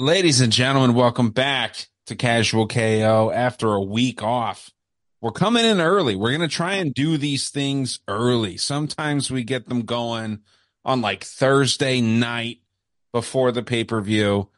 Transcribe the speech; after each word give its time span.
Ladies 0.00 0.40
and 0.40 0.50
gentlemen, 0.50 0.94
welcome 0.94 1.28
back 1.28 1.88
to 2.06 2.16
Casual 2.16 2.66
KO 2.66 3.30
after 3.34 3.74
a 3.74 3.82
week 3.82 4.22
off. 4.22 4.70
We're 5.20 5.30
coming 5.30 5.66
in 5.66 5.78
early. 5.78 6.16
We're 6.16 6.34
going 6.34 6.40
to 6.40 6.48
try 6.48 6.76
and 6.76 6.94
do 6.94 7.18
these 7.18 7.50
things 7.50 7.98
early. 8.08 8.56
Sometimes 8.56 9.30
we 9.30 9.44
get 9.44 9.68
them 9.68 9.82
going 9.82 10.40
on 10.86 11.02
like 11.02 11.24
Thursday 11.24 12.00
night 12.00 12.60
before 13.12 13.52
the 13.52 13.62
pay 13.62 13.84
per 13.84 14.00
view. 14.00 14.48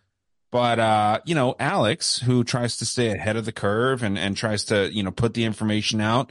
But, 0.53 0.79
uh, 0.79 1.19
you 1.25 1.35
know, 1.35 1.57
Alex, 1.59 2.21
who 2.21 2.45
tries 2.45 2.77
to 2.77 2.87
stay 2.87 3.09
ahead 3.09 3.35
of 3.37 3.45
the 3.45 3.51
curve 3.51 4.05
and, 4.05 4.17
and 4.17 4.37
tries 4.37 4.63
to, 4.67 4.95
you 4.95 5.03
know, 5.03 5.11
put 5.11 5.35
the 5.35 5.43
information 5.43 6.01
out 6.01 6.31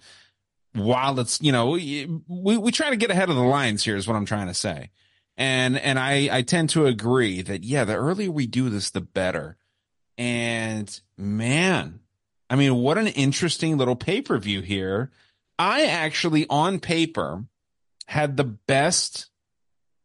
while 0.73 1.19
it's, 1.19 1.41
you 1.41 1.51
know, 1.51 1.71
we, 1.71 2.07
we 2.29 2.71
try 2.71 2.89
to 2.89 2.95
get 2.95 3.11
ahead 3.11 3.29
of 3.29 3.35
the 3.35 3.41
lines 3.41 3.83
here 3.83 3.97
is 3.97 4.07
what 4.07 4.15
I'm 4.15 4.25
trying 4.25 4.47
to 4.47 4.53
say. 4.53 4.89
And, 5.41 5.75
and 5.75 5.97
I, 5.97 6.29
I 6.31 6.41
tend 6.43 6.69
to 6.69 6.85
agree 6.85 7.41
that, 7.41 7.63
yeah, 7.63 7.83
the 7.83 7.95
earlier 7.95 8.29
we 8.29 8.45
do 8.45 8.69
this, 8.69 8.91
the 8.91 9.01
better. 9.01 9.57
And 10.15 11.01
man, 11.17 12.01
I 12.47 12.55
mean, 12.55 12.75
what 12.75 12.99
an 12.99 13.07
interesting 13.07 13.75
little 13.75 13.95
pay 13.95 14.21
per 14.21 14.37
view 14.37 14.61
here. 14.61 15.09
I 15.57 15.85
actually, 15.85 16.45
on 16.47 16.79
paper, 16.79 17.45
had 18.05 18.37
the 18.37 18.43
best 18.43 19.31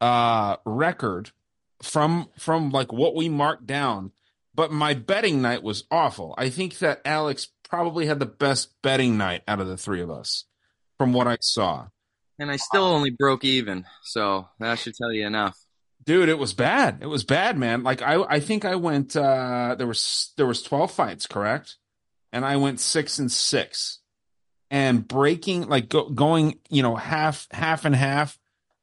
uh 0.01 0.57
record 0.65 1.33
from 1.83 2.29
from 2.39 2.71
like 2.71 2.93
what 2.93 3.15
we 3.15 3.29
marked 3.31 3.67
down 3.67 4.13
but 4.55 4.71
my 4.71 4.93
betting 4.93 5.41
night 5.41 5.63
was 5.63 5.85
awful 5.91 6.35
i 6.37 6.51
think 6.51 6.79
that 6.79 7.01
alex 7.07 7.49
probably 7.67 8.05
had 8.05 8.19
the 8.19 8.27
best 8.27 8.75
betting 8.83 9.17
night 9.17 9.43
out 9.49 9.59
of 9.59 9.67
the 9.67 9.77
three 9.79 10.03
of 10.03 10.11
us 10.11 10.45
from 10.99 11.15
what 11.15 11.27
i 11.27 11.39
saw 11.41 11.87
and 12.39 12.51
I 12.51 12.57
still 12.57 12.85
only 12.85 13.11
broke 13.11 13.45
even. 13.45 13.85
So 14.03 14.49
that 14.59 14.79
should 14.79 14.95
tell 14.95 15.13
you 15.13 15.27
enough. 15.27 15.59
Dude, 16.05 16.29
it 16.29 16.39
was 16.39 16.53
bad. 16.55 16.99
It 17.01 17.07
was 17.07 17.25
bad, 17.25 17.59
man. 17.59 17.83
Like 17.83 18.01
I, 18.03 18.23
I 18.23 18.41
think 18.41 18.65
I 18.65 18.77
went. 18.77 19.17
uh 19.17 19.75
There 19.77 19.87
was 19.87 20.33
there 20.37 20.47
was 20.47 20.63
twelve 20.63 20.93
fights, 20.93 21.27
correct? 21.27 21.77
And 22.33 22.45
I 22.45 22.57
went 22.57 22.81
six 22.81 23.19
and 23.19 23.31
six, 23.31 24.01
and 24.71 25.07
breaking 25.07 25.69
like 25.69 25.89
go, 25.89 26.09
going, 26.11 26.59
you 26.69 26.83
know, 26.83 26.95
half 26.95 27.49
half 27.51 27.85
and 27.85 27.95
half, 27.95 28.39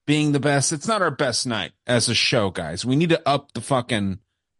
being 0.05 0.33
the 0.33 0.39
best. 0.39 0.73
It's 0.73 0.87
not 0.87 1.01
our 1.01 1.11
best 1.11 1.47
night 1.47 1.71
as 1.87 2.09
a 2.09 2.15
show, 2.15 2.49
guys. 2.49 2.83
We 2.83 2.95
need 2.95 3.09
to 3.09 3.21
up 3.27 3.53
the 3.53 3.61
fucking 3.61 4.19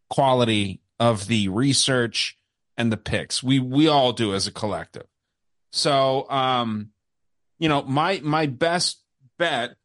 quality 0.10 0.82
of 1.00 1.28
the 1.28 1.50
research 1.50 2.38
and 2.78 2.92
the 2.92 2.98
picks. 2.98 3.44
We 3.44 3.60
we 3.60 3.90
all 3.90 4.14
do 4.14 4.34
as 4.34 4.48
a 4.48 4.52
collective. 4.52 5.08
So, 5.72 6.30
um, 6.30 6.92
you 7.64 7.70
know, 7.70 7.82
my 7.84 8.20
my 8.22 8.46
best 8.46 9.02
bet 9.40 9.78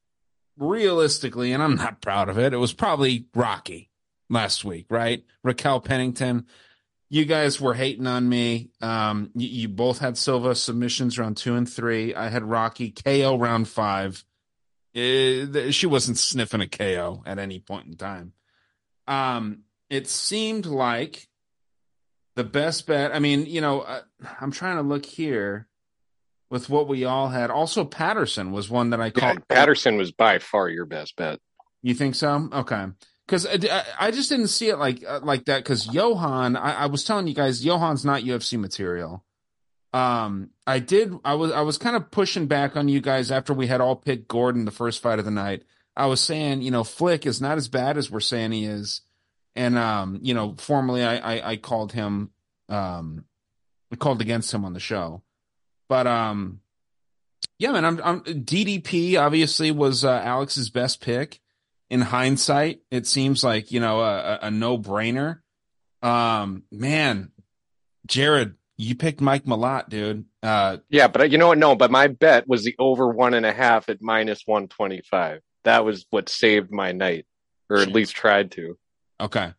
realistically, 0.57 1.53
and 1.53 1.63
I'm 1.63 1.77
not 1.77 2.01
proud 2.01 2.29
of 2.29 2.37
it, 2.37 2.53
it 2.53 2.57
was 2.57 2.73
probably 2.73 3.27
Rocky 3.37 3.89
last 4.29 4.65
week, 4.65 4.87
right? 4.91 5.23
Raquel 5.45 5.79
Pennington. 5.81 6.47
You 7.09 7.25
guys 7.25 7.61
were 7.61 7.75
hating 7.75 8.09
on 8.09 8.29
me. 8.29 8.71
Um, 8.83 9.31
you, 9.37 9.47
you 9.47 9.69
both 9.69 10.01
had 10.01 10.19
Silva 10.19 10.57
submissions 10.57 11.21
round 11.21 11.37
two 11.37 11.55
and 11.55 11.71
three. 11.71 12.17
I 12.17 12.31
had 12.31 12.43
Rocky 12.43 12.91
KO 12.91 13.39
round 13.39 13.69
five. 13.69 14.25
It, 14.93 15.55
eh, 15.55 15.71
she 15.71 15.87
wasn't 15.87 16.19
sniffing 16.19 16.61
a 16.61 16.67
KO 16.67 17.23
at 17.27 17.39
any 17.39 17.61
point 17.61 17.87
in 17.87 17.97
time. 17.97 18.33
Um, 19.07 19.61
it 19.89 20.09
seemed 20.09 20.67
like 20.67 21.29
the 22.35 22.43
best 22.43 22.89
bet. 22.89 23.15
I 23.15 23.21
mean, 23.21 23.47
you 23.47 23.61
know, 23.61 23.83
uh, 23.83 24.01
I'm 24.41 24.51
trying 24.51 24.79
to 24.79 24.83
look 24.83 25.07
here 25.07 25.69
with 26.51 26.69
what 26.69 26.89
we 26.89 27.05
all 27.05 27.29
had. 27.29 27.51
Also, 27.51 27.85
Patterson 27.85 28.53
was 28.53 28.71
one 28.71 28.91
that 28.91 29.01
I 29.01 29.11
called. 29.11 29.39
Yeah, 29.39 29.55
Patterson 29.57 29.97
was 29.97 30.13
by 30.13 30.39
far 30.39 30.69
your 30.69 30.87
best 30.87 31.17
bet. 31.17 31.41
You 31.83 31.95
think 31.95 32.15
so? 32.15 32.49
Okay. 32.53 32.87
Because 33.27 33.47
I, 33.47 33.85
I, 34.01 34.11
just 34.11 34.31
didn't 34.31 34.49
see 34.49 34.69
it 34.69 34.79
like 34.79 35.05
uh, 35.07 35.21
like 35.23 35.45
that. 35.45 35.63
Because 35.63 35.87
Yohan, 35.87 36.59
I, 36.59 36.73
I, 36.73 36.87
was 36.87 37.05
telling 37.05 37.27
you 37.27 37.35
guys, 37.35 37.65
Yohan's 37.65 38.05
not 38.05 38.23
UFC 38.23 38.59
material. 38.59 39.25
Um, 39.93 40.51
I 40.67 40.79
did. 40.79 41.13
I 41.25 41.35
was 41.35 41.53
I 41.53 41.61
was 41.61 41.77
kind 41.77 41.95
of 41.95 42.11
pushing 42.11 42.47
back 42.47 42.77
on 42.77 42.89
you 42.89 43.01
guys 43.01 43.31
after 43.31 43.53
we 43.53 43.67
had 43.67 43.83
all 43.83 43.97
picked 43.97 44.29
Gordon 44.29 44.65
the 44.65 44.71
first 44.71 45.03
fight 45.03 45.19
of 45.19 45.27
the 45.27 45.31
night. 45.31 45.65
I 45.95 46.07
was 46.07 46.21
saying, 46.21 46.63
you 46.63 46.71
know, 46.71 46.85
Flick 46.85 47.27
is 47.27 47.41
not 47.41 47.59
as 47.59 47.69
bad 47.69 47.99
as 47.99 48.11
we're 48.11 48.21
saying 48.21 48.53
he 48.53 48.65
is, 48.65 49.03
and 49.55 49.77
um, 49.77 50.21
you 50.23 50.33
know, 50.33 50.55
formally 50.57 51.05
I 51.05 51.17
I, 51.17 51.51
I 51.51 51.57
called 51.57 51.93
him 51.93 52.31
um, 52.71 53.25
I 53.93 53.97
called 53.97 54.21
against 54.21 54.53
him 54.53 54.65
on 54.65 54.73
the 54.73 54.81
show. 54.81 55.23
But 55.89 56.07
um, 56.07 56.61
yeah, 57.59 57.73
man, 57.73 57.85
I'm, 57.85 58.01
I'm 58.05 58.21
DDP 58.23 59.19
obviously 59.21 59.71
was 59.71 60.05
uh, 60.05 60.21
Alex's 60.25 60.71
best 60.71 61.01
pick. 61.01 61.41
In 61.91 62.03
hindsight, 62.03 62.81
it 62.91 63.07
seems 63.07 63.43
like 63.43 63.73
you 63.73 63.81
know 63.81 64.01
a, 64.01 64.41
a 64.43 64.51
no 64.51 64.77
brainer. 64.77 65.41
Um, 66.03 66.65
man, 66.71 67.33
Jared, 68.07 68.55
you 68.77 68.95
picked 68.95 69.23
Mike 69.23 69.45
Malott, 69.45 69.89
dude. 69.89 70.27
Uh, 70.43 70.79
yeah, 70.91 71.09
but 71.09 71.23
uh, 71.23 71.25
you 71.25 71.39
know 71.39 71.49
what? 71.49 71.59
No, 71.59 71.75
but 71.75 71.91
my 71.91 72.09
bet 72.09 72.47
was 72.47 72.63
the 72.63 72.77
over 72.79 73.09
one 73.09 73.33
and 73.33 73.47
a 73.47 73.53
half 73.53 73.89
at 73.89 74.03
minus 74.03 74.43
one 74.45 74.69
twenty 74.69 75.01
five. 75.11 75.41
That 75.65 75.85
was 75.85 76.05
what 76.11 76.29
saved 76.29 76.71
my 76.71 76.93
night, 76.93 77.27
or 77.71 77.79
at 77.79 77.89
least 77.89 78.15
tried 78.15 78.53
to. 78.53 78.79
Okay. 79.21 79.55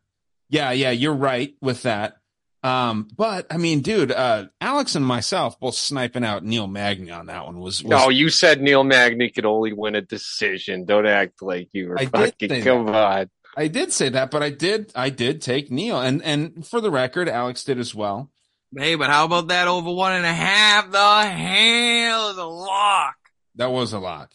Yeah, 0.50 0.72
yeah, 0.72 0.92
you're 0.92 1.14
right 1.14 1.54
with 1.62 1.84
that. 1.84 2.18
Um, 2.62 3.08
but 3.16 3.48
I 3.50 3.58
mean, 3.58 3.82
dude, 3.82 4.12
uh, 4.12 4.48
Alex 4.60 4.96
and 4.96 5.06
myself 5.06 5.60
both 5.60 5.76
sniping 5.76 6.26
out 6.26 6.44
Neil 6.44 6.68
Magny 6.68 7.10
on 7.10 7.28
that 7.28 7.46
one 7.46 7.60
was, 7.60 7.82
was 7.82 7.90
No, 7.90 8.10
you 8.10 8.30
said 8.30 8.62
Neil 8.62 8.84
Magny 8.84 9.30
could 9.30 9.46
only 9.46 9.72
win 9.72 9.96
a 9.96 10.02
decision. 10.02 10.84
Don't 10.86 11.08
act 11.08 11.42
like 11.42 11.70
you 11.72 11.90
were 11.90 12.00
I 12.00 12.06
fucking 12.08 12.64
come 12.64 12.88
that. 12.88 12.96
on. 12.96 13.30
I 13.56 13.68
did 13.68 13.94
say 13.94 14.10
that, 14.10 14.30
but 14.30 14.44
I 14.44 14.50
did 14.50 14.92
I 14.94 15.10
did 15.10 15.42
take 15.42 15.72
Neil 15.72 16.00
and 16.00 16.22
and 16.24 16.68
for 16.68 16.82
the 16.82 16.92
record, 16.92 17.30
Alex 17.30 17.64
did 17.64 17.80
as 17.80 17.96
well. 17.96 18.30
Hey, 18.78 18.96
but 18.96 19.10
how 19.10 19.26
about 19.26 19.48
that 19.48 19.68
over 19.68 19.92
one 19.92 20.12
and 20.14 20.26
a 20.26 20.34
half? 20.34 20.92
The 20.92 21.26
hell 21.26 22.30
is 22.32 22.38
a 22.38 22.46
lock. 22.46 23.16
That 23.56 23.72
was 23.72 23.94
a 23.94 24.00
lock. 24.00 24.32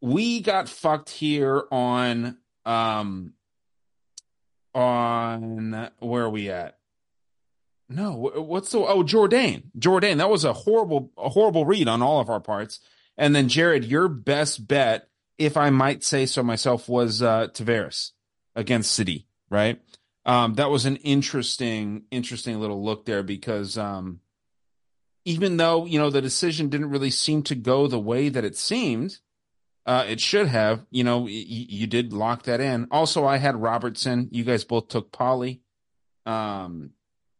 We 0.00 0.40
got 0.40 0.68
fucked 0.68 1.10
here 1.10 1.64
on 1.70 2.38
um 2.64 3.34
on 4.74 5.90
where 5.98 6.24
are 6.24 6.30
we 6.30 6.50
at? 6.50 6.78
No, 7.88 8.12
what's 8.34 8.72
the 8.72 8.78
oh 8.78 9.02
Jordan? 9.04 9.70
Jordan, 9.78 10.18
that 10.18 10.30
was 10.30 10.44
a 10.44 10.52
horrible 10.52 11.12
a 11.16 11.28
horrible 11.28 11.64
read 11.64 11.86
on 11.88 12.02
all 12.02 12.20
of 12.20 12.28
our 12.28 12.40
parts. 12.40 12.80
And 13.16 13.34
then 13.34 13.48
Jared, 13.48 13.84
your 13.84 14.08
best 14.08 14.66
bet, 14.66 15.08
if 15.38 15.56
I 15.56 15.70
might 15.70 16.02
say 16.02 16.26
so 16.26 16.42
myself, 16.42 16.88
was 16.88 17.22
uh 17.22 17.48
Taveras 17.48 18.10
against 18.56 18.92
Sidey, 18.92 19.26
right? 19.50 19.80
Um, 20.24 20.54
that 20.54 20.70
was 20.70 20.86
an 20.86 20.96
interesting, 20.96 22.02
interesting 22.10 22.60
little 22.60 22.84
look 22.84 23.04
there 23.06 23.22
because 23.22 23.78
um, 23.78 24.18
even 25.24 25.56
though 25.56 25.86
you 25.86 26.00
know 26.00 26.10
the 26.10 26.20
decision 26.20 26.68
didn't 26.68 26.90
really 26.90 27.10
seem 27.10 27.44
to 27.44 27.54
go 27.54 27.86
the 27.86 28.00
way 28.00 28.28
that 28.28 28.44
it 28.44 28.56
seemed, 28.56 29.18
uh, 29.86 30.04
it 30.08 30.20
should 30.20 30.48
have. 30.48 30.84
You 30.90 31.04
know, 31.04 31.20
y- 31.20 31.28
you 31.28 31.86
did 31.86 32.12
lock 32.12 32.42
that 32.44 32.60
in. 32.60 32.88
Also, 32.90 33.24
I 33.24 33.36
had 33.36 33.54
Robertson. 33.54 34.28
You 34.32 34.42
guys 34.42 34.64
both 34.64 34.88
took 34.88 35.12
Polly. 35.12 35.60
Um, 36.26 36.90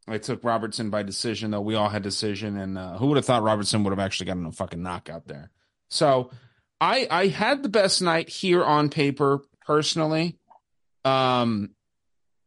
I 0.07 0.17
took 0.17 0.43
Robertson 0.43 0.89
by 0.89 1.03
decision, 1.03 1.51
though 1.51 1.61
we 1.61 1.75
all 1.75 1.89
had 1.89 2.01
decision, 2.01 2.57
and 2.57 2.77
uh, 2.77 2.97
who 2.97 3.07
would 3.07 3.17
have 3.17 3.25
thought 3.25 3.43
Robertson 3.43 3.83
would 3.83 3.91
have 3.91 3.99
actually 3.99 4.27
gotten 4.27 4.45
a 4.45 4.51
fucking 4.51 4.81
knockout 4.81 5.27
there? 5.27 5.51
So, 5.89 6.31
I 6.79 7.07
I 7.09 7.27
had 7.27 7.63
the 7.63 7.69
best 7.69 8.01
night 8.01 8.29
here 8.29 8.63
on 8.63 8.89
paper 8.89 9.41
personally, 9.65 10.37
um, 11.03 11.71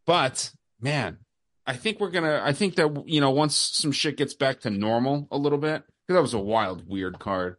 but 0.06 0.52
man, 0.80 1.18
I 1.66 1.74
think 1.74 2.00
we're 2.00 2.10
gonna. 2.10 2.40
I 2.42 2.52
think 2.52 2.76
that 2.76 3.04
you 3.06 3.20
know 3.20 3.30
once 3.30 3.56
some 3.56 3.92
shit 3.92 4.16
gets 4.16 4.34
back 4.34 4.60
to 4.60 4.70
normal 4.70 5.28
a 5.30 5.36
little 5.36 5.58
bit, 5.58 5.82
because 6.06 6.16
that 6.16 6.22
was 6.22 6.34
a 6.34 6.38
wild, 6.38 6.88
weird 6.88 7.18
card. 7.18 7.56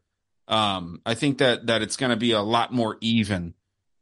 Um, 0.48 1.02
I 1.06 1.14
think 1.14 1.38
that 1.38 1.68
that 1.68 1.82
it's 1.82 1.98
gonna 1.98 2.18
be 2.18 2.32
a 2.32 2.42
lot 2.42 2.74
more 2.74 2.98
even, 3.02 3.54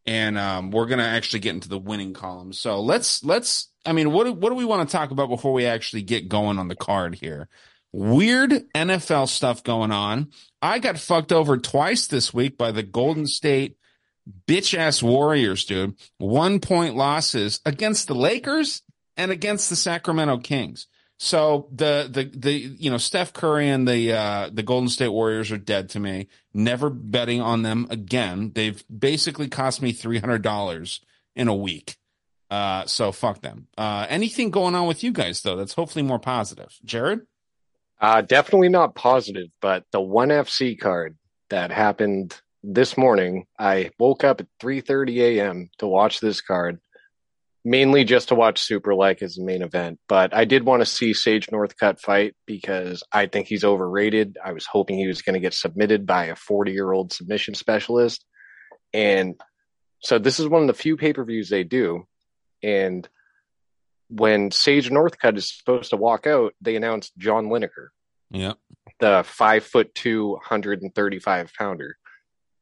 and 0.10 0.40
um, 0.40 0.72
we're 0.72 0.88
gonna 0.88 1.04
actually 1.04 1.42
get 1.42 1.54
into 1.54 1.70
the 1.70 1.78
winning 1.78 2.14
column. 2.14 2.52
So 2.52 2.82
let's 2.82 3.24
let's 3.24 3.70
I 3.86 3.94
mean, 3.94 4.12
what 4.12 4.24
do, 4.24 4.34
what 4.34 4.50
do 4.50 4.56
we 4.56 4.66
want 4.66 4.90
to 4.90 4.92
talk 4.92 5.12
about 5.12 5.30
before 5.30 5.54
we 5.54 5.68
actually 5.68 6.02
get 6.02 6.28
going 6.28 6.58
on 6.58 6.68
the 6.68 6.76
card 6.76 7.14
here? 7.14 7.48
Weird 7.92 8.52
NFL 8.74 9.28
stuff 9.28 9.64
going 9.64 9.92
on. 9.92 10.32
I 10.64 10.80
got 10.80 10.98
fucked 10.98 11.32
over 11.32 11.58
twice 11.58 12.08
this 12.08 12.34
week 12.34 12.58
by 12.58 12.72
the 12.72 12.82
Golden 12.82 13.28
State 13.28 13.78
bitch 14.48 14.76
ass 14.76 15.04
Warriors, 15.04 15.64
dude. 15.66 15.94
One 16.18 16.60
point 16.60 16.96
losses 16.96 17.60
against 17.64 18.08
the 18.08 18.16
Lakers 18.16 18.82
and 19.16 19.30
against 19.30 19.70
the 19.70 19.76
Sacramento 19.76 20.40
Kings. 20.40 20.88
So 21.22 21.68
the 21.74 22.08
the 22.10 22.32
the 22.34 22.54
you 22.54 22.90
know 22.90 22.98
Steph 22.98 23.34
Curry 23.34 23.68
and 23.68 23.86
the 23.86 24.14
uh 24.14 24.50
the 24.54 24.64
Golden 24.64 24.88
State 24.88 25.10
Warriors 25.10 25.52
are 25.52 25.58
dead 25.58 25.90
to 25.90 26.00
me. 26.00 26.30
Never 26.54 26.90
betting 26.90 27.42
on 27.42 27.62
them 27.62 27.88
again. 27.90 28.54
They've 28.56 28.82
basically 28.88 29.50
cost 29.50 29.82
me 29.82 29.92
three 29.92 30.20
hundred 30.20 30.44
dollars 30.44 31.02
in 31.36 31.50
a 31.50 31.56
week. 31.56 31.98
Uh, 32.50 32.86
so 32.86 33.12
fuck 33.12 33.42
them. 33.42 33.68
Uh, 33.78 34.08
anything 34.10 34.50
going 34.50 34.76
on 34.76 34.88
with 34.88 35.04
you 35.04 35.12
guys 35.12 35.42
though? 35.42 35.58
That's 35.58 35.74
hopefully 35.74 36.04
more 36.04 36.20
positive. 36.20 36.80
Jared? 36.86 37.28
Uh, 38.00 38.22
definitely 38.22 38.70
not 38.70 38.96
positive, 38.96 39.50
but 39.62 39.84
the 39.92 40.00
one 40.00 40.30
FC 40.30 40.80
card 40.80 41.18
that 41.50 41.70
happened 41.70 42.40
this 42.64 42.98
morning, 42.98 43.46
I 43.58 43.92
woke 44.00 44.24
up 44.24 44.40
at 44.40 44.48
3:30 44.62 45.18
a.m. 45.20 45.70
to 45.80 45.88
watch 45.88 46.22
this 46.22 46.40
card. 46.40 46.80
Mainly 47.66 48.06
just 48.06 48.30
to 48.30 48.36
watch 48.36 48.66
Superlek 48.66 49.22
as 49.22 49.36
the 49.36 49.44
main 49.44 49.62
event. 49.62 50.00
But 50.08 50.34
I 50.34 50.46
did 50.46 50.64
want 50.66 50.82
to 50.82 50.86
see 50.86 51.14
Sage 51.14 51.48
Northcutt 51.48 52.00
fight 52.00 52.36
because 52.48 53.04
I 53.12 53.26
think 53.26 53.48
he's 53.48 53.66
overrated. 53.66 54.38
I 54.44 54.54
was 54.54 54.66
hoping 54.66 54.98
he 54.98 55.08
was 55.08 55.22
going 55.22 55.34
to 55.34 55.42
get 55.42 55.54
submitted 55.54 56.06
by 56.06 56.26
a 56.26 56.36
40 56.36 56.72
year 56.72 56.92
old 56.92 57.12
submission 57.12 57.56
specialist. 57.56 58.24
And 58.94 59.36
so 60.02 60.20
this 60.20 60.40
is 60.40 60.48
one 60.48 60.62
of 60.62 60.68
the 60.68 60.74
few 60.74 60.96
pay 60.96 61.12
per 61.12 61.26
views 61.26 61.50
they 61.50 61.66
do. 61.66 62.06
And 62.64 63.08
when 64.10 64.52
Sage 64.52 64.90
Northcutt 64.90 65.38
is 65.38 65.56
supposed 65.56 65.90
to 65.92 65.98
walk 65.98 66.26
out, 66.28 66.54
they 66.62 66.76
announced 66.78 67.12
John 67.18 67.48
Lineker, 67.48 67.90
Yeah. 68.32 68.54
the 69.00 69.24
five 69.26 69.66
foot 69.66 69.94
two, 69.94 70.32
135 70.32 71.52
pounder, 71.58 71.98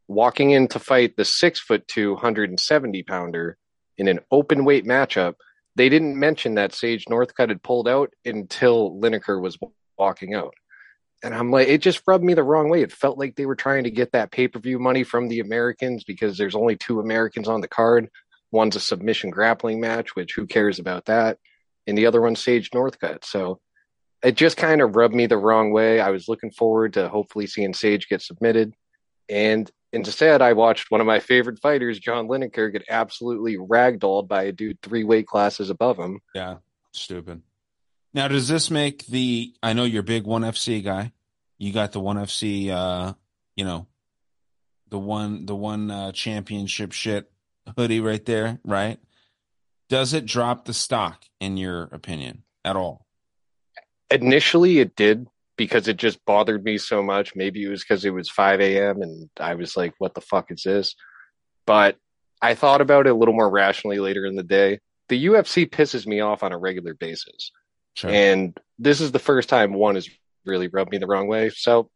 walking 0.08 0.52
in 0.52 0.68
to 0.70 0.80
fight 0.80 1.16
the 1.16 1.24
six 1.24 1.60
foot 1.60 1.88
two, 1.88 2.14
170 2.14 3.04
pounder 3.04 3.58
in 3.98 4.08
an 4.08 4.20
open 4.32 4.66
weight 4.66 4.86
matchup. 4.86 5.36
They 5.76 5.90
didn't 5.90 6.20
mention 6.20 6.56
that 6.56 6.74
Sage 6.74 7.06
Northcutt 7.06 7.50
had 7.50 7.64
pulled 7.64 7.88
out 7.88 8.14
until 8.26 8.92
Lineker 9.00 9.42
was 9.42 9.58
walking 9.98 10.34
out. 10.34 10.54
And 11.24 11.34
I'm 11.34 11.52
like, 11.52 11.68
it 11.68 11.82
just 11.82 12.04
rubbed 12.08 12.24
me 12.24 12.36
the 12.36 12.44
wrong 12.44 12.70
way. 12.70 12.82
It 12.82 12.92
felt 12.92 13.18
like 13.18 13.36
they 13.36 13.46
were 13.46 13.56
trying 13.56 13.84
to 13.86 13.92
get 13.92 14.12
that 14.12 14.32
pay 14.32 14.48
per 14.48 14.60
view 14.60 14.80
money 14.80 15.04
from 15.04 15.28
the 15.28 15.40
Americans 15.40 16.04
because 16.04 16.38
there's 16.38 16.56
only 16.56 16.76
two 16.76 17.00
Americans 17.00 17.48
on 17.48 17.62
the 17.62 17.68
card. 17.68 18.10
One's 18.52 18.76
a 18.76 18.80
submission 18.80 19.30
grappling 19.30 19.80
match, 19.80 20.16
which 20.16 20.34
who 20.36 20.46
cares 20.46 20.80
about 20.80 21.06
that? 21.06 21.38
And 21.88 21.98
the 21.98 22.06
other 22.06 22.22
one's 22.22 22.44
Sage 22.44 22.70
Northcutt. 22.72 23.26
So 23.26 23.60
it 24.24 24.36
just 24.36 24.58
kind 24.58 24.82
of 24.82 24.96
rubbed 24.96 25.16
me 25.16 25.26
the 25.26 25.38
wrong 25.38 25.72
way. 25.72 26.00
I 26.00 26.10
was 26.12 26.28
looking 26.28 26.52
forward 26.52 26.94
to 26.94 27.10
hopefully 27.10 27.48
seeing 27.48 27.74
Sage 27.74 28.08
get 28.08 28.22
submitted. 28.22 28.74
And 29.30 29.70
instead, 30.06 30.42
I 30.42 30.54
watched 30.54 30.92
one 30.92 31.02
of 31.02 31.08
my 31.08 31.20
favorite 31.20 31.60
fighters, 31.60 32.00
John 32.00 32.28
Lineker, 32.28 32.72
get 32.72 32.84
absolutely 32.90 33.58
ragdolled 33.58 34.28
by 34.28 34.44
a 34.44 34.52
dude 34.52 34.82
three 34.82 35.04
weight 35.04 35.28
classes 35.28 35.70
above 35.70 35.98
him. 35.98 36.20
Yeah. 36.34 36.58
Stupid. 36.92 37.42
Now, 38.14 38.28
does 38.28 38.48
this 38.48 38.72
make 38.72 39.06
the? 39.06 39.54
I 39.62 39.74
know 39.74 39.84
you're 39.84 40.02
a 40.02 40.04
big 40.04 40.24
one 40.24 40.42
FC 40.42 40.84
guy. 40.84 41.12
You 41.58 41.74
got 41.74 41.92
the 41.92 42.00
one 42.00 42.18
FC. 42.18 42.70
Uh, 42.70 43.14
you 43.56 43.66
know, 43.66 43.88
the 44.90 45.00
one 45.00 45.46
the 45.46 45.56
one 45.56 45.92
uh, 45.92 46.12
championship 46.12 46.92
shit 46.94 47.30
hoodie 47.76 48.00
right 48.00 48.26
there, 48.26 48.60
right? 48.64 49.00
Does 49.90 50.14
it 50.14 50.26
drop 50.26 50.66
the 50.66 50.74
stock 50.74 51.26
in 51.40 51.58
your 51.58 51.84
opinion 51.84 52.44
at 52.66 52.76
all? 52.76 53.06
Initially, 54.10 54.80
it 54.80 54.96
did 54.96 55.28
because 55.58 55.88
it 55.88 55.98
just 55.98 56.24
bothered 56.26 56.64
me 56.64 56.78
so 56.78 57.02
much. 57.02 57.36
Maybe 57.36 57.64
it 57.64 57.70
was 57.70 57.84
because 57.84 58.06
it 58.06 58.12
was 58.12 58.30
5 58.30 58.62
a.m. 58.62 59.02
and 59.02 59.30
I 59.40 59.56
was 59.56 59.76
like, 59.76 59.94
what 59.98 60.14
the 60.14 60.22
fuck 60.22 60.52
is 60.52 60.64
this? 60.64 60.96
But 61.66 61.98
I 62.42 62.54
thought 62.54 62.82
about 62.82 63.08
it 63.08 63.10
a 63.10 63.16
little 63.16 63.34
more 63.34 63.50
rationally 63.50 64.00
later 64.00 64.26
in 64.26 64.36
the 64.36 64.44
day. 64.44 64.80
The 65.10 65.26
UFC 65.26 65.70
pisses 65.70 66.06
me 66.06 66.20
off 66.20 66.44
on 66.44 66.54
a 66.54 66.58
regular 66.58 66.94
basis. 66.94 67.52
Sure. 67.96 68.12
And 68.12 68.58
this 68.78 69.02
is 69.02 69.12
the 69.12 69.20
first 69.20 69.50
time 69.50 69.74
one 69.74 69.96
has 69.96 70.08
really 70.46 70.68
rubbed 70.68 70.92
me 70.92 71.00
the 71.00 71.08
wrong 71.08 71.28
way. 71.28 71.50
So 71.50 71.90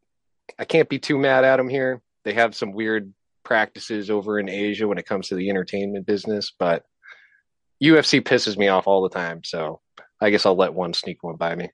I 0.58 0.64
can't 0.64 0.88
be 0.88 0.98
too 0.98 1.16
mad 1.16 1.44
at 1.44 1.56
them 1.56 1.68
here. 1.68 2.02
They 2.24 2.34
have 2.34 2.54
some 2.54 2.72
weird 2.72 3.12
practices 3.44 4.10
over 4.10 4.38
in 4.38 4.48
Asia 4.48 4.88
when 4.88 4.98
it 4.98 5.06
comes 5.06 5.28
to 5.28 5.34
the 5.34 5.50
entertainment 5.50 6.06
business, 6.06 6.52
but 6.58 6.84
UFC 7.82 8.20
pisses 8.20 8.56
me 8.56 8.68
off 8.68 8.86
all 8.86 9.02
the 9.02 9.08
time. 9.08 9.42
So 9.44 9.80
I 10.20 10.30
guess 10.30 10.46
I'll 10.46 10.56
let 10.56 10.74
one 10.74 10.94
sneak 10.94 11.22
one 11.22 11.36
by 11.36 11.54
me. 11.54 11.70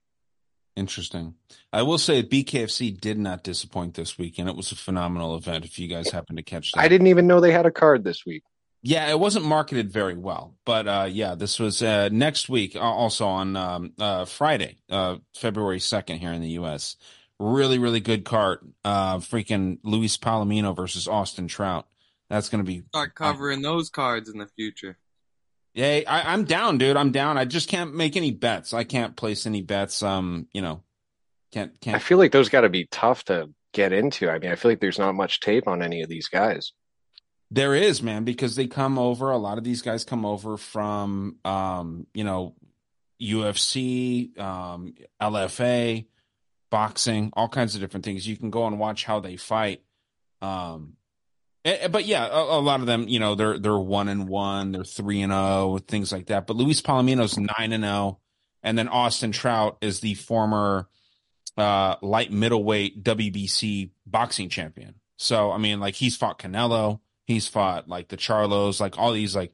Interesting. 0.75 1.35
I 1.73 1.81
will 1.81 1.97
say 1.97 2.23
BKFC 2.23 2.99
did 2.99 3.17
not 3.17 3.43
disappoint 3.43 3.95
this 3.95 4.17
week, 4.17 4.39
and 4.39 4.47
it 4.47 4.55
was 4.55 4.71
a 4.71 4.75
phenomenal 4.75 5.35
event. 5.35 5.65
If 5.65 5.77
you 5.77 5.87
guys 5.87 6.09
happen 6.11 6.35
to 6.37 6.43
catch 6.43 6.71
that, 6.71 6.79
I 6.79 6.87
didn't 6.87 7.07
even 7.07 7.27
know 7.27 7.41
they 7.41 7.51
had 7.51 7.65
a 7.65 7.71
card 7.71 8.03
this 8.03 8.25
week. 8.25 8.43
Yeah, 8.81 9.09
it 9.09 9.19
wasn't 9.19 9.43
marketed 9.43 9.91
very 9.91 10.15
well, 10.15 10.55
but 10.65 10.87
uh, 10.87 11.07
yeah, 11.11 11.35
this 11.35 11.59
was 11.59 11.83
uh, 11.83 12.07
next 12.13 12.47
week, 12.47 12.77
uh, 12.77 12.79
also 12.79 13.27
on 13.27 13.57
um, 13.57 13.93
uh, 13.99 14.23
Friday, 14.23 14.77
uh, 14.89 15.17
February 15.35 15.81
second, 15.81 16.19
here 16.19 16.31
in 16.31 16.41
the 16.41 16.51
U.S. 16.51 16.95
Really, 17.39 17.77
really 17.77 17.99
good 17.99 18.23
card. 18.23 18.59
Uh, 18.85 19.17
freaking 19.17 19.79
Luis 19.83 20.17
Palomino 20.17 20.73
versus 20.73 21.09
Austin 21.09 21.49
Trout. 21.49 21.87
That's 22.29 22.47
going 22.47 22.63
to 22.63 22.67
be. 22.67 22.83
Start 22.89 23.15
covering 23.15 23.61
those 23.61 23.89
cards 23.89 24.29
in 24.29 24.37
the 24.37 24.47
future. 24.47 24.97
Yeah, 25.73 26.01
I, 26.07 26.33
I'm 26.33 26.45
down, 26.45 26.77
dude. 26.77 26.97
I'm 26.97 27.11
down. 27.11 27.37
I 27.37 27.45
just 27.45 27.69
can't 27.69 27.93
make 27.93 28.17
any 28.17 28.31
bets. 28.31 28.73
I 28.73 28.83
can't 28.83 29.15
place 29.15 29.45
any 29.45 29.61
bets. 29.61 30.01
Um, 30.01 30.47
you 30.51 30.61
know, 30.61 30.83
can't 31.51 31.79
can't. 31.79 31.95
I 31.95 31.99
feel 31.99 32.17
like 32.17 32.31
those 32.31 32.49
got 32.49 32.61
to 32.61 32.69
be 32.69 32.85
tough 32.85 33.23
to 33.25 33.49
get 33.73 33.93
into. 33.93 34.29
I 34.29 34.39
mean, 34.39 34.51
I 34.51 34.55
feel 34.55 34.71
like 34.71 34.79
there's 34.79 34.99
not 34.99 35.15
much 35.15 35.39
tape 35.39 35.67
on 35.67 35.81
any 35.81 36.01
of 36.01 36.09
these 36.09 36.27
guys. 36.27 36.73
There 37.51 37.73
is, 37.73 38.03
man, 38.03 38.25
because 38.25 38.55
they 38.55 38.67
come 38.67 38.99
over. 38.99 39.31
A 39.31 39.37
lot 39.37 39.57
of 39.57 39.63
these 39.63 39.81
guys 39.81 40.03
come 40.03 40.25
over 40.25 40.57
from, 40.57 41.37
um, 41.43 42.05
you 42.13 42.23
know, 42.23 42.55
UFC, 43.21 44.37
um, 44.39 44.93
LFA, 45.21 46.05
boxing, 46.69 47.31
all 47.33 47.49
kinds 47.49 47.73
of 47.73 47.81
different 47.81 48.05
things. 48.05 48.27
You 48.27 48.37
can 48.37 48.51
go 48.51 48.67
and 48.67 48.79
watch 48.79 49.03
how 49.03 49.19
they 49.19 49.35
fight. 49.35 49.81
Um, 50.41 50.93
but 51.63 52.05
yeah, 52.05 52.27
a, 52.27 52.59
a 52.59 52.61
lot 52.61 52.79
of 52.79 52.85
them, 52.85 53.07
you 53.07 53.19
know, 53.19 53.35
they're 53.35 53.59
they're 53.59 53.77
one 53.77 54.07
and 54.07 54.27
one, 54.27 54.71
they're 54.71 54.83
three 54.83 55.21
and 55.21 55.31
zero, 55.31 55.79
things 55.87 56.11
like 56.11 56.27
that. 56.27 56.47
But 56.47 56.55
Luis 56.55 56.81
Palomino's 56.81 57.37
nine 57.37 57.73
and 57.73 57.83
zero, 57.83 58.19
and 58.63 58.77
then 58.77 58.87
Austin 58.87 59.31
Trout 59.31 59.77
is 59.81 59.99
the 59.99 60.13
former 60.13 60.87
uh, 61.57 61.95
light 62.01 62.31
middleweight 62.31 63.03
WBC 63.03 63.91
boxing 64.05 64.49
champion. 64.49 64.95
So 65.17 65.51
I 65.51 65.57
mean, 65.57 65.79
like 65.79 65.95
he's 65.95 66.15
fought 66.15 66.39
Canelo, 66.39 67.01
he's 67.25 67.47
fought 67.47 67.89
like 67.89 68.07
the 68.07 68.17
Charlos, 68.17 68.79
like 68.79 68.97
all 68.97 69.11
these 69.11 69.35
like 69.35 69.51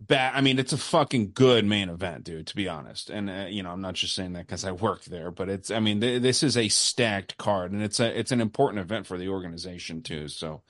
bad. 0.00 0.32
I 0.34 0.40
mean, 0.40 0.58
it's 0.58 0.72
a 0.72 0.78
fucking 0.78 1.32
good 1.34 1.66
main 1.66 1.90
event, 1.90 2.24
dude. 2.24 2.46
To 2.46 2.56
be 2.56 2.68
honest, 2.68 3.10
and 3.10 3.28
uh, 3.28 3.46
you 3.50 3.62
know, 3.62 3.70
I'm 3.70 3.82
not 3.82 3.94
just 3.94 4.14
saying 4.14 4.32
that 4.32 4.46
because 4.46 4.64
I 4.64 4.72
worked 4.72 5.10
there, 5.10 5.30
but 5.30 5.50
it's. 5.50 5.70
I 5.70 5.80
mean, 5.80 6.00
th- 6.00 6.22
this 6.22 6.42
is 6.42 6.56
a 6.56 6.68
stacked 6.68 7.36
card, 7.36 7.72
and 7.72 7.82
it's 7.82 8.00
a 8.00 8.18
it's 8.18 8.32
an 8.32 8.40
important 8.40 8.80
event 8.80 9.06
for 9.06 9.18
the 9.18 9.28
organization 9.28 10.02
too. 10.02 10.28
So. 10.28 10.62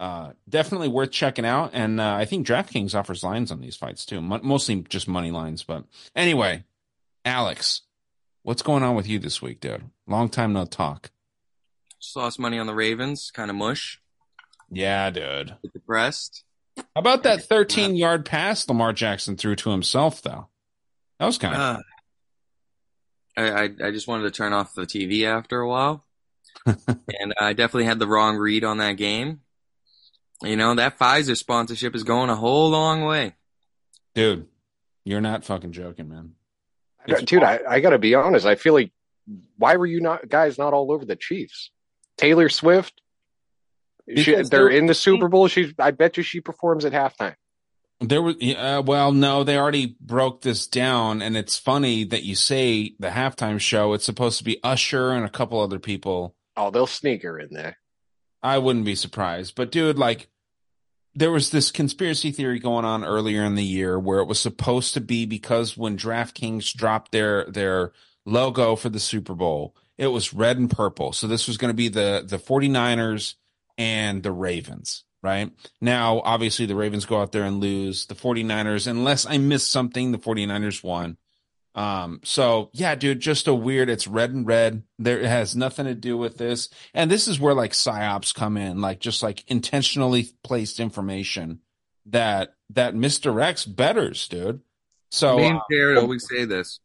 Uh, 0.00 0.32
definitely 0.48 0.88
worth 0.88 1.10
checking 1.10 1.44
out, 1.44 1.72
and 1.74 2.00
uh, 2.00 2.14
I 2.14 2.24
think 2.24 2.46
DraftKings 2.46 2.94
offers 2.94 3.22
lines 3.22 3.52
on 3.52 3.60
these 3.60 3.76
fights 3.76 4.06
too, 4.06 4.22
Mo- 4.22 4.40
mostly 4.42 4.76
just 4.88 5.06
money 5.06 5.30
lines. 5.30 5.62
But 5.62 5.84
anyway, 6.16 6.64
Alex, 7.22 7.82
what's 8.42 8.62
going 8.62 8.82
on 8.82 8.94
with 8.94 9.06
you 9.06 9.18
this 9.18 9.42
week, 9.42 9.60
dude? 9.60 9.84
Long 10.06 10.30
time 10.30 10.54
no 10.54 10.64
talk. 10.64 11.10
Just 12.00 12.16
lost 12.16 12.38
money 12.38 12.58
on 12.58 12.66
the 12.66 12.74
Ravens. 12.74 13.30
Kind 13.30 13.50
of 13.50 13.56
mush. 13.56 14.00
Yeah, 14.70 15.10
dude. 15.10 15.56
Get 15.62 15.72
depressed. 15.74 16.44
How 16.78 16.84
about 16.96 17.24
that 17.24 17.42
13 17.42 17.94
yard 17.94 18.24
pass 18.24 18.66
Lamar 18.66 18.94
Jackson 18.94 19.36
threw 19.36 19.54
to 19.56 19.70
himself, 19.70 20.22
though? 20.22 20.48
That 21.18 21.26
was 21.26 21.36
kind 21.36 21.54
of. 21.54 21.60
Uh, 21.60 21.78
I, 23.36 23.50
I 23.64 23.88
I 23.88 23.90
just 23.90 24.08
wanted 24.08 24.22
to 24.22 24.30
turn 24.30 24.54
off 24.54 24.74
the 24.74 24.86
TV 24.86 25.24
after 25.24 25.60
a 25.60 25.68
while, 25.68 26.06
and 26.66 27.34
I 27.38 27.52
definitely 27.52 27.84
had 27.84 27.98
the 27.98 28.06
wrong 28.06 28.38
read 28.38 28.64
on 28.64 28.78
that 28.78 28.96
game. 28.96 29.42
You 30.42 30.56
know 30.56 30.74
that 30.74 30.98
Pfizer 30.98 31.36
sponsorship 31.36 31.94
is 31.94 32.02
going 32.02 32.30
a 32.30 32.36
whole 32.36 32.70
long 32.70 33.04
way. 33.04 33.34
Dude, 34.14 34.46
you're 35.04 35.20
not 35.20 35.44
fucking 35.44 35.72
joking, 35.72 36.08
man. 36.08 36.32
It's- 37.06 37.22
Dude, 37.24 37.42
I, 37.42 37.60
I 37.68 37.80
got 37.80 37.90
to 37.90 37.98
be 37.98 38.14
honest. 38.14 38.46
I 38.46 38.54
feel 38.54 38.74
like 38.74 38.92
why 39.56 39.76
were 39.76 39.86
you 39.86 40.00
not 40.00 40.28
guys 40.28 40.58
not 40.58 40.72
all 40.72 40.92
over 40.92 41.04
the 41.04 41.16
Chiefs? 41.16 41.70
Taylor 42.16 42.48
Swift, 42.48 43.00
she, 44.16 44.32
they're 44.32 44.44
they're- 44.44 44.68
in 44.68 44.86
the 44.86 44.94
Super 44.94 45.28
Bowl. 45.28 45.46
She's 45.48 45.72
I 45.78 45.90
bet 45.90 46.16
you 46.16 46.22
she 46.22 46.40
performs 46.40 46.84
at 46.84 46.92
halftime. 46.92 47.36
There 48.02 48.22
was, 48.22 48.36
uh, 48.40 48.82
well, 48.84 49.12
no, 49.12 49.44
they 49.44 49.58
already 49.58 49.94
broke 50.00 50.40
this 50.40 50.66
down, 50.66 51.20
and 51.20 51.36
it's 51.36 51.58
funny 51.58 52.04
that 52.04 52.22
you 52.22 52.34
say 52.34 52.94
the 52.98 53.08
halftime 53.08 53.60
show. 53.60 53.92
It's 53.92 54.06
supposed 54.06 54.38
to 54.38 54.44
be 54.44 54.58
Usher 54.64 55.10
and 55.12 55.26
a 55.26 55.28
couple 55.28 55.60
other 55.60 55.78
people. 55.78 56.34
Oh, 56.56 56.70
they'll 56.70 56.86
sneak 56.86 57.22
her 57.24 57.38
in 57.38 57.48
there. 57.52 57.76
I 58.42 58.58
wouldn't 58.58 58.84
be 58.84 58.94
surprised. 58.94 59.54
But 59.54 59.70
dude, 59.70 59.98
like 59.98 60.28
there 61.14 61.30
was 61.30 61.50
this 61.50 61.70
conspiracy 61.70 62.30
theory 62.30 62.58
going 62.58 62.84
on 62.84 63.04
earlier 63.04 63.42
in 63.44 63.54
the 63.54 63.64
year 63.64 63.98
where 63.98 64.20
it 64.20 64.28
was 64.28 64.40
supposed 64.40 64.94
to 64.94 65.00
be 65.00 65.26
because 65.26 65.76
when 65.76 65.96
DraftKings 65.96 66.72
dropped 66.74 67.12
their 67.12 67.44
their 67.46 67.92
logo 68.24 68.76
for 68.76 68.88
the 68.88 69.00
Super 69.00 69.34
Bowl, 69.34 69.74
it 69.98 70.08
was 70.08 70.32
red 70.32 70.58
and 70.58 70.70
purple. 70.70 71.12
So 71.12 71.26
this 71.26 71.46
was 71.46 71.56
going 71.56 71.70
to 71.70 71.74
be 71.74 71.88
the 71.88 72.24
the 72.26 72.38
49ers 72.38 73.34
and 73.76 74.22
the 74.22 74.32
Ravens, 74.32 75.04
right? 75.22 75.50
Now, 75.80 76.20
obviously 76.20 76.66
the 76.66 76.76
Ravens 76.76 77.06
go 77.06 77.20
out 77.20 77.32
there 77.32 77.44
and 77.44 77.60
lose. 77.60 78.06
The 78.06 78.14
49ers, 78.14 78.86
unless 78.86 79.26
I 79.26 79.38
missed 79.38 79.70
something, 79.70 80.12
the 80.12 80.18
49ers 80.18 80.84
won. 80.84 81.16
Um, 81.74 82.20
so 82.24 82.70
yeah, 82.72 82.94
dude, 82.94 83.20
just 83.20 83.46
a 83.46 83.54
weird, 83.54 83.88
it's 83.88 84.06
red 84.06 84.30
and 84.30 84.46
red. 84.46 84.82
There 84.98 85.20
it 85.20 85.26
has 85.26 85.54
nothing 85.54 85.86
to 85.86 85.94
do 85.94 86.16
with 86.16 86.38
this. 86.38 86.68
And 86.94 87.10
this 87.10 87.28
is 87.28 87.38
where 87.38 87.54
like 87.54 87.72
psyops 87.72 88.34
come 88.34 88.56
in, 88.56 88.80
like 88.80 88.98
just 89.00 89.22
like 89.22 89.44
intentionally 89.48 90.30
placed 90.42 90.80
information 90.80 91.60
that, 92.06 92.54
that 92.70 92.94
misdirects 92.94 93.74
bettors, 93.74 94.26
dude. 94.28 94.60
So 95.10 95.36
Me 95.36 95.46
and 95.46 95.58
uh, 95.58 95.62
Jared 95.70 95.98
always 95.98 96.26
say 96.28 96.44
this. 96.44 96.80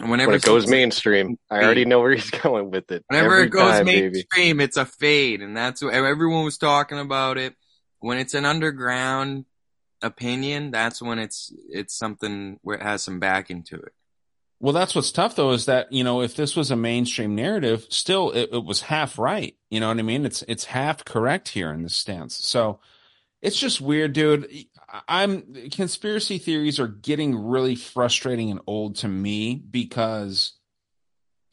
And 0.00 0.10
whenever 0.10 0.30
when 0.30 0.36
it 0.38 0.42
goes 0.42 0.66
mainstream, 0.66 1.38
I 1.50 1.62
already 1.62 1.84
know 1.84 2.00
where 2.00 2.12
he's 2.12 2.30
going 2.42 2.70
with 2.70 2.90
it. 2.90 3.04
Whenever 3.08 3.34
Every 3.34 3.46
it 3.46 3.50
goes 3.50 3.70
time, 3.70 3.86
baby. 3.86 4.10
mainstream, 4.10 4.60
it's 4.60 4.76
a 4.76 4.84
fade, 4.84 5.40
and 5.40 5.56
that's 5.56 5.82
what 5.82 5.94
everyone 5.94 6.44
was 6.44 6.58
talking 6.58 6.98
about 6.98 7.38
it. 7.38 7.54
When 8.00 8.18
it's 8.18 8.34
an 8.34 8.44
underground 8.44 9.44
opinion, 10.02 10.72
that's 10.72 11.00
when 11.00 11.20
it's 11.20 11.52
it's 11.70 11.94
something 11.96 12.58
where 12.62 12.76
it 12.76 12.82
has 12.82 13.02
some 13.02 13.20
backing 13.20 13.62
to 13.64 13.76
it. 13.76 13.92
Well, 14.60 14.72
that's 14.72 14.94
what's 14.94 15.12
tough 15.12 15.36
though 15.36 15.50
is 15.50 15.66
that 15.66 15.92
you 15.92 16.04
know 16.04 16.22
if 16.22 16.36
this 16.36 16.56
was 16.56 16.70
a 16.70 16.76
mainstream 16.76 17.34
narrative, 17.34 17.86
still 17.90 18.30
it, 18.30 18.50
it 18.52 18.64
was 18.64 18.82
half 18.82 19.18
right. 19.18 19.56
You 19.70 19.80
know 19.80 19.88
what 19.88 19.98
I 19.98 20.02
mean? 20.02 20.24
It's 20.24 20.42
it's 20.48 20.66
half 20.66 21.04
correct 21.04 21.48
here 21.48 21.72
in 21.72 21.82
this 21.82 21.96
stance. 21.96 22.34
So 22.36 22.80
it's 23.42 23.58
just 23.58 23.80
weird, 23.80 24.12
dude. 24.12 24.48
I'm 25.08 25.70
conspiracy 25.70 26.38
theories 26.38 26.78
are 26.78 26.88
getting 26.88 27.36
really 27.36 27.74
frustrating 27.74 28.50
and 28.50 28.60
old 28.66 28.96
to 28.96 29.08
me 29.08 29.56
because 29.56 30.52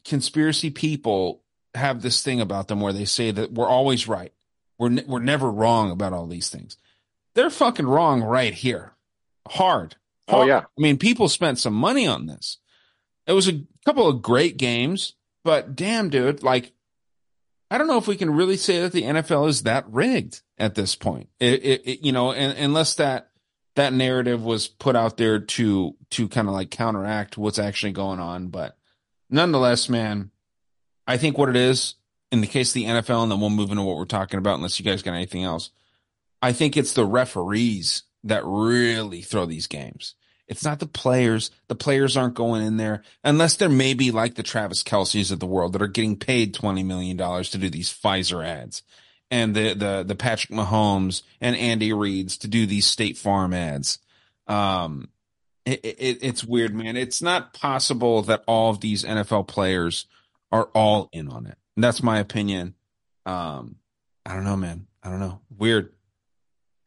conspiracy 0.04 0.70
people 0.70 1.42
have 1.74 2.02
this 2.02 2.22
thing 2.22 2.40
about 2.40 2.68
them 2.68 2.80
where 2.80 2.92
they 2.92 3.04
say 3.04 3.30
that 3.30 3.52
we're 3.52 3.68
always 3.68 4.06
right. 4.06 4.32
We're 4.78 4.90
ne- 4.90 5.04
we're 5.06 5.20
never 5.20 5.50
wrong 5.50 5.90
about 5.90 6.12
all 6.12 6.26
these 6.26 6.48
things. 6.48 6.76
They're 7.34 7.50
fucking 7.50 7.86
wrong 7.86 8.22
right 8.22 8.54
here. 8.54 8.94
Hard. 9.48 9.96
Oh, 10.28 10.44
yeah. 10.44 10.60
I 10.60 10.80
mean, 10.80 10.98
people 10.98 11.28
spent 11.28 11.58
some 11.58 11.74
money 11.74 12.06
on 12.06 12.26
this. 12.26 12.58
It 13.26 13.32
was 13.32 13.48
a 13.48 13.62
couple 13.84 14.08
of 14.08 14.22
great 14.22 14.56
games, 14.56 15.14
but 15.44 15.76
damn, 15.76 16.10
dude, 16.10 16.42
like 16.42 16.72
I 17.70 17.78
don't 17.78 17.86
know 17.86 17.98
if 17.98 18.06
we 18.06 18.16
can 18.16 18.34
really 18.34 18.56
say 18.56 18.80
that 18.80 18.92
the 18.92 19.02
NFL 19.02 19.48
is 19.48 19.62
that 19.62 19.90
rigged 19.90 20.42
at 20.58 20.74
this 20.74 20.94
point. 20.94 21.28
It, 21.40 21.64
it, 21.64 21.82
it 21.84 22.04
you 22.04 22.12
know, 22.12 22.32
and, 22.32 22.56
unless 22.58 22.94
that 22.96 23.30
that 23.76 23.94
narrative 23.94 24.44
was 24.44 24.68
put 24.68 24.96
out 24.96 25.16
there 25.16 25.38
to 25.38 25.96
to 26.10 26.28
kind 26.28 26.48
of 26.48 26.54
like 26.54 26.70
counteract 26.70 27.38
what's 27.38 27.58
actually 27.58 27.92
going 27.92 28.20
on, 28.20 28.48
but 28.48 28.76
nonetheless, 29.30 29.88
man, 29.88 30.30
I 31.06 31.16
think 31.16 31.38
what 31.38 31.48
it 31.48 31.56
is 31.56 31.94
in 32.30 32.40
the 32.40 32.46
case 32.46 32.70
of 32.70 32.74
the 32.74 32.84
NFL, 32.84 33.22
and 33.22 33.32
then 33.32 33.40
we'll 33.40 33.50
move 33.50 33.70
into 33.70 33.82
what 33.82 33.96
we're 33.96 34.04
talking 34.04 34.38
about, 34.38 34.56
unless 34.56 34.78
you 34.78 34.84
guys 34.84 35.02
got 35.02 35.14
anything 35.14 35.44
else. 35.44 35.70
I 36.40 36.52
think 36.52 36.76
it's 36.76 36.94
the 36.94 37.04
referees 37.04 38.02
that 38.24 38.42
really 38.44 39.22
throw 39.22 39.46
these 39.46 39.66
games. 39.66 40.14
It's 40.52 40.64
not 40.64 40.80
the 40.80 40.86
players. 40.86 41.50
The 41.68 41.74
players 41.74 42.14
aren't 42.16 42.34
going 42.34 42.62
in 42.62 42.76
there 42.76 43.02
unless 43.24 43.56
they're 43.56 43.70
maybe 43.70 44.10
like 44.10 44.34
the 44.34 44.42
Travis 44.42 44.82
Kelce's 44.82 45.30
of 45.30 45.40
the 45.40 45.46
world 45.46 45.72
that 45.72 45.80
are 45.82 45.88
getting 45.88 46.16
paid 46.16 46.54
$20 46.54 46.84
million 46.84 47.16
to 47.16 47.58
do 47.58 47.70
these 47.70 47.90
Pfizer 47.90 48.46
ads 48.46 48.82
and 49.30 49.56
the, 49.56 49.72
the, 49.72 50.04
the 50.06 50.14
Patrick 50.14 50.54
Mahomes 50.54 51.22
and 51.40 51.56
Andy 51.56 51.94
Reid's 51.94 52.36
to 52.38 52.48
do 52.48 52.66
these 52.66 52.86
State 52.86 53.16
Farm 53.16 53.54
ads. 53.54 53.98
Um, 54.46 55.08
it, 55.64 55.80
it, 55.82 56.18
it's 56.20 56.44
weird, 56.44 56.74
man. 56.74 56.98
It's 56.98 57.22
not 57.22 57.54
possible 57.54 58.20
that 58.22 58.44
all 58.46 58.68
of 58.68 58.80
these 58.80 59.04
NFL 59.04 59.48
players 59.48 60.04
are 60.52 60.68
all 60.74 61.08
in 61.12 61.28
on 61.28 61.46
it. 61.46 61.56
And 61.76 61.82
that's 61.82 62.02
my 62.02 62.18
opinion. 62.18 62.74
Um, 63.24 63.76
I 64.26 64.34
don't 64.34 64.44
know, 64.44 64.56
man. 64.56 64.86
I 65.02 65.08
don't 65.08 65.20
know. 65.20 65.40
Weird. 65.56 65.94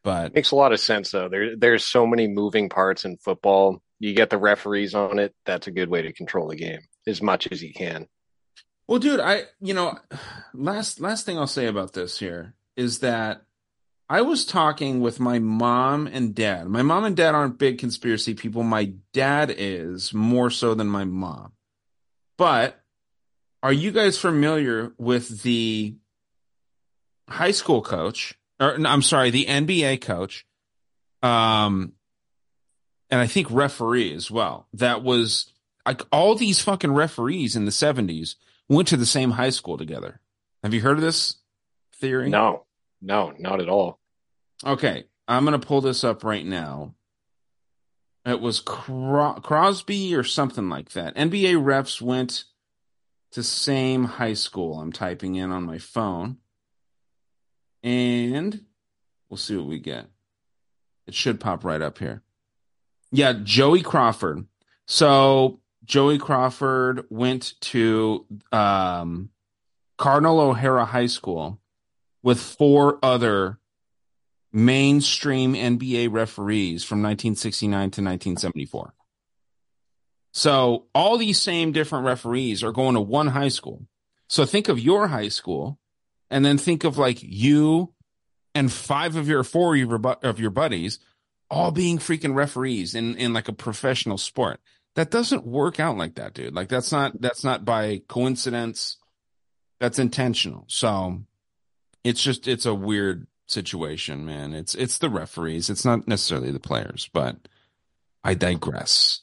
But 0.06 0.36
Makes 0.36 0.52
a 0.52 0.56
lot 0.56 0.72
of 0.72 0.78
sense 0.78 1.10
though. 1.10 1.28
There 1.28 1.56
there's 1.56 1.82
so 1.82 2.06
many 2.06 2.28
moving 2.28 2.68
parts 2.68 3.04
in 3.04 3.16
football. 3.16 3.82
You 3.98 4.14
get 4.14 4.30
the 4.30 4.38
referees 4.38 4.94
on 4.94 5.18
it. 5.18 5.34
That's 5.44 5.66
a 5.66 5.72
good 5.72 5.88
way 5.88 6.02
to 6.02 6.12
control 6.12 6.46
the 6.46 6.54
game 6.54 6.78
as 7.08 7.20
much 7.20 7.48
as 7.50 7.60
you 7.60 7.74
can. 7.74 8.06
Well, 8.86 9.00
dude, 9.00 9.18
I 9.18 9.46
you 9.60 9.74
know, 9.74 9.98
last 10.54 11.00
last 11.00 11.26
thing 11.26 11.36
I'll 11.36 11.48
say 11.48 11.66
about 11.66 11.92
this 11.92 12.20
here 12.20 12.54
is 12.76 13.00
that 13.00 13.42
I 14.08 14.22
was 14.22 14.46
talking 14.46 15.00
with 15.00 15.18
my 15.18 15.40
mom 15.40 16.06
and 16.06 16.36
dad. 16.36 16.68
My 16.68 16.82
mom 16.82 17.02
and 17.02 17.16
dad 17.16 17.34
aren't 17.34 17.58
big 17.58 17.78
conspiracy 17.78 18.34
people. 18.34 18.62
My 18.62 18.92
dad 19.12 19.52
is 19.58 20.14
more 20.14 20.50
so 20.50 20.74
than 20.74 20.86
my 20.86 21.04
mom. 21.04 21.50
But 22.38 22.80
are 23.60 23.72
you 23.72 23.90
guys 23.90 24.18
familiar 24.18 24.92
with 24.98 25.42
the 25.42 25.96
high 27.28 27.50
school 27.50 27.82
coach 27.82 28.38
or 28.60 28.78
no, 28.78 28.88
I'm 28.88 29.02
sorry, 29.02 29.30
the 29.30 29.46
NBA 29.46 30.00
coach 30.00 30.46
um 31.22 31.92
and 33.10 33.20
I 33.20 33.26
think 33.26 33.48
referee 33.50 34.14
as 34.14 34.30
well. 34.30 34.66
That 34.74 35.02
was 35.02 35.52
like 35.86 36.02
all 36.10 36.34
these 36.34 36.60
fucking 36.60 36.92
referees 36.92 37.54
in 37.56 37.64
the 37.64 37.70
70s 37.70 38.34
went 38.68 38.88
to 38.88 38.96
the 38.96 39.06
same 39.06 39.32
high 39.32 39.50
school 39.50 39.78
together. 39.78 40.20
Have 40.62 40.74
you 40.74 40.80
heard 40.80 40.96
of 40.96 41.02
this 41.02 41.36
theory? 42.00 42.28
No, 42.28 42.64
no, 43.00 43.32
not 43.38 43.60
at 43.60 43.68
all. 43.68 44.00
Okay, 44.64 45.04
I'm 45.28 45.44
gonna 45.44 45.58
pull 45.58 45.80
this 45.80 46.02
up 46.02 46.24
right 46.24 46.44
now. 46.44 46.94
It 48.24 48.40
was 48.40 48.58
Cro- 48.58 49.34
Crosby 49.34 50.14
or 50.16 50.24
something 50.24 50.68
like 50.68 50.90
that. 50.90 51.14
NBA 51.14 51.62
refs 51.62 52.02
went 52.02 52.44
to 53.32 53.42
same 53.42 54.04
high 54.04 54.34
school. 54.34 54.80
I'm 54.80 54.92
typing 54.92 55.36
in 55.36 55.52
on 55.52 55.62
my 55.62 55.78
phone, 55.78 56.38
and 57.82 58.64
we'll 59.28 59.38
see 59.38 59.56
what 59.56 59.66
we 59.66 59.78
get. 59.78 60.06
It 61.06 61.14
should 61.14 61.40
pop 61.40 61.64
right 61.64 61.80
up 61.80 61.98
here. 61.98 62.22
Yeah, 63.12 63.34
Joey 63.42 63.82
Crawford. 63.82 64.46
So 64.86 65.60
Joey 65.84 66.18
Crawford 66.18 67.06
went 67.10 67.54
to 67.60 68.26
um, 68.52 69.30
Cardinal 69.96 70.40
O'Hara 70.40 70.84
High 70.84 71.06
School 71.06 71.60
with 72.22 72.40
four 72.40 72.98
other 73.02 73.58
mainstream 74.52 75.54
NBA 75.54 76.10
referees 76.10 76.82
from 76.82 77.02
1969 77.02 77.70
to 77.70 77.84
1974. 78.02 78.94
So 80.32 80.86
all 80.94 81.16
these 81.18 81.40
same 81.40 81.72
different 81.72 82.04
referees 82.04 82.62
are 82.62 82.72
going 82.72 82.94
to 82.94 83.00
one 83.00 83.28
high 83.28 83.48
school. 83.48 83.86
So 84.28 84.44
think 84.44 84.68
of 84.68 84.80
your 84.80 85.08
high 85.08 85.28
school 85.28 85.78
and 86.30 86.44
then 86.44 86.58
think 86.58 86.84
of 86.84 86.98
like 86.98 87.18
you 87.22 87.92
and 88.54 88.72
five 88.72 89.16
of 89.16 89.28
your 89.28 89.44
four 89.44 89.76
of 90.22 90.40
your, 90.40 90.50
buddies 90.50 90.98
all 91.50 91.70
being 91.70 91.98
freaking 91.98 92.34
referees 92.34 92.94
in, 92.94 93.14
in 93.16 93.32
like 93.32 93.48
a 93.48 93.52
professional 93.52 94.18
sport. 94.18 94.60
That 94.94 95.10
doesn't 95.10 95.46
work 95.46 95.78
out 95.78 95.96
like 95.96 96.14
that, 96.14 96.34
dude. 96.34 96.54
Like 96.54 96.68
that's 96.68 96.90
not, 96.90 97.20
that's 97.20 97.44
not 97.44 97.64
by 97.64 98.02
coincidence. 98.08 98.96
That's 99.78 99.98
intentional. 99.98 100.64
So 100.68 101.22
it's 102.02 102.22
just, 102.22 102.48
it's 102.48 102.66
a 102.66 102.74
weird 102.74 103.26
situation, 103.46 104.24
man. 104.24 104.54
It's, 104.54 104.74
it's 104.74 104.98
the 104.98 105.10
referees. 105.10 105.68
It's 105.68 105.84
not 105.84 106.08
necessarily 106.08 106.50
the 106.50 106.58
players, 106.58 107.10
but 107.12 107.36
I 108.24 108.34
digress. 108.34 109.20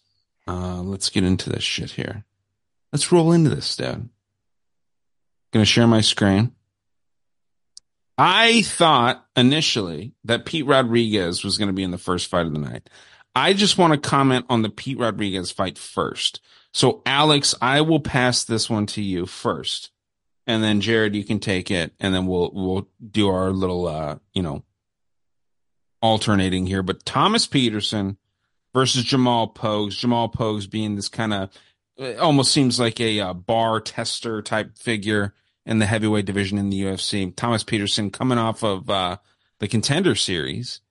Uh, 0.48 0.82
let's 0.82 1.10
get 1.10 1.24
into 1.24 1.50
this 1.50 1.64
shit 1.64 1.92
here. 1.92 2.24
Let's 2.92 3.12
roll 3.12 3.32
into 3.32 3.50
this, 3.50 3.76
dude. 3.76 4.10
Gonna 5.52 5.66
share 5.66 5.88
my 5.88 6.02
screen. 6.02 6.54
I 8.18 8.62
thought 8.62 9.26
initially 9.36 10.14
that 10.24 10.46
Pete 10.46 10.66
Rodriguez 10.66 11.44
was 11.44 11.58
going 11.58 11.70
to 11.70 11.74
be 11.74 11.84
in 11.84 11.92
the 11.92 11.98
first 11.98 12.28
fight 12.28 12.46
of 12.46 12.54
the 12.54 12.60
night. 12.60 12.90
I 13.36 13.54
just 13.54 13.78
want 13.78 13.94
to 13.94 14.10
comment 14.10 14.46
on 14.50 14.62
the 14.62 14.70
Pete 14.70 15.00
Rodriguez 15.00 15.52
fight 15.52 15.78
first. 15.78 16.40
So, 16.72 17.02
Alex, 17.06 17.56
I 17.62 17.82
will 17.82 18.00
pass 18.00 18.44
this 18.44 18.70
one 18.70 18.86
to 18.88 19.02
you 19.02 19.26
first, 19.26 19.92
and 20.46 20.64
then 20.64 20.82
Jared, 20.82 21.16
you 21.16 21.24
can 21.24 21.40
take 21.40 21.72
it, 21.72 21.94
and 22.00 22.14
then 22.14 22.26
we'll 22.28 22.52
we'll 22.54 22.88
do 23.12 23.30
our 23.30 23.52
little, 23.52 23.88
uh, 23.88 24.18
you 24.34 24.44
know, 24.44 24.64
alternating 26.02 26.66
here. 26.66 26.84
But 26.84 27.06
Thomas 27.06 27.48
Petersen 27.48 28.18
versus 28.74 29.04
Jamal 29.04 29.52
Pogues. 29.54 29.98
Jamal 29.98 30.30
Pogues 30.30 30.70
being 30.70 30.96
this 30.96 31.10
kind 31.10 31.34
of 31.34 31.50
almost 32.20 32.52
seems 32.52 32.80
like 32.80 33.00
a 33.00 33.20
uh, 33.20 33.34
bar 33.34 33.80
tester 33.80 34.42
type 34.42 34.78
figure 34.78 35.34
in 35.66 35.80
the 35.80 35.86
heavyweight 35.86 36.26
division 36.26 36.58
in 36.58 36.70
the 36.70 36.82
UFC. 36.84 37.34
Thomas 37.36 37.64
Petersen 37.64 38.12
coming 38.12 38.38
off 38.38 38.64
of 38.64 38.90
uh, 38.90 39.18
the 39.60 39.68
contender 39.68 40.16
series. 40.16 40.82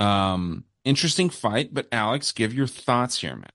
Um, 0.00 0.64
interesting 0.84 1.30
fight, 1.30 1.72
but 1.72 1.88
Alex, 1.92 2.32
give 2.32 2.54
your 2.54 2.66
thoughts 2.66 3.20
here, 3.20 3.36
man. 3.36 3.50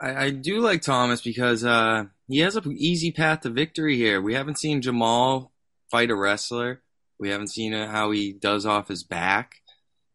I, 0.00 0.24
I 0.26 0.30
do 0.30 0.60
like 0.60 0.82
Thomas 0.82 1.20
because 1.20 1.64
uh, 1.64 2.04
he 2.28 2.38
has 2.38 2.56
an 2.56 2.72
easy 2.76 3.12
path 3.12 3.40
to 3.40 3.50
victory 3.50 3.96
here. 3.96 4.20
We 4.20 4.34
haven't 4.34 4.58
seen 4.58 4.82
Jamal 4.82 5.52
fight 5.90 6.10
a 6.10 6.16
wrestler. 6.16 6.82
We 7.18 7.30
haven't 7.30 7.48
seen 7.48 7.72
how 7.72 8.10
he 8.12 8.32
does 8.32 8.64
off 8.66 8.88
his 8.88 9.02
back. 9.02 9.56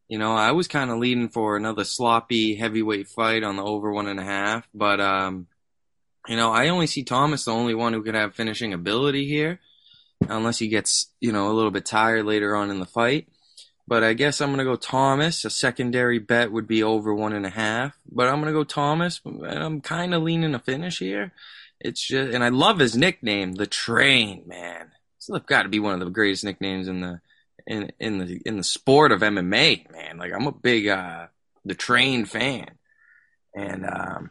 You 0.08 0.18
know, 0.18 0.32
I 0.32 0.52
was 0.52 0.68
kind 0.68 0.90
of 0.90 0.98
leading 0.98 1.28
for 1.28 1.56
another 1.56 1.84
sloppy 1.84 2.54
heavyweight 2.54 3.08
fight 3.08 3.42
on 3.42 3.56
the 3.56 3.64
over 3.64 3.90
one 3.90 4.06
and 4.06 4.20
a 4.20 4.24
half, 4.24 4.68
but 4.74 5.00
um, 5.00 5.46
you 6.26 6.36
know, 6.36 6.52
I 6.52 6.68
only 6.68 6.86
see 6.86 7.02
Thomas 7.02 7.44
the 7.44 7.52
only 7.52 7.74
one 7.74 7.92
who 7.92 8.02
could 8.02 8.14
have 8.14 8.34
finishing 8.34 8.72
ability 8.72 9.26
here, 9.26 9.60
unless 10.28 10.58
he 10.58 10.68
gets, 10.68 11.10
you 11.20 11.32
know, 11.32 11.50
a 11.50 11.54
little 11.54 11.70
bit 11.70 11.84
tired 11.84 12.24
later 12.24 12.56
on 12.56 12.70
in 12.70 12.80
the 12.80 12.86
fight. 12.86 13.28
But 13.86 14.02
I 14.02 14.14
guess 14.14 14.40
I'm 14.40 14.50
gonna 14.50 14.64
go 14.64 14.76
Thomas. 14.76 15.44
A 15.44 15.50
secondary 15.50 16.18
bet 16.18 16.50
would 16.50 16.66
be 16.66 16.82
over 16.82 17.14
one 17.14 17.34
and 17.34 17.44
a 17.44 17.50
half, 17.50 17.94
but 18.10 18.28
I'm 18.28 18.40
gonna 18.40 18.52
go 18.52 18.64
Thomas. 18.64 19.20
And 19.24 19.44
I'm 19.46 19.80
kind 19.82 20.14
of 20.14 20.22
leaning 20.22 20.54
a 20.54 20.58
finish 20.58 20.98
here. 20.98 21.32
It's 21.80 22.00
just, 22.00 22.34
and 22.34 22.42
I 22.42 22.48
love 22.48 22.78
his 22.78 22.96
nickname, 22.96 23.52
the 23.52 23.66
Train 23.66 24.44
Man. 24.46 24.92
It's 25.18 25.28
got 25.46 25.64
to 25.64 25.68
be 25.68 25.80
one 25.80 25.94
of 25.94 26.00
the 26.00 26.10
greatest 26.10 26.44
nicknames 26.44 26.88
in 26.88 27.00
the 27.00 27.20
in 27.66 27.92
in 27.98 28.18
the 28.18 28.40
in 28.46 28.56
the 28.56 28.64
sport 28.64 29.12
of 29.12 29.20
MMA, 29.20 29.90
man. 29.90 30.18
Like 30.18 30.32
I'm 30.32 30.46
a 30.46 30.52
big 30.52 30.88
uh 30.88 31.26
the 31.64 31.74
Train 31.74 32.24
fan, 32.24 32.70
and 33.54 33.86
um, 33.86 34.30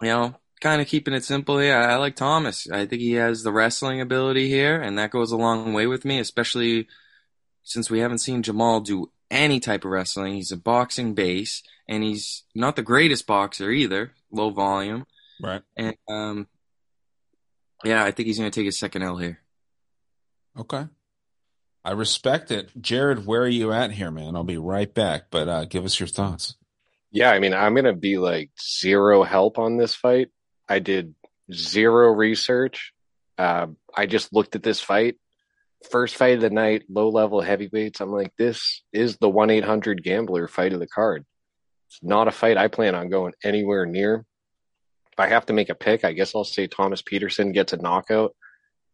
you 0.00 0.08
know, 0.08 0.34
kind 0.60 0.80
of 0.82 0.88
keeping 0.88 1.14
it 1.14 1.24
simple 1.24 1.62
Yeah, 1.62 1.78
I, 1.80 1.96
like 1.96 2.16
Thomas. 2.16 2.68
I 2.70 2.86
think 2.86 3.00
he 3.02 3.12
has 3.14 3.42
the 3.42 3.52
wrestling 3.52 4.00
ability 4.00 4.48
here, 4.48 4.80
and 4.80 4.98
that 4.98 5.10
goes 5.10 5.32
a 5.32 5.36
long 5.36 5.72
way 5.72 5.86
with 5.86 6.04
me, 6.04 6.18
especially 6.18 6.86
since 7.62 7.90
we 7.90 8.00
haven't 8.00 8.18
seen 8.18 8.42
Jamal 8.42 8.80
do 8.80 9.10
any 9.30 9.60
type 9.60 9.84
of 9.84 9.90
wrestling. 9.90 10.34
He's 10.34 10.52
a 10.52 10.56
boxing 10.56 11.14
base, 11.14 11.62
and 11.88 12.02
he's 12.02 12.44
not 12.54 12.76
the 12.76 12.82
greatest 12.82 13.26
boxer 13.26 13.70
either. 13.70 14.12
Low 14.32 14.50
volume, 14.50 15.06
Right. 15.42 15.62
and 15.76 15.96
um, 16.08 16.46
yeah, 17.84 18.04
I 18.04 18.10
think 18.12 18.26
he's 18.28 18.38
going 18.38 18.50
to 18.50 18.54
take 18.54 18.66
his 18.66 18.78
second 18.78 19.02
L 19.02 19.16
here. 19.16 19.40
Okay. 20.58 20.86
I 21.84 21.92
respect 21.92 22.50
it. 22.50 22.70
Jared, 22.80 23.24
where 23.26 23.42
are 23.42 23.48
you 23.48 23.72
at 23.72 23.90
here, 23.92 24.10
man? 24.10 24.36
I'll 24.36 24.44
be 24.44 24.58
right 24.58 24.92
back, 24.92 25.24
but 25.30 25.48
uh, 25.48 25.64
give 25.64 25.84
us 25.84 25.98
your 25.98 26.06
thoughts. 26.08 26.56
Yeah, 27.10 27.30
I 27.30 27.38
mean, 27.40 27.54
I'm 27.54 27.74
gonna 27.74 27.94
be 27.94 28.18
like 28.18 28.50
zero 28.60 29.22
help 29.22 29.58
on 29.58 29.76
this 29.76 29.94
fight. 29.94 30.28
I 30.68 30.78
did 30.78 31.14
zero 31.52 32.10
research. 32.12 32.92
Uh, 33.36 33.68
I 33.96 34.06
just 34.06 34.32
looked 34.32 34.54
at 34.54 34.62
this 34.62 34.80
fight. 34.80 35.16
First 35.90 36.14
fight 36.14 36.36
of 36.36 36.40
the 36.42 36.50
night, 36.50 36.84
low 36.88 37.08
level 37.08 37.40
heavyweights. 37.40 38.00
I'm 38.00 38.10
like, 38.10 38.32
this 38.36 38.82
is 38.92 39.16
the 39.16 39.28
one 39.28 39.50
eight 39.50 39.64
hundred 39.64 40.04
gambler 40.04 40.46
fight 40.46 40.72
of 40.72 40.80
the 40.80 40.86
card. 40.86 41.24
It's 41.88 41.98
not 42.02 42.28
a 42.28 42.32
fight 42.32 42.56
I 42.56 42.68
plan 42.68 42.94
on 42.94 43.08
going 43.08 43.32
anywhere 43.42 43.86
near. 43.86 44.24
If 45.12 45.18
I 45.18 45.26
have 45.28 45.46
to 45.46 45.52
make 45.52 45.70
a 45.70 45.74
pick, 45.74 46.04
I 46.04 46.12
guess 46.12 46.34
I'll 46.34 46.44
say 46.44 46.66
Thomas 46.68 47.02
Petersen 47.02 47.52
gets 47.52 47.72
a 47.72 47.78
knockout, 47.78 48.36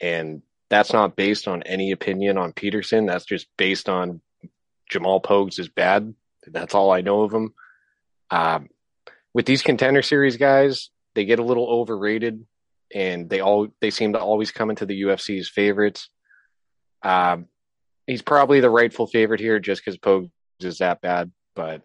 and 0.00 0.42
that's 0.70 0.92
not 0.92 1.16
based 1.16 1.46
on 1.46 1.62
any 1.64 1.92
opinion 1.92 2.38
on 2.38 2.52
Petersen. 2.52 3.04
That's 3.04 3.26
just 3.26 3.48
based 3.58 3.88
on 3.88 4.22
Jamal 4.88 5.20
Pogues 5.20 5.58
is 5.58 5.68
bad. 5.68 6.14
That's 6.46 6.74
all 6.74 6.90
I 6.90 7.02
know 7.02 7.22
of 7.22 7.32
him. 7.34 7.52
Um, 8.30 8.68
with 9.34 9.46
these 9.46 9.62
contender 9.62 10.02
series 10.02 10.36
guys, 10.36 10.90
they 11.14 11.24
get 11.24 11.38
a 11.38 11.44
little 11.44 11.66
overrated, 11.66 12.44
and 12.94 13.28
they 13.28 13.40
all 13.40 13.68
they 13.80 13.90
seem 13.90 14.12
to 14.12 14.20
always 14.20 14.50
come 14.50 14.70
into 14.70 14.86
the 14.86 15.02
UFC's 15.02 15.48
favorites. 15.48 16.08
Um, 17.02 17.46
he's 18.06 18.22
probably 18.22 18.60
the 18.60 18.70
rightful 18.70 19.06
favorite 19.06 19.40
here 19.40 19.58
just 19.58 19.84
because 19.84 19.98
Pogues 19.98 20.30
is 20.60 20.78
that 20.78 21.00
bad. 21.00 21.30
But 21.54 21.82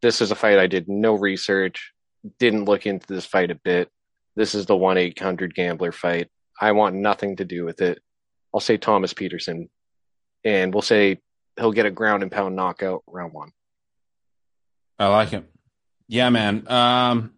this 0.00 0.20
is 0.20 0.30
a 0.30 0.34
fight 0.34 0.58
I 0.58 0.66
did 0.66 0.88
no 0.88 1.14
research, 1.14 1.92
didn't 2.38 2.64
look 2.64 2.86
into 2.86 3.06
this 3.06 3.26
fight 3.26 3.50
a 3.50 3.54
bit. 3.54 3.88
This 4.36 4.54
is 4.54 4.66
the 4.66 4.76
one 4.76 4.98
eight 4.98 5.18
hundred 5.18 5.54
gambler 5.54 5.92
fight. 5.92 6.28
I 6.60 6.72
want 6.72 6.96
nothing 6.96 7.36
to 7.36 7.44
do 7.44 7.64
with 7.64 7.80
it. 7.80 8.00
I'll 8.54 8.60
say 8.60 8.76
Thomas 8.76 9.12
Petersen, 9.12 9.68
and 10.44 10.72
we'll 10.72 10.82
say 10.82 11.20
he'll 11.58 11.72
get 11.72 11.86
a 11.86 11.90
ground 11.90 12.22
and 12.22 12.32
pound 12.32 12.56
knockout 12.56 13.02
round 13.06 13.32
one. 13.32 13.52
I 14.98 15.08
like 15.08 15.32
it. 15.32 15.44
Yeah, 16.12 16.28
man. 16.28 16.70
Um, 16.70 17.32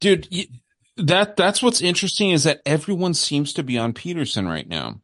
dude, 0.00 0.26
y- 0.32 0.48
that 0.96 1.36
that's 1.36 1.62
what's 1.62 1.80
interesting 1.80 2.30
is 2.30 2.42
that 2.42 2.60
everyone 2.66 3.14
seems 3.14 3.52
to 3.52 3.62
be 3.62 3.78
on 3.78 3.92
Petersen 3.92 4.48
right 4.48 4.68
now. 4.68 5.00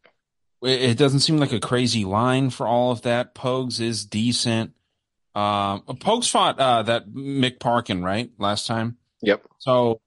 It, 0.60 0.82
it 0.82 0.98
doesn't 0.98 1.20
seem 1.20 1.36
like 1.36 1.52
a 1.52 1.60
crazy 1.60 2.04
line 2.04 2.50
for 2.50 2.66
all 2.66 2.90
of 2.90 3.02
that. 3.02 3.36
Pogues 3.36 3.80
is 3.80 4.04
decent. 4.04 4.72
Um, 5.36 5.82
Pogues 5.82 6.28
fought 6.28 6.58
uh, 6.58 6.82
that 6.82 7.10
Mick 7.10 7.60
Parkin 7.60 8.02
right 8.02 8.28
last 8.38 8.66
time. 8.66 8.96
Yep. 9.22 9.46
So, 9.58 10.00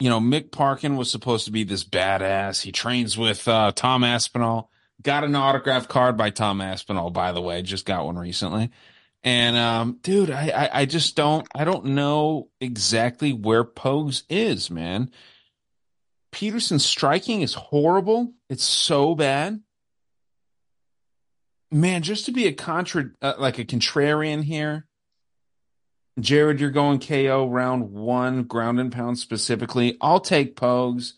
you 0.00 0.10
know, 0.10 0.20
Mick 0.20 0.50
Parkin 0.50 0.96
was 0.96 1.10
supposed 1.10 1.46
to 1.46 1.50
be 1.50 1.64
this 1.64 1.82
badass. 1.82 2.60
He 2.60 2.72
trains 2.72 3.16
with 3.16 3.48
uh, 3.48 3.72
Tom 3.74 4.04
Aspinall. 4.04 4.70
Got 5.00 5.24
an 5.24 5.34
autograph 5.34 5.88
card 5.88 6.18
by 6.18 6.28
Tom 6.28 6.60
Aspinall, 6.60 7.08
by 7.08 7.32
the 7.32 7.40
way. 7.40 7.62
Just 7.62 7.86
got 7.86 8.04
one 8.04 8.18
recently. 8.18 8.70
And 9.24 9.56
um, 9.56 9.98
dude, 10.02 10.30
I, 10.30 10.48
I 10.48 10.80
I 10.80 10.84
just 10.84 11.16
don't 11.16 11.48
I 11.54 11.64
don't 11.64 11.86
know 11.86 12.50
exactly 12.60 13.32
where 13.32 13.64
Pogues 13.64 14.22
is, 14.28 14.70
man. 14.70 15.10
Petersen's 16.30 16.84
striking 16.84 17.40
is 17.40 17.54
horrible. 17.54 18.34
It's 18.50 18.64
so 18.64 19.14
bad. 19.14 19.60
Man, 21.72 22.02
just 22.02 22.26
to 22.26 22.32
be 22.32 22.46
a 22.46 22.52
contra 22.52 23.06
uh, 23.22 23.34
like 23.38 23.58
a 23.58 23.64
contrarian 23.64 24.42
here. 24.44 24.86
Jared, 26.20 26.60
you're 26.60 26.70
going 26.70 27.00
KO 27.00 27.48
round 27.48 27.90
one, 27.90 28.44
ground 28.44 28.78
and 28.78 28.92
pound 28.92 29.18
specifically. 29.18 29.96
I'll 30.00 30.20
take 30.20 30.54
Pogues. 30.54 31.14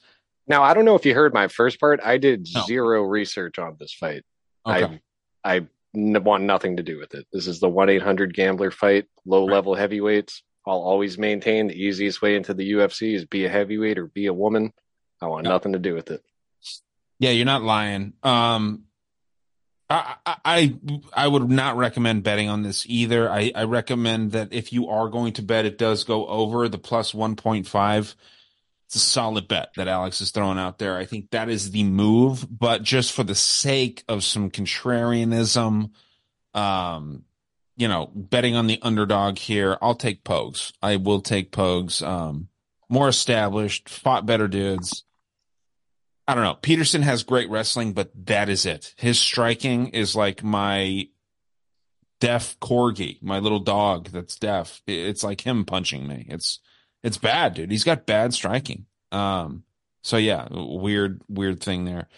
Now 0.46 0.62
I 0.62 0.74
don't 0.74 0.84
know 0.84 0.94
if 0.94 1.04
you 1.04 1.12
heard 1.14 1.34
my 1.34 1.48
first 1.48 1.80
part. 1.80 2.00
I 2.04 2.18
did 2.18 2.46
No. 2.54 2.62
zero 2.66 3.02
research 3.02 3.58
on 3.58 3.76
this 3.80 3.92
fight. 3.92 4.22
Okay. 4.64 5.00
I 5.44 5.56
I 5.56 5.66
want 5.96 6.44
nothing 6.44 6.76
to 6.76 6.82
do 6.82 6.98
with 6.98 7.14
it. 7.14 7.26
This 7.32 7.46
is 7.46 7.58
the 7.60 7.68
one 7.68 7.88
eight 7.88 8.02
hundred 8.02 8.34
gambler 8.34 8.70
fight, 8.70 9.06
low 9.24 9.44
level 9.44 9.74
heavyweights. 9.74 10.42
I'll 10.66 10.80
always 10.82 11.16
maintain 11.16 11.68
the 11.68 11.80
easiest 11.80 12.20
way 12.20 12.34
into 12.36 12.52
the 12.52 12.72
UFC 12.72 13.14
is 13.14 13.24
be 13.24 13.44
a 13.44 13.48
heavyweight 13.48 13.98
or 13.98 14.06
be 14.06 14.26
a 14.26 14.34
woman. 14.34 14.72
I 15.22 15.26
want 15.26 15.44
Yeah. 15.46 15.52
nothing 15.52 15.72
to 15.72 15.78
do 15.78 15.94
with 15.94 16.10
it. 16.10 16.22
Yeah, 17.18 17.30
you're 17.30 17.46
not 17.46 17.62
lying. 17.62 18.12
Um, 18.22 18.82
I, 19.88 20.16
I 20.26 20.36
I 20.44 20.76
I 21.14 21.28
would 21.28 21.48
not 21.48 21.76
recommend 21.76 22.24
betting 22.24 22.48
on 22.48 22.62
this 22.62 22.84
either. 22.88 23.30
I 23.30 23.52
I 23.54 23.64
recommend 23.64 24.32
that 24.32 24.52
if 24.52 24.72
you 24.72 24.88
are 24.88 25.08
going 25.08 25.32
to 25.34 25.42
bet, 25.42 25.64
it 25.64 25.78
does 25.78 26.04
go 26.04 26.26
over 26.26 26.68
the 26.68 26.78
plus 26.78 27.14
one 27.14 27.36
point 27.36 27.66
five. 27.68 28.14
It's 28.86 28.96
a 28.96 29.00
solid 29.00 29.48
bet 29.48 29.74
that 29.76 29.88
Alex 29.88 30.20
is 30.20 30.30
throwing 30.30 30.58
out 30.58 30.78
there. 30.78 30.96
I 30.96 31.06
think 31.06 31.30
that 31.30 31.48
is 31.48 31.72
the 31.72 31.82
move, 31.82 32.46
but 32.48 32.84
just 32.84 33.12
for 33.12 33.24
the 33.24 33.34
sake 33.34 34.04
of 34.08 34.22
some 34.22 34.48
contrarianism, 34.50 35.90
um, 36.54 37.24
you 37.76 37.88
know, 37.88 38.10
betting 38.14 38.54
on 38.54 38.68
the 38.68 38.78
underdog 38.82 39.38
here, 39.38 39.76
I'll 39.82 39.96
take 39.96 40.22
Pogues. 40.22 40.72
I 40.80 40.96
will 40.96 41.20
take 41.20 41.50
Pogues. 41.50 42.00
Um, 42.06 42.48
more 42.88 43.08
established, 43.08 43.88
fought 43.88 44.24
better 44.24 44.46
dudes. 44.46 45.04
I 46.28 46.34
don't 46.34 46.44
know. 46.44 46.54
Petersen 46.54 47.02
has 47.02 47.24
great 47.24 47.50
wrestling, 47.50 47.92
but 47.92 48.10
that 48.26 48.48
is 48.48 48.66
it. 48.66 48.94
His 48.96 49.18
striking 49.18 49.88
is 49.88 50.16
like 50.16 50.42
my 50.42 51.08
deaf 52.20 52.58
corgi, 52.60 53.22
my 53.22 53.38
little 53.40 53.60
dog 53.60 54.08
that's 54.08 54.36
deaf. 54.36 54.82
It's 54.86 55.22
like 55.22 55.40
him 55.42 55.64
punching 55.64 56.06
me. 56.06 56.26
It's 56.28 56.60
it's 57.02 57.18
bad, 57.18 57.54
dude. 57.54 57.70
He's 57.70 57.84
got 57.84 58.06
bad 58.06 58.34
striking. 58.34 58.86
Um 59.12 59.64
so 60.02 60.16
yeah, 60.16 60.48
weird 60.50 61.22
weird 61.28 61.62
thing 61.62 61.84
there. 61.84 62.08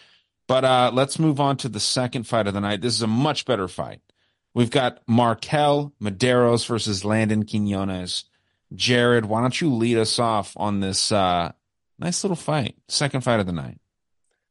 But 0.47 0.65
uh 0.65 0.91
let's 0.93 1.19
move 1.19 1.39
on 1.39 1.57
to 1.57 1.69
the 1.69 1.79
second 1.79 2.23
fight 2.23 2.47
of 2.47 2.53
the 2.53 2.61
night. 2.61 2.81
This 2.81 2.95
is 2.95 3.01
a 3.01 3.07
much 3.07 3.45
better 3.45 3.67
fight. 3.67 4.01
We've 4.53 4.71
got 4.71 5.01
Marquel 5.07 5.93
Mederos 6.01 6.65
versus 6.65 7.05
Landon 7.05 7.45
Quinones. 7.45 8.25
Jared, 8.73 9.25
why 9.25 9.41
don't 9.41 9.59
you 9.59 9.73
lead 9.73 9.97
us 9.97 10.19
off 10.19 10.53
on 10.57 10.79
this 10.79 11.11
uh 11.11 11.51
nice 11.99 12.23
little 12.23 12.35
fight. 12.35 12.75
Second 12.87 13.21
fight 13.21 13.39
of 13.39 13.45
the 13.45 13.51
night. 13.51 13.79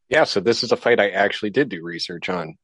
Yeah, 0.09 0.25
so 0.25 0.41
this 0.41 0.63
is 0.63 0.73
a 0.73 0.77
fight 0.77 1.01
I 1.01 1.11
actually 1.11 1.51
did 1.51 1.69
do 1.69 1.83
research 1.83 2.29
on. 2.29 2.57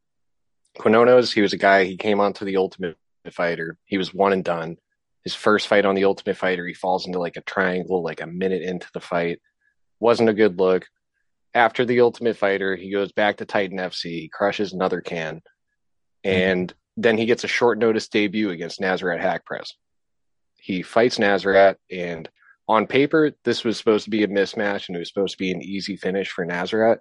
Quinones, 0.79 1.33
he 1.33 1.43
was 1.43 1.53
a 1.53 1.59
guy, 1.59 1.85
he 1.85 1.97
came 1.97 2.21
onto 2.21 2.45
the 2.45 2.57
Ultimate 2.57 2.97
Fighter. 3.31 3.77
He 3.85 3.99
was 3.99 4.13
one 4.13 4.33
and 4.33 4.45
done. 4.45 4.77
His 5.25 5.35
first 5.35 5.69
fight 5.69 5.87
on 5.87 5.95
the 5.95 6.05
Ultimate 6.05 6.37
Fighter, 6.37 6.67
he 6.67 6.75
falls 6.75 7.07
into 7.07 7.19
like 7.19 7.37
a 7.37 7.43
triangle 7.43 8.03
like 8.03 8.21
a 8.21 8.27
minute 8.27 8.63
into 8.63 8.87
the 8.93 9.01
fight. 9.01 9.41
Wasn't 9.99 10.29
a 10.29 10.35
good 10.35 10.59
look. 10.59 10.87
After 11.55 11.85
the 11.85 12.01
Ultimate 12.01 12.37
Fighter, 12.37 12.77
he 12.77 12.93
goes 12.93 13.13
back 13.13 13.39
to 13.39 13.45
Titan 13.45 13.79
FC, 13.79 14.05
he 14.05 14.29
crushes 14.29 14.73
another 14.73 15.01
can, 15.01 15.37
mm-hmm. 15.37 16.31
and 16.31 16.75
then 16.97 17.17
he 17.17 17.27
gets 17.27 17.45
a 17.45 17.49
short 17.49 17.79
notice 17.79 18.09
debut 18.09 18.51
against 18.51 18.81
Nazareth 18.81 19.21
Hack 19.21 19.45
Press. 19.45 19.73
He 20.57 20.83
fights 20.83 21.19
Nazareth, 21.19 21.77
and 21.91 22.29
on 22.67 22.87
paper, 22.87 23.33
this 23.45 23.65
was 23.65 23.77
supposed 23.77 24.05
to 24.05 24.11
be 24.11 24.23
a 24.25 24.29
mismatch 24.29 24.89
and 24.89 24.97
it 24.97 25.01
was 25.01 25.09
supposed 25.09 25.33
to 25.33 25.39
be 25.39 25.53
an 25.53 25.63
easy 25.63 25.97
finish 25.97 26.31
for 26.31 26.45
Nazareth. 26.45 27.01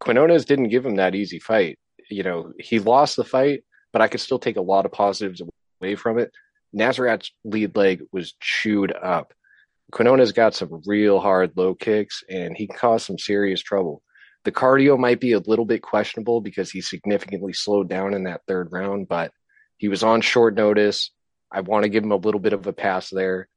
Quinones 0.00 0.44
didn't 0.44 0.68
give 0.68 0.86
him 0.86 0.96
that 0.96 1.14
easy 1.14 1.38
fight. 1.38 1.78
You 2.10 2.22
know, 2.22 2.52
he 2.58 2.78
lost 2.78 3.16
the 3.16 3.24
fight, 3.24 3.64
but 3.92 4.00
I 4.00 4.08
could 4.08 4.20
still 4.20 4.38
take 4.38 4.56
a 4.56 4.62
lot 4.62 4.86
of 4.86 4.92
positives 4.92 5.42
away 5.80 5.96
from 5.96 6.18
it. 6.18 6.32
Nazareth's 6.76 7.32
lead 7.42 7.74
leg 7.74 8.02
was 8.12 8.34
chewed 8.38 8.92
up. 8.92 9.32
Quinones 9.92 10.32
got 10.32 10.54
some 10.54 10.82
real 10.84 11.18
hard 11.18 11.52
low 11.56 11.74
kicks 11.74 12.22
and 12.28 12.54
he 12.54 12.66
caused 12.66 13.06
some 13.06 13.18
serious 13.18 13.62
trouble. 13.62 14.02
The 14.44 14.52
cardio 14.52 14.98
might 14.98 15.18
be 15.18 15.32
a 15.32 15.38
little 15.38 15.64
bit 15.64 15.80
questionable 15.80 16.42
because 16.42 16.70
he 16.70 16.82
significantly 16.82 17.54
slowed 17.54 17.88
down 17.88 18.12
in 18.12 18.24
that 18.24 18.42
third 18.46 18.68
round, 18.70 19.08
but 19.08 19.32
he 19.78 19.88
was 19.88 20.02
on 20.02 20.20
short 20.20 20.54
notice. 20.54 21.10
I 21.50 21.62
want 21.62 21.84
to 21.84 21.88
give 21.88 22.04
him 22.04 22.12
a 22.12 22.16
little 22.16 22.40
bit 22.40 22.52
of 22.52 22.66
a 22.66 22.74
pass 22.74 23.08
there. 23.08 23.48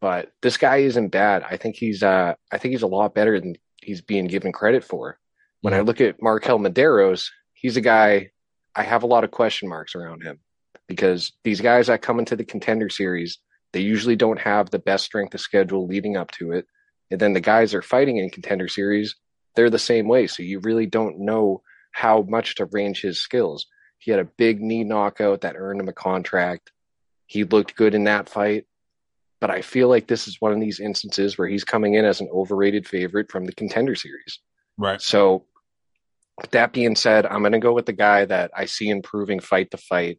But 0.00 0.30
this 0.40 0.56
guy 0.56 0.78
isn't 0.78 1.08
bad. 1.08 1.42
I 1.42 1.56
think 1.56 1.74
he's 1.74 2.04
uh 2.04 2.34
I 2.52 2.58
think 2.58 2.72
he's 2.72 2.82
a 2.82 2.86
lot 2.86 3.14
better 3.14 3.40
than 3.40 3.56
he's 3.82 4.00
being 4.00 4.28
given 4.28 4.52
credit 4.52 4.84
for. 4.84 5.18
When 5.60 5.74
I 5.74 5.80
look 5.80 6.00
at 6.00 6.22
Marquel 6.22 6.60
Mederos, 6.60 7.30
he's 7.52 7.76
a 7.76 7.82
guy 7.82 8.30
I 8.76 8.84
have 8.84 9.02
a 9.02 9.08
lot 9.08 9.24
of 9.24 9.32
question 9.32 9.68
marks 9.68 9.96
around 9.96 10.22
him 10.22 10.38
because 10.90 11.32
these 11.44 11.60
guys 11.60 11.86
that 11.86 12.02
come 12.02 12.18
into 12.18 12.34
the 12.34 12.44
contender 12.44 12.88
series, 12.88 13.38
they 13.72 13.80
usually 13.80 14.16
don't 14.16 14.40
have 14.40 14.70
the 14.70 14.80
best 14.80 15.04
strength 15.04 15.32
of 15.34 15.40
schedule 15.40 15.86
leading 15.86 16.16
up 16.16 16.32
to 16.32 16.50
it. 16.50 16.66
And 17.12 17.20
then 17.20 17.32
the 17.32 17.40
guys 17.40 17.74
are 17.74 17.80
fighting 17.80 18.16
in 18.16 18.28
contender 18.28 18.66
series, 18.66 19.14
they're 19.54 19.70
the 19.70 19.78
same 19.78 20.08
way. 20.08 20.26
So 20.26 20.42
you 20.42 20.58
really 20.58 20.86
don't 20.86 21.20
know 21.20 21.62
how 21.92 22.22
much 22.22 22.56
to 22.56 22.64
range 22.64 23.02
his 23.02 23.22
skills. 23.22 23.66
He 23.98 24.10
had 24.10 24.18
a 24.18 24.24
big 24.24 24.60
knee 24.60 24.82
knockout 24.82 25.42
that 25.42 25.54
earned 25.56 25.80
him 25.80 25.88
a 25.88 25.92
contract. 25.92 26.72
He 27.26 27.44
looked 27.44 27.76
good 27.76 27.94
in 27.94 28.04
that 28.04 28.28
fight. 28.28 28.66
But 29.40 29.50
I 29.50 29.62
feel 29.62 29.88
like 29.88 30.08
this 30.08 30.26
is 30.26 30.40
one 30.40 30.52
of 30.52 30.60
these 30.60 30.80
instances 30.80 31.38
where 31.38 31.46
he's 31.46 31.62
coming 31.62 31.94
in 31.94 32.04
as 32.04 32.20
an 32.20 32.28
overrated 32.32 32.88
favorite 32.88 33.30
from 33.30 33.44
the 33.44 33.52
contender 33.52 33.94
series. 33.94 34.40
Right. 34.76 35.00
So 35.00 35.44
that 36.50 36.72
being 36.72 36.96
said, 36.96 37.26
I'm 37.26 37.42
going 37.42 37.52
to 37.52 37.60
go 37.60 37.72
with 37.72 37.86
the 37.86 37.92
guy 37.92 38.24
that 38.24 38.50
I 38.56 38.64
see 38.64 38.88
improving 38.88 39.38
fight 39.38 39.70
to 39.70 39.76
fight 39.76 40.18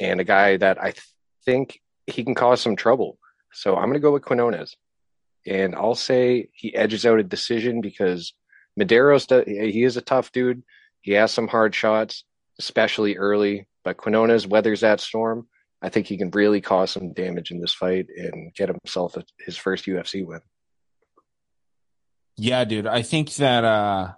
and 0.00 0.20
a 0.20 0.24
guy 0.24 0.56
that 0.56 0.82
I 0.82 0.92
th- 0.92 1.04
think 1.44 1.80
he 2.06 2.24
can 2.24 2.34
cause 2.34 2.60
some 2.60 2.76
trouble. 2.76 3.18
So 3.52 3.76
I'm 3.76 3.84
going 3.84 3.94
to 3.94 4.00
go 4.00 4.12
with 4.12 4.24
Quinones. 4.24 4.76
And 5.46 5.74
I'll 5.74 5.94
say 5.94 6.48
he 6.52 6.74
edges 6.74 7.06
out 7.06 7.20
a 7.20 7.24
decision 7.24 7.80
because 7.80 8.34
Mederos, 8.78 9.26
he 9.46 9.84
is 9.84 9.96
a 9.96 10.02
tough 10.02 10.32
dude. 10.32 10.62
He 11.00 11.12
has 11.12 11.32
some 11.32 11.48
hard 11.48 11.74
shots, 11.74 12.24
especially 12.58 13.16
early, 13.16 13.66
but 13.84 13.96
Quinones 13.96 14.46
weathers 14.46 14.80
that 14.80 15.00
storm. 15.00 15.48
I 15.82 15.88
think 15.88 16.06
he 16.06 16.18
can 16.18 16.30
really 16.30 16.60
cause 16.60 16.90
some 16.90 17.14
damage 17.14 17.50
in 17.50 17.60
this 17.60 17.72
fight 17.72 18.06
and 18.14 18.54
get 18.54 18.68
himself 18.68 19.16
a, 19.16 19.24
his 19.38 19.56
first 19.56 19.86
UFC 19.86 20.26
win. 20.26 20.40
Yeah, 22.36 22.64
dude. 22.64 22.86
I 22.86 23.02
think 23.02 23.34
that, 23.36 23.64
uh, 23.64 24.12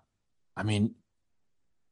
I 0.57 0.63
mean, 0.65 0.97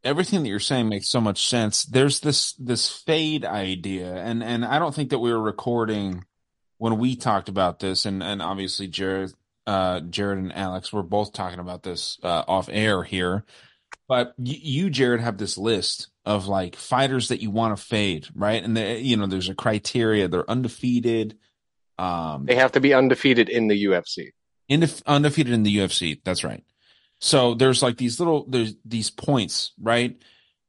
everything 0.05 0.43
that 0.43 0.49
you're 0.49 0.61
saying 0.61 0.89
makes 0.89 1.09
so 1.09 1.21
much 1.21 1.47
sense. 1.47 1.85
There's 1.85 2.21
this 2.21 2.53
this 2.55 2.91
fade 2.91 3.45
idea, 3.45 4.15
and 4.15 4.43
and 4.43 4.65
I 4.65 4.79
don't 4.79 4.95
think 4.95 5.11
that 5.11 5.19
we 5.19 5.33
were 5.33 5.41
recording 5.41 6.25
when 6.79 6.99
we 6.99 7.17
talked 7.17 7.49
about 7.49 7.79
this, 7.79 8.07
and 8.07 8.23
and 8.23 8.41
obviously 8.43 8.89
Jared, 8.89 9.33
uh, 9.67 10.01
Jared 10.01 10.39
and 10.39 10.55
Alex 10.55 10.93
were 10.93 11.03
both 11.03 11.33
talking 11.33 11.59
about 11.59 11.83
this 11.83 12.19
uh, 12.23 12.45
off 12.49 12.69
air 12.71 13.03
here. 13.03 13.45
But 14.09 14.35
you, 14.39 14.91
Jared, 14.91 15.21
have 15.21 15.39
this 15.39 15.57
list 15.57 16.09
of 16.25 16.49
like 16.49 16.75
fighters 16.75 17.29
that 17.29 17.41
you 17.41 17.51
want 17.51 17.77
to 17.77 17.83
fade, 17.83 18.27
right? 18.35 18.63
And 18.63 18.77
the, 18.77 19.01
you 19.01 19.17
know, 19.17 19.27
there's 19.27 19.49
a 19.49 19.55
criteria. 19.55 20.27
They're 20.27 20.51
undefeated. 20.51 21.39
Um, 21.97 22.45
they 22.45 22.57
have 22.57 22.73
to 22.73 22.81
be 22.81 22.93
undefeated 22.93 23.49
in 23.49 23.69
the 23.69 23.85
UFC. 23.85 24.31
In 24.69 24.81
the, 24.81 25.03
undefeated 25.07 25.53
in 25.53 25.63
the 25.63 25.77
UFC. 25.77 26.21
That's 26.25 26.43
right. 26.43 26.65
So 27.21 27.55
there's 27.55 27.83
like 27.83 27.99
these 27.99 28.19
little 28.19 28.47
there's 28.49 28.75
these 28.85 29.11
points, 29.11 29.73
right? 29.81 30.21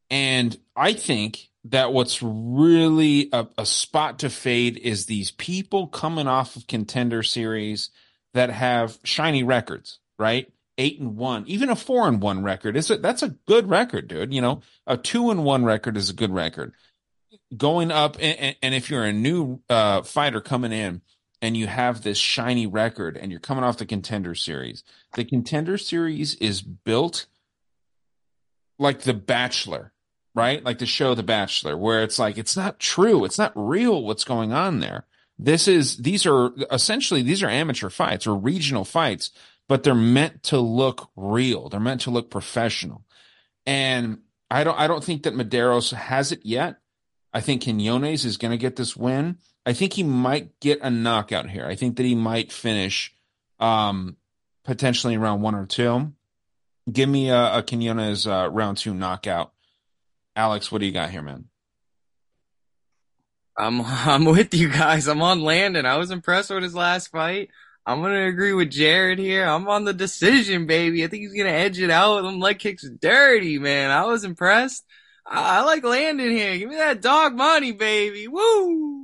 And 0.09 0.57
I 0.75 0.93
think 0.93 1.49
that 1.65 1.93
what's 1.93 2.21
really 2.21 3.29
a, 3.31 3.47
a, 3.57 3.65
spot 3.65 4.19
to 4.19 4.29
fade 4.29 4.77
is 4.77 5.05
these 5.05 5.31
people 5.31 5.87
coming 5.87 6.27
off 6.27 6.55
of 6.55 6.67
contender 6.67 7.21
series 7.23 7.91
that 8.33 8.49
have 8.49 8.97
shiny 9.03 9.43
records, 9.43 9.99
right? 10.17 10.51
Eight 10.77 10.99
and 10.99 11.15
one, 11.15 11.45
even 11.47 11.69
a 11.69 11.75
four 11.75 12.07
and 12.07 12.21
one 12.21 12.43
record 12.43 12.75
is 12.75 12.89
it? 12.89 13.01
That's 13.01 13.21
a 13.21 13.35
good 13.47 13.69
record, 13.69 14.07
dude. 14.07 14.33
You 14.33 14.41
know, 14.41 14.61
a 14.87 14.97
two 14.97 15.29
and 15.29 15.43
one 15.45 15.63
record 15.63 15.95
is 15.95 16.09
a 16.09 16.13
good 16.13 16.31
record. 16.31 16.73
Going 17.55 17.91
up, 17.91 18.17
and, 18.19 18.55
and 18.61 18.73
if 18.73 18.89
you're 18.89 19.03
a 19.03 19.13
new 19.13 19.61
uh, 19.69 20.01
fighter 20.01 20.41
coming 20.41 20.71
in, 20.71 21.01
and 21.41 21.57
you 21.57 21.67
have 21.67 22.03
this 22.03 22.17
shiny 22.17 22.67
record 22.67 23.17
and 23.17 23.31
you're 23.31 23.39
coming 23.39 23.63
off 23.63 23.77
the 23.77 23.85
contender 23.85 24.35
series. 24.35 24.83
The 25.13 25.25
contender 25.25 25.77
series 25.77 26.35
is 26.35 26.61
built 26.61 27.25
like 28.77 29.01
The 29.01 29.13
Bachelor, 29.13 29.91
right? 30.35 30.63
Like 30.63 30.79
the 30.79 30.85
show 30.85 31.15
The 31.15 31.23
Bachelor, 31.23 31.75
where 31.75 32.03
it's 32.03 32.19
like 32.19 32.37
it's 32.37 32.55
not 32.55 32.79
true, 32.79 33.25
it's 33.25 33.37
not 33.37 33.53
real 33.55 34.03
what's 34.03 34.23
going 34.23 34.53
on 34.53 34.79
there. 34.79 35.05
This 35.39 35.67
is 35.67 35.97
these 35.97 36.27
are 36.27 36.51
essentially 36.71 37.23
these 37.23 37.41
are 37.41 37.49
amateur 37.49 37.89
fights 37.89 38.27
or 38.27 38.35
regional 38.35 38.85
fights, 38.85 39.31
but 39.67 39.81
they're 39.83 39.95
meant 39.95 40.43
to 40.43 40.59
look 40.59 41.09
real. 41.15 41.69
They're 41.69 41.79
meant 41.79 42.01
to 42.01 42.11
look 42.11 42.29
professional. 42.29 43.03
And 43.65 44.19
I 44.51 44.63
don't 44.63 44.77
I 44.77 44.87
don't 44.87 45.03
think 45.03 45.23
that 45.23 45.33
Mederos 45.33 45.93
has 45.93 46.31
it 46.31 46.41
yet. 46.43 46.77
I 47.33 47.41
think 47.41 47.63
Quinones 47.63 48.25
is 48.25 48.37
going 48.37 48.51
to 48.51 48.57
get 48.57 48.75
this 48.75 48.95
win. 48.95 49.37
I 49.65 49.73
think 49.73 49.93
he 49.93 50.03
might 50.03 50.59
get 50.59 50.79
a 50.81 50.89
knockout 50.89 51.49
here. 51.49 51.65
I 51.65 51.75
think 51.75 51.97
that 51.97 52.05
he 52.05 52.15
might 52.15 52.51
finish 52.51 53.13
um, 53.59 54.17
potentially 54.63 55.17
round 55.17 55.41
one 55.41 55.55
or 55.55 55.65
two. 55.65 56.13
Give 56.91 57.07
me 57.07 57.29
a, 57.29 57.57
a 57.57 57.63
Quinones 57.63 58.25
uh, 58.25 58.49
round 58.51 58.77
two 58.77 58.93
knockout. 58.93 59.53
Alex, 60.35 60.71
what 60.71 60.79
do 60.79 60.87
you 60.87 60.91
got 60.91 61.11
here, 61.11 61.21
man? 61.21 61.45
I'm 63.57 63.81
I'm 63.85 64.25
with 64.25 64.53
you 64.53 64.69
guys. 64.69 65.07
I'm 65.07 65.21
on 65.21 65.41
Landon. 65.41 65.85
I 65.85 65.97
was 65.97 66.11
impressed 66.11 66.49
with 66.49 66.63
his 66.63 66.75
last 66.75 67.09
fight. 67.09 67.49
I'm 67.85 68.01
gonna 68.01 68.27
agree 68.27 68.53
with 68.53 68.71
Jared 68.71 69.19
here. 69.19 69.45
I'm 69.45 69.67
on 69.67 69.85
the 69.85 69.93
decision, 69.93 70.65
baby. 70.65 71.03
I 71.03 71.07
think 71.07 71.23
he's 71.23 71.33
gonna 71.33 71.49
edge 71.49 71.79
it 71.79 71.89
out. 71.89 72.21
Them 72.21 72.39
leg 72.39 72.59
kicks 72.59 72.87
dirty, 73.01 73.59
man. 73.59 73.91
I 73.91 74.05
was 74.05 74.23
impressed. 74.23 74.85
I, 75.25 75.59
I 75.59 75.63
like 75.63 75.83
Landon 75.83 76.31
here. 76.31 76.57
Give 76.57 76.69
me 76.69 76.75
that 76.75 77.01
dog 77.01 77.35
money, 77.35 77.71
baby. 77.71 78.27
Woo! 78.27 79.00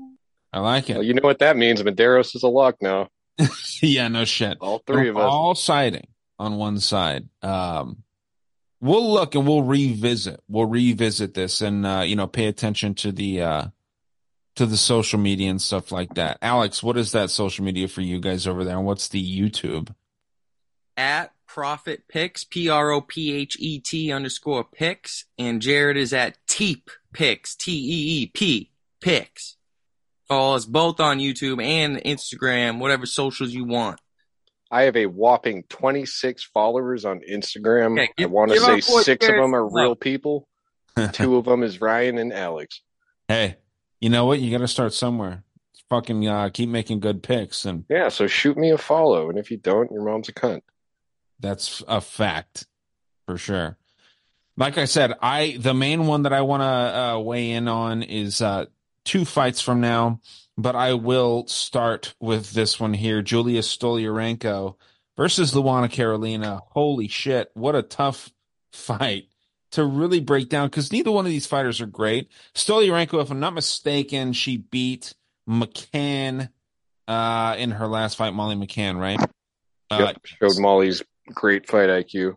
I 0.53 0.59
like 0.59 0.89
it. 0.89 0.93
Well, 0.93 1.03
you 1.03 1.13
know 1.13 1.21
what 1.23 1.39
that 1.39 1.57
means? 1.57 1.81
Mederos 1.81 2.35
is 2.35 2.43
a 2.43 2.47
lock 2.47 2.75
now. 2.81 3.09
yeah, 3.81 4.07
no 4.07 4.25
shit. 4.25 4.57
All 4.61 4.81
3 4.85 5.09
of 5.09 5.17
us. 5.17 5.23
All 5.23 5.55
siding 5.55 6.07
on 6.39 6.57
one 6.57 6.79
side. 6.79 7.27
Um, 7.41 8.03
we'll 8.79 9.11
look 9.11 9.35
and 9.35 9.47
we'll 9.47 9.63
revisit. 9.63 10.41
We'll 10.47 10.65
revisit 10.65 11.33
this 11.33 11.61
and 11.61 11.85
uh, 11.85 12.03
you 12.05 12.15
know 12.15 12.27
pay 12.27 12.47
attention 12.47 12.95
to 12.95 13.11
the 13.11 13.41
uh, 13.41 13.65
to 14.55 14.65
the 14.65 14.77
social 14.77 15.19
media 15.19 15.49
and 15.49 15.61
stuff 15.61 15.91
like 15.91 16.15
that. 16.15 16.37
Alex, 16.41 16.81
what 16.81 16.97
is 16.97 17.11
that 17.11 17.29
social 17.29 17.63
media 17.63 17.87
for 17.87 18.01
you 18.01 18.19
guys 18.19 18.47
over 18.47 18.63
there? 18.63 18.77
And 18.77 18.85
what's 18.85 19.07
the 19.07 19.23
YouTube? 19.23 19.93
At 20.95 21.31
Prophet 21.47 22.03
Picks, 22.07 22.43
P 22.43 22.69
R 22.69 22.91
O 22.91 23.01
P 23.01 23.33
H 23.33 23.57
E 23.59 23.79
T 23.79 24.11
underscore 24.11 24.63
Picks, 24.63 25.25
and 25.37 25.61
Jared 25.61 25.97
is 25.97 26.13
at 26.13 26.37
Teep 26.47 26.89
Picks, 27.13 27.55
T 27.55 27.71
E 27.71 28.21
E 28.23 28.31
P 28.33 28.71
Picks. 29.01 29.56
Follow 30.27 30.55
us 30.55 30.65
both 30.65 30.99
on 30.99 31.19
YouTube 31.19 31.63
and 31.63 31.97
Instagram, 31.97 32.79
whatever 32.79 33.05
socials 33.05 33.53
you 33.53 33.63
want. 33.63 33.99
I 34.69 34.83
have 34.83 34.97
a 34.97 35.05
whopping 35.05 35.63
26 35.69 36.43
followers 36.43 37.05
on 37.05 37.21
Instagram. 37.29 37.93
Okay, 37.93 38.11
give, 38.17 38.29
I 38.29 38.33
want 38.33 38.51
to 38.51 38.59
say 38.59 38.81
six 38.81 39.27
of 39.27 39.35
them 39.35 39.55
are 39.55 39.65
real 39.65 39.95
people. 39.95 40.47
Two 41.13 41.37
of 41.37 41.45
them 41.45 41.63
is 41.63 41.79
Ryan 41.79 42.17
and 42.17 42.33
Alex. 42.33 42.81
Hey, 43.27 43.57
you 44.01 44.09
know 44.09 44.25
what? 44.25 44.39
You 44.39 44.51
got 44.51 44.59
to 44.59 44.67
start 44.67 44.93
somewhere. 44.93 45.43
Fucking 45.89 46.27
uh, 46.27 46.49
keep 46.53 46.67
making 46.67 46.99
good 46.99 47.23
picks 47.23 47.63
and 47.63 47.85
yeah. 47.87 48.09
So 48.09 48.27
shoot 48.27 48.57
me 48.57 48.71
a 48.71 48.77
follow, 48.77 49.29
and 49.29 49.39
if 49.39 49.51
you 49.51 49.55
don't, 49.55 49.89
your 49.89 50.03
mom's 50.03 50.27
a 50.27 50.33
cunt. 50.33 50.61
That's 51.39 51.81
a 51.87 52.01
fact 52.01 52.67
for 53.25 53.37
sure. 53.37 53.77
Like 54.57 54.77
I 54.77 54.83
said, 54.83 55.13
I 55.21 55.55
the 55.57 55.73
main 55.73 56.07
one 56.07 56.23
that 56.23 56.33
I 56.33 56.41
want 56.41 56.61
to 56.61 56.65
uh, 56.65 57.19
weigh 57.19 57.51
in 57.51 57.69
on 57.69 58.03
is 58.03 58.41
uh, 58.41 58.65
two 59.07 59.25
fights 59.25 59.61
from 59.61 59.81
now, 59.81 60.19
but 60.57 60.75
I 60.75 60.93
will 60.93 61.47
start 61.47 62.13
with 62.19 62.51
this 62.51 62.79
one 62.79 62.93
here. 62.93 63.21
Julia 63.21 63.61
Stoliarenko 63.61 64.75
versus 65.15 65.53
Luana 65.53 65.89
Carolina. 65.89 66.61
Holy 66.71 67.07
shit. 67.07 67.49
What 67.53 67.75
a 67.75 67.81
tough 67.81 68.29
fight 68.71 69.29
to 69.71 69.85
really 69.85 70.19
break 70.19 70.49
down 70.49 70.67
because 70.67 70.91
neither 70.91 71.11
one 71.11 71.25
of 71.25 71.31
these 71.31 71.47
fighters 71.47 71.79
are 71.79 71.87
great. 71.87 72.29
Stoliarenko, 72.53 73.21
if 73.21 73.31
I'm 73.31 73.39
not 73.39 73.53
mistaken, 73.53 74.33
she 74.33 74.57
beat 74.57 75.13
McCann 75.49 76.49
uh, 77.07 77.55
in 77.57 77.71
her 77.71 77.87
last 77.87 78.17
fight, 78.17 78.33
Molly 78.33 78.55
McCann, 78.55 78.99
right? 78.99 79.19
Uh, 79.89 80.07
yep, 80.13 80.17
showed 80.25 80.59
Molly's 80.59 81.01
great 81.33 81.69
fight 81.69 81.89
IQ. 81.89 82.35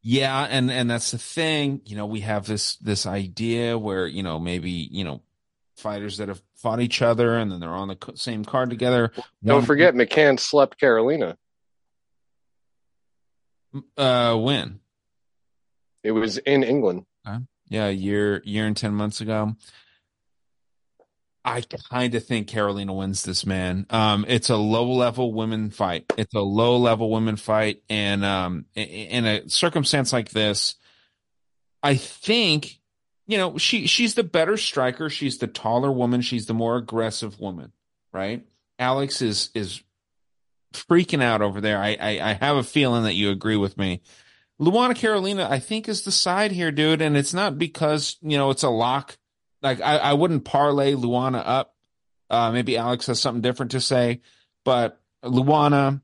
Yeah, 0.00 0.46
and 0.48 0.70
and 0.70 0.88
that's 0.88 1.10
the 1.10 1.18
thing. 1.18 1.80
You 1.84 1.96
know, 1.96 2.06
we 2.06 2.20
have 2.20 2.46
this 2.46 2.76
this 2.76 3.04
idea 3.04 3.76
where 3.76 4.06
you 4.06 4.22
know 4.22 4.38
maybe 4.38 4.70
you 4.70 5.02
know 5.02 5.22
fighters 5.78 6.18
that 6.18 6.28
have 6.28 6.42
fought 6.56 6.80
each 6.80 7.02
other 7.02 7.36
and 7.36 7.50
then 7.50 7.60
they're 7.60 7.70
on 7.70 7.88
the 7.88 8.12
same 8.14 8.44
card 8.44 8.70
together. 8.70 9.12
Don't 9.44 9.58
One, 9.58 9.64
forget, 9.64 9.94
McCann 9.94 10.38
slept 10.38 10.78
Carolina. 10.78 11.36
Uh, 13.96 14.36
when? 14.36 14.80
It 16.02 16.12
was 16.12 16.38
in 16.38 16.62
England. 16.62 17.04
Uh, 17.26 17.40
yeah, 17.68 17.86
a 17.86 17.92
year, 17.92 18.42
year 18.44 18.66
and 18.66 18.76
ten 18.76 18.94
months 18.94 19.20
ago. 19.20 19.56
I 21.44 21.62
kind 21.90 22.14
of 22.14 22.24
think 22.24 22.48
Carolina 22.48 22.92
wins 22.92 23.22
this, 23.22 23.46
man. 23.46 23.86
Um, 23.90 24.26
it's 24.28 24.50
a 24.50 24.56
low 24.56 24.92
level 24.92 25.32
women 25.32 25.70
fight. 25.70 26.04
It's 26.18 26.34
a 26.34 26.40
low 26.40 26.76
level 26.76 27.10
women 27.10 27.36
fight, 27.36 27.82
and 27.88 28.24
um, 28.24 28.66
in 28.74 29.24
a 29.24 29.48
circumstance 29.48 30.12
like 30.12 30.30
this, 30.30 30.74
I 31.82 31.94
think 31.94 32.77
you 33.28 33.36
know, 33.36 33.58
she 33.58 33.86
she's 33.86 34.14
the 34.14 34.24
better 34.24 34.56
striker. 34.56 35.10
She's 35.10 35.38
the 35.38 35.46
taller 35.46 35.92
woman. 35.92 36.22
She's 36.22 36.46
the 36.46 36.54
more 36.54 36.76
aggressive 36.76 37.38
woman, 37.38 37.72
right? 38.12 38.44
Alex 38.78 39.20
is 39.20 39.50
is 39.54 39.82
freaking 40.72 41.22
out 41.22 41.42
over 41.42 41.60
there. 41.60 41.78
I, 41.78 41.96
I, 42.00 42.30
I 42.30 42.32
have 42.32 42.56
a 42.56 42.62
feeling 42.62 43.04
that 43.04 43.14
you 43.14 43.30
agree 43.30 43.56
with 43.56 43.76
me. 43.76 44.00
Luana 44.60 44.96
Carolina, 44.96 45.46
I 45.48 45.60
think, 45.60 45.88
is 45.88 46.02
the 46.02 46.10
side 46.10 46.52
here, 46.52 46.72
dude, 46.72 47.02
and 47.02 47.16
it's 47.16 47.34
not 47.34 47.58
because 47.58 48.16
you 48.22 48.38
know 48.38 48.48
it's 48.48 48.62
a 48.62 48.70
lock. 48.70 49.18
Like 49.60 49.82
I, 49.82 49.98
I 49.98 50.12
wouldn't 50.14 50.46
parlay 50.46 50.94
Luana 50.94 51.42
up. 51.44 51.74
Uh, 52.30 52.50
maybe 52.50 52.78
Alex 52.78 53.06
has 53.06 53.20
something 53.20 53.42
different 53.42 53.72
to 53.72 53.80
say, 53.80 54.22
but 54.64 55.00
Luana 55.22 56.00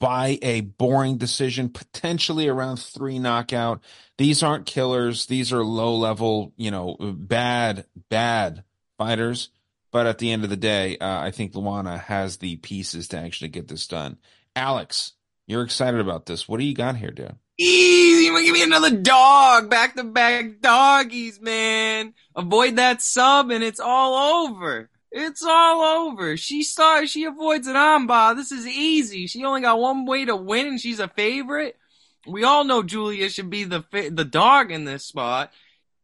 by 0.00 0.38
a 0.42 0.62
boring 0.62 1.18
decision, 1.18 1.68
potentially 1.68 2.48
around 2.48 2.76
three 2.76 3.18
knockout. 3.18 3.82
These 4.18 4.42
aren't 4.42 4.66
killers. 4.66 5.26
These 5.26 5.52
are 5.52 5.64
low 5.64 5.96
level, 5.96 6.52
you 6.56 6.70
know, 6.70 6.96
bad, 7.00 7.86
bad 8.10 8.64
fighters. 8.98 9.50
But 9.92 10.06
at 10.06 10.18
the 10.18 10.32
end 10.32 10.42
of 10.44 10.50
the 10.50 10.56
day, 10.56 10.98
uh, 10.98 11.20
I 11.20 11.30
think 11.30 11.52
Luana 11.52 12.00
has 12.00 12.38
the 12.38 12.56
pieces 12.56 13.08
to 13.08 13.18
actually 13.18 13.48
get 13.48 13.68
this 13.68 13.86
done. 13.86 14.18
Alex, 14.56 15.12
you're 15.46 15.62
excited 15.62 16.00
about 16.00 16.26
this. 16.26 16.48
What 16.48 16.58
do 16.58 16.66
you 16.66 16.74
got 16.74 16.96
here, 16.96 17.10
dude? 17.10 17.36
Easy 17.58 18.24
Give 18.24 18.34
me, 18.34 18.44
give 18.46 18.54
me 18.54 18.62
another 18.64 18.96
dog, 18.96 19.70
back 19.70 19.94
to 19.94 20.02
back 20.02 20.60
doggies, 20.60 21.40
man. 21.40 22.14
Avoid 22.34 22.76
that 22.76 23.00
sub 23.00 23.50
and 23.50 23.62
it's 23.62 23.78
all 23.78 24.48
over. 24.48 24.90
It's 25.16 25.44
all 25.44 26.08
over. 26.08 26.36
She 26.36 26.64
starts, 26.64 27.12
she 27.12 27.22
avoids 27.22 27.68
an 27.68 27.76
armbar. 27.76 28.34
This 28.34 28.50
is 28.50 28.66
easy. 28.66 29.28
She 29.28 29.44
only 29.44 29.60
got 29.60 29.78
one 29.78 30.06
way 30.06 30.24
to 30.24 30.34
win 30.34 30.66
and 30.66 30.80
she's 30.80 30.98
a 30.98 31.06
favorite. 31.06 31.78
We 32.26 32.42
all 32.42 32.64
know 32.64 32.82
Julia 32.82 33.28
should 33.28 33.48
be 33.48 33.62
the 33.62 33.84
the 33.92 34.24
dog 34.24 34.72
in 34.72 34.84
this 34.86 35.04
spot. 35.04 35.52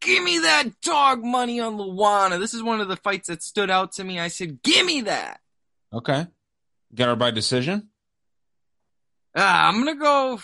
Give 0.00 0.22
me 0.22 0.38
that 0.38 0.80
dog 0.80 1.24
money 1.24 1.58
on 1.58 1.76
Luana. 1.76 2.38
This 2.38 2.54
is 2.54 2.62
one 2.62 2.80
of 2.80 2.86
the 2.86 2.96
fights 2.96 3.26
that 3.26 3.42
stood 3.42 3.68
out 3.68 3.92
to 3.94 4.04
me. 4.04 4.20
I 4.20 4.28
said, 4.28 4.62
give 4.62 4.86
me 4.86 5.00
that. 5.02 5.40
Okay. 5.92 6.28
Got 6.94 7.08
her 7.08 7.16
by 7.16 7.32
decision? 7.32 7.88
Ah, 9.34 9.68
I'm 9.68 9.78
gonna 9.78 9.96
go. 9.96 10.40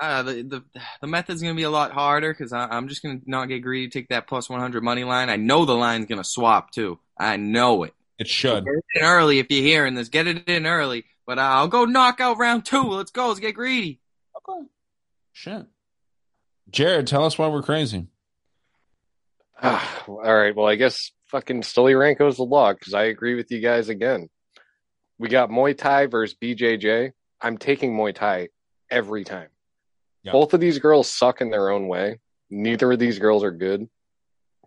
Uh, 0.00 0.22
the 0.24 0.42
the 0.42 0.64
the 1.00 1.06
method's 1.06 1.40
gonna 1.40 1.54
be 1.54 1.62
a 1.62 1.70
lot 1.70 1.92
harder 1.92 2.32
because 2.32 2.52
I'm 2.52 2.88
just 2.88 3.02
gonna 3.02 3.20
not 3.26 3.46
get 3.46 3.60
greedy. 3.60 3.88
Take 3.88 4.08
that 4.08 4.26
plus 4.26 4.48
100 4.48 4.82
money 4.82 5.04
line. 5.04 5.30
I 5.30 5.36
know 5.36 5.64
the 5.64 5.74
line's 5.74 6.06
gonna 6.06 6.24
swap 6.24 6.72
too. 6.72 6.98
I 7.18 7.36
know 7.36 7.84
it. 7.84 7.94
It 8.18 8.28
should. 8.28 8.64
Get 8.64 8.74
it 8.74 8.84
in 9.00 9.04
early 9.04 9.38
if 9.38 9.46
you're 9.50 9.62
hearing 9.62 9.94
this. 9.94 10.08
Get 10.08 10.26
it 10.26 10.48
in 10.48 10.66
early. 10.66 11.04
But 11.26 11.38
I'll 11.38 11.68
go 11.68 11.84
knockout 11.84 12.38
round 12.38 12.64
two. 12.64 12.82
Let's 12.82 13.10
go. 13.10 13.28
Let's 13.28 13.40
get 13.40 13.54
greedy. 13.54 14.00
Okay. 14.36 14.66
Shit. 15.32 15.66
Jared, 16.70 17.06
tell 17.06 17.24
us 17.24 17.38
why 17.38 17.48
we're 17.48 17.62
crazy. 17.62 18.08
all 19.62 19.80
right. 20.08 20.54
Well, 20.54 20.66
I 20.66 20.74
guess 20.74 21.12
fucking 21.26 21.62
Stolyarenko's 21.62 22.36
the 22.36 22.44
log 22.44 22.78
because 22.78 22.94
I 22.94 23.04
agree 23.04 23.34
with 23.34 23.50
you 23.50 23.60
guys 23.60 23.88
again. 23.88 24.28
We 25.18 25.28
got 25.28 25.50
Muay 25.50 25.76
Thai 25.76 26.06
versus 26.06 26.36
BJJ. 26.40 27.12
I'm 27.40 27.58
taking 27.58 27.96
Muay 27.96 28.14
Thai 28.14 28.48
every 28.90 29.24
time. 29.24 29.48
Both 30.32 30.54
of 30.54 30.60
these 30.60 30.78
girls 30.78 31.10
suck 31.10 31.40
in 31.40 31.50
their 31.50 31.70
own 31.70 31.88
way. 31.88 32.20
Neither 32.50 32.92
of 32.92 32.98
these 32.98 33.18
girls 33.18 33.44
are 33.44 33.50
good. 33.50 33.88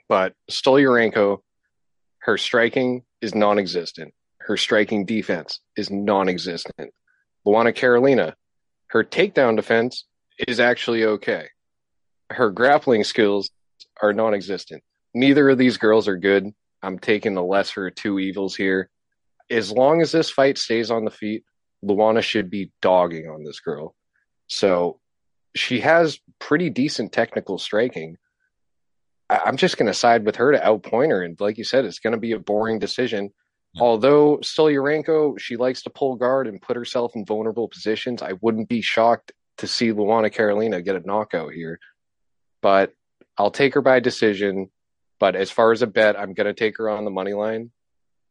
But 0.10 0.34
Stolyarenko, 0.50 1.40
her 2.20 2.38
striking 2.38 3.04
is 3.22 3.34
non 3.34 3.60
existent. 3.60 4.14
Her 4.40 4.58
striking 4.58 5.06
defense 5.06 5.60
is 5.76 5.90
non 5.90 6.30
existent. 6.30 6.92
Luana 7.46 7.74
Carolina, 7.74 8.36
her 8.88 9.04
takedown 9.04 9.56
defense 9.56 10.06
is 10.48 10.60
actually 10.60 11.04
okay. 11.04 11.48
Her 12.30 12.52
grappling 12.52 13.04
skills 13.04 13.50
are 14.02 14.14
non 14.14 14.34
existent. 14.34 14.84
Neither 15.14 15.50
of 15.50 15.58
these 15.58 15.78
girls 15.78 16.08
are 16.08 16.18
good. 16.18 16.54
I'm 16.84 17.00
taking 17.00 17.34
the 17.34 17.44
lesser 17.44 17.88
of 17.88 17.96
two 17.96 18.20
evils 18.20 18.56
here. 18.56 18.90
As 19.50 19.72
long 19.72 20.02
as 20.02 20.12
this 20.12 20.30
fight 20.30 20.58
stays 20.58 20.92
on 20.92 21.06
the 21.06 21.12
feet, 21.12 21.44
Luana 21.84 22.22
should 22.22 22.50
be 22.50 22.72
dogging 22.82 23.28
on 23.28 23.44
this 23.44 23.60
girl. 23.60 23.96
So 24.48 25.00
she 25.60 25.82
has 25.82 26.20
pretty 26.40 26.70
decent 26.70 27.12
technical 27.12 27.58
striking. 27.58 28.18
I- 29.30 29.48
am 29.48 29.58
just 29.58 29.78
going 29.78 29.88
to 29.88 29.94
side 29.94 30.26
with 30.26 30.38
her 30.38 30.52
to 30.52 30.60
outpoint 30.60 31.10
her. 31.10 31.24
And 31.24 31.40
like 31.40 31.58
you 31.58 31.64
said, 31.64 31.86
it's 31.86 32.00
going 32.00 32.14
to 32.14 32.20
be 32.20 32.32
a 32.34 32.40
boring 32.40 32.80
decision. 32.80 33.32
Yeah. 33.74 33.84
Although 33.84 34.38
Stolyarenko, 34.38 35.40
she 35.40 35.58
likes 35.58 35.84
to 35.84 35.90
pull 35.90 36.16
guard 36.16 36.48
and 36.48 36.62
put 36.62 36.78
herself 36.78 37.16
in 37.16 37.26
vulnerable 37.26 37.68
positions. 37.68 38.22
I 38.22 38.34
wouldn't 38.42 38.70
be 38.70 38.82
shocked 38.82 39.34
to 39.58 39.68
see 39.68 39.92
Luana 39.92 40.32
Carolina 40.32 40.82
get 40.82 40.96
a 40.96 41.06
knockout 41.06 41.54
here. 41.54 41.80
But 42.62 42.94
I'll 43.38 43.52
take 43.52 43.74
her 43.74 43.82
by 43.82 44.00
decision. 44.00 44.70
But 45.20 45.36
as 45.36 45.52
far 45.52 45.72
as 45.72 45.82
a 45.82 45.88
bet, 45.88 46.18
I'm 46.18 46.34
going 46.34 46.48
to 46.48 46.54
take 46.54 46.78
her 46.78 46.90
on 46.90 47.06
the 47.06 47.12
money 47.12 47.34
line. 47.34 47.72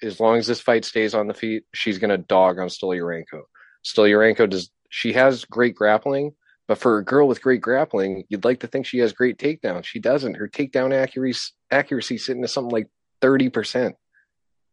As 0.02 0.20
long 0.20 0.36
as 0.36 0.46
this 0.46 0.60
fight 0.60 0.84
stays 0.84 1.14
on 1.14 1.26
the 1.26 1.34
feet, 1.34 1.64
she's 1.74 1.98
going 1.98 2.10
to 2.10 2.18
dog 2.18 2.58
on 2.58 2.68
Stolyarenko. 2.68 3.42
Stolyarenko 3.84 4.48
does. 4.48 4.70
She 4.88 5.14
has 5.14 5.44
great 5.44 5.74
grappling, 5.74 6.34
but 6.68 6.78
for 6.78 6.98
a 6.98 7.04
girl 7.04 7.28
with 7.28 7.42
great 7.42 7.60
grappling, 7.60 8.24
you'd 8.28 8.44
like 8.44 8.60
to 8.60 8.66
think 8.66 8.86
she 8.86 8.98
has 8.98 9.12
great 9.12 9.38
takedowns. 9.38 9.84
She 9.84 10.00
doesn't. 10.00 10.34
Her 10.34 10.48
takedown 10.48 10.92
accuracy 10.92 11.52
accuracy 11.70 12.18
sitting 12.18 12.42
at 12.42 12.50
something 12.50 12.72
like 12.72 12.88
thirty 13.20 13.48
percent. 13.48 13.96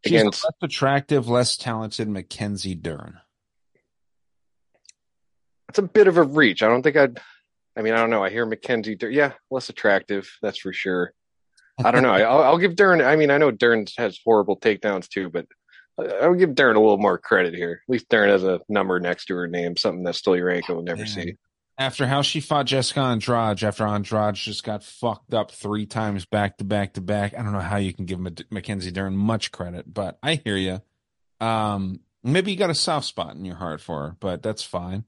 She's 0.05 0.19
against, 0.19 0.43
less 0.43 0.53
attractive, 0.61 1.29
less 1.29 1.55
talented 1.55 2.09
Mackenzie 2.09 2.75
Dern. 2.75 3.19
It's 5.69 5.79
a 5.79 5.83
bit 5.83 6.07
of 6.07 6.17
a 6.17 6.23
reach. 6.23 6.63
I 6.63 6.67
don't 6.67 6.81
think 6.81 6.97
I'd. 6.97 7.19
I 7.75 7.81
mean, 7.81 7.93
I 7.93 7.97
don't 7.97 8.09
know. 8.09 8.23
I 8.23 8.29
hear 8.29 8.45
Mackenzie 8.45 8.95
Dern. 8.95 9.13
Yeah, 9.13 9.33
less 9.49 9.69
attractive. 9.69 10.29
That's 10.41 10.57
for 10.57 10.73
sure. 10.73 11.13
I 11.83 11.91
don't 11.91 12.03
know. 12.03 12.11
I'll, 12.13 12.43
I'll 12.43 12.57
give 12.57 12.75
Dern. 12.75 13.01
I 13.01 13.15
mean, 13.15 13.29
I 13.29 13.37
know 13.37 13.51
Dern 13.51 13.85
has 13.97 14.19
horrible 14.23 14.59
takedowns 14.59 15.07
too, 15.07 15.29
but 15.29 15.45
I'll 15.99 16.33
give 16.33 16.55
Dern 16.55 16.75
a 16.75 16.79
little 16.79 16.97
more 16.97 17.19
credit 17.19 17.53
here. 17.53 17.81
At 17.87 17.91
least 17.91 18.09
Dern 18.09 18.29
has 18.29 18.43
a 18.43 18.61
number 18.67 18.99
next 18.99 19.25
to 19.25 19.35
her 19.35 19.47
name, 19.47 19.77
something 19.77 20.03
that 20.03 20.15
Stolyarenko 20.15 20.69
will 20.69 20.81
never 20.81 21.01
Man. 21.01 21.07
see 21.07 21.37
after 21.77 22.05
how 22.07 22.21
she 22.21 22.39
fought 22.39 22.65
Jessica 22.65 22.99
Andrade, 22.99 23.63
after 23.63 23.85
Andrade 23.85 24.35
just 24.35 24.63
got 24.63 24.83
fucked 24.83 25.33
up 25.33 25.51
three 25.51 25.85
times 25.85 26.25
back 26.25 26.57
to 26.57 26.63
back 26.63 26.93
to 26.93 27.01
back. 27.01 27.33
I 27.37 27.41
don't 27.41 27.53
know 27.53 27.59
how 27.59 27.77
you 27.77 27.93
can 27.93 28.05
give 28.05 28.19
Mackenzie 28.51 28.91
Dern 28.91 29.15
much 29.15 29.51
credit, 29.51 29.91
but 29.91 30.17
I 30.21 30.35
hear 30.35 30.57
you. 30.57 30.81
Um, 31.39 32.01
maybe 32.23 32.51
you 32.51 32.57
got 32.57 32.69
a 32.69 32.75
soft 32.75 33.07
spot 33.07 33.35
in 33.35 33.45
your 33.45 33.55
heart 33.55 33.81
for 33.81 34.07
her, 34.07 34.15
but 34.19 34.43
that's 34.43 34.63
fine. 34.63 35.05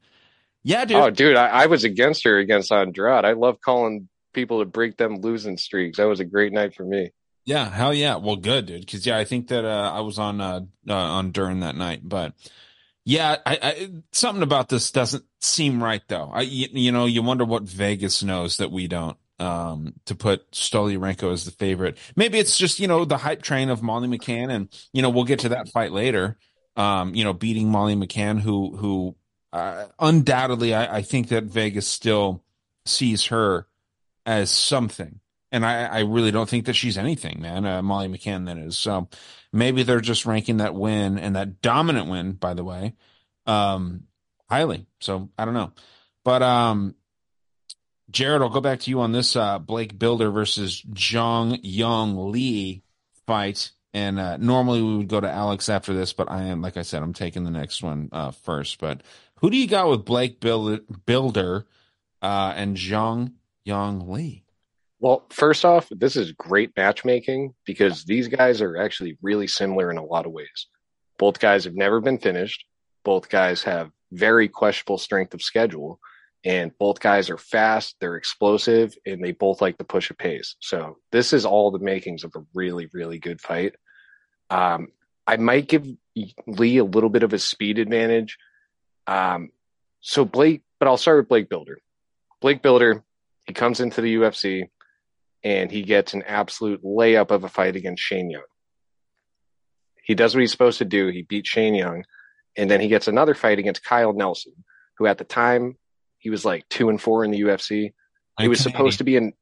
Yeah, 0.64 0.86
dude. 0.86 0.98
Oh, 0.98 1.10
dude, 1.12 1.36
I, 1.36 1.48
I 1.48 1.66
was 1.68 1.84
against 1.84 2.24
her 2.24 2.40
against 2.40 2.72
Andrade. 2.72 3.26
I 3.26 3.34
love 3.34 3.62
calling 3.62 4.10
people 4.34 4.60
to 4.60 4.66
break 4.66 4.98
them 4.98 5.22
losing 5.22 5.58
streaks. 5.58 5.98
That 5.98 6.08
was 6.08 6.20
a 6.20 6.26
great 6.26 6.52
night 6.52 6.74
for 6.74 6.84
me. 6.84 7.12
Yeah, 7.46 7.70
hell 7.70 7.94
yeah. 7.94 8.16
Well, 8.16 8.38
good, 8.38 8.66
dude. 8.66 8.82
Because 8.82 9.06
yeah, 9.06 9.20
I 9.20 9.26
think 9.26 9.50
that 9.50 9.64
uh, 9.64 9.92
I 9.94 10.02
was 10.02 10.18
on 10.18 10.42
uh, 10.42 10.62
uh, 10.90 10.94
on 10.94 11.32
Dern 11.32 11.60
that 11.60 11.76
night, 11.76 12.02
but 12.04 12.34
yeah, 13.06 13.38
I, 13.46 13.60
I, 13.62 13.92
something 14.12 14.42
about 14.42 14.70
this 14.70 14.90
doesn't 14.90 15.24
seem 15.40 15.82
right 15.82 16.02
though. 16.08 16.32
I, 16.34 16.42
you, 16.42 16.68
you, 16.72 16.92
know, 16.92 17.06
you 17.06 17.22
wonder 17.22 17.46
what 17.46 17.64
Vegas 17.64 18.24
knows 18.24 18.58
that 18.58 18.72
we 18.72 18.88
don't. 18.88 19.18
Um, 19.38 19.96
to 20.06 20.16
put 20.16 20.50
Stolyarenko 20.52 21.34
as 21.34 21.44
the 21.44 21.52
favorite, 21.52 21.98
maybe 22.16 22.40
it's 22.40 22.58
just 22.58 22.80
you 22.80 22.88
know 22.88 23.04
the 23.04 23.18
hype 23.18 23.42
train 23.42 23.70
of 23.70 23.84
Molly 23.84 24.08
McCann, 24.08 24.50
and 24.50 24.70
you 24.94 25.02
know 25.02 25.10
we'll 25.10 25.26
get 25.26 25.40
to 25.40 25.50
that 25.50 25.68
fight 25.68 25.92
later. 25.92 26.38
Um, 26.78 27.14
you 27.14 27.26
know, 27.26 27.34
beating 27.34 27.70
Molly 27.70 27.96
McCann, 27.96 28.40
who 28.40 28.78
who 28.78 29.18
uh, 29.52 29.88
undoubtedly 30.00 30.74
I, 30.74 30.98
I 30.98 31.02
think 31.02 31.28
that 31.30 31.44
Vegas 31.44 31.86
still 31.86 32.46
sees 32.86 33.26
her 33.26 33.68
as 34.26 34.52
something, 34.52 35.20
and 35.56 35.66
I, 35.66 35.86
I 35.86 36.00
really 36.02 36.32
don't 36.32 36.50
think 36.50 36.66
that 36.66 36.74
she's 36.74 36.98
anything, 36.98 37.42
man. 37.42 37.66
Uh, 37.66 37.82
Molly 37.82 38.10
McCann 38.10 38.46
that 38.48 38.58
is. 38.58 38.78
So 38.78 39.08
maybe 39.54 39.84
they're 39.84 40.02
just 40.02 40.26
ranking 40.26 40.58
that 40.58 40.76
win 40.76 41.18
and 41.18 41.36
that 41.38 41.62
dominant 41.62 42.10
win, 42.10 42.34
by 42.34 42.54
the 42.54 42.64
way, 42.64 42.94
um, 43.46 44.04
highly. 44.50 44.86
So 45.00 45.30
I 45.38 45.46
don't 45.46 45.54
know, 45.54 45.72
but 46.26 46.42
um, 46.42 46.96
Jared, 48.12 48.42
I'll 48.42 48.50
go 48.50 48.62
back 48.62 48.82
to 48.82 48.90
you 48.90 49.00
on 49.00 49.14
this 49.14 49.36
uh, 49.36 49.60
Blake 49.60 49.98
Bilder 49.98 50.30
versus 50.30 50.84
Zhang 50.94 51.60
Young 51.64 52.32
Lee 52.32 52.84
fight. 53.26 53.72
And 53.94 54.20
uh, 54.20 54.36
normally 54.36 54.82
we 54.82 54.98
would 54.98 55.08
go 55.08 55.22
to 55.22 55.32
Alex 55.32 55.70
after 55.70 55.94
this, 55.94 56.12
but 56.12 56.30
I 56.30 56.44
am, 56.44 56.62
like 56.62 56.76
I 56.76 56.82
said, 56.82 57.02
I'm 57.02 57.14
taking 57.14 57.46
the 57.46 57.50
next 57.50 57.82
one 57.82 58.10
uh, 58.12 58.32
first. 58.32 58.78
But 58.78 59.04
who 59.40 59.50
do 59.50 59.56
you 59.56 59.68
got 59.68 59.90
with 59.90 60.04
Blake 60.04 60.42
Bilder, 60.42 61.66
uh, 62.22 62.54
and 62.56 62.76
Zhang 62.76 63.34
Young 63.64 64.12
Lee? 64.12 64.45
Well, 65.06 65.24
first 65.30 65.66
off, 65.66 65.88
this 65.92 66.16
is 66.16 66.32
great 66.32 66.72
matchmaking 66.76 67.54
because 67.64 68.06
these 68.06 68.28
guys 68.28 68.60
are 68.60 68.76
actually 68.76 69.20
really 69.22 69.46
similar 69.46 69.92
in 69.92 70.00
a 70.00 70.04
lot 70.04 70.26
of 70.26 70.32
ways. 70.32 70.66
Both 71.20 71.40
guys 71.40 71.66
have 71.66 71.76
never 71.76 72.02
been 72.02 72.18
finished. 72.18 72.66
Both 73.04 73.30
guys 73.30 73.62
have 73.62 73.92
very 74.12 74.48
questionable 74.48 74.98
strength 74.98 75.36
of 75.36 75.44
schedule. 75.44 76.00
And 76.44 76.76
both 76.80 77.00
guys 77.00 77.30
are 77.30 77.38
fast, 77.38 77.98
they're 78.02 78.16
explosive, 78.16 78.96
and 79.06 79.24
they 79.24 79.32
both 79.32 79.62
like 79.62 79.78
to 79.78 79.84
push 79.84 80.10
a 80.10 80.16
pace. 80.16 80.56
So 80.60 80.98
this 81.12 81.34
is 81.34 81.46
all 81.46 81.70
the 81.70 81.78
makings 81.78 82.24
of 82.24 82.32
a 82.36 82.44
really, 82.56 82.90
really 82.92 83.20
good 83.20 83.40
fight. 83.40 83.76
Um, 84.50 84.88
I 85.28 85.38
might 85.38 85.68
give 85.68 85.86
Lee 86.48 86.80
a 86.80 86.84
little 86.84 87.12
bit 87.12 87.22
of 87.22 87.32
a 87.32 87.38
speed 87.38 87.78
advantage. 87.78 88.40
Um, 89.06 89.52
so 90.02 90.26
Blake, 90.26 90.64
but 90.80 90.88
I'll 90.88 90.98
start 90.98 91.20
with 91.20 91.30
Blake 91.30 91.48
Bilder. 91.48 91.78
Blake 92.42 92.64
Bilder, 92.64 93.04
he 93.46 93.54
comes 93.54 93.80
into 93.82 94.02
the 94.02 94.16
UFC 94.16 94.70
and 95.46 95.72
he 95.72 95.84
gets 95.84 96.16
an 96.16 96.24
absolute 96.24 96.84
layup 96.84 97.30
of 97.30 97.44
a 97.44 97.50
fight 97.50 97.76
against 97.76 98.02
Shane 98.02 98.32
Young. 98.32 98.42
He 100.04 100.16
does 100.16 100.34
what 100.34 100.42
he's 100.42 100.52
supposed 100.52 100.80
to 100.80 100.86
do. 100.86 101.08
He 101.08 101.22
beats 101.22 101.48
Shane 101.48 101.76
Young, 101.76 102.04
and 102.58 102.70
then 102.70 102.82
he 102.82 102.88
gets 102.88 103.08
another 103.08 103.36
fight 103.36 103.60
against 103.60 103.84
Kyle 103.84 104.12
Nelson, 104.12 104.54
who 104.98 105.06
at 105.06 105.20
the 105.20 105.24
time 105.24 105.78
he 106.18 106.32
was 106.32 106.44
like 106.44 106.68
two 106.70 106.90
and 106.90 107.00
four 107.00 107.24
in 107.24 107.30
the 107.30 107.42
UFC. 107.42 107.94
He 108.40 108.48
was 108.48 108.60
supposed 108.60 108.98
to 108.98 109.04
be 109.04 109.16
in, 109.16 109.34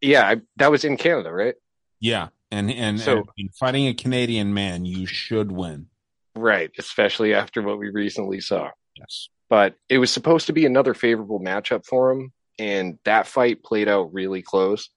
yeah, 0.00 0.26
I, 0.26 0.36
that 0.56 0.70
was 0.70 0.84
in 0.84 0.96
Canada, 0.96 1.30
right? 1.30 1.54
Yeah, 2.00 2.28
and 2.50 2.70
and, 2.70 2.98
so, 2.98 3.24
and 3.36 3.54
fighting 3.54 3.86
a 3.86 3.94
Canadian 3.94 4.54
man, 4.54 4.86
you 4.86 5.06
should 5.06 5.52
win, 5.52 5.88
right? 6.34 6.70
Especially 6.78 7.34
after 7.34 7.60
what 7.60 7.78
we 7.78 7.90
recently 7.90 8.40
saw. 8.40 8.70
Yes, 8.96 9.28
but 9.50 9.74
it 9.90 9.98
was 9.98 10.10
supposed 10.10 10.46
to 10.46 10.52
be 10.52 10.64
another 10.64 10.94
favorable 10.94 11.38
matchup 11.38 11.84
for 11.84 12.12
him, 12.12 12.32
and 12.58 12.98
that 13.04 13.26
fight 13.26 13.62
played 13.62 13.88
out 13.88 14.12
really 14.12 14.42
close. 14.42 14.88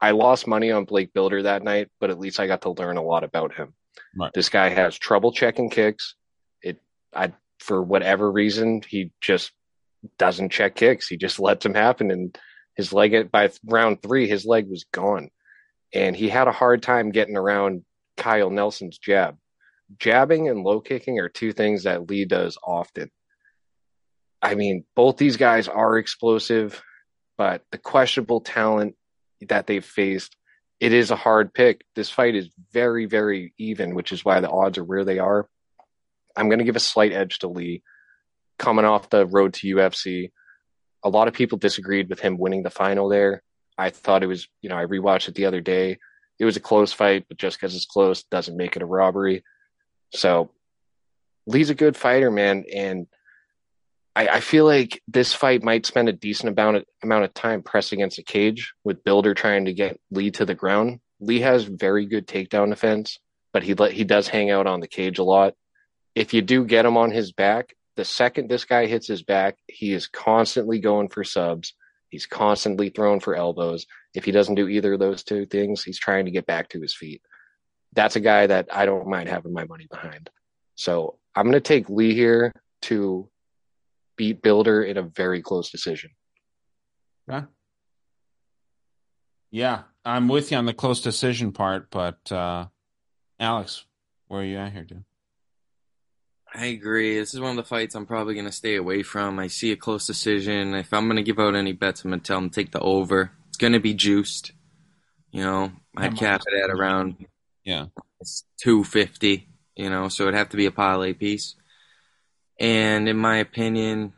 I 0.00 0.12
lost 0.12 0.46
money 0.46 0.70
on 0.70 0.84
Blake 0.84 1.12
Bilder 1.12 1.42
that 1.42 1.62
night, 1.62 1.88
but 2.00 2.10
at 2.10 2.18
least 2.18 2.40
I 2.40 2.46
got 2.46 2.62
to 2.62 2.70
learn 2.70 2.96
a 2.96 3.02
lot 3.02 3.24
about 3.24 3.54
him. 3.54 3.74
Right. 4.16 4.32
This 4.32 4.48
guy 4.48 4.70
has 4.70 4.98
trouble 4.98 5.32
checking 5.32 5.68
kicks. 5.68 6.14
It, 6.62 6.80
I, 7.14 7.32
for 7.58 7.82
whatever 7.82 8.30
reason, 8.30 8.82
he 8.86 9.12
just 9.20 9.52
doesn't 10.18 10.52
check 10.52 10.74
kicks. 10.74 11.06
He 11.06 11.16
just 11.16 11.38
lets 11.40 11.62
them 11.64 11.74
happen. 11.74 12.10
And 12.10 12.36
his 12.76 12.92
leg, 12.92 13.30
by 13.30 13.50
round 13.64 14.02
three, 14.02 14.26
his 14.26 14.46
leg 14.46 14.68
was 14.68 14.84
gone. 14.92 15.30
And 15.92 16.16
he 16.16 16.28
had 16.28 16.48
a 16.48 16.52
hard 16.52 16.82
time 16.82 17.10
getting 17.10 17.36
around 17.36 17.84
Kyle 18.16 18.50
Nelson's 18.50 18.98
jab. 18.98 19.36
Jabbing 19.98 20.48
and 20.48 20.62
low 20.62 20.80
kicking 20.80 21.18
are 21.18 21.28
two 21.28 21.52
things 21.52 21.82
that 21.82 22.08
Lee 22.08 22.24
does 22.24 22.56
often. 22.62 23.10
I 24.40 24.54
mean, 24.54 24.84
both 24.94 25.16
these 25.16 25.36
guys 25.36 25.68
are 25.68 25.98
explosive, 25.98 26.80
but 27.36 27.62
the 27.72 27.78
questionable 27.78 28.40
talent 28.40 28.94
that 29.48 29.66
they've 29.66 29.84
faced, 29.84 30.36
it 30.78 30.92
is 30.92 31.10
a 31.10 31.16
hard 31.16 31.52
pick. 31.52 31.84
This 31.94 32.10
fight 32.10 32.34
is 32.34 32.48
very, 32.72 33.06
very 33.06 33.52
even, 33.58 33.94
which 33.94 34.12
is 34.12 34.24
why 34.24 34.40
the 34.40 34.50
odds 34.50 34.78
are 34.78 34.84
where 34.84 35.04
they 35.04 35.18
are. 35.18 35.48
I'm 36.36 36.48
going 36.48 36.58
to 36.58 36.64
give 36.64 36.76
a 36.76 36.80
slight 36.80 37.12
edge 37.12 37.40
to 37.40 37.48
Lee 37.48 37.82
coming 38.58 38.84
off 38.84 39.10
the 39.10 39.26
road 39.26 39.54
to 39.54 39.76
UFC. 39.76 40.30
A 41.02 41.08
lot 41.08 41.28
of 41.28 41.34
people 41.34 41.58
disagreed 41.58 42.08
with 42.08 42.20
him 42.20 42.38
winning 42.38 42.62
the 42.62 42.70
final 42.70 43.08
there. 43.08 43.42
I 43.76 43.90
thought 43.90 44.22
it 44.22 44.26
was, 44.26 44.48
you 44.62 44.68
know, 44.68 44.76
I 44.76 44.84
rewatched 44.84 45.28
it 45.28 45.34
the 45.34 45.46
other 45.46 45.60
day. 45.60 45.98
It 46.38 46.44
was 46.44 46.56
a 46.56 46.60
close 46.60 46.92
fight, 46.92 47.26
but 47.28 47.38
just 47.38 47.58
because 47.58 47.74
it's 47.74 47.86
close 47.86 48.22
doesn't 48.24 48.56
make 48.56 48.76
it 48.76 48.82
a 48.82 48.86
robbery. 48.86 49.42
So 50.14 50.50
Lee's 51.46 51.70
a 51.70 51.74
good 51.74 51.96
fighter, 51.96 52.30
man. 52.30 52.64
And 52.72 53.06
I, 54.16 54.28
I 54.28 54.40
feel 54.40 54.64
like 54.64 55.02
this 55.06 55.32
fight 55.32 55.62
might 55.62 55.86
spend 55.86 56.08
a 56.08 56.12
decent 56.12 56.50
amount 56.50 56.78
of, 56.78 56.84
amount 57.02 57.24
of 57.24 57.34
time 57.34 57.62
pressing 57.62 58.00
against 58.00 58.18
a 58.18 58.22
cage 58.22 58.72
with 58.84 59.04
Bilder 59.04 59.34
trying 59.34 59.66
to 59.66 59.72
get 59.72 60.00
Lee 60.10 60.30
to 60.32 60.44
the 60.44 60.54
ground. 60.54 61.00
Lee 61.20 61.40
has 61.40 61.64
very 61.64 62.06
good 62.06 62.26
takedown 62.26 62.70
defense, 62.70 63.18
but 63.52 63.62
he 63.62 63.74
let, 63.74 63.92
he 63.92 64.04
does 64.04 64.28
hang 64.28 64.50
out 64.50 64.66
on 64.66 64.80
the 64.80 64.88
cage 64.88 65.18
a 65.18 65.24
lot. 65.24 65.54
If 66.14 66.34
you 66.34 66.42
do 66.42 66.64
get 66.64 66.86
him 66.86 66.96
on 66.96 67.10
his 67.10 67.32
back, 67.32 67.74
the 67.96 68.04
second 68.04 68.48
this 68.48 68.64
guy 68.64 68.86
hits 68.86 69.06
his 69.06 69.22
back, 69.22 69.58
he 69.66 69.92
is 69.92 70.06
constantly 70.06 70.80
going 70.80 71.08
for 71.08 71.22
subs. 71.22 71.74
He's 72.08 72.26
constantly 72.26 72.88
throwing 72.88 73.20
for 73.20 73.36
elbows. 73.36 73.86
If 74.14 74.24
he 74.24 74.32
doesn't 74.32 74.56
do 74.56 74.68
either 74.68 74.94
of 74.94 75.00
those 75.00 75.22
two 75.22 75.46
things, 75.46 75.84
he's 75.84 75.98
trying 75.98 76.24
to 76.24 76.32
get 76.32 76.46
back 76.46 76.70
to 76.70 76.80
his 76.80 76.94
feet. 76.94 77.22
That's 77.92 78.16
a 78.16 78.20
guy 78.20 78.48
that 78.48 78.68
I 78.72 78.86
don't 78.86 79.08
mind 79.08 79.28
having 79.28 79.52
my 79.52 79.64
money 79.64 79.86
behind. 79.88 80.30
So 80.74 81.18
I'm 81.36 81.44
going 81.44 81.52
to 81.52 81.60
take 81.60 81.88
Lee 81.88 82.14
here 82.14 82.52
to 82.82 83.28
beat 84.20 84.42
Bilder 84.42 84.82
in 84.82 84.98
a 84.98 85.02
very 85.02 85.40
close 85.40 85.70
decision. 85.70 86.10
Yeah. 87.26 87.44
Yeah, 89.50 89.82
I'm 90.04 90.28
with 90.28 90.50
you 90.50 90.58
on 90.58 90.66
the 90.66 90.74
close 90.74 91.00
decision 91.00 91.52
part, 91.52 91.90
but 91.90 92.30
uh 92.30 92.66
Alex, 93.40 93.86
where 94.28 94.42
are 94.42 94.44
you 94.44 94.58
at 94.58 94.72
here, 94.72 94.84
dude? 94.84 95.04
I 96.54 96.66
agree. 96.66 97.18
This 97.18 97.32
is 97.32 97.40
one 97.40 97.52
of 97.52 97.56
the 97.56 97.62
fights 97.62 97.94
I'm 97.94 98.04
probably 98.04 98.34
going 98.34 98.44
to 98.44 98.52
stay 98.52 98.76
away 98.76 99.02
from. 99.02 99.38
I 99.38 99.46
see 99.46 99.72
a 99.72 99.76
close 99.76 100.06
decision. 100.06 100.74
If 100.74 100.92
I'm 100.92 101.06
going 101.06 101.16
to 101.16 101.22
give 101.22 101.38
out 101.38 101.54
any 101.54 101.72
bets, 101.72 102.04
I'm 102.04 102.10
going 102.10 102.20
to 102.20 102.26
tell 102.26 102.40
them 102.40 102.50
to 102.50 102.54
take 102.54 102.72
the 102.72 102.80
over. 102.80 103.30
It's 103.48 103.56
going 103.56 103.72
to 103.72 103.80
be 103.80 103.94
juiced. 103.94 104.52
You 105.30 105.44
know, 105.44 105.72
I'd 105.96 106.18
cap 106.18 106.42
it 106.46 106.62
at 106.62 106.70
around 106.70 107.24
yeah 107.64 107.86
250. 108.60 109.48
You 109.76 109.88
know, 109.88 110.08
so 110.08 110.24
it'd 110.24 110.34
have 110.34 110.50
to 110.50 110.58
be 110.58 110.66
a 110.66 110.72
parlay 110.72 111.14
piece. 111.14 111.54
And 112.60 113.08
in 113.08 113.16
my 113.16 113.38
opinion, 113.38 114.12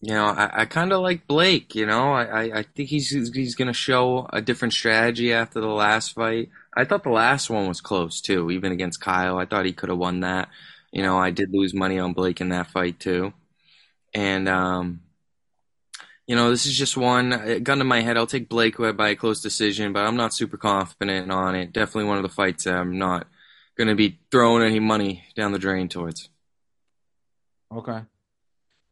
you 0.00 0.12
know, 0.14 0.26
I, 0.26 0.62
I 0.62 0.64
kind 0.66 0.92
of 0.92 1.00
like 1.00 1.26
Blake. 1.26 1.74
You 1.74 1.86
know, 1.86 2.12
I, 2.12 2.58
I, 2.58 2.62
think 2.62 2.88
he's 2.88 3.10
he's 3.10 3.54
going 3.56 3.68
to 3.68 3.74
show 3.74 4.28
a 4.32 4.40
different 4.40 4.74
strategy 4.74 5.32
after 5.32 5.60
the 5.60 5.66
last 5.66 6.14
fight. 6.14 6.50
I 6.76 6.84
thought 6.84 7.02
the 7.02 7.10
last 7.10 7.50
one 7.50 7.66
was 7.66 7.80
close 7.80 8.20
too, 8.20 8.50
even 8.50 8.72
against 8.72 9.00
Kyle. 9.00 9.38
I 9.38 9.46
thought 9.46 9.64
he 9.64 9.72
could 9.72 9.88
have 9.88 9.98
won 9.98 10.20
that. 10.20 10.50
You 10.92 11.02
know, 11.02 11.18
I 11.18 11.30
did 11.30 11.52
lose 11.52 11.74
money 11.74 11.98
on 11.98 12.12
Blake 12.12 12.40
in 12.40 12.50
that 12.50 12.70
fight 12.70 13.00
too. 13.00 13.32
And, 14.14 14.48
um, 14.48 15.00
you 16.26 16.36
know, 16.36 16.50
this 16.50 16.66
is 16.66 16.76
just 16.76 16.96
one 16.96 17.32
uh, 17.32 17.58
gun 17.62 17.78
to 17.78 17.84
my 17.84 18.00
head. 18.00 18.16
I'll 18.16 18.26
take 18.26 18.48
Blake 18.48 18.76
by 18.78 19.08
a 19.08 19.16
close 19.16 19.40
decision, 19.40 19.92
but 19.92 20.06
I'm 20.06 20.16
not 20.16 20.34
super 20.34 20.56
confident 20.56 21.30
on 21.32 21.54
it. 21.54 21.72
Definitely 21.72 22.04
one 22.04 22.18
of 22.18 22.22
the 22.22 22.28
fights 22.28 22.66
I'm 22.66 22.98
not 22.98 23.26
going 23.76 23.88
to 23.88 23.94
be 23.94 24.18
throwing 24.30 24.62
any 24.62 24.80
money 24.80 25.24
down 25.34 25.52
the 25.52 25.58
drain 25.58 25.88
towards. 25.88 26.28
Okay. 27.72 28.02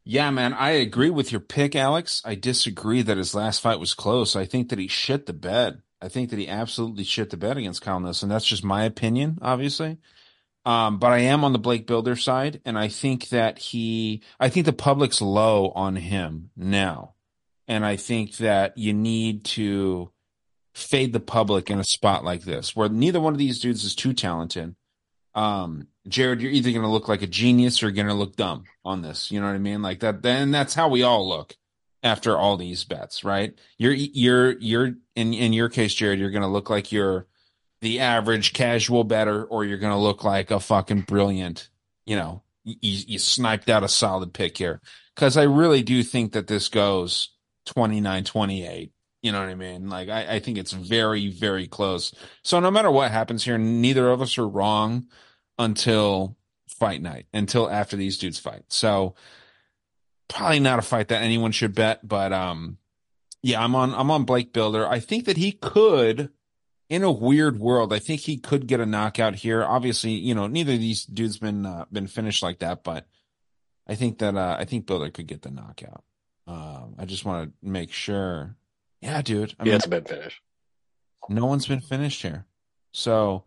Yeah, 0.04 0.30
man, 0.30 0.52
I 0.54 0.70
agree 0.70 1.10
with 1.10 1.32
your 1.32 1.40
pick, 1.40 1.74
Alex. 1.74 2.22
I 2.24 2.36
disagree 2.36 3.02
that 3.02 3.16
his 3.16 3.34
last 3.34 3.60
fight 3.60 3.80
was 3.80 3.94
close. 3.94 4.36
I 4.36 4.44
think 4.44 4.68
that 4.68 4.78
he 4.78 4.86
shit 4.86 5.26
the 5.26 5.32
bed. 5.32 5.82
I 6.00 6.08
think 6.08 6.30
that 6.30 6.38
he 6.38 6.46
absolutely 6.46 7.04
shit 7.04 7.30
the 7.30 7.36
bed 7.36 7.56
against 7.56 7.82
Kyle 7.82 7.98
Nelson. 7.98 8.28
That's 8.28 8.44
just 8.46 8.62
my 8.62 8.84
opinion, 8.84 9.38
obviously. 9.42 9.98
Um, 10.64 10.98
but 10.98 11.12
I 11.12 11.18
am 11.18 11.42
on 11.44 11.52
the 11.52 11.58
Blake 11.58 11.86
Bilder 11.86 12.16
side, 12.16 12.60
and 12.64 12.78
I 12.78 12.88
think 12.88 13.28
that 13.30 13.58
he, 13.58 14.22
I 14.38 14.48
think 14.48 14.66
the 14.66 14.72
public's 14.72 15.22
low 15.22 15.70
on 15.70 15.96
him 15.96 16.50
now, 16.56 17.14
and 17.68 17.84
I 17.84 17.96
think 17.96 18.36
that 18.38 18.76
you 18.76 18.92
need 18.92 19.44
to 19.44 20.10
fade 20.74 21.12
the 21.12 21.20
public 21.20 21.70
in 21.70 21.78
a 21.78 21.84
spot 21.84 22.24
like 22.24 22.42
this, 22.42 22.76
where 22.76 22.88
neither 22.88 23.20
one 23.20 23.32
of 23.32 23.38
these 23.38 23.60
dudes 23.60 23.84
is 23.84 23.94
too 23.94 24.12
talented. 24.12 24.74
Um, 25.36 25.88
Jared, 26.08 26.40
you're 26.40 26.50
either 26.50 26.70
going 26.70 26.82
to 26.82 26.88
look 26.88 27.08
like 27.08 27.22
a 27.22 27.26
genius 27.26 27.82
or 27.82 27.86
you're 27.86 27.94
going 27.94 28.06
to 28.08 28.14
look 28.14 28.36
dumb 28.36 28.64
on 28.84 29.02
this. 29.02 29.30
You 29.30 29.38
know 29.38 29.46
what 29.46 29.54
I 29.54 29.58
mean? 29.58 29.82
Like 29.82 30.00
that. 30.00 30.22
Then 30.22 30.50
that's 30.50 30.74
how 30.74 30.88
we 30.88 31.02
all 31.02 31.28
look 31.28 31.54
after 32.02 32.36
all 32.36 32.56
these 32.56 32.84
bets, 32.84 33.22
right? 33.22 33.52
You're, 33.78 33.92
you're, 33.92 34.58
you're 34.58 34.94
in 35.14 35.34
in 35.34 35.52
your 35.52 35.68
case, 35.68 35.94
Jared. 35.94 36.18
You're 36.18 36.30
going 36.30 36.42
to 36.42 36.48
look 36.48 36.70
like 36.70 36.90
you're 36.90 37.26
the 37.82 38.00
average 38.00 38.54
casual 38.54 39.04
bettor, 39.04 39.44
or 39.44 39.64
you're 39.64 39.78
going 39.78 39.92
to 39.92 39.98
look 39.98 40.24
like 40.24 40.50
a 40.50 40.58
fucking 40.58 41.02
brilliant, 41.02 41.68
you 42.06 42.16
know, 42.16 42.42
you, 42.64 42.76
you 42.80 43.18
sniped 43.18 43.68
out 43.68 43.84
a 43.84 43.88
solid 43.88 44.32
pick 44.32 44.56
here. 44.56 44.80
Cause 45.14 45.36
I 45.36 45.44
really 45.44 45.82
do 45.82 46.02
think 46.02 46.32
that 46.32 46.46
this 46.46 46.68
goes 46.68 47.30
29 47.66 48.24
28. 48.24 48.92
You 49.22 49.32
know 49.32 49.40
what 49.40 49.48
I 49.48 49.54
mean? 49.54 49.88
Like, 49.88 50.08
I, 50.08 50.34
I 50.34 50.40
think 50.40 50.56
it's 50.56 50.72
very, 50.72 51.28
very 51.28 51.66
close. 51.66 52.14
So 52.42 52.60
no 52.60 52.70
matter 52.70 52.90
what 52.90 53.10
happens 53.10 53.44
here, 53.44 53.58
neither 53.58 54.10
of 54.10 54.22
us 54.22 54.38
are 54.38 54.46
wrong 54.46 55.06
until 55.58 56.36
fight 56.68 57.02
night, 57.02 57.26
until 57.32 57.70
after 57.70 57.96
these 57.96 58.18
dudes 58.18 58.38
fight. 58.38 58.64
So 58.68 59.14
probably 60.28 60.60
not 60.60 60.78
a 60.78 60.82
fight 60.82 61.08
that 61.08 61.22
anyone 61.22 61.52
should 61.52 61.74
bet, 61.74 62.06
but, 62.06 62.32
um, 62.32 62.78
yeah, 63.42 63.62
I'm 63.62 63.74
on, 63.74 63.94
I'm 63.94 64.10
on 64.10 64.24
Blake 64.24 64.52
Bilder. 64.52 64.86
I 64.86 64.98
think 65.00 65.24
that 65.26 65.36
he 65.36 65.52
could 65.52 66.30
in 66.88 67.02
a 67.02 67.10
weird 67.10 67.58
world, 67.58 67.92
I 67.92 67.98
think 67.98 68.22
he 68.22 68.36
could 68.36 68.66
get 68.66 68.80
a 68.80 68.86
knockout 68.86 69.36
here. 69.36 69.64
Obviously, 69.64 70.12
you 70.12 70.34
know, 70.34 70.46
neither 70.46 70.74
of 70.74 70.80
these 70.80 71.04
dudes 71.04 71.38
been 71.38 71.66
uh, 71.66 71.84
been 71.92 72.06
finished 72.06 72.42
like 72.42 72.60
that, 72.60 72.84
but 72.84 73.06
I 73.86 73.94
think 73.94 74.18
that 74.18 74.36
uh, 74.36 74.56
I 74.58 74.64
think 74.64 74.86
Bilder 74.86 75.10
could 75.10 75.26
get 75.26 75.42
the 75.42 75.50
knockout. 75.50 76.04
Um, 76.46 76.94
I 76.98 77.04
just 77.04 77.24
want 77.24 77.50
to 77.50 77.68
make 77.68 77.92
sure. 77.92 78.56
Yeah, 79.00 79.20
dude. 79.20 79.54
I 79.58 79.64
he 79.64 79.70
mean, 79.70 79.72
hasn't 79.74 79.90
been 79.90 80.04
finished. 80.04 80.40
No 81.28 81.46
one's 81.46 81.66
been 81.66 81.80
finished 81.80 82.22
here, 82.22 82.46
so 82.92 83.44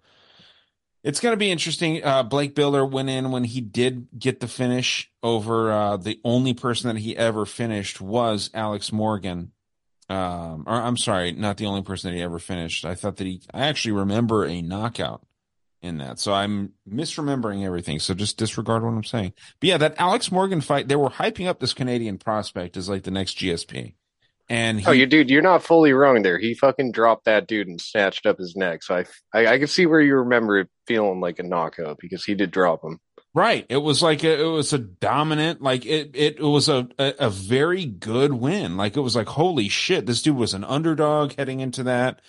it's 1.03 1.19
going 1.19 1.33
to 1.33 1.37
be 1.37 1.51
interesting. 1.51 2.03
Uh, 2.03 2.23
Blake 2.23 2.55
Bilder 2.55 2.85
went 2.85 3.09
in 3.09 3.31
when 3.31 3.43
he 3.45 3.61
did 3.61 4.07
get 4.17 4.39
the 4.39 4.47
finish 4.47 5.11
over 5.23 5.71
uh, 5.71 5.97
the 5.97 6.19
only 6.23 6.53
person 6.53 6.93
that 6.93 7.01
he 7.01 7.15
ever 7.15 7.45
finished 7.45 8.01
was 8.01 8.49
Alex 8.53 8.91
Morgan 8.91 9.51
um, 10.09 10.63
or 10.65 10.73
I'm 10.73 10.97
sorry, 10.97 11.31
not 11.31 11.57
the 11.57 11.67
only 11.67 11.83
person 11.83 12.09
that 12.09 12.17
he 12.17 12.23
ever 12.23 12.39
finished. 12.39 12.83
I 12.83 12.95
thought 12.95 13.17
that 13.17 13.27
he, 13.27 13.41
I 13.53 13.67
actually 13.67 13.91
remember 13.91 14.43
a 14.43 14.61
knockout 14.61 15.23
in 15.81 15.99
that. 15.99 16.19
So 16.19 16.33
I'm 16.33 16.73
misremembering 16.89 17.63
everything. 17.63 17.99
So 17.99 18.15
just 18.15 18.37
disregard 18.37 18.83
what 18.83 18.89
I'm 18.89 19.03
saying. 19.03 19.33
But 19.59 19.67
yeah, 19.67 19.77
that 19.77 19.95
Alex 19.99 20.31
Morgan 20.31 20.61
fight, 20.61 20.87
they 20.87 20.95
were 20.95 21.09
hyping 21.09 21.47
up 21.47 21.59
this 21.59 21.75
Canadian 21.75 22.17
prospect 22.17 22.75
as 22.75 22.89
like 22.89 23.03
the 23.03 23.11
next 23.11 23.37
GSP. 23.37 23.93
And 24.51 24.79
he, 24.79 24.87
oh, 24.87 24.91
you 24.91 25.05
dude, 25.05 25.29
you're 25.29 25.43
not 25.43 25.63
fully 25.63 25.93
wrong 25.93 26.23
there. 26.23 26.39
He 26.39 26.55
fucking 26.55 26.91
dropped 26.91 27.25
that 27.25 27.47
dude 27.47 27.67
and 27.67 27.79
snatched 27.79 28.25
up 28.25 28.39
his 28.39 28.55
neck. 28.55 28.81
So 28.81 28.95
I, 28.95 29.05
I, 29.31 29.47
I 29.47 29.57
can 29.59 29.67
see 29.67 29.85
where 29.85 30.01
you 30.01 30.15
remember 30.15 30.57
it 30.57 30.69
feeling 30.87 31.19
like 31.19 31.37
a 31.37 31.43
knockout 31.43 31.99
because 31.99 32.25
he 32.25 32.33
did 32.33 32.49
drop 32.49 32.83
him. 32.83 32.99
Right. 33.35 33.67
It 33.69 33.77
was 33.77 34.01
like 34.01 34.23
a, 34.23 34.41
it 34.41 34.51
was 34.51 34.73
a 34.73 34.79
dominant, 34.79 35.61
like 35.61 35.85
it, 35.85 36.11
it, 36.15 36.41
was 36.41 36.67
a, 36.67 36.89
a, 36.97 37.13
a 37.19 37.29
very 37.29 37.85
good 37.85 38.33
win. 38.33 38.75
Like 38.75 38.97
it 38.97 39.01
was 39.01 39.15
like, 39.15 39.27
holy 39.27 39.69
shit, 39.69 40.07
this 40.07 40.23
dude 40.23 40.35
was 40.35 40.55
an 40.55 40.63
underdog 40.63 41.33
heading 41.37 41.59
into 41.59 41.83
that. 41.83 42.19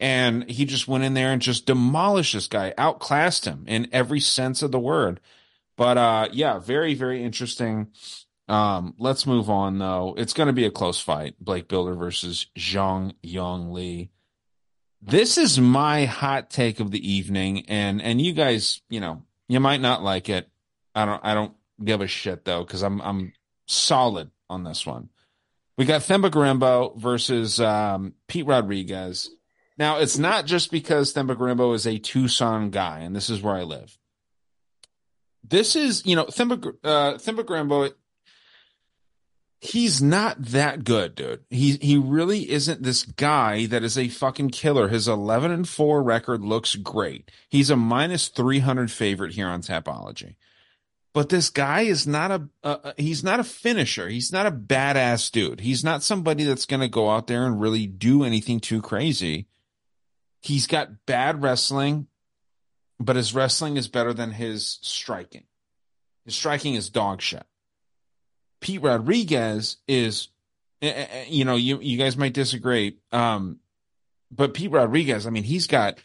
And 0.00 0.50
he 0.50 0.64
just 0.64 0.88
went 0.88 1.04
in 1.04 1.14
there 1.14 1.32
and 1.32 1.40
just 1.40 1.64
demolished 1.66 2.32
this 2.32 2.48
guy, 2.48 2.74
outclassed 2.76 3.44
him 3.44 3.64
in 3.68 3.88
every 3.92 4.20
sense 4.20 4.62
of 4.62 4.72
the 4.72 4.80
word. 4.80 5.20
But, 5.76 5.96
uh, 5.96 6.28
yeah, 6.32 6.58
very, 6.58 6.94
very 6.94 7.22
interesting. 7.22 7.92
Um, 8.48 8.94
let's 8.98 9.26
move 9.26 9.50
on 9.50 9.78
though. 9.78 10.14
It's 10.16 10.32
going 10.32 10.46
to 10.46 10.52
be 10.52 10.64
a 10.64 10.70
close 10.70 11.00
fight. 11.00 11.34
Blake 11.40 11.68
Bilder 11.68 11.94
versus 11.94 12.46
Jeong 12.56 13.14
Yeong 13.22 13.72
Lee. 13.72 14.10
This 15.00 15.38
is 15.38 15.60
my 15.60 16.06
hot 16.06 16.50
take 16.50 16.80
of 16.80 16.90
the 16.90 17.12
evening. 17.12 17.66
And, 17.68 18.02
and 18.02 18.20
you 18.20 18.32
guys, 18.32 18.80
you 18.88 19.00
know, 19.00 19.22
you 19.48 19.60
might 19.60 19.80
not 19.80 20.02
like 20.02 20.28
it. 20.28 20.48
I 20.94 21.04
don't 21.04 21.24
I 21.24 21.34
don't 21.34 21.54
give 21.82 22.00
a 22.00 22.06
shit 22.06 22.44
though 22.44 22.64
because 22.64 22.82
I'm 22.82 23.00
I'm 23.00 23.32
solid 23.66 24.30
on 24.50 24.64
this 24.64 24.84
one. 24.84 25.10
We 25.76 25.84
got 25.84 26.00
Themba 26.00 26.30
Gorimbo 26.30 26.96
versus 26.96 27.60
um, 27.60 28.14
Pete 28.26 28.46
Rodriguez. 28.46 29.30
Now 29.78 29.98
it's 29.98 30.18
not 30.18 30.44
just 30.46 30.72
because 30.72 31.14
Themba 31.14 31.36
Gorimbo 31.36 31.74
is 31.74 31.86
a 31.86 31.98
Tucson 31.98 32.70
guy, 32.70 33.00
and 33.00 33.14
this 33.14 33.30
is 33.30 33.40
where 33.40 33.54
I 33.54 33.62
live. 33.62 33.96
This 35.44 35.76
is 35.76 36.04
you 36.04 36.16
know 36.16 36.24
Themba 36.24 36.74
uh, 36.82 37.14
Themba. 37.14 37.92
He's 39.60 40.00
not 40.00 40.40
that 40.40 40.84
good, 40.84 41.14
dude. 41.14 41.44
He 41.50 41.72
he 41.80 41.96
really 41.96 42.50
isn't 42.50 42.82
this 42.82 43.04
guy 43.04 43.66
that 43.66 43.82
is 43.82 43.98
a 43.98 44.08
fucking 44.08 44.50
killer. 44.50 44.88
His 44.88 45.08
11 45.08 45.50
and 45.50 45.68
4 45.68 46.02
record 46.02 46.42
looks 46.42 46.76
great. 46.76 47.30
He's 47.48 47.70
a 47.70 47.76
minus 47.76 48.28
300 48.28 48.90
favorite 48.90 49.34
here 49.34 49.48
on 49.48 49.62
Tapology. 49.62 50.36
But 51.12 51.30
this 51.30 51.50
guy 51.50 51.82
is 51.82 52.06
not 52.06 52.30
a 52.30 52.48
uh, 52.62 52.92
he's 52.96 53.24
not 53.24 53.40
a 53.40 53.44
finisher. 53.44 54.08
He's 54.08 54.32
not 54.32 54.46
a 54.46 54.52
badass 54.52 55.30
dude. 55.32 55.60
He's 55.60 55.82
not 55.82 56.02
somebody 56.02 56.44
that's 56.44 56.66
going 56.66 56.80
to 56.80 56.88
go 56.88 57.10
out 57.10 57.26
there 57.26 57.44
and 57.44 57.60
really 57.60 57.86
do 57.86 58.22
anything 58.22 58.60
too 58.60 58.80
crazy. 58.80 59.48
He's 60.40 60.68
got 60.68 61.06
bad 61.06 61.42
wrestling, 61.42 62.06
but 63.00 63.16
his 63.16 63.34
wrestling 63.34 63.76
is 63.76 63.88
better 63.88 64.12
than 64.12 64.30
his 64.30 64.78
striking. 64.82 65.44
His 66.24 66.36
striking 66.36 66.74
is 66.74 66.90
dog 66.90 67.20
shit. 67.20 67.47
Pete 68.60 68.82
Rodriguez 68.82 69.76
is, 69.86 70.28
eh, 70.82 70.88
eh, 70.88 71.06
eh, 71.10 71.24
you 71.28 71.44
know, 71.44 71.56
you 71.56 71.80
you 71.80 71.98
guys 71.98 72.16
might 72.16 72.34
disagree, 72.34 72.98
um, 73.12 73.58
but 74.30 74.54
Pete 74.54 74.70
Rodriguez, 74.70 75.26
I 75.26 75.30
mean, 75.30 75.44
he's 75.44 75.66
got, 75.66 75.98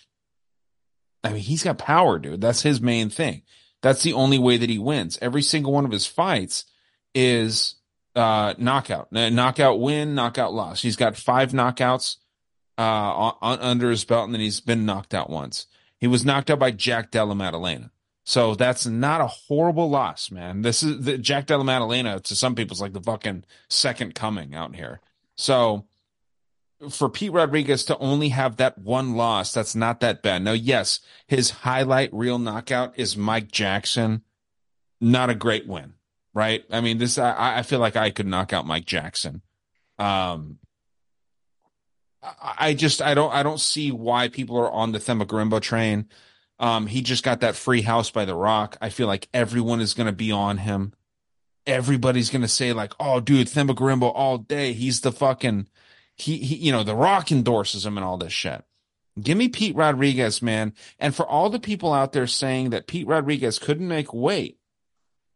I 1.23 1.29
mean, 1.29 1.41
he's 1.41 1.63
got 1.63 1.77
power, 1.77 2.19
dude. 2.19 2.41
That's 2.41 2.61
his 2.61 2.81
main 2.81 3.09
thing. 3.09 3.43
That's 3.81 4.03
the 4.03 4.13
only 4.13 4.39
way 4.39 4.57
that 4.57 4.69
he 4.69 4.77
wins. 4.77 5.17
Every 5.21 5.41
single 5.41 5.73
one 5.73 5.85
of 5.85 5.91
his 5.91 6.05
fights 6.05 6.65
is 7.13 7.75
uh, 8.15 8.53
knockout, 8.57 9.11
knockout 9.11 9.79
win, 9.79 10.15
knockout 10.15 10.53
loss. 10.53 10.81
He's 10.81 10.95
got 10.95 11.17
five 11.17 11.51
knockouts 11.51 12.17
uh, 12.77 12.81
on, 12.81 13.59
under 13.59 13.89
his 13.89 14.05
belt, 14.05 14.25
and 14.25 14.33
then 14.33 14.41
he's 14.41 14.61
been 14.61 14.85
knocked 14.85 15.13
out 15.13 15.29
once. 15.29 15.67
He 15.99 16.07
was 16.07 16.25
knocked 16.25 16.49
out 16.49 16.59
by 16.59 16.71
Jack 16.71 17.11
Della 17.11 17.35
Maddalena. 17.35 17.91
So 18.25 18.55
that's 18.55 18.85
not 18.85 19.21
a 19.21 19.27
horrible 19.27 19.89
loss, 19.89 20.31
man. 20.31 20.61
This 20.61 20.81
is 20.81 21.03
the 21.03 21.17
Jack 21.17 21.47
Della 21.47 21.63
Maddalena 21.63 22.21
to 22.21 22.35
some 22.35 22.55
people 22.55 22.73
is 22.73 22.81
like 22.81 22.93
the 22.93 23.01
fucking 23.01 23.43
second 23.67 24.15
coming 24.15 24.55
out 24.55 24.75
here. 24.75 25.01
So 25.35 25.85
for 26.89 27.09
Pete 27.09 27.31
Rodriguez 27.31 27.83
to 27.85 27.97
only 27.97 28.29
have 28.29 28.57
that 28.57 28.77
one 28.77 29.15
loss, 29.15 29.53
that's 29.53 29.75
not 29.75 29.99
that 29.99 30.21
bad. 30.21 30.41
Now, 30.41 30.53
yes, 30.53 30.99
his 31.27 31.49
highlight 31.49 32.13
real 32.13 32.39
knockout 32.39 32.97
is 32.97 33.17
Mike 33.17 33.51
Jackson. 33.51 34.23
Not 35.01 35.29
a 35.29 35.35
great 35.35 35.67
win, 35.67 35.93
right? 36.33 36.63
I 36.71 36.79
mean, 36.79 36.97
this 36.97 37.17
I, 37.17 37.57
I 37.57 37.63
feel 37.63 37.79
like 37.79 37.97
I 37.97 38.09
could 38.09 38.27
knock 38.27 38.53
out 38.53 38.65
Mike 38.65 38.85
Jackson. 38.85 39.41
Um, 39.99 40.59
I, 42.21 42.55
I 42.57 42.73
just 42.73 43.01
I 43.01 43.13
don't 43.13 43.33
I 43.33 43.43
don't 43.43 43.59
see 43.59 43.91
why 43.91 44.29
people 44.29 44.57
are 44.57 44.71
on 44.71 44.93
the 44.93 44.99
Themba 44.99 45.25
Gorimbo 45.25 45.59
train. 45.61 46.07
Um, 46.63 46.87
he 46.87 47.01
just 47.01 47.25
got 47.25 47.41
that 47.41 47.57
free 47.57 47.81
house 47.81 48.09
by 48.09 48.23
The 48.23 48.35
Rock. 48.35 48.77
I 48.79 48.87
feel 48.87 49.05
like 49.05 49.27
everyone 49.33 49.81
is 49.81 49.93
going 49.93 50.07
to 50.07 50.13
be 50.13 50.31
on 50.31 50.59
him. 50.59 50.93
Everybody's 51.67 52.29
going 52.29 52.41
to 52.41 52.47
say 52.47 52.71
like, 52.71 52.93
"Oh, 53.01 53.19
dude, 53.19 53.47
Themba 53.47 53.75
Gorimbo 53.75 54.13
all 54.15 54.37
day. 54.37 54.71
He's 54.71 55.01
the 55.01 55.11
fucking 55.11 55.67
he, 56.15 56.37
he, 56.37 56.55
you 56.55 56.71
know, 56.71 56.83
The 56.83 56.95
Rock 56.95 57.33
endorses 57.33 57.85
him 57.85 57.97
and 57.97 58.05
all 58.05 58.17
this 58.17 58.31
shit." 58.31 58.63
Give 59.21 59.37
me 59.37 59.49
Pete 59.49 59.75
Rodriguez, 59.75 60.41
man. 60.41 60.73
And 60.99 61.13
for 61.13 61.27
all 61.27 61.49
the 61.49 61.59
people 61.59 61.91
out 61.91 62.13
there 62.13 62.27
saying 62.27 62.69
that 62.69 62.87
Pete 62.87 63.07
Rodriguez 63.07 63.59
couldn't 63.59 63.87
make 63.89 64.13
weight, 64.13 64.57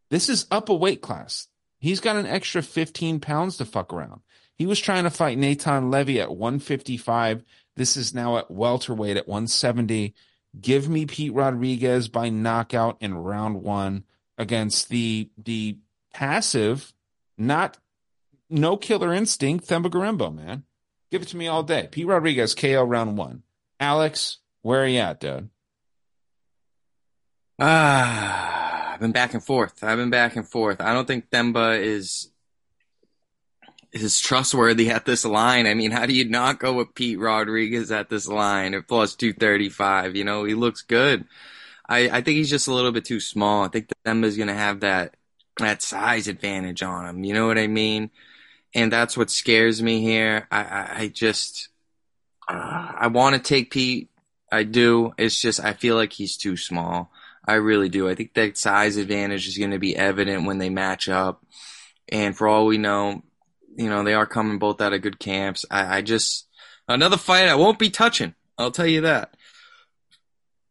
this 0.10 0.30
is 0.30 0.48
up 0.50 0.70
a 0.70 0.74
weight 0.74 1.02
class. 1.02 1.50
He's 1.78 2.00
got 2.00 2.16
an 2.16 2.26
extra 2.26 2.64
15 2.64 3.20
pounds 3.20 3.58
to 3.58 3.66
fuck 3.66 3.92
around. 3.92 4.22
He 4.56 4.66
was 4.66 4.80
trying 4.80 5.04
to 5.04 5.10
fight 5.10 5.38
Nathan 5.38 5.92
Levy 5.92 6.22
at 6.22 6.32
155. 6.32 7.44
This 7.76 7.98
is 7.98 8.14
now 8.14 8.38
at 8.38 8.50
welterweight 8.50 9.18
at 9.18 9.28
170. 9.28 10.16
Give 10.60 10.90
me 10.90 11.06
Pete 11.06 11.34
Rodriguez 11.34 12.08
by 12.08 12.30
knockout 12.30 12.98
in 13.00 13.16
round 13.16 13.64
one 13.64 14.04
against 14.38 14.90
the 14.90 15.30
the 15.38 15.78
passive, 16.14 16.94
not 17.38 17.78
no 18.50 18.78
killer 18.78 19.14
instinct 19.14 19.68
Themba 19.68 19.88
Gorimbo, 19.88 20.34
man. 20.34 20.64
Give 21.12 21.22
it 21.22 21.28
to 21.30 21.38
me 21.38 21.48
all 21.48 21.64
day. 21.64 21.88
Pete 21.92 22.08
Rodriguez, 22.08 22.54
KO 22.54 22.84
round 22.84 23.18
one. 23.18 23.44
Alex, 23.80 24.40
where 24.62 24.84
are 24.84 24.88
you 24.88 25.00
at, 25.00 25.20
dude? 25.20 25.50
Ah, 27.60 28.94
I've 28.94 29.00
been 29.00 29.12
back 29.12 29.34
and 29.34 29.44
forth. 29.44 29.84
I've 29.84 29.98
been 29.98 30.10
back 30.10 30.36
and 30.36 30.48
forth. 30.48 30.82
I 30.82 30.94
don't 30.94 31.08
think 31.08 31.30
Themba 31.30 31.80
is 31.80 32.32
is 34.02 34.20
trustworthy 34.20 34.90
at 34.90 35.06
this 35.06 35.26
line. 35.26 35.68
I 35.68 35.74
mean, 35.74 35.92
how 35.92 36.06
do 36.06 36.14
you 36.14 36.26
not 36.26 36.60
go 36.60 36.74
with 36.74 36.96
Pete 36.96 37.20
Rodriguez 37.20 37.92
at 37.92 38.10
this 38.10 38.28
line 38.28 38.74
at 38.74 38.88
plus 38.88 39.16
235? 39.16 40.16
You 40.16 40.24
know, 40.24 40.44
he 40.44 40.54
looks 40.54 40.82
good. 40.82 41.26
I, 41.88 42.10
I 42.10 42.22
think 42.22 42.38
he's 42.38 42.50
just 42.50 42.68
a 42.68 42.74
little 42.74 42.92
bit 42.92 43.06
too 43.06 43.20
small. 43.20 43.64
I 43.64 43.70
think 43.70 43.90
Themba's 44.06 44.38
going 44.38 44.48
to 44.48 44.54
have 44.54 44.82
that, 44.82 45.16
that 45.58 45.82
size 45.82 46.28
advantage 46.28 46.84
on 46.84 47.06
him. 47.06 47.24
You 47.24 47.34
know 47.34 47.48
what 47.48 47.58
I 47.58 47.68
mean? 47.68 48.10
And 48.74 48.92
that's 48.92 49.16
what 49.16 49.30
scares 49.30 49.82
me 49.82 50.02
here. 50.02 50.48
I, 50.52 50.64
I, 50.64 50.96
I 51.00 51.08
just, 51.08 51.70
uh, 52.48 52.92
I 52.96 53.08
want 53.08 53.36
to 53.36 53.42
take 53.42 53.72
Pete. 53.72 54.10
I 54.52 54.64
do. 54.64 55.14
It's 55.18 55.42
just, 55.42 55.60
I 55.60 55.74
feel 55.74 55.96
like 55.96 56.14
he's 56.14 56.38
too 56.38 56.58
small. 56.58 57.12
I 57.46 57.56
really 57.56 57.90
do. 57.90 58.10
I 58.10 58.16
think 58.16 58.34
that 58.34 58.58
size 58.58 58.98
advantage 58.98 59.48
is 59.48 59.58
going 59.58 59.72
to 59.72 59.80
be 59.80 59.96
evident 59.96 60.46
when 60.46 60.58
they 60.58 60.70
match 60.70 61.08
up. 61.08 61.44
And 62.10 62.38
for 62.38 62.48
all 62.48 62.66
we 62.66 62.78
know, 62.78 63.22
you 63.78 63.90
know, 63.90 64.04
they 64.04 64.16
are 64.16 64.26
coming 64.26 64.58
both 64.58 64.82
out 64.82 64.94
of 64.94 65.02
good 65.02 65.20
camps. 65.20 65.66
I, 65.70 65.98
I 65.98 66.02
just 66.02 66.48
another 66.88 67.18
fight 67.18 67.48
I 67.48 67.56
won't 67.56 67.80
be 67.80 67.90
touching. 67.90 68.34
I'll 68.58 68.72
tell 68.72 68.88
you 68.88 69.02
that. 69.02 69.36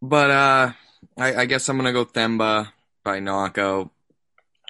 But 0.03 0.31
uh, 0.31 0.73
I, 1.17 1.35
I 1.35 1.45
guess 1.47 1.69
I'm 1.69 1.77
gonna 1.77 1.93
go 1.93 2.05
Themba 2.05 2.69
by 3.05 3.21
knockout. 3.21 3.91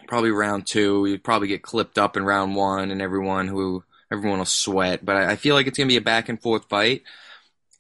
Probably 0.06 0.30
round 0.30 0.66
two. 0.66 1.06
You'd 1.06 1.24
probably 1.24 1.48
get 1.48 1.62
clipped 1.62 1.98
up 1.98 2.16
in 2.16 2.24
round 2.24 2.54
one, 2.54 2.90
and 2.90 3.02
everyone 3.02 3.48
who 3.48 3.82
everyone 4.12 4.38
will 4.38 4.44
sweat. 4.44 5.04
But 5.04 5.16
I, 5.16 5.32
I 5.32 5.36
feel 5.36 5.54
like 5.54 5.66
it's 5.66 5.78
gonna 5.78 5.88
be 5.88 5.96
a 5.96 6.02
back 6.02 6.28
and 6.28 6.40
forth 6.40 6.68
fight. 6.68 7.02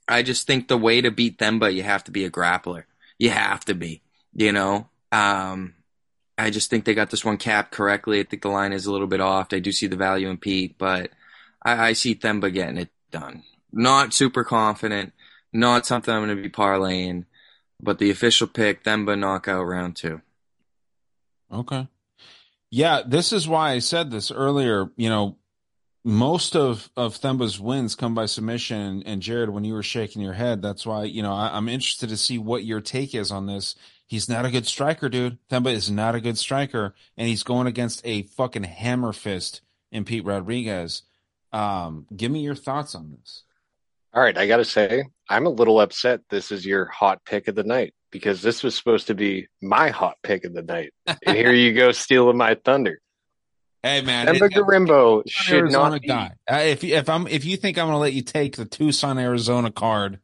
I 0.08 0.22
just 0.22 0.46
think 0.46 0.68
the 0.68 0.78
way 0.78 1.02
to 1.02 1.10
beat 1.10 1.38
Themba, 1.38 1.72
you 1.72 1.82
have 1.82 2.04
to 2.04 2.10
be 2.10 2.24
a 2.24 2.30
grappler. 2.30 2.84
You 3.18 3.30
have 3.30 3.64
to 3.66 3.74
be. 3.74 4.02
You 4.32 4.52
know, 4.52 4.88
um, 5.12 5.74
I 6.38 6.50
just 6.50 6.68
think 6.68 6.84
they 6.84 6.94
got 6.94 7.10
this 7.10 7.24
one 7.24 7.38
capped 7.38 7.72
correctly. 7.72 8.20
I 8.20 8.24
think 8.24 8.42
the 8.42 8.48
line 8.48 8.72
is 8.72 8.86
a 8.86 8.92
little 8.92 9.06
bit 9.06 9.20
off. 9.20 9.52
I 9.52 9.58
do 9.58 9.72
see 9.72 9.86
the 9.86 9.96
value 9.96 10.28
in 10.28 10.36
Pete, 10.36 10.76
but 10.78 11.10
I, 11.62 11.88
I 11.88 11.92
see 11.94 12.14
Themba 12.14 12.52
getting 12.52 12.76
it 12.76 12.90
done. 13.10 13.42
Not 13.72 14.12
super 14.12 14.44
confident, 14.44 15.12
not 15.52 15.86
something 15.86 16.12
I'm 16.12 16.24
going 16.24 16.36
to 16.36 16.42
be 16.42 16.50
parlaying, 16.50 17.24
but 17.80 17.98
the 17.98 18.10
official 18.10 18.46
pick, 18.46 18.84
Themba 18.84 19.18
knockout 19.18 19.66
round 19.66 19.96
two. 19.96 20.20
Okay. 21.52 21.88
Yeah, 22.70 23.02
this 23.06 23.32
is 23.32 23.48
why 23.48 23.72
I 23.72 23.78
said 23.78 24.10
this 24.10 24.30
earlier. 24.30 24.90
You 24.96 25.08
know, 25.08 25.36
most 26.04 26.54
of 26.56 26.90
of 26.96 27.18
Themba's 27.18 27.58
wins 27.60 27.94
come 27.94 28.14
by 28.14 28.26
submission. 28.26 29.02
And 29.06 29.22
Jared, 29.22 29.50
when 29.50 29.64
you 29.64 29.74
were 29.74 29.82
shaking 29.82 30.22
your 30.22 30.34
head, 30.34 30.62
that's 30.62 30.84
why 30.84 31.04
you 31.04 31.22
know 31.22 31.32
I, 31.32 31.56
I'm 31.56 31.68
interested 31.68 32.08
to 32.10 32.16
see 32.16 32.38
what 32.38 32.64
your 32.64 32.80
take 32.80 33.14
is 33.14 33.30
on 33.30 33.46
this 33.46 33.76
He's 34.06 34.28
not 34.28 34.46
a 34.46 34.50
good 34.50 34.66
striker, 34.66 35.08
dude. 35.08 35.38
Themba 35.50 35.72
is 35.72 35.90
not 35.90 36.14
a 36.14 36.20
good 36.20 36.38
striker, 36.38 36.94
and 37.16 37.26
he's 37.26 37.42
going 37.42 37.66
against 37.66 38.00
a 38.04 38.22
fucking 38.22 38.64
hammer 38.64 39.12
fist 39.12 39.62
in 39.90 40.04
Pete 40.04 40.24
Rodriguez. 40.24 41.02
Um, 41.52 42.06
give 42.14 42.30
me 42.30 42.40
your 42.40 42.54
thoughts 42.54 42.94
on 42.94 43.16
this. 43.18 43.42
All 44.14 44.22
right, 44.22 44.36
I 44.38 44.46
got 44.46 44.58
to 44.58 44.64
say, 44.64 45.04
I'm 45.28 45.46
a 45.46 45.50
little 45.50 45.80
upset. 45.80 46.20
This 46.30 46.52
is 46.52 46.64
your 46.64 46.86
hot 46.86 47.24
pick 47.24 47.48
of 47.48 47.54
the 47.54 47.64
night 47.64 47.94
because 48.10 48.42
this 48.42 48.62
was 48.62 48.76
supposed 48.76 49.08
to 49.08 49.14
be 49.14 49.48
my 49.60 49.90
hot 49.90 50.16
pick 50.22 50.44
of 50.44 50.54
the 50.54 50.62
night, 50.62 50.94
and 51.06 51.36
here 51.36 51.52
you 51.52 51.74
go 51.74 51.92
stealing 51.92 52.36
my 52.36 52.56
thunder. 52.64 53.00
Hey 53.82 54.00
man, 54.02 54.26
Themba 54.26 54.50
Gorimbo 54.50 55.22
should 55.28 55.58
Arizona 55.58 55.90
not 55.90 56.02
guy. 56.02 56.32
Uh, 56.50 56.56
if 56.56 56.82
if 56.82 57.08
I'm 57.08 57.26
if 57.26 57.44
you 57.44 57.56
think 57.56 57.78
I'm 57.78 57.86
going 57.86 57.94
to 57.94 57.98
let 57.98 58.14
you 58.14 58.22
take 58.22 58.56
the 58.56 58.64
Tucson, 58.64 59.18
Arizona 59.18 59.70
card, 59.70 60.18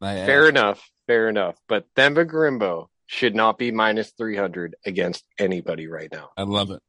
fair 0.00 0.48
enough. 0.48 0.90
Fair 1.06 1.28
enough. 1.28 1.56
But 1.68 1.86
Themba 1.96 2.26
Gorimbo 2.26 2.88
should 3.06 3.34
not 3.34 3.58
be 3.58 3.70
minus 3.70 4.10
300 4.12 4.76
against 4.86 5.24
anybody 5.38 5.86
right 5.86 6.08
now. 6.10 6.30
I 6.36 6.42
love 6.42 6.70
it. 6.70 6.80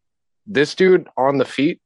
This 0.47 0.76
dude 0.76 1.07
on 1.18 1.38
the 1.38 1.45
feet, 1.45 1.82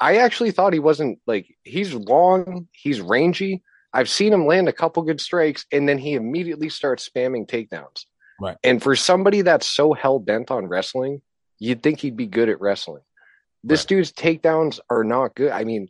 I 0.00 0.16
actually 0.16 0.50
thought 0.50 0.72
he 0.72 0.78
wasn't 0.78 1.18
like, 1.26 1.56
he's 1.62 1.94
long, 1.94 2.68
he's 2.72 3.00
rangy. 3.00 3.62
I've 3.92 4.08
seen 4.08 4.32
him 4.32 4.46
land 4.46 4.68
a 4.68 4.72
couple 4.72 5.02
good 5.02 5.20
strikes, 5.20 5.66
and 5.70 5.88
then 5.88 5.98
he 5.98 6.14
immediately 6.14 6.68
starts 6.68 7.08
spamming 7.08 7.46
takedowns. 7.46 8.06
Right. 8.40 8.56
And 8.64 8.82
for 8.82 8.96
somebody 8.96 9.42
that's 9.42 9.66
so 9.66 9.92
hell 9.92 10.18
bent 10.18 10.50
on 10.50 10.66
wrestling, 10.66 11.22
you'd 11.58 11.82
think 11.82 12.00
he'd 12.00 12.16
be 12.16 12.26
good 12.26 12.48
at 12.48 12.60
wrestling. 12.60 13.02
This 13.62 13.82
right. 13.82 13.88
dude's 13.88 14.12
takedowns 14.12 14.80
are 14.90 15.04
not 15.04 15.34
good. 15.34 15.52
I 15.52 15.64
mean, 15.64 15.88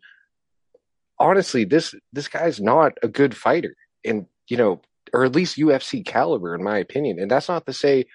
honestly, 1.18 1.64
this 1.64 1.95
this 2.12 2.28
guy's 2.28 2.61
not 2.61 2.93
a 3.03 3.09
good 3.09 3.35
fighter. 3.35 3.74
And 4.05 4.26
you 4.49 4.57
know, 4.57 4.83
or 5.12 5.24
at 5.24 5.34
least 5.34 5.58
UFC 5.58 6.04
caliber, 6.04 6.54
in 6.54 6.62
my 6.62 6.78
opinion. 6.78 7.18
And 7.18 7.30
that's 7.30 7.48
not 7.48 7.66
to 7.66 7.72
say, 7.72 8.06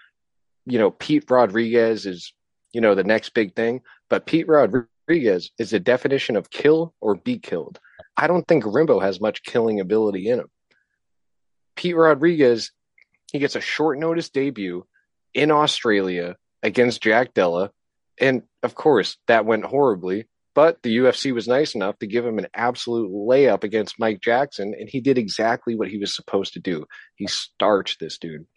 you 0.65 0.79
know, 0.79 0.91
Pete 0.91 1.29
Rodriguez 1.29 2.05
is, 2.05 2.33
you 2.73 2.81
know, 2.81 2.95
the 2.95 3.03
next 3.03 3.33
big 3.33 3.55
thing, 3.55 3.81
but 4.09 4.25
Pete 4.25 4.47
Rodriguez 4.47 5.51
is 5.57 5.69
the 5.69 5.79
definition 5.79 6.35
of 6.35 6.49
kill 6.49 6.93
or 6.99 7.15
be 7.15 7.39
killed. 7.39 7.79
I 8.15 8.27
don't 8.27 8.47
think 8.47 8.63
Rimbo 8.63 9.01
has 9.01 9.21
much 9.21 9.43
killing 9.43 9.79
ability 9.79 10.27
in 10.27 10.39
him. 10.39 10.49
Pete 11.75 11.95
Rodriguez, 11.95 12.71
he 13.31 13.39
gets 13.39 13.55
a 13.55 13.61
short 13.61 13.99
notice 13.99 14.29
debut 14.29 14.85
in 15.33 15.51
Australia 15.51 16.35
against 16.63 17.03
Jack 17.03 17.33
Della. 17.33 17.71
And 18.19 18.43
of 18.63 18.73
course, 18.73 19.17
that 19.27 19.45
went 19.45 19.63
horribly. 19.63 20.27
But 20.57 20.81
the 20.81 20.97
UFC 20.97 21.35
was 21.35 21.47
nice 21.47 21.75
enough 21.75 21.99
to 21.99 22.07
give 22.07 22.25
him 22.25 22.39
an 22.39 22.47
absolute 22.51 23.11
layup 23.11 23.63
against 23.63 23.99
Mike 23.99 24.21
Jackson, 24.21 24.73
and 24.73 24.89
he 24.89 25.01
did 25.01 25.19
exactly 25.19 25.75
what 25.75 25.87
he 25.87 25.99
was 25.99 26.15
supposed 26.15 26.53
to 26.53 26.59
do. 26.59 26.87
He 27.13 27.27
starched 27.27 27.99
this 27.99 28.17
dude. 28.17 28.47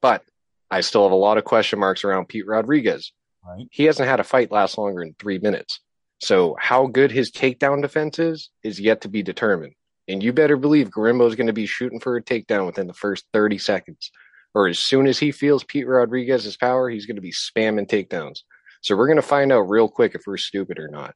But 0.00 0.22
I 0.70 0.80
still 0.80 1.02
have 1.02 1.10
a 1.10 1.16
lot 1.16 1.38
of 1.38 1.44
question 1.44 1.80
marks 1.80 2.04
around 2.04 2.28
Pete 2.28 2.46
Rodriguez. 2.46 3.10
Right. 3.44 3.66
He 3.72 3.82
hasn't 3.86 4.08
had 4.08 4.20
a 4.20 4.24
fight 4.24 4.52
last 4.52 4.78
longer 4.78 5.02
than 5.02 5.16
three 5.18 5.40
minutes. 5.40 5.80
So 6.20 6.54
how 6.60 6.86
good 6.86 7.10
his 7.10 7.32
takedown 7.32 7.82
defense 7.82 8.20
is 8.20 8.50
is 8.62 8.78
yet 8.78 9.00
to 9.00 9.08
be 9.08 9.24
determined. 9.24 9.74
And 10.06 10.22
you 10.22 10.32
better 10.32 10.56
believe 10.56 10.90
Gorimbo 10.90 11.26
is 11.26 11.34
going 11.34 11.48
to 11.48 11.52
be 11.52 11.66
shooting 11.66 11.98
for 11.98 12.16
a 12.16 12.22
takedown 12.22 12.64
within 12.64 12.86
the 12.86 12.94
first 12.94 13.24
30 13.32 13.58
seconds. 13.58 14.12
Or 14.54 14.68
as 14.68 14.78
soon 14.78 15.08
as 15.08 15.18
he 15.18 15.32
feels 15.32 15.64
Pete 15.64 15.88
Rodriguez's 15.88 16.56
power, 16.56 16.88
he's 16.88 17.06
going 17.06 17.16
to 17.16 17.22
be 17.22 17.32
spamming 17.32 17.88
takedowns. 17.88 18.42
So 18.82 18.96
we're 18.96 19.06
going 19.06 19.16
to 19.16 19.22
find 19.22 19.52
out 19.52 19.70
real 19.70 19.88
quick 19.88 20.14
if 20.14 20.22
we're 20.26 20.36
stupid 20.36 20.78
or 20.78 20.88
not. 20.88 21.14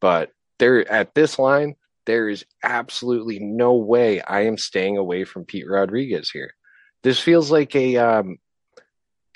But 0.00 0.30
there 0.58 0.90
at 0.90 1.14
this 1.14 1.38
line, 1.38 1.76
there 2.06 2.28
is 2.28 2.44
absolutely 2.62 3.38
no 3.38 3.74
way 3.74 4.20
I 4.20 4.42
am 4.42 4.58
staying 4.58 4.98
away 4.98 5.24
from 5.24 5.44
Pete 5.44 5.68
Rodriguez 5.68 6.30
here. 6.30 6.52
This 7.02 7.20
feels 7.20 7.50
like 7.50 7.74
a 7.76 7.96
um, 7.96 8.38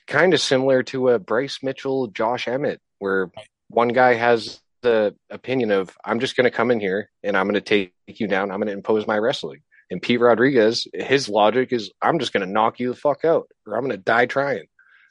kind 0.07 0.35
of 0.35 0.41
similar 0.41 0.83
to 0.85 1.11
a 1.11 1.19
Bryce 1.19 1.61
Mitchell, 1.62 2.09
Josh 2.09 2.49
Emmett, 2.49 2.81
where 2.99 3.31
one 3.69 3.89
guy 3.89 4.14
has 4.14 4.61
the 4.83 5.14
opinion 5.31 5.71
of 5.71 5.97
I'm 6.05 6.21
just 6.21 6.37
going 6.37 6.45
to 6.45 6.51
come 6.51 6.71
in 6.71 6.81
here 6.81 7.11
and 7.23 7.37
I'm 7.37 7.47
going 7.47 7.55
to 7.55 7.61
take 7.61 7.93
you 8.07 8.27
down. 8.27 8.51
I'm 8.51 8.59
going 8.59 8.69
to 8.69 8.73
impose 8.73 9.07
my 9.07 9.19
wrestling. 9.19 9.61
And 9.91 10.03
Pete 10.03 10.21
Rodriguez, 10.21 10.87
his 10.93 11.29
logic 11.29 11.73
is 11.73 11.91
I'm 12.01 12.19
just 12.19 12.33
going 12.33 12.47
to 12.47 12.53
knock 12.53 12.79
you 12.79 12.89
the 12.89 12.99
fuck 12.99 13.25
out 13.25 13.49
or 13.66 13.75
I'm 13.75 13.83
going 13.83 13.97
to 13.97 13.99
die 13.99 14.27
trying. 14.27 14.66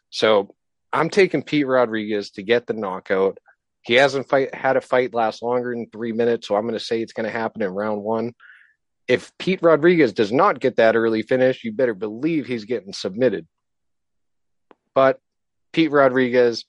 So 0.09 0.55
I'm 0.91 1.09
taking 1.09 1.43
Pete 1.43 1.67
Rodriguez 1.67 2.31
to 2.31 2.43
get 2.43 2.67
the 2.67 2.73
knockout. 2.73 3.37
He 3.81 3.95
hasn't 3.95 4.29
fight, 4.29 4.53
had 4.53 4.77
a 4.77 4.81
fight 4.81 5.13
last 5.13 5.41
longer 5.41 5.73
than 5.73 5.89
three 5.89 6.11
minutes, 6.11 6.47
so 6.47 6.55
I'm 6.55 6.63
going 6.63 6.73
to 6.73 6.79
say 6.79 7.01
it's 7.01 7.13
going 7.13 7.25
to 7.25 7.37
happen 7.37 7.61
in 7.61 7.69
round 7.69 8.01
one. 8.01 8.33
If 9.07 9.31
Pete 9.37 9.61
Rodriguez 9.61 10.11
does 10.11 10.31
not 10.31 10.59
get 10.59 10.77
that 10.77 10.95
early 10.95 11.21
finish, 11.21 11.63
you 11.63 11.71
better 11.71 11.93
believe 11.93 12.45
he's 12.45 12.65
getting 12.65 12.91
submitted. 12.91 13.47
But 14.93 15.19
Pete 15.71 15.91
Rodriguez, 15.91 16.65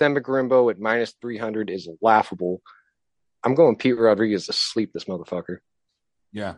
Themba 0.00 0.20
Gorimbo 0.20 0.70
at 0.70 0.78
minus 0.78 1.14
300 1.20 1.68
is 1.68 1.88
laughable. 2.00 2.62
I'm 3.44 3.54
going 3.54 3.76
Pete 3.76 3.98
Rodriguez 3.98 4.46
to 4.46 4.52
sleep 4.52 4.92
this 4.92 5.04
motherfucker. 5.04 5.58
Yeah. 6.32 6.54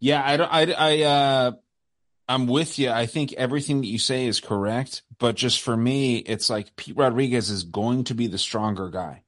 Yeah, 0.00 0.22
I 0.24 0.36
don't 0.36 0.52
I 0.52 0.72
I 0.72 1.02
uh 1.02 1.52
I'm 2.28 2.46
with 2.46 2.78
you. 2.78 2.90
I 2.90 3.06
think 3.06 3.32
everything 3.34 3.80
that 3.80 3.86
you 3.86 3.98
say 3.98 4.26
is 4.26 4.40
correct, 4.40 5.02
but 5.18 5.34
just 5.34 5.60
for 5.60 5.76
me, 5.76 6.18
it's 6.18 6.48
like 6.48 6.74
Pete 6.76 6.96
Rodriguez 6.96 7.50
is 7.50 7.64
going 7.64 8.04
to 8.04 8.14
be 8.14 8.26
the 8.26 8.38
stronger 8.38 8.88
guy. 8.88 9.22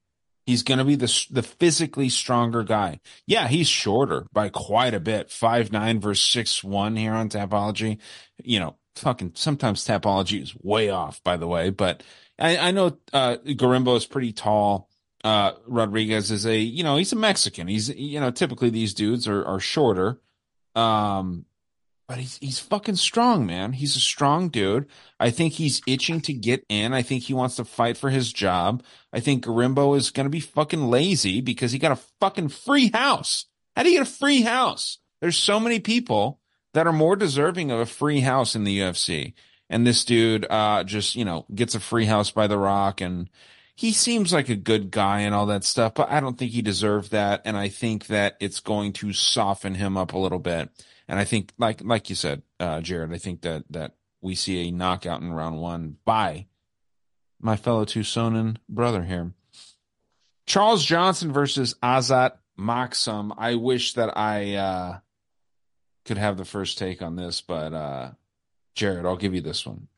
He's 0.46 0.62
going 0.62 0.78
to 0.78 0.84
be 0.84 0.94
the 0.94 1.26
the 1.30 1.42
physically 1.42 2.08
stronger 2.08 2.62
guy. 2.62 3.00
Yeah, 3.26 3.48
he's 3.48 3.68
shorter 3.68 4.26
by 4.32 4.48
quite 4.48 4.94
a 4.94 5.00
bit. 5.00 5.30
Five 5.30 5.72
nine 5.72 6.00
versus 6.00 6.24
six 6.24 6.62
one 6.62 6.96
here 6.96 7.12
on 7.12 7.28
Tapology. 7.28 7.98
You 8.42 8.60
know, 8.60 8.76
fucking 8.94 9.32
sometimes 9.34 9.84
Tapology 9.84 10.40
is 10.40 10.54
way 10.62 10.88
off, 10.88 11.22
by 11.24 11.36
the 11.36 11.48
way. 11.48 11.70
But 11.70 12.02
I, 12.38 12.56
I 12.58 12.70
know 12.70 12.96
uh, 13.12 13.36
Gorimbo 13.44 13.96
is 13.96 14.06
pretty 14.06 14.32
tall. 14.32 14.88
Uh, 15.24 15.52
Rodriguez 15.66 16.30
is 16.30 16.46
a 16.46 16.56
you 16.56 16.84
know 16.84 16.96
he's 16.96 17.12
a 17.12 17.16
Mexican. 17.16 17.66
He's 17.66 17.88
you 17.88 18.20
know 18.20 18.30
typically 18.30 18.70
these 18.70 18.94
dudes 18.94 19.26
are 19.26 19.44
are 19.44 19.60
shorter. 19.60 20.20
Um, 20.76 21.44
but 22.08 22.18
he's 22.18 22.38
he's 22.38 22.58
fucking 22.58 22.96
strong, 22.96 23.46
man. 23.46 23.72
He's 23.72 23.96
a 23.96 24.00
strong 24.00 24.48
dude. 24.48 24.86
I 25.18 25.30
think 25.30 25.54
he's 25.54 25.82
itching 25.86 26.20
to 26.22 26.32
get 26.32 26.64
in. 26.68 26.92
I 26.92 27.02
think 27.02 27.24
he 27.24 27.34
wants 27.34 27.56
to 27.56 27.64
fight 27.64 27.96
for 27.96 28.10
his 28.10 28.32
job. 28.32 28.82
I 29.12 29.20
think 29.20 29.44
Gorimbo 29.44 29.96
is 29.96 30.10
gonna 30.10 30.28
be 30.28 30.40
fucking 30.40 30.88
lazy 30.88 31.40
because 31.40 31.72
he 31.72 31.78
got 31.78 31.92
a 31.92 32.02
fucking 32.20 32.48
free 32.48 32.90
house. 32.92 33.46
How 33.74 33.82
do 33.82 33.90
you 33.90 33.98
get 33.98 34.08
a 34.08 34.10
free 34.10 34.42
house? 34.42 34.98
There's 35.20 35.36
so 35.36 35.58
many 35.58 35.80
people 35.80 36.40
that 36.74 36.86
are 36.86 36.92
more 36.92 37.16
deserving 37.16 37.70
of 37.70 37.80
a 37.80 37.86
free 37.86 38.20
house 38.20 38.54
in 38.54 38.64
the 38.64 38.78
UFC. 38.78 39.34
And 39.68 39.86
this 39.86 40.04
dude 40.04 40.46
uh 40.48 40.84
just, 40.84 41.16
you 41.16 41.24
know, 41.24 41.44
gets 41.54 41.74
a 41.74 41.80
free 41.80 42.06
house 42.06 42.30
by 42.30 42.46
the 42.46 42.58
rock 42.58 43.00
and 43.00 43.28
he 43.76 43.92
seems 43.92 44.32
like 44.32 44.48
a 44.48 44.56
good 44.56 44.90
guy 44.90 45.20
and 45.20 45.34
all 45.34 45.46
that 45.46 45.62
stuff, 45.62 45.94
but 45.94 46.10
I 46.10 46.20
don't 46.20 46.38
think 46.38 46.52
he 46.52 46.62
deserved 46.62 47.10
that. 47.10 47.42
And 47.44 47.56
I 47.58 47.68
think 47.68 48.06
that 48.06 48.36
it's 48.40 48.60
going 48.60 48.94
to 48.94 49.12
soften 49.12 49.74
him 49.74 49.98
up 49.98 50.14
a 50.14 50.18
little 50.18 50.38
bit. 50.38 50.70
And 51.08 51.18
I 51.18 51.24
think, 51.24 51.52
like 51.58 51.82
like 51.84 52.10
you 52.10 52.16
said, 52.16 52.42
uh, 52.58 52.80
Jared, 52.80 53.12
I 53.12 53.18
think 53.18 53.42
that 53.42 53.64
that 53.70 53.94
we 54.20 54.34
see 54.34 54.68
a 54.68 54.72
knockout 54.72 55.20
in 55.20 55.32
round 55.32 55.58
one 55.60 55.96
by 56.04 56.46
my 57.40 57.56
fellow 57.56 57.84
Tucsonan 57.84 58.56
brother 58.68 59.04
here. 59.04 59.32
Charles 60.46 60.84
Johnson 60.84 61.32
versus 61.32 61.74
Azat 61.82 62.32
Maksum. 62.58 63.34
I 63.36 63.56
wish 63.56 63.94
that 63.94 64.16
I 64.16 64.54
uh, 64.54 64.98
could 66.04 66.18
have 66.18 66.36
the 66.36 66.44
first 66.44 66.78
take 66.78 67.02
on 67.02 67.16
this, 67.16 67.40
but 67.40 67.72
uh, 67.72 68.10
Jared, 68.74 69.06
I'll 69.06 69.16
give 69.16 69.34
you 69.34 69.40
this 69.40 69.66
one. 69.66 69.88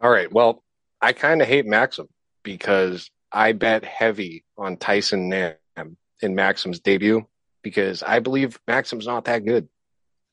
All 0.00 0.10
right. 0.10 0.32
Well, 0.32 0.62
I 1.00 1.12
kind 1.12 1.42
of 1.42 1.48
hate 1.48 1.66
Maksum 1.66 2.08
because 2.42 3.10
I 3.32 3.52
bet 3.52 3.84
heavy 3.84 4.44
on 4.56 4.76
Tyson 4.76 5.28
Nam 5.28 5.96
in 6.22 6.34
Maksum's 6.34 6.80
debut 6.80 7.26
because 7.62 8.02
I 8.02 8.20
believe 8.20 8.58
Maksum's 8.68 9.06
not 9.06 9.24
that 9.24 9.44
good. 9.44 9.68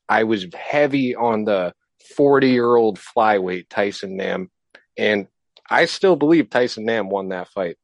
I 0.08 0.24
was 0.24 0.46
heavy 0.54 1.14
on 1.14 1.44
the 1.44 1.74
40 2.16 2.48
year 2.48 2.74
old 2.74 2.98
flyweight 2.98 3.68
Tyson 3.68 4.16
Nam, 4.16 4.50
and 4.96 5.26
I 5.70 5.86
still 5.86 6.16
believe 6.16 6.50
Tyson 6.50 6.84
Nam 6.84 7.08
won 7.08 7.28
that 7.28 7.48
fight. 7.48 7.76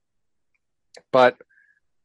But 1.12 1.36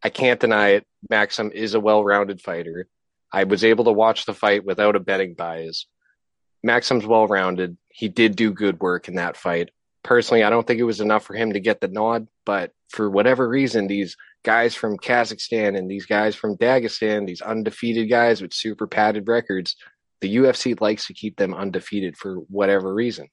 I 0.04 0.10
can't 0.10 0.40
deny 0.40 0.70
it. 0.70 0.88
Maksum 1.12 1.52
is 1.52 1.74
a 1.74 1.80
well 1.80 2.04
rounded 2.04 2.42
fighter. 2.42 2.88
I 3.32 3.46
was 3.46 3.64
able 3.64 3.86
to 3.86 3.92
watch 3.92 4.26
the 4.26 4.34
fight 4.34 4.64
without 4.64 4.96
a 4.96 5.00
betting 5.00 5.34
bias. 5.34 5.88
Maksum's 6.66 7.06
well 7.06 7.28
rounded. 7.28 7.78
He 7.90 8.08
did 8.08 8.36
do 8.36 8.54
good 8.54 8.80
work 8.80 9.08
in 9.08 9.16
that 9.16 9.38
fight. 9.38 9.70
Personally, 10.04 10.44
I 10.44 10.50
don't 10.50 10.68
think 10.68 10.80
it 10.80 10.84
was 10.84 11.02
enough 11.02 11.26
for 11.26 11.34
him 11.34 11.54
to 11.54 11.60
get 11.60 11.82
the 11.82 11.88
nod, 11.88 12.28
but 12.46 12.72
for 12.90 13.10
whatever 13.10 13.48
reason, 13.48 13.88
these 13.88 14.16
guys 14.44 14.76
from 14.76 14.98
Kazakhstan 14.98 15.78
and 15.78 15.90
these 15.90 16.06
guys 16.06 16.36
from 16.36 16.58
Dagestan, 16.58 17.26
these 17.26 17.42
undefeated 17.42 18.10
guys 18.10 18.42
with 18.42 18.54
super 18.54 18.86
padded 18.86 19.28
records, 19.28 19.76
the 20.24 20.38
UFC 20.38 20.80
likes 20.80 21.08
to 21.08 21.14
keep 21.14 21.36
them 21.36 21.54
undefeated 21.54 22.16
for 22.16 22.36
whatever 22.36 22.94
reason. 22.94 23.28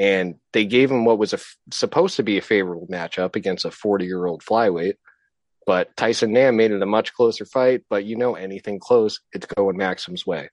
And 0.00 0.34
they 0.52 0.64
gave 0.64 0.90
him 0.90 1.04
what 1.04 1.16
was 1.16 1.32
a, 1.32 1.38
supposed 1.70 2.16
to 2.16 2.24
be 2.24 2.38
a 2.38 2.42
favorable 2.42 2.88
matchup 2.88 3.36
against 3.36 3.64
a 3.64 3.70
40 3.70 4.04
year 4.04 4.26
old 4.26 4.42
flyweight. 4.42 4.94
But 5.64 5.96
Tyson 5.96 6.32
Nam 6.32 6.56
made 6.56 6.72
it 6.72 6.82
a 6.82 6.86
much 6.86 7.14
closer 7.14 7.44
fight. 7.44 7.84
But 7.88 8.04
you 8.04 8.16
know, 8.16 8.34
anything 8.34 8.80
close, 8.80 9.20
it's 9.32 9.46
going 9.46 9.78
Maksum's 9.78 10.26
way. 10.26 10.50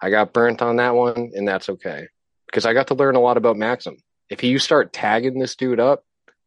I 0.00 0.10
got 0.10 0.32
burnt 0.32 0.62
on 0.62 0.76
that 0.76 0.94
one, 0.94 1.32
and 1.34 1.48
that's 1.48 1.68
okay 1.68 2.06
because 2.46 2.64
I 2.64 2.72
got 2.72 2.86
to 2.86 2.94
learn 2.94 3.16
a 3.16 3.20
lot 3.20 3.36
about 3.36 3.56
Maksum. 3.56 3.96
If 4.30 4.44
you 4.44 4.60
start 4.60 4.92
tagging 4.92 5.40
this 5.40 5.56
dude 5.56 5.80
up, 5.80 6.04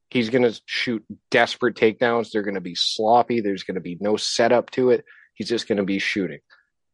he's 0.10 0.30
going 0.30 0.50
to 0.50 0.58
shoot 0.66 1.04
desperate 1.30 1.76
takedowns. 1.76 2.32
They're 2.32 2.42
going 2.42 2.56
to 2.56 2.62
be 2.62 2.76
sloppy. 2.76 3.42
There's 3.42 3.64
going 3.64 3.76
to 3.76 3.82
be 3.82 3.98
no 4.00 4.16
setup 4.16 4.72
to 4.72 4.92
it. 4.92 5.04
He's 5.34 5.50
just 5.50 5.68
going 5.68 5.80
to 5.80 5.84
be 5.84 6.00
shooting. 6.00 6.40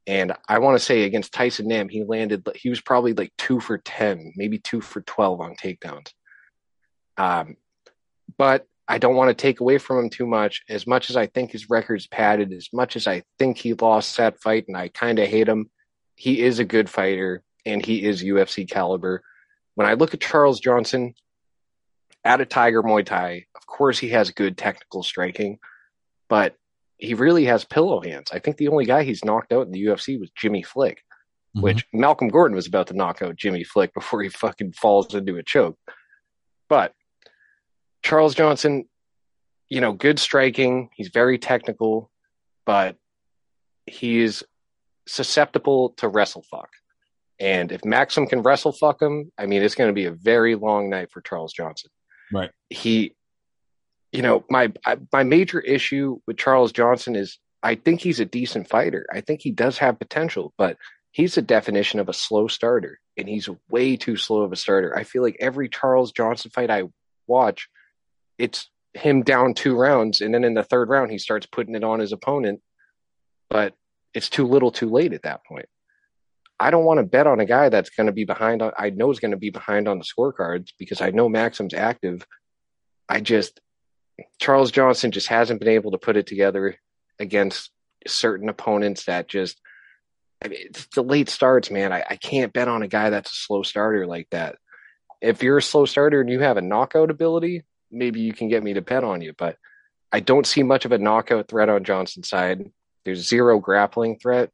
And 0.06 0.34
I 0.49 0.60
want 0.60 0.78
to 0.78 0.84
say 0.84 1.04
against 1.04 1.34
Tyson 1.34 1.68
Nam, 1.68 1.88
he 1.88 2.04
landed, 2.04 2.47
he 2.56 2.70
was 2.70 2.82
probably 2.82 3.14
like 3.14 3.32
two 3.38 3.60
for 3.60 3.78
10, 3.78 4.34
maybe 4.36 4.58
two 4.58 4.82
for 4.82 5.01
12 5.01 5.39
on 5.39 5.56
takedowns. 5.56 6.12
Um, 7.18 7.56
but 8.38 8.68
I 8.88 8.97
don't 8.97 9.16
want 9.16 9.30
to 9.30 9.41
take 9.41 9.62
away 9.62 9.78
from 9.78 9.99
him 9.99 10.10
too 10.10 10.28
much. 10.28 10.64
As 10.68 10.86
much 10.86 11.10
as 11.10 11.16
I 11.16 11.28
think 11.28 11.51
his 11.51 11.70
record's 11.70 12.08
padded, 12.08 12.51
as 12.51 12.70
much 12.74 12.95
as 12.95 13.08
I 13.08 13.24
think 13.39 13.58
he 13.58 13.74
lost 13.74 14.18
that 14.18 14.41
fight 14.41 14.66
and 14.68 14.76
I 14.76 14.89
kind 14.89 15.20
of 15.20 15.28
hate 15.28 15.47
him, 15.47 15.70
he 16.16 16.41
is 16.41 16.60
a 16.60 16.66
good 16.66 16.89
fighter 16.89 17.43
and 17.66 17.86
he 17.86 18.04
is 18.04 18.24
UFC 18.24 18.70
caliber. 18.70 19.24
When 19.76 19.88
I 19.88 19.93
look 19.93 20.14
at 20.14 20.22
Charles 20.22 20.60
Johnson 20.60 21.14
at 22.26 22.41
a 22.41 22.45
Tiger 22.45 22.84
Muay 22.84 23.06
Thai, 23.06 23.45
of 23.56 23.66
course 23.66 23.97
he 23.97 24.10
has 24.10 24.32
good 24.32 24.58
technical 24.58 25.01
striking, 25.01 25.60
but 26.28 26.56
he 27.04 27.16
really 27.16 27.43
has 27.43 27.66
pillow 27.66 28.01
hands. 28.01 28.30
I 28.32 28.39
think 28.39 28.56
the 28.56 28.70
only 28.70 28.86
guy 28.86 29.04
he's 29.04 29.26
knocked 29.26 29.51
out 29.51 29.66
in 29.66 29.74
the 29.74 29.86
UFC 29.86 30.18
was 30.18 30.32
Jimmy 30.38 30.64
Flick, 30.64 30.99
mm-hmm. 31.54 31.62
which 31.62 31.86
Malcolm 31.91 32.30
Gordon 32.30 32.56
was 32.56 32.66
about 32.66 32.88
to 32.88 32.93
knock 32.93 33.22
out 33.22 33.36
Jimmy 33.36 33.66
Flick 33.66 33.93
before 33.93 34.24
he 34.24 34.30
fucking 34.30 34.72
falls 34.72 35.14
into 35.14 35.36
a 35.36 35.43
choke. 35.43 35.78
But 36.70 36.93
Charles 38.04 38.36
Johnson, 38.36 38.86
you 39.68 39.82
know, 39.82 39.91
good 39.91 40.18
striking. 40.18 40.91
He's 40.95 41.10
very 41.10 41.38
technical, 41.38 42.10
but 42.66 42.95
he's 43.86 44.41
susceptible 45.06 45.89
to 45.97 46.08
wrestle 46.08 46.45
fuck. 46.49 46.70
And 47.38 47.74
if 47.74 47.82
Maksum 47.82 48.30
can 48.30 48.43
wrestle 48.43 48.72
fuck 48.72 49.01
him, 49.01 49.30
I 49.38 49.45
mean, 49.45 49.62
it's 49.62 49.76
going 49.76 49.89
to 49.89 49.93
be 49.93 50.06
a 50.06 50.12
very 50.12 50.56
long 50.56 50.89
night 50.89 51.12
for 51.12 51.20
Charles 51.20 51.51
Johnson. 51.51 51.91
Right. 52.32 52.51
He, 52.70 53.14
you 54.14 54.22
know, 54.22 54.45
my 54.49 54.72
my 55.11 55.24
major 55.24 55.59
issue 55.59 56.20
with 56.28 56.38
Charles 56.38 56.72
Johnson 56.72 57.16
is 57.16 57.39
I 57.64 57.76
think 57.76 57.99
he's 57.99 58.20
a 58.20 58.26
decent 58.26 58.70
fighter. 58.70 59.07
I 59.11 59.22
think 59.22 59.41
he 59.41 59.51
does 59.51 59.80
have 59.80 59.99
potential, 59.99 60.53
but 60.57 60.78
he's 61.11 61.36
the 61.36 61.41
definition 61.41 61.99
of 61.99 62.09
a 62.09 62.14
slow 62.14 62.47
starter, 62.47 62.99
and 63.18 63.28
he's 63.28 63.49
way 63.70 63.97
too 63.97 64.16
slow 64.16 64.43
of 64.43 64.51
a 64.51 64.55
starter. 64.55 64.95
I 64.95 65.03
feel 65.03 65.24
like 65.24 65.38
every 65.39 65.68
Charles 65.68 66.11
Johnson 66.11 66.51
fight 66.51 66.70
I 66.70 66.84
watch, 67.26 67.70
it's 68.38 68.70
him 68.93 69.24
down 69.24 69.55
two 69.55 69.76
rounds, 69.76 70.22
and 70.22 70.32
then 70.34 70.43
in 70.43 70.53
the 70.53 70.64
third 70.64 70.89
round 70.89 71.09
he 71.09 71.18
starts 71.18 71.47
putting 71.47 71.74
it 71.74 71.84
on 71.84 71.99
his 71.99 72.11
opponent, 72.11 72.61
but 73.49 73.74
it's 74.14 74.30
too 74.30 74.45
little, 74.47 74.70
too 74.70 74.89
late 74.89 75.14
at 75.14 75.24
that 75.24 75.43
point. 75.43 75.66
I 76.59 76.70
don't 76.70 76.86
want 76.86 76.99
to 76.99 77.03
bet 77.03 77.26
on 77.26 77.39
a 77.39 77.45
guy 77.45 77.70
that's 77.70 77.89
going 77.89 78.05
to 78.05 78.14
be 78.14 78.26
behind. 78.26 78.61
On, 78.61 78.72
I 78.78 78.91
know 78.91 79.09
is 79.09 79.20
going 79.20 79.32
to 79.32 79.38
be 79.38 79.49
behind 79.49 79.88
on 79.88 79.97
the 79.97 80.05
scorecards 80.05 80.70
because 80.78 81.01
I 81.01 81.09
know 81.09 81.28
Maksum's 81.28 81.74
active. 81.74 82.28
I 83.09 83.22
just 83.22 83.59
Charles 84.39 84.72
Johnson 84.72 85.11
just 85.11 85.28
hasn't 85.28 85.59
been 85.59 85.70
able 85.70 85.91
to 85.91 85.97
put 85.97 86.18
it 86.18 86.28
together 86.28 86.76
against 87.20 87.72
certain 88.07 88.49
opponents 88.49 89.05
that 89.05 89.28
just. 89.28 89.59
I 90.43 90.49
mean, 90.49 90.59
it's 90.66 90.88
the 90.88 91.03
late 91.03 91.30
starts, 91.30 91.72
man. 91.72 91.93
I, 91.93 92.03
I 92.09 92.16
can't 92.18 92.51
bet 92.51 92.68
on 92.68 92.84
a 92.84 92.88
guy 92.88 93.09
that's 93.09 93.32
a 93.32 93.36
slow 93.36 93.64
starter 93.64 94.05
like 94.05 94.28
that. 94.32 94.57
If 95.22 95.41
you're 95.41 95.59
a 95.59 95.61
slow 95.61 95.86
starter 95.86 96.20
and 96.20 96.30
you 96.30 96.41
have 96.41 96.57
a 96.57 96.61
knockout 96.61 97.09
ability, 97.09 97.64
maybe 97.89 98.20
you 98.20 98.34
can 98.34 98.49
get 98.49 98.61
me 98.61 98.74
to 98.74 98.82
bet 98.82 99.05
on 99.05 99.22
you. 99.22 99.34
But 99.38 99.57
I 100.11 100.20
don't 100.20 100.45
see 100.45 100.61
much 100.61 100.84
of 100.84 100.91
a 100.91 100.97
knockout 100.97 101.47
threat 101.47 101.70
on 101.70 101.86
Johnson's 101.86 102.28
side. 102.28 102.70
There's 103.05 103.28
zero 103.28 103.57
grappling 103.59 104.20
threat. 104.20 104.51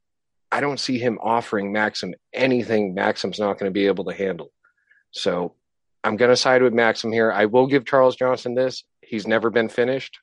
I 0.52 0.62
don't 0.62 0.80
see 0.80 0.98
him 0.98 1.20
offering 1.22 1.74
Maksum 1.74 2.14
anything 2.34 2.96
Maksum's 2.96 3.40
not 3.40 3.60
going 3.60 3.70
to 3.70 3.74
be 3.74 3.88
able 3.88 4.06
to 4.06 4.14
handle. 4.14 4.52
So 5.12 5.56
I'm 6.04 6.18
going 6.18 6.30
to 6.30 6.38
side 6.38 6.64
with 6.64 6.74
Maksum 6.74 7.14
here. 7.14 7.32
I 7.32 7.46
will 7.46 7.68
give 7.68 7.86
Charles 7.86 8.16
Johnson 8.16 8.56
this. 8.56 8.84
He's 9.10 9.26
never 9.26 9.50
been 9.50 9.70
finished. 9.70 10.20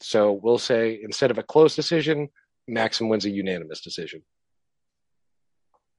So 0.00 0.32
we'll 0.32 0.58
say 0.58 0.98
instead 1.02 1.30
of 1.30 1.36
a 1.36 1.42
close 1.42 1.76
decision, 1.76 2.30
Maksum 2.68 3.10
wins 3.10 3.26
a 3.26 3.30
unanimous 3.30 3.82
decision. 3.82 4.22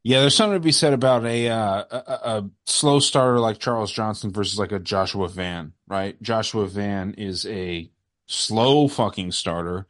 Yeah, 0.03 0.21
there's 0.21 0.35
something 0.35 0.55
to 0.55 0.59
be 0.59 0.71
said 0.71 0.93
about 0.93 1.23
a, 1.25 1.49
uh, 1.49 1.83
a, 1.91 2.01
a 2.23 2.49
slow 2.65 2.99
starter 2.99 3.39
like 3.39 3.59
Charles 3.59 3.91
Johnson 3.91 4.31
versus 4.31 4.57
like 4.57 4.71
a 4.71 4.79
Joshua 4.79 5.29
Van, 5.29 5.73
right? 5.87 6.19
Joshua 6.23 6.65
Van 6.65 7.13
is 7.13 7.45
a 7.45 7.91
slow 8.25 8.87
fucking 8.87 9.33
starter, 9.33 9.85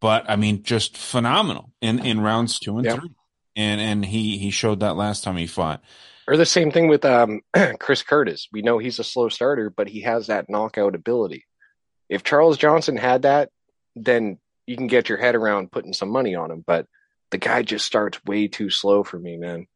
but 0.00 0.30
I 0.30 0.36
mean, 0.36 0.62
just 0.62 0.96
phenomenal 0.96 1.72
in, 1.80 1.98
in 1.98 2.20
rounds 2.20 2.60
two 2.60 2.78
and 2.78 2.88
three, 2.88 3.10
and 3.56 3.80
and 3.80 4.04
he 4.04 4.38
he 4.38 4.50
showed 4.50 4.80
that 4.80 4.94
last 4.94 5.24
time 5.24 5.36
he 5.36 5.48
fought. 5.48 5.82
Or 6.28 6.36
the 6.36 6.46
same 6.46 6.70
thing 6.70 6.86
with 6.86 7.04
um, 7.04 7.40
Chris 7.80 8.04
Curtis. 8.04 8.48
We 8.52 8.62
know 8.62 8.78
he's 8.78 9.00
a 9.00 9.04
slow 9.04 9.28
starter, 9.28 9.70
but 9.70 9.88
he 9.88 10.02
has 10.02 10.28
that 10.28 10.48
knockout 10.48 10.94
ability. 10.94 11.46
If 12.08 12.22
Charles 12.22 12.58
Johnson 12.58 12.96
had 12.96 13.22
that, 13.22 13.50
then 13.94 14.38
you 14.66 14.76
can 14.76 14.86
get 14.86 15.08
your 15.08 15.18
head 15.18 15.34
around 15.34 15.72
putting 15.72 15.92
some 15.92 16.10
money 16.10 16.34
on 16.34 16.50
him. 16.50 16.64
But 16.66 16.86
the 17.30 17.38
guy 17.38 17.62
just 17.62 17.86
starts 17.86 18.24
way 18.24 18.48
too 18.48 18.70
slow 18.70 19.02
for 19.02 19.18
me, 19.18 19.36
man. 19.36 19.66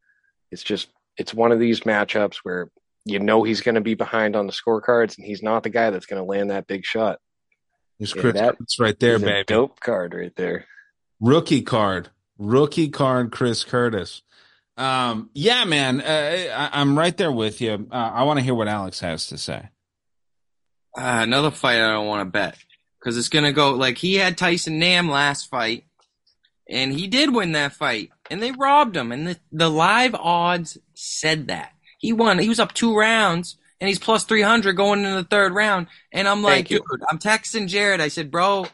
It's 0.51 0.63
just 0.63 0.89
it's 1.17 1.35
one 1.35 1.53
of 1.53 1.59
these 1.59 1.81
matchups 1.81 2.37
where 2.43 2.71
you 3.05 3.19
know 3.19 3.43
he's 3.43 3.61
going 3.61 3.75
to 3.77 3.81
be 3.81 3.95
behind 3.95 4.37
on 4.37 4.47
the 4.47 4.53
scorecards, 4.53 5.17
and 5.17 5.27
he's 5.27 5.43
not 5.43 5.63
the 5.63 5.71
guy 5.71 5.91
that's 5.91 6.07
going 6.07 6.23
to 6.23 6.29
land 6.29 6.51
that 6.51 6.67
big 6.67 6.85
shot. 6.85 7.19
There's 7.99 8.13
Chris 8.15 8.35
that, 8.35 8.57
right 8.79 8.99
there, 8.99 9.19
baby. 9.19 9.45
dope 9.47 9.81
card 9.81 10.15
right 10.15 10.35
there. 10.35 10.67
Rookie 11.21 11.63
card, 11.63 12.09
rookie 12.39 12.89
card, 12.89 13.31
Chris 13.31 13.63
Curtis. 13.63 14.23
Um, 14.79 15.29
yeah, 15.35 15.65
man, 15.65 16.01
uh, 16.01 16.71
I, 16.73 16.81
am 16.81 16.99
right 16.99 17.15
there 17.15 17.31
with 17.31 17.61
you. 17.61 17.87
Uh, 17.93 17.95
I 17.95 18.23
want 18.23 18.39
to 18.39 18.43
hear 18.43 18.55
what 18.55 18.69
Alex 18.69 19.01
has 19.01 19.27
to 19.27 19.37
say. 19.37 19.69
Uh, 20.97 21.21
another 21.23 21.51
fight 21.51 21.77
I 21.77 21.93
don't 21.93 22.07
want 22.07 22.21
to 22.21 22.31
bet 22.31 22.57
because 22.99 23.17
it's 23.17 23.29
gonna 23.29 23.53
go 23.53 23.75
like 23.75 23.99
he 23.99 24.17
had 24.17 24.37
Tyson 24.37 24.79
Nam 24.79 25.09
last 25.09 25.49
fight, 25.49 25.85
and 26.69 26.93
he 26.93 27.07
did 27.07 27.35
win 27.35 27.53
that 27.53 27.73
fight, 27.73 28.11
and 28.31 28.43
they 28.43 28.53
robbed 28.53 28.97
him, 28.97 29.13
and 29.13 29.27
the 29.27 29.39
the 29.53 29.71
live 29.71 30.15
odds 30.15 30.79
said 30.95 31.49
that 31.49 31.73
he 32.01 32.15
won. 32.15 32.39
He 32.39 32.49
was 32.49 32.59
up 32.59 32.73
two 32.73 32.97
rounds, 32.97 33.57
and 33.79 33.87
he's 33.87 33.99
plus 33.99 34.25
300 34.25 34.75
going 34.75 35.05
into 35.05 35.17
the 35.17 35.25
third 35.25 35.53
round. 35.53 35.87
And 36.13 36.27
I'm 36.27 36.43
like, 36.43 36.69
dude, 36.69 36.81
I'm 37.09 37.19
texting 37.19 37.69
Jared. 37.69 38.01
I 38.01 38.09
said, 38.09 38.31
bro, 38.31 38.67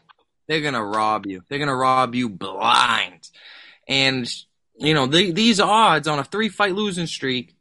they're 0.47 0.61
going 0.61 0.73
to 0.73 0.83
rob 0.83 1.25
you. 1.25 1.43
They're 1.47 1.59
going 1.59 1.67
to 1.67 1.75
rob 1.75 2.15
you 2.15 2.29
blind. 2.29 3.27
And, 3.87 4.31
you 4.77 4.93
know, 4.93 5.07
the, 5.07 5.31
these 5.31 5.59
odds 5.59 6.07
on 6.07 6.19
a 6.19 6.23
three 6.23 6.47
fight 6.47 6.73
losing 6.73 7.05
streak, 7.05 7.53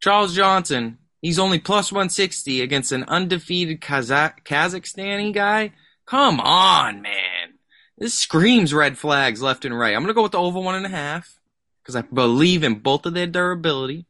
Charles 0.00 0.34
Johnson, 0.34 0.98
he's 1.22 1.38
only 1.38 1.58
plus 1.58 1.90
160 1.90 2.60
against 2.60 2.92
an 2.92 3.04
undefeated 3.04 3.80
Kazakh, 3.80 4.44
Kazakhstani 4.44 5.32
guy. 5.32 5.72
Come 6.04 6.38
on, 6.40 7.00
man. 7.00 7.54
This 7.96 8.12
screams 8.12 8.74
red 8.74 8.98
flags 8.98 9.40
left 9.40 9.64
and 9.64 9.78
right. 9.78 9.94
I'm 9.94 10.02
going 10.02 10.08
to 10.08 10.14
go 10.14 10.22
with 10.22 10.32
the 10.32 10.38
over 10.38 10.60
one 10.60 10.74
and 10.74 10.84
a 10.84 10.90
half 10.90 11.38
because 11.82 11.96
I 11.96 12.02
believe 12.02 12.62
in 12.62 12.80
both 12.80 13.06
of 13.06 13.14
their 13.14 13.26
durability. 13.26 14.06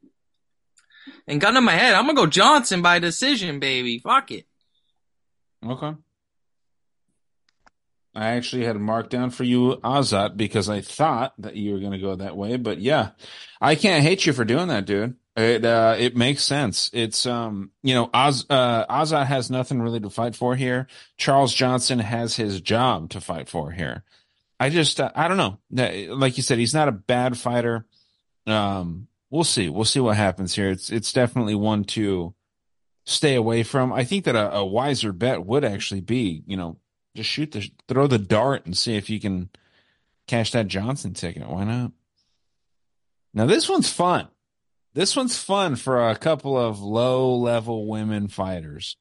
And 1.27 1.41
gun 1.41 1.57
in 1.57 1.65
my 1.65 1.73
head, 1.73 1.95
I'm 1.95 2.07
gonna 2.07 2.15
go 2.15 2.27
Johnson 2.27 2.83
by 2.83 2.99
decision, 2.99 3.61
baby. 3.61 3.99
Fuck 3.99 4.31
it. 4.31 4.47
Okay. 5.65 5.95
I 8.15 8.27
actually 8.33 8.65
had 8.65 8.77
marked 8.77 9.11
down 9.11 9.31
for 9.31 9.45
you 9.45 9.77
Azat 9.83 10.37
because 10.37 10.69
I 10.69 10.81
thought 10.81 11.33
that 11.39 11.57
you 11.57 11.73
were 11.73 11.79
going 11.79 11.93
to 11.93 11.99
go 11.99 12.15
that 12.15 12.37
way, 12.37 12.59
but 12.59 12.79
yeah, 12.79 13.11
I 13.59 13.75
can't 13.75 14.03
hate 14.03 14.27
you 14.27 14.35
for 14.35 14.45
doing 14.45 14.69
that, 14.69 14.85
dude. 14.85 15.17
It 15.35 15.65
uh, 15.65 15.97
it 15.99 16.15
makes 16.15 16.43
sense. 16.43 16.91
It's 16.93 17.25
um, 17.25 17.71
you 17.83 17.95
know, 17.95 18.11
Oz 18.13 18.45
uh, 18.51 18.85
Azat 18.87 19.27
has 19.27 19.51
nothing 19.51 19.81
really 19.81 20.01
to 20.01 20.11
fight 20.11 20.37
for 20.37 20.57
here. 20.57 20.89
Charles 21.17 21.55
Johnson 21.55 22.01
has 22.01 22.37
his 22.37 22.61
job 22.61 23.09
to 23.11 23.21
fight 23.21 23.49
for 23.49 23.71
here. 23.71 24.05
I 24.61 24.69
just 24.69 25.01
uh, 25.01 25.11
I 25.15 25.29
don't 25.29 25.39
know. 25.39 25.59
Like 26.15 26.37
you 26.37 26.43
said, 26.43 26.59
he's 26.59 26.75
not 26.75 26.89
a 26.89 26.93
bad 26.93 27.39
fighter. 27.39 27.87
Um, 28.47 29.09
we'll 29.31 29.45
see. 29.45 29.71
We'll 29.71 29.87
see 29.87 30.01
what 30.01 30.19
happens 30.19 30.55
here. 30.55 30.71
It's 30.71 30.91
it's 30.91 31.15
definitely 31.15 31.55
one 31.55 31.85
to 31.85 32.35
stay 33.05 33.35
away 33.35 33.63
from. 33.63 33.91
I 33.91 34.05
think 34.05 34.27
that 34.27 34.37
a, 34.37 34.57
a 34.57 34.67
wiser 34.67 35.13
bet 35.13 35.47
would 35.47 35.65
actually 35.65 36.03
be, 36.03 36.43
you 36.47 36.59
know, 36.59 36.77
just 37.17 37.31
shoot 37.31 37.53
the 37.53 37.71
throw 37.89 38.07
the 38.07 38.19
dart 38.19 38.67
and 38.67 38.77
see 38.77 38.97
if 38.97 39.09
you 39.09 39.19
can 39.19 39.49
cash 40.27 40.53
that 40.53 40.69
Johnson 40.69 41.15
ticket. 41.15 41.49
Why 41.49 41.65
not? 41.65 41.93
Now 43.33 43.47
this 43.47 43.67
one's 43.69 43.91
fun. 43.91 44.29
This 44.95 45.17
one's 45.17 45.39
fun 45.39 45.77
for 45.77 46.09
a 46.09 46.17
couple 46.17 46.59
of 46.59 46.81
low 46.81 47.35
level 47.35 47.87
women 47.87 48.29
fighters. 48.29 48.97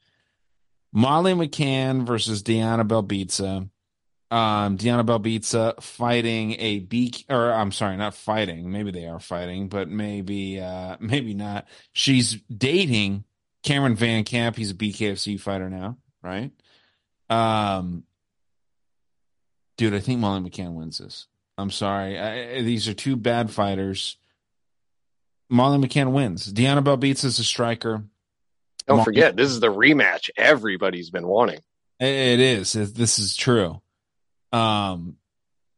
Molly 0.93 1.33
McCann 1.33 2.05
versus 2.05 2.43
Deanna 2.43 2.87
Belbita 2.87 3.69
um, 4.31 4.77
Diana 4.77 5.03
Belbita 5.03 5.83
fighting 5.83 6.55
a 6.57 6.79
B, 6.79 7.13
or 7.29 7.51
I'm 7.51 7.73
sorry, 7.73 7.97
not 7.97 8.15
fighting. 8.15 8.71
Maybe 8.71 8.91
they 8.91 9.05
are 9.05 9.19
fighting, 9.19 9.67
but 9.67 9.89
maybe, 9.89 10.59
uh, 10.59 10.95
maybe 11.01 11.33
not. 11.33 11.67
She's 11.91 12.41
dating 12.43 13.25
Cameron 13.61 13.95
Van 13.95 14.23
Camp. 14.23 14.55
He's 14.55 14.71
a 14.71 14.75
BKFC 14.75 15.39
fighter 15.39 15.69
now, 15.69 15.97
right? 16.23 16.51
Um, 17.29 18.05
dude, 19.75 19.93
I 19.93 19.99
think 19.99 20.21
Molly 20.21 20.49
McCann 20.49 20.73
wins 20.73 20.99
this. 20.99 21.27
I'm 21.57 21.69
sorry. 21.69 22.17
I, 22.17 22.61
these 22.61 22.87
are 22.87 22.93
two 22.93 23.17
bad 23.17 23.51
fighters. 23.51 24.15
Molly 25.51 25.77
McCann 25.85 26.11
wins. 26.13 26.45
Diana 26.45 26.81
Belbita 26.81 27.25
is 27.25 27.37
a 27.37 27.43
striker. 27.43 28.03
Don't 28.87 29.03
forget, 29.03 29.35
this 29.35 29.49
is 29.49 29.59
the 29.59 29.67
rematch 29.71 30.29
everybody's 30.35 31.09
been 31.11 31.27
wanting. 31.27 31.59
It 31.99 32.39
is. 32.39 32.73
This 32.73 33.19
is 33.19 33.35
true. 33.35 33.81
Um, 34.51 35.17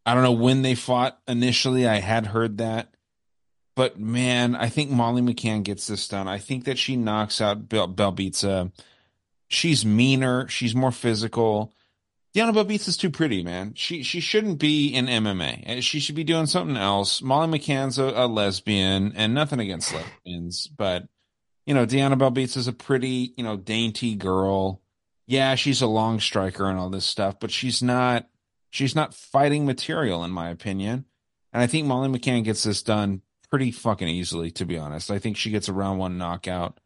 I 0.06 0.14
don't 0.14 0.24
know 0.24 0.32
when 0.32 0.62
they 0.62 0.76
fought 0.76 1.20
initially. 1.28 1.88
I 1.88 2.00
had 2.00 2.28
heard 2.28 2.60
that. 2.60 2.94
But 3.76 4.00
man, 4.00 4.56
I 4.56 4.70
think 4.70 4.92
Molly 4.92 5.22
McCann 5.22 5.64
gets 5.64 5.88
this 5.88 6.08
done. 6.08 6.28
I 6.28 6.38
think 6.38 6.66
that 6.66 6.78
she 6.78 6.96
knocks 6.96 7.42
out 7.42 7.68
Bel- 7.68 7.92
Belbita. 7.92 8.72
She's 9.48 9.86
meaner. 9.86 10.48
She's 10.48 10.76
more 10.76 10.92
physical. 10.92 11.74
Diana 12.34 12.54
Belbita's 12.54 12.98
too 12.98 13.12
pretty, 13.12 13.44
man. 13.44 13.74
She 13.76 14.04
she 14.04 14.20
shouldn't 14.20 14.60
be 14.60 14.88
in 14.88 15.06
MMA. 15.06 15.84
She 15.84 16.00
should 16.00 16.16
be 16.16 16.24
doing 16.24 16.48
something 16.48 16.78
else. 16.78 17.22
Molly 17.22 17.60
McCann's 17.60 18.00
a, 18.00 18.06
a 18.06 18.28
lesbian, 18.28 19.14
and 19.16 19.34
nothing 19.34 19.60
against 19.60 19.94
lesbians, 19.94 20.68
but 20.68 21.08
you 21.66 21.74
know, 21.74 21.86
Diana 21.86 22.18
is 22.36 22.68
a 22.68 22.74
pretty, 22.74 23.34
you 23.38 23.44
know, 23.44 23.56
dainty 23.56 24.16
girl. 24.16 24.82
Yeah, 25.28 25.56
she's 25.56 25.82
a 25.82 25.88
long 25.88 26.20
striker 26.20 26.66
and 26.66 26.78
all 26.78 26.90
this 26.90 27.06
stuff, 27.06 27.40
but 27.40 27.52
she's 27.52 27.82
not 27.82 28.28
She's 28.74 28.96
not 28.96 29.14
fighting 29.14 29.68
material, 29.68 30.24
in 30.24 30.32
my 30.32 30.50
opinion. 30.50 31.06
And 31.54 31.62
I 31.62 31.68
think 31.68 31.86
Molly 31.86 32.10
McCann 32.10 32.44
gets 32.44 32.64
this 32.64 32.82
done 32.82 33.22
pretty 33.52 33.70
fucking 33.70 34.08
easily, 34.08 34.50
to 34.50 34.66
be 34.66 34.80
honest. 34.80 35.12
I 35.12 35.20
think 35.20 35.38
she 35.38 35.52
gets 35.52 35.68
a 35.68 35.74
round 35.74 36.00
one 36.00 36.18
knockout. 36.18 36.80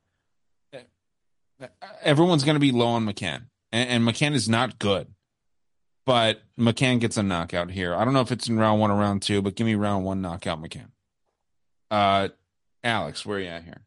Everyone's 2.02 2.44
to 2.56 2.60
be 2.60 2.74
low 2.74 2.88
on 2.88 3.06
McCann, 3.06 3.46
and, 3.72 3.90
and 3.90 4.04
McCann 4.04 4.34
is 4.34 4.50
not 4.50 4.80
good. 4.80 5.08
But 6.08 6.42
McCann 6.58 7.02
gets 7.02 7.18
a 7.18 7.24
knockout 7.24 7.70
here. 7.70 7.94
I 7.94 8.06
don't 8.06 8.14
know 8.14 8.22
if 8.22 8.32
it's 8.32 8.48
in 8.48 8.58
round 8.58 8.80
one 8.80 8.92
or 8.92 8.98
round 8.98 9.22
two, 9.22 9.42
but 9.42 9.56
give 9.56 9.68
me 9.68 9.76
round 9.76 10.06
one 10.06 10.22
knockout 10.22 10.64
McCann. 10.64 10.88
Uh, 11.92 12.30
Alex, 12.82 13.26
where 13.26 13.40
are 13.40 13.42
you 13.42 13.48
at 13.48 13.66
here? 13.66 13.82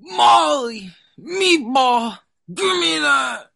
Molly, 0.00 0.90
meatball, 1.16 2.18
give 2.52 2.76
me 2.76 2.98
that. 2.98 3.50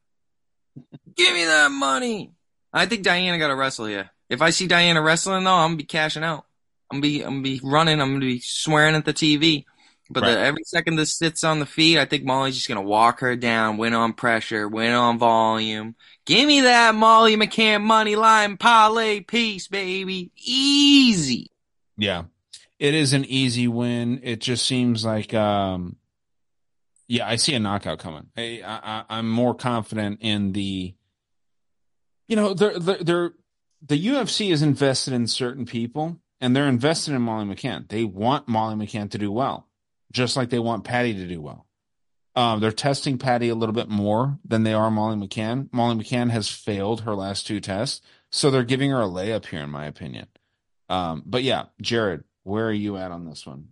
Give 1.17 1.35
me 1.35 1.45
that 1.45 1.73
money. 1.73 2.31
I 2.73 2.87
think 2.87 3.03
Diana 3.03 3.37
got 3.37 3.49
to 3.49 3.57
wrestle 3.57 3.87
here. 3.87 4.11
If 4.31 4.41
I 4.41 4.51
see 4.51 4.69
Diana 4.69 5.03
wrestling 5.03 5.43
though, 5.43 5.55
I'm 5.55 5.71
gonna 5.71 5.79
be 5.79 5.85
cashing 5.85 6.23
out. 6.23 6.45
I'm 6.89 7.01
gonna 7.01 7.03
be 7.03 7.23
I'm 7.23 7.31
gonna 7.31 7.43
be 7.43 7.61
running. 7.65 8.01
I'm 8.01 8.13
gonna 8.13 8.21
be 8.21 8.39
swearing 8.39 8.95
at 8.95 9.05
the 9.05 9.13
TV. 9.13 9.65
But 10.09 10.23
Right. 10.23 10.35
the, 10.35 10.41
every 10.41 10.63
second 10.65 10.97
this 10.97 11.17
sits 11.17 11.43
on 11.45 11.59
the 11.59 11.67
feet, 11.67 11.99
I 11.99 12.05
think 12.05 12.25
Molly's 12.25 12.55
just 12.55 12.69
gonna 12.69 12.83
walk 12.83 13.21
her 13.21 13.35
down, 13.37 13.77
win 13.77 13.93
on 13.95 14.13
pressure, 14.13 14.69
win 14.69 14.93
on 14.93 15.19
volume. 15.19 15.97
Give 16.25 16.47
me 16.47 16.61
that 16.63 16.95
Molly 16.95 17.37
McCann 17.37 17.83
money 17.83 18.17
line 18.17 18.57
parlay 18.57 19.21
piece, 19.21 19.69
baby. 19.69 20.31
Easy. 20.37 21.51
Yeah. 21.97 22.25
It 22.79 22.95
is 22.95 23.13
an 23.13 23.25
easy 23.25 23.69
win. 23.69 24.21
It 24.23 24.41
just 24.41 24.67
seems 24.67 25.05
like 25.05 25.35
um 25.35 25.97
yeah, 27.09 27.27
I 27.29 27.37
see 27.37 27.55
a 27.55 27.61
knockout 27.61 27.99
coming. 28.01 28.27
I, 28.37 28.63
I 28.65 29.05
I'm 29.09 29.31
more 29.31 29.55
confident 29.55 30.19
in 30.23 30.53
the 30.53 30.95
you 32.29 32.35
know, 32.35 32.55
they're, 32.55 32.79
they're, 32.79 33.03
they're 33.03 33.33
the 33.87 34.07
UFC 34.07 34.51
is 34.53 34.63
invested 34.63 35.13
in 35.15 35.27
certain 35.27 35.65
people 35.65 36.19
and 36.41 36.55
they're 36.57 36.67
invested 36.69 37.15
in 37.15 37.23
Molly 37.23 37.45
McCann. 37.47 37.89
They 37.89 38.05
want 38.05 38.49
Molly 38.49 38.75
McCann 38.75 39.11
to 39.13 39.19
do 39.19 39.31
well, 39.31 39.66
just 40.17 40.37
like 40.37 40.51
they 40.51 40.59
want 40.59 40.85
Patty 40.85 41.15
to 41.15 41.27
do 41.27 41.41
well. 41.41 41.67
Um, 42.35 42.61
they're 42.61 42.73
testing 42.73 43.19
Patty 43.19 43.49
a 43.49 43.55
little 43.55 43.75
bit 43.75 43.89
more 43.89 44.39
than 44.45 44.63
they 44.63 44.75
are 44.75 44.91
Molly 44.91 45.17
McCann. 45.17 45.69
Molly 45.73 45.95
McCann 45.97 46.31
has 46.31 46.51
failed 46.51 47.03
her 47.03 47.15
last 47.15 47.47
two 47.47 47.61
tests, 47.61 48.03
so 48.31 48.51
they're 48.51 48.65
giving 48.65 48.91
her 48.91 49.01
a 49.01 49.07
layup 49.07 49.47
here, 49.47 49.61
in 49.61 49.71
my 49.71 49.87
opinion. 49.87 50.27
Um, 50.89 51.23
but 51.25 51.43
yeah, 51.43 51.67
Jared, 51.81 52.25
where 52.43 52.67
are 52.67 52.73
you 52.73 52.97
at 52.97 53.11
on 53.11 53.27
this 53.27 53.47
one? 53.47 53.69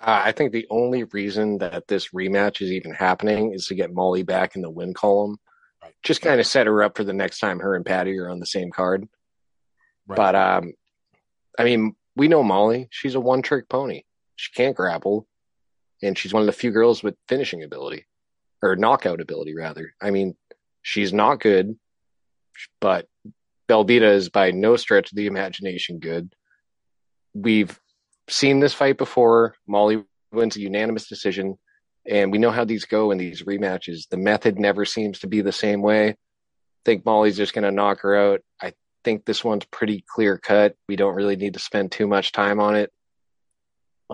Uh, 0.00 0.22
I 0.24 0.32
think 0.32 0.52
the 0.52 0.66
only 0.68 1.04
reason 1.04 1.58
that 1.58 1.86
this 1.86 2.08
rematch 2.08 2.60
is 2.60 2.72
even 2.72 2.92
happening 2.92 3.52
is 3.52 3.66
to 3.66 3.74
get 3.74 3.92
Molly 3.92 4.22
back 4.22 4.56
in 4.56 4.62
the 4.62 4.70
win 4.70 4.92
column. 4.92 5.38
Right. 5.82 5.94
Just 6.02 6.22
kind 6.22 6.40
of 6.40 6.46
set 6.46 6.66
her 6.66 6.82
up 6.82 6.96
for 6.96 7.04
the 7.04 7.12
next 7.12 7.38
time 7.38 7.60
her 7.60 7.74
and 7.74 7.86
Patty 7.86 8.18
are 8.18 8.28
on 8.28 8.40
the 8.40 8.46
same 8.46 8.70
card. 8.70 9.08
Right. 10.06 10.16
But 10.16 10.34
um, 10.34 10.72
I 11.58 11.64
mean, 11.64 11.94
we 12.16 12.28
know 12.28 12.42
Molly. 12.42 12.88
She's 12.90 13.14
a 13.14 13.20
one 13.20 13.42
trick 13.42 13.68
pony. 13.68 14.02
She 14.36 14.52
can't 14.52 14.76
grapple, 14.76 15.26
and 16.02 16.16
she's 16.18 16.32
one 16.32 16.42
of 16.42 16.46
the 16.46 16.52
few 16.52 16.70
girls 16.70 17.02
with 17.02 17.16
finishing 17.28 17.62
ability 17.62 18.06
or 18.62 18.76
knockout 18.76 19.20
ability, 19.20 19.54
rather. 19.54 19.94
I 20.00 20.10
mean, 20.10 20.36
she's 20.82 21.12
not 21.12 21.40
good, 21.40 21.78
but 22.80 23.08
Belbita 23.68 24.14
is 24.14 24.28
by 24.28 24.50
no 24.50 24.76
stretch 24.76 25.12
of 25.12 25.16
the 25.16 25.26
imagination 25.26 25.98
good. 25.98 26.34
We've 27.34 27.78
seen 28.28 28.60
this 28.60 28.74
fight 28.74 28.98
before. 28.98 29.56
Molly 29.66 30.02
wins 30.32 30.56
a 30.56 30.60
unanimous 30.60 31.08
decision, 31.08 31.58
and 32.06 32.32
we 32.32 32.38
know 32.38 32.50
how 32.50 32.64
these 32.64 32.84
go 32.84 33.10
in 33.10 33.18
these 33.18 33.42
rematches. 33.42 34.08
The 34.08 34.16
method 34.16 34.58
never 34.58 34.84
seems 34.84 35.20
to 35.20 35.26
be 35.26 35.40
the 35.40 35.52
same 35.52 35.82
way. 35.82 36.10
I 36.10 36.16
think 36.84 37.04
Molly's 37.04 37.36
just 37.36 37.54
going 37.54 37.64
to 37.64 37.70
knock 37.70 38.00
her 38.00 38.16
out. 38.16 38.40
I 38.60 38.72
think 39.04 39.24
this 39.24 39.44
one's 39.44 39.64
pretty 39.66 40.04
clear 40.06 40.38
cut. 40.38 40.76
We 40.88 40.96
don't 40.96 41.14
really 41.14 41.36
need 41.36 41.54
to 41.54 41.60
spend 41.60 41.92
too 41.92 42.06
much 42.06 42.32
time 42.32 42.60
on 42.60 42.76
it. 42.76 42.92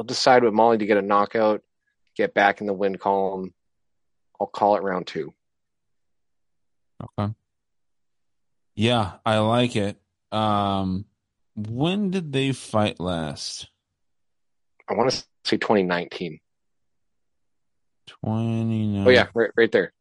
I'll 0.01 0.05
decide 0.05 0.45
with 0.45 0.55
Molly 0.55 0.79
to 0.79 0.87
get 0.87 0.97
a 0.97 1.03
knockout, 1.03 1.61
get 2.17 2.33
back 2.33 2.63
in 2.63 2.67
the 2.67 2.73
win 2.73 2.97
column. 2.97 3.53
I'll 4.41 4.47
call 4.47 4.77
it 4.77 4.83
round 4.83 5.07
two. 5.07 5.35
Okay. 7.19 7.35
Yeah, 8.75 9.13
I 9.27 9.41
like 9.41 9.77
it. 9.77 10.01
Um, 10.33 11.05
when 11.55 12.11
did 12.11 12.33
they 12.33 12.53
fight 12.53 12.99
last? 12.99 13.69
I 14.89 14.95
want 14.95 15.11
to 15.11 15.23
say 15.45 15.59
2019. 15.59 16.41
29. 18.07 19.07
Oh 19.07 19.11
yeah, 19.11 19.27
right, 19.35 19.51
right 19.55 19.71
there. 19.71 19.93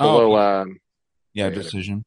Oh, 0.00 0.34
um, 0.34 0.80
yeah, 1.34 1.44
yeah. 1.44 1.54
decision. 1.54 2.04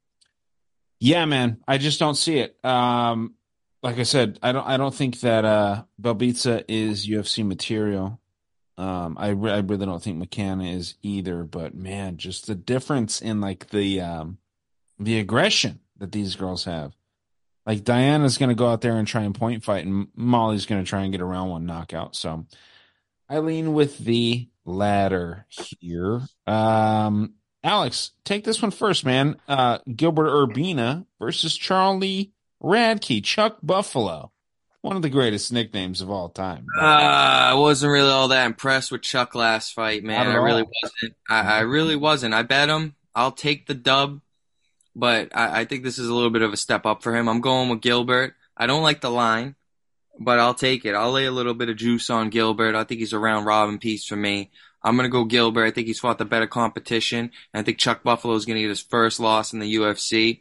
Yeah, 1.00 1.24
man, 1.24 1.64
I 1.66 1.78
just 1.78 2.00
don't 2.02 2.16
see 2.16 2.40
it. 2.40 2.58
Um, 2.66 3.36
like 3.82 3.98
I 3.98 4.04
said, 4.04 4.40
I 4.44 4.52
don't, 4.52 4.68
I 4.68 4.78
don't 4.78 4.94
think 4.94 5.22
that 5.22 5.46
uh, 5.46 5.84
Belbitsa 6.02 6.66
is 6.68 7.08
UFC 7.08 7.46
material. 7.46 8.20
Um, 8.78 9.18
I, 9.20 9.30
re- 9.30 9.52
I 9.52 9.60
really 9.60 9.86
don't 9.86 10.02
think 10.02 10.22
McCann 10.22 10.76
is 10.76 10.96
either. 11.02 11.44
But 11.44 11.76
man, 11.76 12.18
just 12.18 12.48
the 12.48 12.56
difference 12.56 13.22
in 13.22 13.42
like 13.42 13.70
the 13.70 14.02
um, 14.02 14.38
the 15.00 15.20
aggression 15.20 15.80
that 15.98 16.12
these 16.12 16.36
girls 16.36 16.66
have. 16.66 16.94
Like 17.66 17.84
Diana's 17.84 18.38
going 18.38 18.50
to 18.50 18.56
go 18.56 18.68
out 18.68 18.82
there 18.82 18.96
and 18.96 19.08
try 19.08 19.24
and 19.24 19.36
point 19.36 19.64
fight, 19.64 19.86
and 19.86 20.08
Molly's 20.16 20.66
going 20.66 20.84
to 20.84 20.90
try 20.90 21.04
and 21.04 21.12
get 21.12 21.22
a 21.22 21.26
round 21.26 21.52
one 21.52 21.66
knockout. 21.66 22.16
So 22.16 22.46
I 23.30 23.40
lean 23.40 23.74
with 23.74 24.00
the 24.00 24.50
latter 24.66 25.46
here. 25.50 26.22
Um, 26.48 27.34
Alex, 27.64 28.12
take 28.24 28.44
this 28.44 28.62
one 28.62 28.72
first, 28.72 29.06
man. 29.06 29.36
Uh, 29.48 29.80
Gilbert 29.94 30.30
Urbina 30.30 31.06
versus 31.20 31.56
Charlie 31.56 32.32
Radtke, 32.62 33.24
Chuck 33.24 33.58
Buffalo. 33.64 34.32
One 34.82 34.96
of 34.96 35.02
the 35.02 35.10
greatest 35.10 35.52
nicknames 35.52 36.00
of 36.00 36.10
all 36.10 36.30
time. 36.30 36.66
Uh, 36.78 36.86
I 36.86 37.54
wasn't 37.56 37.92
really 37.92 38.10
all 38.10 38.30
that 38.30 38.46
impressed 38.46 38.92
with 38.92 39.02
Chuck 39.02 39.36
last 39.36 39.74
fight, 39.74 40.04
man. 40.04 40.28
I 40.28 40.36
really 40.36 40.64
wasn't. 40.64 41.16
I, 41.30 41.42
I 41.42 41.60
really 41.62 41.98
wasn't. 41.98 42.34
I 42.34 42.44
bet 42.44 42.70
him. 42.70 42.96
I'll 43.14 43.34
take 43.34 43.68
the 43.68 43.74
dub, 43.74 44.22
but 44.96 45.36
I, 45.36 45.62
I 45.62 45.66
think 45.66 45.84
this 45.84 46.00
is 46.00 46.08
a 46.08 46.14
little 46.14 46.30
bit 46.30 46.44
of 46.44 46.54
a 46.54 46.58
step 46.58 46.86
up 46.86 47.04
for 47.04 47.14
him. 47.14 47.28
I'm 47.28 47.42
going 47.42 47.68
with 47.68 47.82
Gilbert. 47.82 48.36
I 48.56 48.68
don't 48.68 48.84
like 48.84 49.02
the 49.02 49.12
line, 49.12 49.56
but 50.18 50.40
I'll 50.40 50.54
take 50.54 50.86
it. 50.86 50.96
I'll 50.96 51.12
lay 51.12 51.26
a 51.26 51.32
little 51.32 51.54
bit 51.54 51.70
of 51.70 51.76
juice 51.76 52.10
on 52.10 52.30
Gilbert. 52.30 52.76
I 52.76 52.86
think 52.86 53.00
he's 53.00 53.14
a 53.14 53.20
round 53.20 53.46
robin 53.46 53.80
piece 53.80 54.06
for 54.06 54.16
me. 54.16 54.50
I'm 54.82 54.96
gonna 54.96 55.10
go 55.10 55.26
Gilbert. 55.26 55.66
I 55.66 55.72
think 55.72 55.88
he's 55.88 56.00
fought 56.00 56.20
the 56.20 56.26
better 56.26 56.48
competition. 56.48 57.32
And 57.54 57.62
I 57.62 57.64
think 57.64 57.80
Chuck 57.80 58.02
Buffalo 58.04 58.34
is 58.36 58.46
gonna 58.46 58.62
get 58.62 58.70
his 58.70 58.82
first 58.82 59.20
loss 59.20 59.52
in 59.52 59.60
the 59.60 59.76
UFC. 59.76 60.40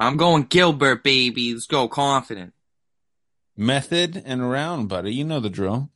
I'm 0.00 0.16
going 0.16 0.44
Gilbert, 0.44 1.04
baby. 1.04 1.52
Let's 1.52 1.66
go, 1.66 1.86
confident. 1.86 2.54
Method 3.54 4.22
and 4.24 4.50
round, 4.50 4.88
buddy. 4.88 5.12
You 5.12 5.24
know 5.24 5.40
the 5.40 5.50
drill. 5.50 5.90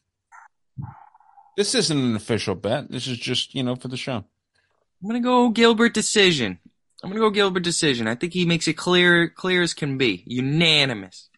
This 1.56 1.74
isn't 1.74 1.98
an 1.98 2.14
official 2.14 2.54
bet. 2.54 2.90
This 2.90 3.06
is 3.06 3.16
just, 3.16 3.54
you 3.54 3.62
know, 3.62 3.76
for 3.76 3.88
the 3.88 3.96
show. 3.96 4.16
I'm 4.16 5.08
gonna 5.08 5.20
go 5.20 5.48
Gilbert 5.48 5.94
decision. 5.94 6.58
I'm 7.02 7.08
gonna 7.08 7.20
go 7.20 7.30
Gilbert 7.30 7.60
decision. 7.60 8.06
I 8.06 8.14
think 8.14 8.34
he 8.34 8.44
makes 8.44 8.68
it 8.68 8.74
clear, 8.74 9.28
clear 9.30 9.62
as 9.62 9.72
can 9.72 9.96
be, 9.96 10.22
unanimous. 10.26 11.30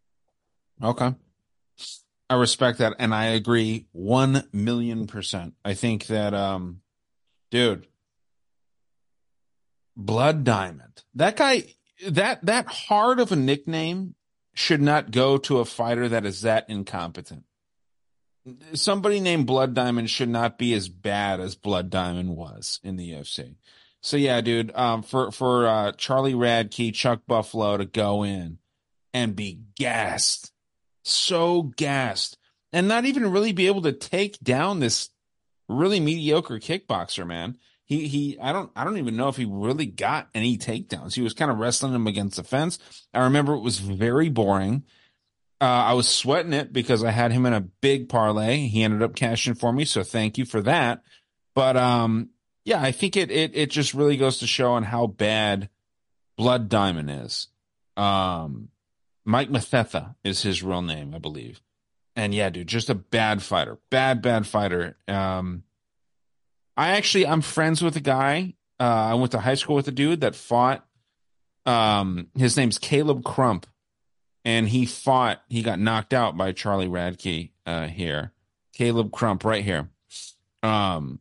Okay. 0.82 1.14
I 2.28 2.34
respect 2.34 2.78
that 2.78 2.94
and 2.98 3.14
I 3.14 3.26
agree 3.26 3.86
1 3.92 4.48
million 4.52 5.06
percent. 5.06 5.54
I 5.64 5.74
think 5.74 6.06
that 6.06 6.34
um 6.34 6.80
dude 7.52 7.86
Blood 9.96 10.42
Diamond. 10.42 11.04
That 11.14 11.36
guy 11.36 11.64
that 12.08 12.44
that 12.44 12.66
hard 12.66 13.20
of 13.20 13.32
a 13.32 13.36
nickname 13.36 14.14
should 14.54 14.80
not 14.80 15.10
go 15.10 15.38
to 15.38 15.58
a 15.58 15.64
fighter 15.64 16.08
that 16.08 16.24
is 16.24 16.42
that 16.42 16.68
incompetent. 16.68 17.44
Somebody 18.74 19.20
named 19.20 19.46
Blood 19.46 19.74
Diamond 19.74 20.08
should 20.08 20.28
not 20.28 20.56
be 20.56 20.72
as 20.72 20.88
bad 20.88 21.40
as 21.40 21.56
Blood 21.56 21.90
Diamond 21.90 22.36
was 22.36 22.80
in 22.82 22.96
the 22.96 23.10
UFC. 23.10 23.56
So 24.00 24.16
yeah, 24.16 24.40
dude, 24.40 24.72
um 24.74 25.02
for 25.02 25.30
for 25.30 25.66
uh 25.66 25.92
Charlie 25.92 26.34
Radtke, 26.34 26.94
Chuck 26.94 27.22
Buffalo 27.26 27.76
to 27.76 27.84
go 27.84 28.22
in 28.22 28.58
and 29.12 29.34
be 29.34 29.60
gassed 29.76 30.52
so 31.06 31.62
gassed 31.76 32.36
and 32.72 32.88
not 32.88 33.04
even 33.04 33.30
really 33.30 33.52
be 33.52 33.68
able 33.68 33.82
to 33.82 33.92
take 33.92 34.38
down 34.40 34.80
this 34.80 35.10
really 35.68 36.00
mediocre 36.00 36.58
kickboxer, 36.58 37.26
man. 37.26 37.56
He 37.86 38.08
he 38.08 38.38
I 38.40 38.52
don't 38.52 38.70
I 38.74 38.84
don't 38.84 38.98
even 38.98 39.16
know 39.16 39.28
if 39.28 39.36
he 39.36 39.44
really 39.44 39.86
got 39.86 40.28
any 40.34 40.58
takedowns. 40.58 41.14
He 41.14 41.22
was 41.22 41.34
kind 41.34 41.50
of 41.52 41.58
wrestling 41.58 41.94
him 41.94 42.08
against 42.08 42.36
the 42.36 42.42
fence. 42.42 42.78
I 43.14 43.24
remember 43.24 43.54
it 43.54 43.60
was 43.60 43.78
very 43.78 44.28
boring. 44.28 44.82
Uh, 45.60 45.64
I 45.64 45.92
was 45.94 46.08
sweating 46.08 46.52
it 46.52 46.72
because 46.72 47.02
I 47.02 47.12
had 47.12 47.32
him 47.32 47.46
in 47.46 47.54
a 47.54 47.60
big 47.60 48.08
parlay. 48.08 48.66
He 48.66 48.82
ended 48.82 49.02
up 49.02 49.14
cashing 49.14 49.54
for 49.54 49.72
me, 49.72 49.84
so 49.86 50.02
thank 50.02 50.36
you 50.36 50.44
for 50.44 50.60
that. 50.62 51.02
But 51.54 51.76
um, 51.76 52.30
yeah, 52.64 52.82
I 52.82 52.90
think 52.90 53.16
it 53.16 53.30
it 53.30 53.52
it 53.54 53.70
just 53.70 53.94
really 53.94 54.16
goes 54.16 54.38
to 54.38 54.48
show 54.48 54.72
on 54.72 54.82
how 54.82 55.06
bad 55.06 55.70
Blood 56.36 56.68
Diamond 56.68 57.10
is. 57.10 57.46
Um, 57.96 58.68
Mike 59.24 59.48
Mathetha 59.48 60.16
is 60.24 60.42
his 60.42 60.62
real 60.62 60.82
name, 60.82 61.14
I 61.14 61.18
believe. 61.18 61.62
And 62.16 62.34
yeah, 62.34 62.50
dude, 62.50 62.66
just 62.66 62.90
a 62.90 62.94
bad 62.94 63.42
fighter. 63.42 63.78
Bad, 63.90 64.22
bad 64.22 64.46
fighter. 64.46 64.96
Um 65.06 65.62
I 66.76 66.90
actually 66.90 67.26
I'm 67.26 67.40
friends 67.40 67.82
with 67.82 67.96
a 67.96 68.00
guy. 68.00 68.54
Uh 68.78 68.84
I 68.84 69.14
went 69.14 69.32
to 69.32 69.40
high 69.40 69.54
school 69.54 69.76
with 69.76 69.88
a 69.88 69.92
dude 69.92 70.20
that 70.20 70.34
fought 70.34 70.86
um 71.64 72.28
his 72.36 72.56
name's 72.56 72.78
Caleb 72.78 73.24
Crump. 73.24 73.66
And 74.44 74.68
he 74.68 74.86
fought, 74.86 75.42
he 75.48 75.62
got 75.62 75.80
knocked 75.80 76.14
out 76.14 76.36
by 76.36 76.52
Charlie 76.52 76.86
Radtke 76.86 77.50
uh 77.64 77.88
here. 77.88 78.32
Caleb 78.72 79.10
Crump 79.10 79.44
right 79.44 79.64
here. 79.64 79.88
Um 80.62 81.20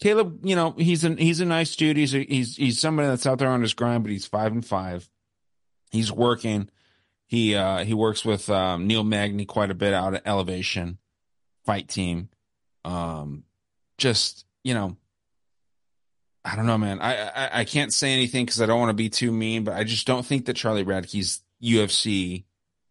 Caleb, 0.00 0.40
you 0.44 0.54
know, 0.54 0.72
he's 0.72 1.04
an 1.04 1.16
he's 1.16 1.40
a 1.40 1.44
nice 1.46 1.74
dude. 1.74 1.96
He's 1.96 2.14
a, 2.14 2.24
he's 2.24 2.56
he's 2.56 2.78
somebody 2.78 3.08
that's 3.08 3.26
out 3.26 3.38
there 3.38 3.48
on 3.48 3.62
his 3.62 3.74
grind, 3.74 4.04
but 4.04 4.12
he's 4.12 4.26
five 4.26 4.52
and 4.52 4.64
five. 4.64 5.08
He's 5.90 6.12
working. 6.12 6.70
He 7.26 7.54
uh 7.54 7.84
he 7.84 7.92
works 7.92 8.24
with 8.24 8.48
um 8.48 8.86
Neil 8.86 9.04
Magny 9.04 9.44
quite 9.46 9.70
a 9.70 9.74
bit 9.74 9.92
out 9.92 10.14
at 10.14 10.26
Elevation 10.26 10.98
fight 11.64 11.88
team. 11.88 12.28
Um 12.84 13.42
just, 13.98 14.45
you 14.66 14.74
know, 14.74 14.96
I 16.44 16.56
don't 16.56 16.66
know, 16.66 16.76
man. 16.76 17.00
I 17.00 17.28
I, 17.28 17.60
I 17.60 17.64
can't 17.64 17.92
say 17.92 18.12
anything 18.12 18.44
because 18.44 18.60
I 18.60 18.66
don't 18.66 18.80
want 18.80 18.90
to 18.90 18.94
be 18.94 19.08
too 19.08 19.30
mean, 19.30 19.62
but 19.62 19.74
I 19.74 19.84
just 19.84 20.08
don't 20.08 20.26
think 20.26 20.46
that 20.46 20.54
Charlie 20.54 20.82
Radtke's 20.82 21.40
UFC 21.62 22.44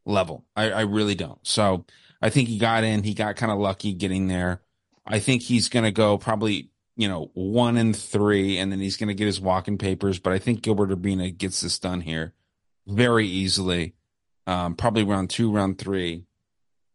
level. 0.05 0.45
I, 0.55 0.71
I 0.71 0.81
really 0.81 1.15
don't. 1.15 1.45
So 1.45 1.83
I 2.21 2.29
think 2.29 2.47
he 2.47 2.57
got 2.57 2.85
in. 2.85 3.03
He 3.03 3.13
got 3.13 3.35
kind 3.35 3.51
of 3.51 3.57
lucky 3.57 3.91
getting 3.91 4.27
there. 4.27 4.61
I 5.05 5.19
think 5.19 5.41
he's 5.41 5.67
going 5.67 5.83
to 5.83 5.91
go 5.91 6.17
probably, 6.17 6.69
you 6.95 7.09
know, 7.09 7.29
one 7.33 7.75
and 7.75 7.93
three, 7.93 8.57
and 8.57 8.71
then 8.71 8.79
he's 8.79 8.95
going 8.95 9.09
to 9.09 9.13
get 9.13 9.27
his 9.27 9.41
walking 9.41 9.77
papers. 9.77 10.17
But 10.17 10.31
I 10.31 10.39
think 10.39 10.61
Gilbert 10.61 10.91
Urbina 10.91 11.37
gets 11.37 11.59
this 11.59 11.77
done 11.77 11.99
here 11.99 12.33
very 12.87 13.27
easily. 13.27 13.95
Um, 14.47 14.75
probably 14.75 15.03
round 15.03 15.29
two, 15.29 15.51
round 15.51 15.77
three, 15.77 16.23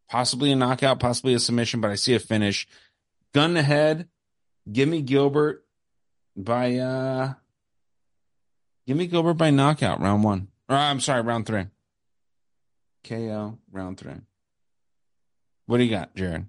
possibly 0.08 0.50
a 0.50 0.56
knockout, 0.56 1.00
possibly 1.00 1.34
a 1.34 1.38
submission, 1.38 1.82
but 1.82 1.90
I 1.90 1.96
see 1.96 2.14
a 2.14 2.18
finish. 2.18 2.66
Gun 3.34 3.58
ahead. 3.58 3.98
Give 3.98 4.08
me 4.66 5.02
Gilbert 5.02 5.64
by, 6.36 6.76
uh, 6.76 7.34
give 8.86 8.96
me 8.96 9.06
Gilbert 9.06 9.34
by 9.34 9.50
knockout 9.50 10.00
round 10.00 10.24
one. 10.24 10.48
Or 10.68 10.76
I'm 10.76 11.00
sorry, 11.00 11.22
round 11.22 11.46
three. 11.46 11.66
KO 13.04 13.58
round 13.72 13.98
three. 13.98 14.20
What 15.66 15.78
do 15.78 15.84
you 15.84 15.90
got, 15.90 16.14
Jared? 16.14 16.46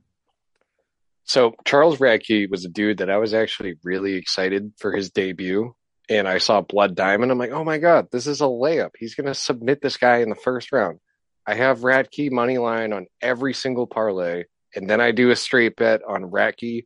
So 1.24 1.54
Charles 1.66 2.00
Radtke 2.00 2.50
was 2.50 2.66
a 2.66 2.70
dude 2.70 2.98
that 2.98 3.10
I 3.10 3.18
was 3.18 3.34
actually 3.34 3.76
really 3.84 4.16
excited 4.16 4.74
for 4.78 4.92
his 4.92 5.12
debut. 5.12 5.76
And 6.10 6.28
I 6.28 6.40
saw 6.40 6.62
Blood 6.62 6.96
Diamond. 6.96 7.32
I'm 7.32 7.38
like, 7.38 7.52
oh 7.52 7.64
my 7.64 7.78
God, 7.78 8.08
this 8.12 8.28
is 8.28 8.42
a 8.42 8.46
layup. 8.46 8.90
He's 8.98 9.16
to 9.16 9.34
submit 9.34 9.82
this 9.82 9.98
guy 9.98 10.18
in 10.18 10.30
the 10.30 10.36
first 10.36 10.72
round. 10.72 11.00
I 11.48 11.54
have 11.54 11.80
Radtke 11.80 12.32
money 12.32 12.58
line 12.58 12.92
on 12.92 13.08
every 13.22 13.54
single 13.54 13.88
parlay. 13.88 14.44
And 14.76 14.90
then 14.90 15.00
I 15.00 15.12
do 15.12 15.32
a 15.32 15.36
straight 15.36 15.76
bet 15.76 16.02
on 16.08 16.32
Radtke 16.32 16.84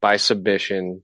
by 0.00 0.16
submission. 0.16 1.02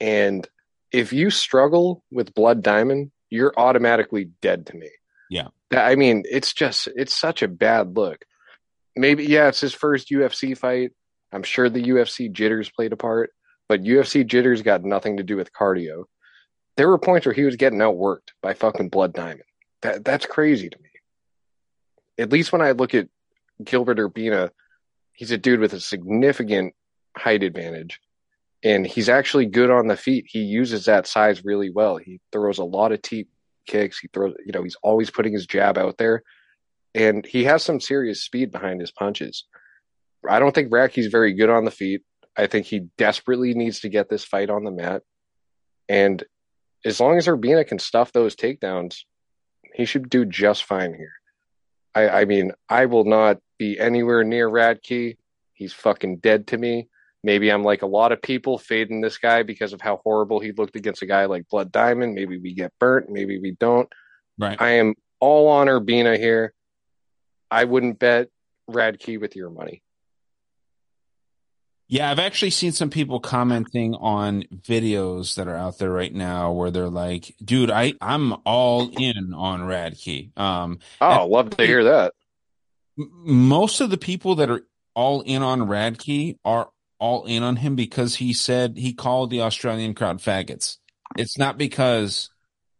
And 0.00 0.46
if 0.92 1.12
you 1.12 1.30
struggle 1.30 2.02
with 2.10 2.34
Blood 2.34 2.62
Diamond, 2.62 3.10
you're 3.30 3.54
automatically 3.56 4.30
dead 4.40 4.66
to 4.66 4.76
me. 4.76 4.90
Yeah. 5.30 5.48
I 5.72 5.96
mean, 5.96 6.24
it's 6.30 6.52
just, 6.52 6.88
it's 6.94 7.14
such 7.14 7.42
a 7.42 7.48
bad 7.48 7.96
look. 7.96 8.24
Maybe, 8.94 9.24
yeah, 9.24 9.48
it's 9.48 9.60
his 9.60 9.74
first 9.74 10.10
UFC 10.10 10.56
fight. 10.56 10.92
I'm 11.32 11.42
sure 11.42 11.68
the 11.68 11.82
UFC 11.82 12.30
jitters 12.30 12.70
played 12.70 12.92
a 12.92 12.96
part, 12.96 13.30
but 13.68 13.82
UFC 13.82 14.26
jitters 14.26 14.62
got 14.62 14.84
nothing 14.84 15.16
to 15.16 15.22
do 15.22 15.36
with 15.36 15.52
cardio. 15.52 16.04
There 16.76 16.88
were 16.88 16.98
points 16.98 17.26
where 17.26 17.34
he 17.34 17.44
was 17.44 17.56
getting 17.56 17.78
outworked 17.80 18.32
by 18.42 18.54
fucking 18.54 18.90
Blood 18.90 19.12
Diamond. 19.12 19.42
That 19.82 20.04
that's 20.04 20.26
crazy 20.26 20.68
to 20.70 20.78
me. 20.78 20.88
At 22.18 22.32
least 22.32 22.52
when 22.52 22.62
I 22.62 22.72
look 22.72 22.94
at 22.94 23.08
Gilbert 23.62 23.98
Urbina, 23.98 24.50
he's 25.12 25.30
a 25.30 25.38
dude 25.38 25.60
with 25.60 25.72
a 25.72 25.80
significant 25.80 26.74
height 27.16 27.42
advantage, 27.42 28.00
and 28.62 28.86
he's 28.86 29.08
actually 29.08 29.46
good 29.46 29.70
on 29.70 29.86
the 29.86 29.96
feet. 29.96 30.26
He 30.28 30.40
uses 30.40 30.86
that 30.86 31.06
size 31.06 31.44
really 31.44 31.70
well. 31.70 31.96
He 31.96 32.20
throws 32.32 32.58
a 32.58 32.64
lot 32.64 32.92
of 32.92 33.02
teep 33.02 33.28
kicks. 33.66 33.98
He 33.98 34.08
throws, 34.08 34.34
you 34.44 34.52
know, 34.52 34.62
he's 34.62 34.76
always 34.82 35.10
putting 35.10 35.32
his 35.32 35.46
jab 35.46 35.78
out 35.78 35.98
there, 35.98 36.22
and 36.94 37.24
he 37.24 37.44
has 37.44 37.62
some 37.62 37.80
serious 37.80 38.22
speed 38.22 38.50
behind 38.50 38.80
his 38.80 38.90
punches. 38.90 39.44
I 40.28 40.38
don't 40.38 40.54
think 40.54 40.70
Radtke's 40.70 41.06
very 41.06 41.34
good 41.34 41.50
on 41.50 41.64
the 41.64 41.70
feet. 41.70 42.02
I 42.36 42.46
think 42.46 42.66
he 42.66 42.80
desperately 42.98 43.54
needs 43.54 43.80
to 43.80 43.88
get 43.88 44.08
this 44.08 44.24
fight 44.24 44.50
on 44.50 44.64
the 44.64 44.70
mat. 44.70 45.02
And 45.88 46.22
as 46.84 47.00
long 47.00 47.16
as 47.16 47.26
Urbina 47.26 47.66
can 47.66 47.78
stuff 47.78 48.12
those 48.12 48.36
takedowns, 48.36 49.00
he 49.74 49.84
should 49.84 50.10
do 50.10 50.24
just 50.24 50.64
fine 50.64 50.94
here. 50.94 51.12
I, 51.94 52.08
I 52.08 52.24
mean, 52.24 52.52
I 52.68 52.86
will 52.86 53.04
not 53.04 53.38
be 53.58 53.78
anywhere 53.78 54.24
near 54.24 54.50
Radtke. 54.50 55.16
He's 55.54 55.72
fucking 55.72 56.18
dead 56.18 56.48
to 56.48 56.58
me. 56.58 56.88
Maybe 57.22 57.50
I'm 57.50 57.64
like 57.64 57.82
a 57.82 57.86
lot 57.86 58.12
of 58.12 58.22
people 58.22 58.58
fading 58.58 59.00
this 59.00 59.18
guy 59.18 59.42
because 59.42 59.72
of 59.72 59.80
how 59.80 60.00
horrible 60.04 60.38
he 60.38 60.52
looked 60.52 60.76
against 60.76 61.02
a 61.02 61.06
guy 61.06 61.24
like 61.24 61.48
Blood 61.48 61.72
Diamond. 61.72 62.14
Maybe 62.14 62.38
we 62.38 62.54
get 62.54 62.72
burnt. 62.78 63.10
Maybe 63.10 63.38
we 63.40 63.52
don't. 63.52 63.88
Right. 64.38 64.60
I 64.60 64.70
am 64.72 64.94
all 65.18 65.48
on 65.48 65.66
Urbina 65.66 66.18
here. 66.18 66.52
I 67.50 67.64
wouldn't 67.64 67.98
bet 67.98 68.28
Radtke 68.70 69.20
with 69.20 69.36
your 69.36 69.50
money. 69.50 69.82
Yeah, 71.88 72.10
I've 72.10 72.18
actually 72.18 72.50
seen 72.50 72.72
some 72.72 72.90
people 72.90 73.20
commenting 73.20 73.94
on 73.94 74.42
videos 74.42 75.36
that 75.36 75.46
are 75.46 75.54
out 75.56 75.78
there 75.78 75.90
right 75.90 76.12
now 76.12 76.50
where 76.50 76.72
they're 76.72 76.88
like, 76.88 77.34
"Dude, 77.44 77.70
I 77.70 77.94
I'm 78.00 78.34
all 78.44 78.90
in 78.98 79.32
on 79.32 79.60
Radtke." 79.60 80.36
Um, 80.36 80.80
oh, 81.00 81.26
love 81.28 81.50
to 81.50 81.66
hear 81.66 81.84
that. 81.84 82.12
Most 82.96 83.80
of 83.80 83.90
the 83.90 83.98
people 83.98 84.36
that 84.36 84.50
are 84.50 84.62
all 84.94 85.20
in 85.20 85.42
on 85.42 85.60
Radtke 85.62 86.38
are 86.44 86.70
all 86.98 87.24
in 87.24 87.42
on 87.42 87.56
him 87.56 87.76
because 87.76 88.16
he 88.16 88.32
said 88.32 88.76
he 88.76 88.92
called 88.92 89.30
the 89.30 89.42
Australian 89.42 89.94
crowd 89.94 90.18
faggots. 90.18 90.76
It's 91.16 91.38
not 91.38 91.58
because 91.58 92.30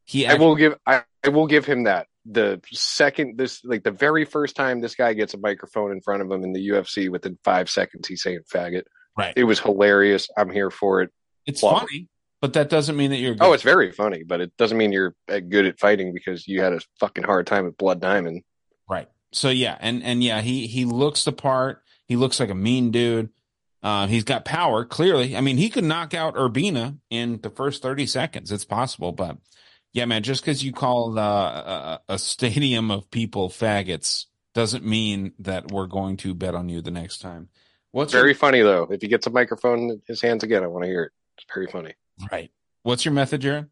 he. 0.04 0.26
Actually- 0.26 0.44
I 0.44 0.48
will 0.48 0.56
give 0.56 0.74
I, 0.86 1.02
I 1.24 1.28
will 1.28 1.46
give 1.46 1.64
him 1.64 1.84
that. 1.84 2.06
The 2.28 2.60
second 2.72 3.38
this 3.38 3.64
like 3.64 3.84
the 3.84 3.92
very 3.92 4.24
first 4.24 4.56
time 4.56 4.80
this 4.80 4.96
guy 4.96 5.12
gets 5.12 5.34
a 5.34 5.38
microphone 5.38 5.92
in 5.92 6.00
front 6.00 6.22
of 6.22 6.30
him 6.30 6.42
in 6.42 6.52
the 6.52 6.68
UFC, 6.70 7.08
within 7.08 7.38
five 7.44 7.70
seconds 7.70 8.08
he's 8.08 8.22
saying 8.22 8.40
faggot. 8.52 8.82
Right. 9.16 9.32
It 9.36 9.44
was 9.44 9.60
hilarious. 9.60 10.28
I'm 10.36 10.50
here 10.50 10.70
for 10.70 11.02
it. 11.02 11.10
It's 11.46 11.62
Love 11.62 11.80
funny, 11.82 11.98
it. 11.98 12.08
but 12.40 12.54
that 12.54 12.68
doesn't 12.68 12.96
mean 12.96 13.10
that 13.10 13.18
you're. 13.18 13.34
Oh, 13.34 13.36
good. 13.36 13.44
Oh, 13.44 13.52
it's 13.52 13.62
very 13.62 13.92
funny, 13.92 14.24
but 14.24 14.40
it 14.40 14.56
doesn't 14.56 14.76
mean 14.76 14.90
you're 14.90 15.14
good 15.28 15.66
at 15.66 15.78
fighting 15.78 16.12
because 16.12 16.48
you 16.48 16.62
had 16.62 16.72
a 16.72 16.80
fucking 16.98 17.22
hard 17.22 17.46
time 17.46 17.64
with 17.64 17.76
Blood 17.76 18.00
Diamond. 18.00 18.42
Right. 18.90 19.08
So 19.32 19.48
yeah, 19.48 19.76
and 19.78 20.02
and 20.02 20.22
yeah, 20.22 20.40
he 20.40 20.66
he 20.66 20.84
looks 20.84 21.24
the 21.24 21.32
part. 21.32 21.82
He 22.06 22.16
looks 22.16 22.40
like 22.40 22.50
a 22.50 22.54
mean 22.54 22.90
dude. 22.90 23.30
Uh, 23.86 24.08
he's 24.08 24.24
got 24.24 24.44
power, 24.44 24.84
clearly. 24.84 25.36
I 25.36 25.40
mean, 25.40 25.58
he 25.58 25.70
could 25.70 25.84
knock 25.84 26.12
out 26.12 26.34
Urbina 26.34 26.98
in 27.08 27.40
the 27.40 27.50
first 27.50 27.82
30 27.82 28.06
seconds. 28.06 28.50
It's 28.50 28.64
possible, 28.64 29.12
but 29.12 29.38
yeah, 29.92 30.06
man, 30.06 30.24
just 30.24 30.42
because 30.42 30.64
you 30.64 30.72
call 30.72 31.16
uh, 31.16 31.20
a, 31.22 32.00
a 32.14 32.18
stadium 32.18 32.90
of 32.90 33.08
people 33.12 33.48
faggots 33.48 34.24
doesn't 34.54 34.84
mean 34.84 35.34
that 35.38 35.70
we're 35.70 35.86
going 35.86 36.16
to 36.16 36.34
bet 36.34 36.56
on 36.56 36.68
you 36.68 36.82
the 36.82 36.90
next 36.90 37.18
time. 37.18 37.48
What's 37.92 38.12
very 38.12 38.30
your... 38.30 38.34
funny 38.34 38.60
though? 38.60 38.88
If 38.90 39.02
he 39.02 39.06
gets 39.06 39.28
a 39.28 39.30
microphone 39.30 39.78
in 39.78 40.02
his 40.08 40.20
hands 40.20 40.42
again, 40.42 40.64
I 40.64 40.66
want 40.66 40.82
to 40.82 40.90
hear 40.90 41.04
it. 41.04 41.12
It's 41.38 41.46
very 41.54 41.68
funny. 41.68 41.94
Right. 42.32 42.50
What's 42.82 43.04
your 43.04 43.14
method, 43.14 43.40
Jared? 43.40 43.66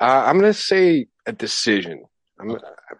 Uh, 0.00 0.24
I'm 0.24 0.38
going 0.38 0.50
to 0.50 0.58
say 0.58 1.08
a 1.26 1.32
decision. 1.32 2.06
I'm, 2.40 2.52
okay. 2.52 2.64
I'm 2.90 2.96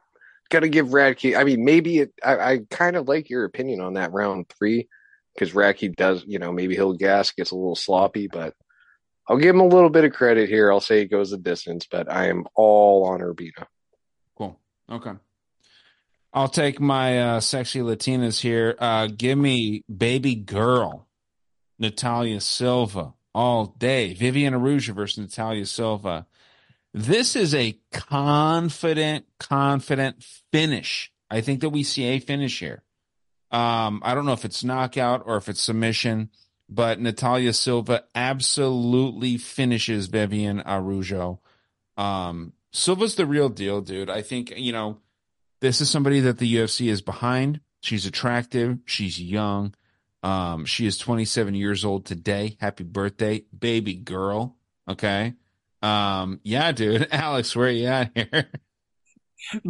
going 0.50 0.62
to 0.64 0.68
give 0.68 0.88
Radtke. 0.88 1.38
I 1.38 1.44
mean, 1.44 1.64
maybe 1.64 2.00
it. 2.00 2.12
I, 2.22 2.36
I 2.36 2.58
kind 2.68 2.96
of 2.96 3.08
like 3.08 3.30
your 3.30 3.46
opinion 3.46 3.80
on 3.80 3.94
that 3.94 4.12
round 4.12 4.50
three 4.50 4.88
because 5.38 5.54
Radtke 5.54 5.94
does, 5.94 6.24
you 6.26 6.38
know, 6.38 6.52
maybe 6.52 6.74
he'll 6.74 6.94
gas, 6.94 7.30
gets 7.30 7.52
a 7.52 7.56
little 7.56 7.76
sloppy, 7.76 8.26
but 8.26 8.54
I'll 9.28 9.36
give 9.36 9.54
him 9.54 9.60
a 9.60 9.66
little 9.66 9.90
bit 9.90 10.04
of 10.04 10.12
credit 10.12 10.48
here. 10.48 10.72
I'll 10.72 10.80
say 10.80 11.00
he 11.00 11.04
goes 11.04 11.30
the 11.30 11.38
distance, 11.38 11.86
but 11.88 12.10
I 12.10 12.28
am 12.28 12.46
all 12.54 13.04
on 13.06 13.20
Urbina. 13.20 13.66
Cool. 14.36 14.58
Okay. 14.90 15.12
I'll 16.32 16.48
take 16.48 16.80
my 16.80 17.20
uh, 17.20 17.40
sexy 17.40 17.80
Latinas 17.80 18.40
here. 18.40 18.74
Uh, 18.78 19.06
give 19.06 19.38
me 19.38 19.84
baby 19.94 20.34
girl, 20.34 21.06
Natalia 21.78 22.40
Silva 22.40 23.14
all 23.34 23.66
day. 23.78 24.14
Vivian 24.14 24.54
Araujo 24.54 24.92
versus 24.92 25.18
Natalia 25.18 25.66
Silva. 25.66 26.26
This 26.92 27.36
is 27.36 27.54
a 27.54 27.78
confident, 27.92 29.26
confident 29.38 30.24
finish. 30.50 31.12
I 31.30 31.42
think 31.42 31.60
that 31.60 31.70
we 31.70 31.82
see 31.82 32.04
a 32.06 32.18
finish 32.18 32.58
here. 32.58 32.82
Um, 33.50 34.02
I 34.04 34.14
don't 34.14 34.26
know 34.26 34.32
if 34.32 34.44
it's 34.44 34.64
knockout 34.64 35.22
or 35.24 35.36
if 35.36 35.48
it's 35.48 35.62
submission, 35.62 36.30
but 36.68 37.00
Natalia 37.00 37.52
Silva 37.52 38.04
absolutely 38.14 39.38
finishes 39.38 40.06
Vivian 40.06 40.60
Araujo. 40.60 41.40
Um, 41.96 42.52
Silva's 42.70 43.14
the 43.14 43.26
real 43.26 43.48
deal, 43.48 43.80
dude. 43.80 44.10
I 44.10 44.22
think, 44.22 44.52
you 44.56 44.72
know, 44.72 44.98
this 45.60 45.80
is 45.80 45.90
somebody 45.90 46.20
that 46.20 46.38
the 46.38 46.56
UFC 46.56 46.88
is 46.88 47.00
behind. 47.00 47.60
She's 47.80 48.06
attractive. 48.06 48.78
She's 48.84 49.20
young. 49.20 49.74
Um, 50.22 50.64
she 50.64 50.86
is 50.86 50.98
27 50.98 51.54
years 51.54 51.84
old 51.84 52.04
today. 52.04 52.56
Happy 52.60 52.84
birthday, 52.84 53.44
baby 53.56 53.94
girl. 53.94 54.56
Okay. 54.88 55.34
Um, 55.80 56.40
yeah, 56.42 56.72
dude. 56.72 57.08
Alex, 57.12 57.54
where 57.54 57.68
are 57.68 57.70
you 57.70 57.86
at 57.86 58.10
here? 58.14 58.48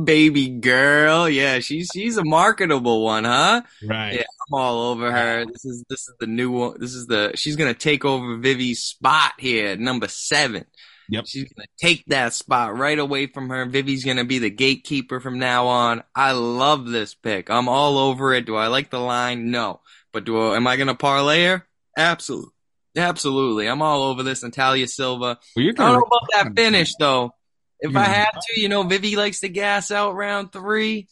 Baby 0.05 0.49
girl. 0.49 1.29
Yeah, 1.29 1.61
she's 1.61 1.91
she's 1.93 2.17
a 2.17 2.25
marketable 2.25 3.05
one, 3.05 3.25
huh? 3.25 3.63
Right. 3.85 4.15
Yeah, 4.15 4.21
I'm 4.21 4.61
all 4.61 4.81
over 4.91 5.11
her. 5.11 5.45
This 5.47 5.65
is 5.65 5.85
this 5.89 6.09
is 6.09 6.15
the 6.21 6.27
new 6.27 6.51
one. 6.51 6.81
This 6.81 6.95
is 6.95 7.07
the 7.07 7.33
she's 7.35 7.57
gonna 7.57 7.75
take 7.75 8.05
over 8.05 8.37
Vivi's 8.37 8.83
spot 8.83 9.33
here, 9.39 9.77
number 9.77 10.09
seven. 10.09 10.65
Yep. 11.11 11.25
She's 11.27 11.45
gonna 11.45 11.67
take 11.81 12.05
that 12.07 12.35
spot 12.35 12.77
right 12.77 12.99
away 12.99 13.27
from 13.27 13.49
her. 13.49 13.65
Vivi's 13.67 14.05
gonna 14.05 14.25
be 14.25 14.39
the 14.39 14.51
gatekeeper 14.51 15.21
from 15.21 15.39
now 15.39 15.67
on. 15.67 16.03
I 16.15 16.33
love 16.33 16.87
this 16.87 17.15
pick. 17.15 17.51
I'm 17.51 17.69
all 17.69 17.99
over 17.99 18.35
it. 18.35 18.47
Do 18.47 18.57
I 18.57 18.67
like 18.67 18.91
the 18.91 19.01
line? 19.01 19.51
No. 19.51 19.81
But 20.13 20.25
do 20.25 20.39
I, 20.39 20.57
am 20.57 20.67
I 20.67 20.77
gonna 20.77 20.95
parlay 20.95 21.45
her? 21.45 21.67
Absolutely. 21.97 22.53
Absolutely. 22.97 23.69
I'm 23.69 23.83
all 23.83 24.03
over 24.03 24.23
this. 24.23 24.43
Natalia 24.43 24.89
Silva. 24.89 25.39
Well, 25.57 25.67
I 25.69 25.73
don't 25.73 25.79
know 25.79 26.01
about 26.01 26.29
that 26.33 26.53
finish 26.57 26.93
though. 26.99 27.33
If 27.81 27.95
I 27.97 28.05
had 28.05 28.31
to, 28.33 28.61
you 28.61 28.69
know, 28.69 28.83
Vivi 28.83 29.17
likes 29.17 29.41
to 29.41 29.49
gas 29.49 29.91
out 29.91 30.15
round 30.15 30.53
three. 30.53 31.09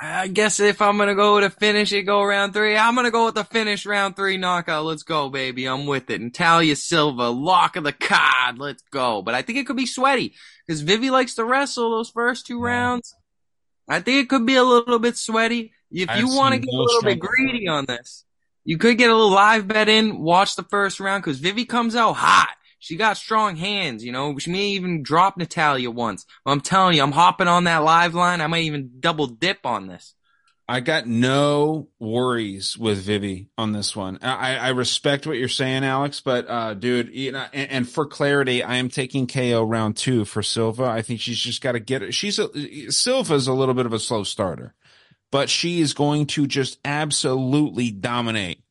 I 0.00 0.26
guess 0.26 0.58
if 0.58 0.82
I'm 0.82 0.98
gonna 0.98 1.14
go 1.14 1.40
to 1.40 1.50
finish 1.50 1.92
it, 1.92 2.02
go 2.02 2.22
round 2.22 2.52
three. 2.52 2.76
I'm 2.76 2.94
gonna 2.96 3.10
go 3.10 3.26
with 3.26 3.36
the 3.36 3.44
finish 3.44 3.86
round 3.86 4.16
three 4.16 4.36
knockout. 4.36 4.84
Let's 4.84 5.04
go, 5.04 5.28
baby. 5.28 5.66
I'm 5.66 5.86
with 5.86 6.10
it. 6.10 6.20
Natalia 6.20 6.74
Silva, 6.74 7.28
lock 7.28 7.76
of 7.76 7.84
the 7.84 7.92
card. 7.92 8.58
Let's 8.58 8.82
go. 8.90 9.22
But 9.22 9.34
I 9.34 9.42
think 9.42 9.58
it 9.58 9.66
could 9.66 9.76
be 9.76 9.86
sweaty 9.86 10.34
because 10.66 10.82
Vivi 10.82 11.10
likes 11.10 11.34
to 11.36 11.44
wrestle 11.44 11.90
those 11.90 12.10
first 12.10 12.46
two 12.46 12.60
rounds. 12.60 13.14
I 13.88 14.00
think 14.00 14.24
it 14.24 14.28
could 14.28 14.46
be 14.46 14.56
a 14.56 14.64
little 14.64 14.98
bit 14.98 15.16
sweaty. 15.16 15.72
If 15.90 16.08
I've 16.08 16.18
you 16.18 16.28
want 16.28 16.54
to 16.54 16.60
get 16.60 16.72
a 16.72 16.76
little 16.76 17.02
bit 17.02 17.20
greedy 17.20 17.68
on 17.68 17.84
this, 17.86 18.24
you 18.64 18.78
could 18.78 18.98
get 18.98 19.10
a 19.10 19.14
little 19.14 19.30
live 19.30 19.68
bet 19.68 19.88
in, 19.88 20.18
watch 20.18 20.56
the 20.56 20.64
first 20.64 20.98
round, 20.98 21.22
because 21.22 21.38
Vivi 21.38 21.66
comes 21.66 21.94
out 21.94 22.14
hot. 22.14 22.56
She 22.84 22.96
got 22.96 23.16
strong 23.16 23.56
hands, 23.56 24.04
you 24.04 24.12
know. 24.12 24.38
She 24.38 24.50
may 24.50 24.66
even 24.66 25.02
drop 25.02 25.38
Natalia 25.38 25.90
once. 25.90 26.26
I'm 26.44 26.60
telling 26.60 26.96
you, 26.96 27.02
I'm 27.02 27.12
hopping 27.12 27.48
on 27.48 27.64
that 27.64 27.78
live 27.78 28.14
line. 28.14 28.42
I 28.42 28.46
might 28.46 28.64
even 28.64 28.96
double 29.00 29.26
dip 29.26 29.64
on 29.64 29.86
this. 29.86 30.14
I 30.68 30.80
got 30.80 31.06
no 31.06 31.88
worries 31.98 32.76
with 32.76 32.98
Vivi 32.98 33.48
on 33.56 33.72
this 33.72 33.96
one. 33.96 34.18
I, 34.20 34.56
I 34.56 34.68
respect 34.68 35.26
what 35.26 35.38
you're 35.38 35.48
saying, 35.48 35.82
Alex, 35.82 36.20
but 36.20 36.46
uh, 36.46 36.74
dude, 36.74 37.14
you 37.14 37.32
know, 37.32 37.46
and, 37.54 37.70
and 37.70 37.88
for 37.88 38.04
clarity, 38.04 38.62
I 38.62 38.76
am 38.76 38.90
taking 38.90 39.26
KO 39.26 39.62
round 39.62 39.96
two 39.96 40.26
for 40.26 40.42
Silva. 40.42 40.84
I 40.84 41.00
think 41.00 41.20
she's 41.20 41.38
just 41.38 41.62
got 41.62 41.72
to 41.72 41.80
get 41.80 42.02
it. 42.02 42.12
She's 42.12 42.38
a 42.38 42.90
Silva's 42.90 43.46
a 43.46 43.54
little 43.54 43.74
bit 43.74 43.86
of 43.86 43.94
a 43.94 43.98
slow 43.98 44.24
starter, 44.24 44.74
but 45.30 45.48
she 45.48 45.80
is 45.80 45.94
going 45.94 46.26
to 46.26 46.46
just 46.46 46.78
absolutely 46.84 47.90
dominate 47.90 48.62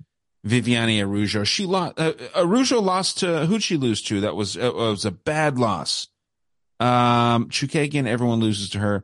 Viviane 0.46 1.02
Araujo. 1.02 1.44
She 1.44 1.66
lost. 1.66 2.00
Uh, 2.00 2.14
Araujo 2.36 2.82
lost 2.82 3.20
to 3.20 3.46
who'd 3.46 3.64
she 3.64 3.78
lose 3.78 4.02
to? 4.04 4.22
That 4.22 4.36
was 4.36 4.56
it 4.58 4.76
was 4.76 5.06
a 5.06 5.12
bad 5.12 5.58
loss. 5.58 6.08
Um, 6.80 7.50
Chookagian, 7.50 8.08
everyone 8.08 8.40
loses 8.40 8.70
to 8.72 8.80
her. 8.80 9.04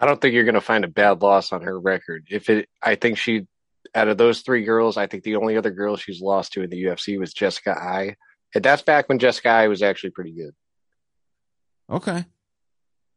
I 0.00 0.06
don't 0.06 0.20
think 0.20 0.34
you're 0.34 0.44
going 0.44 0.54
to 0.54 0.60
find 0.60 0.84
a 0.84 0.88
bad 0.88 1.22
loss 1.22 1.52
on 1.52 1.62
her 1.62 1.78
record. 1.78 2.26
If 2.30 2.50
it, 2.50 2.68
I 2.82 2.94
think 2.94 3.18
she, 3.18 3.46
out 3.94 4.08
of 4.08 4.18
those 4.18 4.42
three 4.42 4.64
girls, 4.64 4.96
I 4.96 5.06
think 5.06 5.24
the 5.24 5.36
only 5.36 5.56
other 5.56 5.70
girl 5.70 5.96
she's 5.96 6.20
lost 6.20 6.52
to 6.52 6.62
in 6.62 6.70
the 6.70 6.84
UFC 6.84 7.18
was 7.18 7.32
Jessica 7.32 7.70
Eye. 7.70 8.16
And 8.54 8.64
that's 8.64 8.82
back 8.82 9.08
when 9.08 9.18
Jessica 9.18 9.48
Eye 9.48 9.68
was 9.68 9.82
actually 9.82 10.10
pretty 10.10 10.32
good. 10.32 10.54
Okay. 11.90 12.26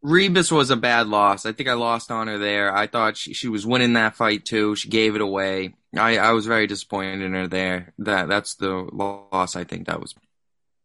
Ribas 0.04 0.52
was 0.52 0.72
a 0.72 0.76
bad 0.76 1.08
loss. 1.08 1.46
I 1.46 1.52
think 1.52 1.70
I 1.70 1.74
lost 1.74 2.10
on 2.10 2.28
her 2.28 2.40
there. 2.40 2.76
I 2.76 2.88
thought 2.88 3.18
she, 3.18 3.34
she 3.34 3.48
was 3.48 3.66
winning 3.66 3.94
that 3.94 4.16
fight 4.16 4.46
too. 4.46 4.76
She 4.76 4.90
gave 4.90 5.16
it 5.16 5.22
away. 5.22 5.76
I, 5.96 6.18
I 6.18 6.32
was 6.32 6.46
very 6.46 6.68
disappointed 6.68 7.22
in 7.22 7.34
her 7.34 7.48
there. 7.48 7.94
That 8.00 8.28
that's 8.28 8.56
the 8.56 8.88
loss 8.92 9.56
I 9.56 9.64
think 9.64 9.88
that 9.88 10.00
was. 10.00 10.16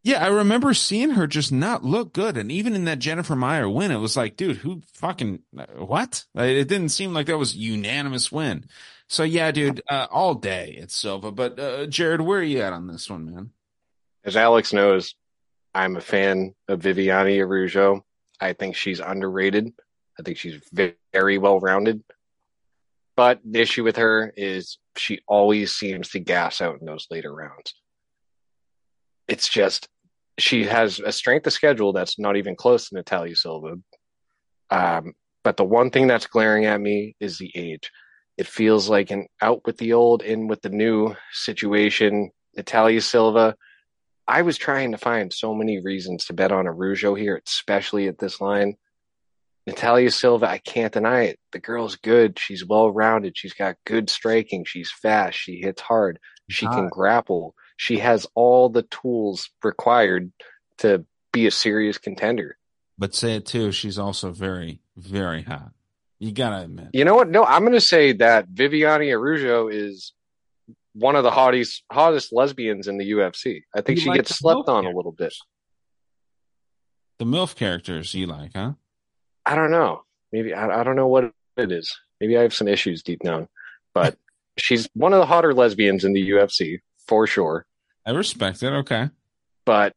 Yeah, 0.03 0.25
I 0.25 0.29
remember 0.29 0.73
seeing 0.73 1.11
her 1.11 1.27
just 1.27 1.51
not 1.51 1.85
look 1.85 2.13
good, 2.13 2.37
and 2.37 2.51
even 2.53 2.75
in 2.75 2.85
that 2.85 3.01
Jennifer 3.01 3.35
Maia 3.35 3.69
win, 3.69 3.91
it 3.91 3.99
was 3.99 4.17
like, 4.17 4.37
dude, 4.37 4.59
who 4.59 4.83
fucking 4.95 5.41
what? 5.77 6.25
It 6.35 6.69
didn't 6.69 6.91
seem 6.91 7.13
like 7.13 7.27
that 7.27 7.39
was 7.39 7.57
unanimous 7.57 8.31
win. 8.31 8.67
So 9.09 9.23
yeah, 9.23 9.51
dude, 9.51 9.83
uh, 9.89 10.07
all 10.11 10.35
day 10.35 10.77
it's 10.79 10.95
Silva. 10.95 11.33
But 11.33 11.59
uh, 11.59 11.87
Jared, 11.87 12.21
where 12.21 12.41
are 12.41 12.45
you 12.45 12.61
at 12.63 12.73
on 12.73 12.87
this 12.87 13.09
one, 13.11 13.33
man? 13.33 13.51
As 14.25 14.37
Alex 14.37 14.73
knows, 14.73 15.15
I'm 15.75 15.97
a 15.97 16.01
fan 16.01 16.55
of 16.69 16.81
Viviane 16.81 17.39
Araujo. 17.41 18.05
I 18.41 18.53
think 18.53 18.77
she's 18.77 19.01
underrated. 19.01 19.73
I 20.19 20.23
think 20.23 20.39
she's 20.39 20.61
very 21.13 21.39
well 21.39 21.61
rounded. 21.61 22.03
But 23.17 23.41
the 23.45 23.61
issue 23.61 23.83
with 23.83 23.97
her 23.97 24.33
is 24.37 24.79
she 24.97 25.21
always 25.27 25.73
seems 25.73 26.11
to 26.11 26.21
gas 26.21 26.61
out 26.61 26.79
in 26.81 26.87
those 26.87 27.07
later 27.11 27.35
rounds. 27.35 27.75
It's 29.27 29.49
just 29.49 29.89
she 30.39 30.65
has 30.65 31.01
a 31.01 31.13
strength 31.13 31.47
of 31.47 31.53
schedule 31.53 31.93
that's 31.93 32.19
not 32.19 32.37
even 32.37 32.57
close 32.57 32.89
to 32.89 32.97
Natalia 32.97 33.35
Silva. 33.35 33.77
Um, 34.71 35.15
but 35.43 35.57
the 35.57 35.65
one 35.65 35.91
thing 35.91 36.07
that's 36.07 36.27
glaring 36.27 36.67
at 36.67 36.81
me 36.81 37.17
is 37.21 37.39
the 37.39 37.51
age. 37.55 37.91
It 38.37 38.47
feels 38.47 38.89
like 38.89 39.11
an 39.11 39.27
out 39.41 39.63
with 39.65 39.79
the 39.79 39.95
old, 39.95 40.23
in 40.23 40.47
with 40.47 40.61
the 40.61 40.69
new 40.69 41.15
situation. 41.33 42.31
Natalia 42.57 43.01
Silva. 43.01 43.57
I 44.29 44.43
was 44.43 44.59
trying 44.59 44.93
to 44.93 44.99
find 44.99 45.33
so 45.33 45.55
many 45.55 45.81
reasons 45.81 46.25
to 46.27 46.35
bet 46.35 46.51
on 46.51 46.67
Araujo 46.67 47.15
here, 47.15 47.41
especially 47.47 48.09
at 48.09 48.19
this 48.19 48.41
line. 48.41 48.77
Natalia 49.67 50.11
Silva, 50.11 50.49
I 50.49 50.59
can't 50.59 50.93
deny 50.93 51.23
it. 51.25 51.41
The 51.53 51.59
girl's 51.59 51.97
good. 51.97 52.39
She's 52.39 52.65
well 52.65 52.91
rounded. 52.91 53.37
She's 53.37 53.53
got 53.55 53.77
good 53.85 54.09
striking. 54.09 54.65
She's 54.65 54.93
fast. 54.93 55.37
She 55.37 55.61
hits 55.61 55.81
hard. 55.81 56.21
She 56.49 56.67
can 56.67 56.89
grapple. 56.89 57.57
She 57.77 57.99
has 57.99 58.27
all 58.37 58.69
the 58.69 58.83
tools 58.83 59.51
required 59.65 60.33
to 60.79 61.05
be 61.33 61.47
a 61.47 61.51
serious 61.51 61.99
contender. 61.99 62.57
But 62.97 63.15
say 63.15 63.35
it 63.35 63.47
too. 63.47 63.73
She's 63.73 63.99
also 63.99 64.31
very, 64.31 64.81
very 64.97 65.43
hot. 65.43 65.73
You 66.19 66.33
gotta 66.33 66.65
admit. 66.65 66.89
You 66.93 67.05
know 67.05 67.17
what? 67.17 67.29
No, 67.29 67.45
I'm 67.45 67.63
going 67.63 67.73
to 67.73 67.81
say 67.81 68.13
that 68.13 68.49
Viviane 68.49 69.13
Araujo 69.13 69.69
is 69.69 70.13
one 70.95 71.15
of 71.17 71.25
the 71.25 71.31
hottest, 71.31 71.83
hottest 71.93 72.33
lesbians 72.33 72.89
in 72.89 72.97
the 72.97 73.11
UFC. 73.11 73.65
I 73.75 73.83
think 73.83 73.99
You 73.99 74.05
she 74.05 74.09
like 74.11 74.19
gets 74.19 74.37
slept 74.39 74.69
on 74.69 74.87
a 74.87 74.91
little 74.91 75.13
bit. 75.13 75.35
The 77.19 77.27
MILF 77.27 77.55
characters 77.55 78.15
you 78.15 78.27
like, 78.27 78.53
huh? 78.55 78.73
I 79.47 79.55
don't 79.55 79.71
know. 79.71 80.03
Maybe 80.33 80.53
I, 80.53 80.81
I 80.81 80.83
don't 80.83 80.97
know 80.97 81.07
what 81.07 81.33
it 81.57 81.73
is. 81.73 81.97
Maybe 82.21 82.37
I 82.37 82.43
have 82.43 82.55
some 82.55 82.69
issues 82.69 83.03
deep 83.03 83.21
down, 83.21 83.49
but 83.95 84.19
she's 84.59 84.89
one 84.95 85.13
of 85.13 85.21
the 85.21 85.27
hotter 85.27 85.55
lesbians 85.55 86.05
in 86.05 86.13
the 86.13 86.31
UFC 86.31 86.81
for 87.07 87.27
sure. 87.27 87.65
I 88.05 88.11
respect 88.11 88.63
it. 88.63 88.73
Okay. 88.73 89.11
But 89.65 89.95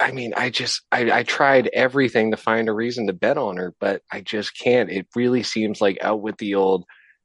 I 0.00 0.12
mean, 0.12 0.32
I 0.36 0.50
just 0.50 0.82
I, 0.92 1.10
I 1.10 1.22
tried 1.22 1.68
everything 1.72 2.30
to 2.30 2.36
find 2.36 2.68
a 2.68 2.72
reason 2.72 3.06
to 3.06 3.12
bet 3.12 3.36
on 3.38 3.56
her, 3.56 3.74
but 3.80 4.02
I 4.10 4.20
just 4.20 4.56
can't. 4.58 4.90
It 4.90 5.06
really 5.14 5.42
seems 5.42 5.80
like 5.80 5.98
out 6.02 6.20
with 6.20 6.38
the 6.38 6.54
old, 6.54 6.84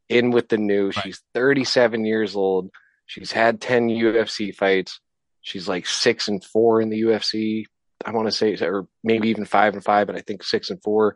in 0.09 0.31
with 0.31 0.49
the 0.49 0.57
new. 0.57 0.87
Right. 0.87 1.03
She's 1.03 1.21
37 1.33 2.05
years 2.05 2.35
old. 2.35 2.71
She's 3.05 3.31
had 3.31 3.61
10 3.61 3.89
UFC 3.89 4.55
fights. 4.55 4.99
She's 5.41 5.67
like 5.67 5.85
six 5.85 6.27
and 6.27 6.43
four 6.43 6.81
in 6.81 6.89
the 6.89 7.01
UFC. 7.01 7.65
I 8.05 8.11
want 8.11 8.27
to 8.27 8.31
say, 8.31 8.57
or 8.61 8.87
maybe 9.03 9.29
even 9.29 9.45
five 9.45 9.73
and 9.73 9.83
five, 9.83 10.07
but 10.07 10.15
I 10.15 10.21
think 10.21 10.43
six 10.43 10.69
and 10.69 10.81
four. 10.81 11.15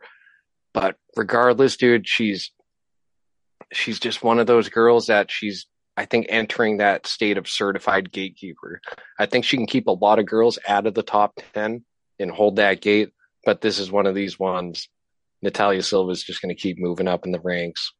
But 0.74 0.96
regardless, 1.16 1.76
dude, 1.76 2.06
she's 2.06 2.52
she's 3.72 3.98
just 3.98 4.22
one 4.22 4.38
of 4.38 4.46
those 4.46 4.68
girls 4.68 5.06
that 5.06 5.30
she's 5.30 5.66
I 5.96 6.04
think 6.04 6.26
entering 6.28 6.76
that 6.76 7.06
state 7.06 7.38
of 7.38 7.48
certified 7.48 8.12
gatekeeper. 8.12 8.80
I 9.18 9.26
think 9.26 9.44
she 9.44 9.56
can 9.56 9.66
keep 9.66 9.88
a 9.88 9.92
lot 9.92 10.20
of 10.20 10.26
girls 10.26 10.58
out 10.68 10.86
of 10.86 10.94
the 10.94 11.02
top 11.02 11.40
10 11.54 11.84
and 12.20 12.30
hold 12.30 12.56
that 12.56 12.80
gate. 12.80 13.10
But 13.44 13.60
this 13.60 13.80
is 13.80 13.90
one 13.90 14.06
of 14.06 14.14
these 14.14 14.38
ones. 14.38 14.88
Natalia 15.42 15.82
Silva 15.82 16.12
is 16.12 16.22
just 16.22 16.40
going 16.40 16.54
to 16.54 16.60
keep 16.60 16.78
moving 16.78 17.08
up 17.08 17.26
in 17.26 17.32
the 17.32 17.40
ranks 17.40 17.92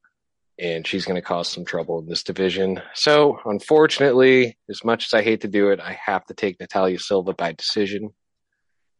and 0.58 0.86
she's 0.86 1.04
going 1.04 1.14
to 1.16 1.26
cause 1.26 1.48
some 1.48 1.64
trouble 1.64 2.00
in 2.00 2.06
this 2.06 2.22
division. 2.22 2.82
So, 2.94 3.38
unfortunately, 3.44 4.58
as 4.68 4.84
much 4.84 5.06
as 5.06 5.14
I 5.14 5.22
hate 5.22 5.42
to 5.42 5.48
do 5.48 5.70
it, 5.70 5.80
I 5.80 5.98
have 6.04 6.24
to 6.26 6.34
take 6.34 6.58
Natalia 6.58 6.98
Silva 6.98 7.32
by 7.32 7.52
decision. 7.52 8.10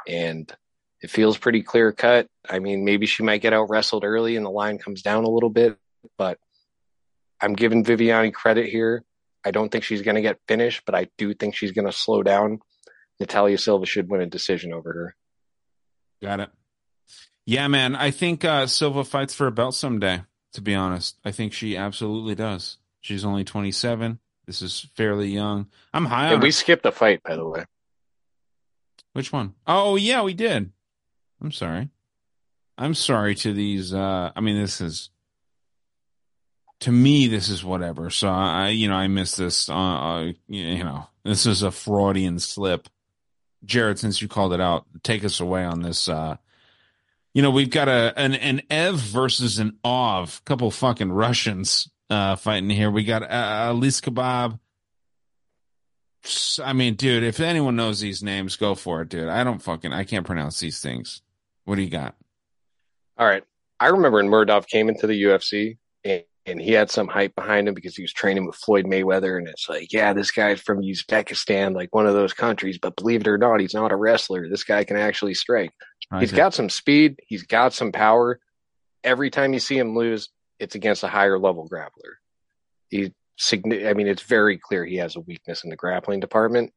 And 0.07 0.53
it 1.01 1.11
feels 1.11 1.39
pretty 1.39 1.63
clear 1.63 1.93
cut. 1.93 2.27
I 2.49 2.59
mean, 2.59 2.85
maybe 2.85 3.07
she 3.07 3.23
might 3.23 3.41
get 3.41 3.53
out 3.53 3.71
wrestled 3.71 4.05
early 4.05 4.37
and 4.37 4.45
the 4.45 4.51
line 4.51 4.79
comes 4.79 5.03
down 5.03 5.25
a 5.25 5.31
little 5.31 5.51
bit, 5.51 5.79
but 6.17 6.39
I'm 7.41 7.55
giving 7.55 7.85
Viviani 7.85 8.33
credit 8.33 8.67
here. 8.67 9.05
I 9.45 9.51
don't 9.51 9.71
think 9.71 9.85
she's 9.85 10.03
going 10.03 10.17
to 10.17 10.23
get 10.23 10.41
finished, 10.49 10.83
but 10.85 10.95
I 10.95 11.09
do 11.17 11.33
think 11.35 11.55
she's 11.55 11.73
going 11.73 11.87
to 11.87 11.93
slow 11.93 12.23
down. 12.23 12.61
Natalia 13.21 13.59
Silva 13.59 13.87
should 13.87 14.11
win 14.11 14.21
a 14.21 14.27
decision 14.27 14.73
over 14.73 14.93
her. 14.93 15.17
Got 16.23 16.41
it. 16.41 16.51
Yeah, 17.47 17.69
man. 17.69 17.95
I 17.97 18.11
think 18.11 18.45
uh, 18.45 18.67
Silva 18.67 19.05
fights 19.05 19.35
for 19.35 19.47
a 19.47 19.53
belt 19.53 19.75
someday. 19.75 20.23
To 20.55 20.61
be 20.63 20.75
honest, 20.75 21.19
I 21.25 21.31
think 21.31 21.53
she 21.53 21.77
absolutely 21.77 22.35
does. 22.35 22.79
She's 23.01 23.25
only 23.25 23.45
27. 23.45 24.19
This 24.47 24.63
is 24.63 24.87
fairly 24.97 25.29
young. 25.29 25.67
I'm 25.93 26.07
high 26.07 26.33
on 26.33 26.41
we 26.41 26.49
her. 26.49 26.53
skipped 26.53 26.87
a 26.87 26.91
fight, 26.91 27.23
by 27.23 27.37
the 27.37 27.47
way. 27.47 27.65
Which 29.13 29.33
one? 29.33 29.55
Oh, 29.67 29.97
yeah, 29.97 30.23
we 30.23 30.35
did. 30.35 30.73
I'm 31.43 31.53
sorry. 31.53 31.91
I'm 32.77 32.95
sorry 32.95 33.35
to 33.37 33.53
these. 33.53 33.93
Uh, 33.93 34.31
I 34.35 34.41
mean, 34.41 34.61
this 34.61 34.81
is 34.81 35.11
to 36.81 36.93
me, 36.93 37.27
this 37.27 37.49
is 37.49 37.65
whatever. 37.65 38.11
So 38.11 38.29
I, 38.29 38.69
you 38.69 38.89
know, 38.89 38.95
I 38.95 39.09
missed 39.09 39.37
this. 39.37 39.69
Uh, 39.69 39.75
uh, 39.75 40.33
you 40.47 40.85
know, 40.85 41.07
this 41.25 41.47
is 41.47 41.63
a 41.63 41.71
Freudian 41.71 42.39
slip. 42.39 42.89
Jared, 43.65 43.99
since 43.99 44.23
you 44.23 44.29
called 44.29 44.53
it 44.53 44.61
out, 44.61 44.87
take 45.03 45.25
us 45.25 45.41
away 45.41 45.65
on 45.65 45.83
this. 45.83 46.09
Uh, 46.09 46.37
you 47.35 47.43
know, 47.43 47.51
we've 47.51 47.71
got 47.71 47.89
a 47.89 48.13
an 48.17 48.35
an 48.35 48.63
Ev 48.71 48.97
versus 48.97 49.59
an 49.59 49.79
Ov, 49.85 50.45
couple 50.45 50.71
fucking 50.71 51.11
Russians 51.11 51.91
uh, 52.11 52.37
fighting 52.37 52.71
here. 52.71 52.91
We 52.91 53.05
got 53.05 53.23
uh, 53.23 53.27
Alice 53.31 54.01
Kebab. 54.01 54.59
I 56.65 56.73
mean, 56.73 56.95
dude, 56.95 57.23
if 57.23 57.41
anyone 57.41 57.77
knows 57.77 58.01
these 58.01 58.23
names, 58.23 58.57
go 58.57 58.75
for 58.75 59.03
it, 59.03 59.09
dude. 59.09 59.29
I 59.29 59.45
don't 59.45 59.63
fucking, 59.63 59.93
I 59.93 60.05
can't 60.05 60.27
pronounce 60.27 60.61
these 60.61 60.81
things. 60.81 61.23
What 61.69 61.77
do 61.77 61.83
you 61.83 61.91
got? 61.91 62.15
All 63.19 63.27
right. 63.27 63.45
I 63.79 63.89
remember 63.89 64.17
when 64.17 64.31
Murdoch 64.31 64.67
came 64.69 64.89
into 64.89 65.07
the 65.07 65.23
UFC 65.25 65.77
and, 66.03 66.25
and 66.47 66.59
he 66.59 66.73
had 66.73 66.91
some 66.91 67.09
hype 67.09 67.35
behind 67.35 67.69
him 67.69 67.75
because 67.75 67.95
he 67.95 68.01
was 68.01 68.11
training 68.15 68.47
with 68.47 68.57
Floyd 68.57 68.87
Mayweather. 68.87 69.37
And 69.37 69.47
it's 69.47 69.69
like, 69.69 69.93
yeah, 69.93 70.15
this 70.15 70.31
guy's 70.31 70.63
from 70.63 70.81
Uzbekistan, 70.81 71.75
like 71.75 71.95
one 71.95 72.07
of 72.07 72.15
those 72.15 72.33
countries. 72.33 72.79
But 72.81 72.97
believe 72.97 73.21
it 73.21 73.29
or 73.29 73.37
not, 73.37 73.61
he's 73.61 73.75
not 73.75 73.93
a 73.93 73.97
wrestler. 73.97 74.49
This 74.49 74.65
guy 74.65 74.83
can 74.85 74.97
actually 74.97 75.35
strike. 75.35 75.71
He's 76.21 76.31
Okay. 76.31 76.39
got 76.39 76.55
some 76.55 76.71
speed. 76.71 77.17
He's 77.27 77.43
got 77.43 77.75
some 77.75 77.93
power. 77.93 78.41
Every 79.05 79.29
time 79.29 79.53
you 79.53 79.61
see 79.61 79.77
him 79.77 79.95
lose, 79.95 80.31
it's 80.59 80.75
against 80.75 81.03
a 81.03 81.09
higher 81.09 81.39
level 81.39 81.69
grappler. 81.69 82.15
He, 82.89 83.13
I 83.53 83.93
mean, 83.93 84.07
it's 84.07 84.23
very 84.23 84.57
clear 84.57 84.87
he 84.87 84.97
has 84.97 85.17
a 85.17 85.21
weakness 85.21 85.65
in 85.65 85.69
the 85.71 85.77
grappling 85.77 86.21
department. 86.21 86.73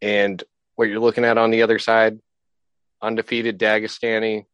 And 0.00 0.40
what 0.76 0.84
you're 0.88 1.00
looking 1.00 1.24
at 1.24 1.38
on 1.38 1.50
the 1.50 1.62
other 1.62 1.80
side, 1.80 2.20
undefeated 3.00 3.58
Dagestani, 3.58 4.44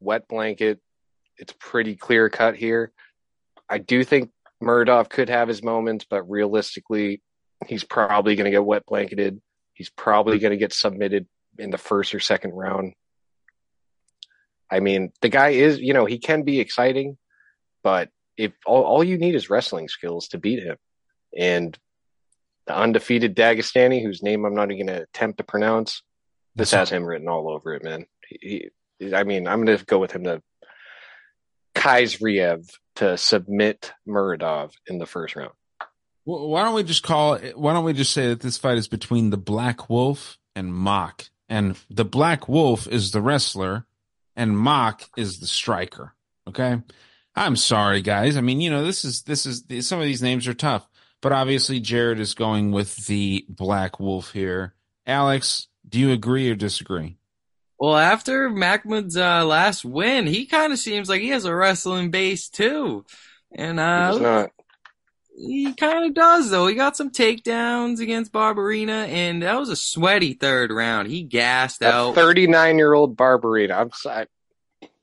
wet 0.00 0.28
blanket, 0.28 0.80
it's 1.38 1.54
pretty 1.58 1.96
clear 1.96 2.28
cut 2.28 2.56
here. 2.56 2.92
I 3.68 3.78
do 3.78 4.04
think 4.04 4.30
Muradov 4.62 5.08
could 5.08 5.28
have 5.28 5.48
his 5.48 5.62
moments, 5.62 6.06
but 6.08 6.28
realistically, 6.30 7.22
he's 7.66 7.84
probably 7.84 8.36
going 8.36 8.46
to 8.46 8.50
get 8.50 8.64
wet 8.64 8.86
blanketed. 8.86 9.40
He's 9.74 9.90
probably 9.90 10.36
hmm. 10.36 10.42
going 10.42 10.50
to 10.52 10.58
get 10.58 10.72
submitted 10.72 11.26
in 11.58 11.70
the 11.70 11.78
first 11.78 12.14
or 12.14 12.20
second 12.20 12.52
round. 12.52 12.94
I 14.70 14.80
mean, 14.80 15.12
the 15.20 15.28
guy 15.28 15.50
is, 15.50 15.78
you 15.78 15.94
know, 15.94 16.06
he 16.06 16.18
can 16.18 16.42
be 16.42 16.60
exciting, 16.60 17.18
but 17.84 18.10
if 18.36 18.52
all, 18.66 18.82
all 18.82 19.04
you 19.04 19.16
need 19.16 19.34
is 19.34 19.48
wrestling 19.48 19.88
skills 19.88 20.28
to 20.28 20.38
beat 20.38 20.62
him. 20.62 20.76
And 21.36 21.78
the 22.66 22.76
undefeated 22.76 23.36
Dagestani, 23.36 24.02
whose 24.02 24.22
name 24.22 24.44
I'm 24.44 24.54
not 24.54 24.72
even 24.72 24.86
going 24.86 24.98
to 24.98 25.04
attempt 25.04 25.38
to 25.38 25.44
pronounce, 25.44 26.02
this 26.56 26.72
has 26.72 26.90
him 26.90 27.04
written 27.04 27.28
all 27.28 27.48
over 27.48 27.74
it, 27.74 27.84
man. 27.84 28.06
He, 28.28 28.70
I 29.14 29.24
mean, 29.24 29.46
I'm 29.46 29.64
going 29.64 29.78
to 29.78 29.84
go 29.84 29.98
with 29.98 30.12
him 30.12 30.24
to 30.24 30.42
Khaizriev 31.74 32.68
to 32.96 33.16
submit 33.16 33.92
Muradov 34.08 34.72
in 34.86 34.98
the 34.98 35.06
first 35.06 35.36
round. 35.36 35.52
Well, 36.24 36.48
why 36.48 36.64
don't 36.64 36.74
we 36.74 36.82
just 36.82 37.04
call 37.04 37.34
it? 37.34 37.56
Why 37.56 37.72
don't 37.72 37.84
we 37.84 37.92
just 37.92 38.12
say 38.12 38.28
that 38.28 38.40
this 38.40 38.58
fight 38.58 38.78
is 38.78 38.88
between 38.88 39.30
the 39.30 39.36
Black 39.36 39.88
Wolf 39.88 40.38
and 40.56 40.74
Mock, 40.74 41.26
and 41.48 41.76
the 41.88 42.04
Black 42.04 42.48
Wolf 42.48 42.88
is 42.88 43.12
the 43.12 43.20
wrestler, 43.20 43.86
and 44.34 44.58
Mock 44.58 45.04
is 45.16 45.38
the 45.38 45.46
striker. 45.46 46.14
Okay, 46.48 46.82
I'm 47.36 47.54
sorry, 47.54 48.02
guys. 48.02 48.36
I 48.36 48.40
mean, 48.40 48.60
you 48.60 48.70
know, 48.70 48.84
this 48.84 49.04
is 49.04 49.22
this 49.22 49.46
is 49.46 49.64
some 49.86 50.00
of 50.00 50.06
these 50.06 50.22
names 50.22 50.48
are 50.48 50.54
tough, 50.54 50.88
but 51.20 51.30
obviously 51.32 51.78
Jared 51.78 52.18
is 52.18 52.34
going 52.34 52.72
with 52.72 53.06
the 53.06 53.44
Black 53.48 54.00
Wolf 54.00 54.32
here. 54.32 54.74
Alex, 55.06 55.68
do 55.96 56.02
you 56.02 56.12
agree 56.12 56.50
or 56.50 56.54
disagree? 56.54 57.16
Well, 57.80 57.96
after 57.96 58.50
Makhmud's 58.50 59.16
uh, 59.16 59.46
last 59.46 59.82
win, 59.82 60.26
he 60.26 60.44
kind 60.44 60.70
of 60.70 60.78
seems 60.78 61.08
like 61.08 61.22
he 61.22 61.30
has 61.30 61.46
a 61.46 61.54
wrestling 61.54 62.10
base 62.10 62.50
too, 62.50 63.06
and 63.50 63.80
uh, 63.80 64.46
he 65.34 65.72
kind 65.72 66.04
of 66.04 66.12
does 66.12 66.50
though. 66.50 66.66
He 66.66 66.74
got 66.74 66.98
some 66.98 67.10
takedowns 67.10 68.00
against 68.00 68.30
Barberena, 68.30 69.08
and 69.08 69.42
that 69.42 69.58
was 69.58 69.70
a 69.70 69.76
sweaty 69.76 70.34
third 70.34 70.70
round. 70.70 71.08
He 71.08 71.22
gassed 71.22 71.80
a 71.80 71.90
out. 71.90 72.14
Thirty-nine-year-old 72.14 73.16
Barberena. 73.16 73.80
I'm 73.80 73.92
sorry. 73.92 74.26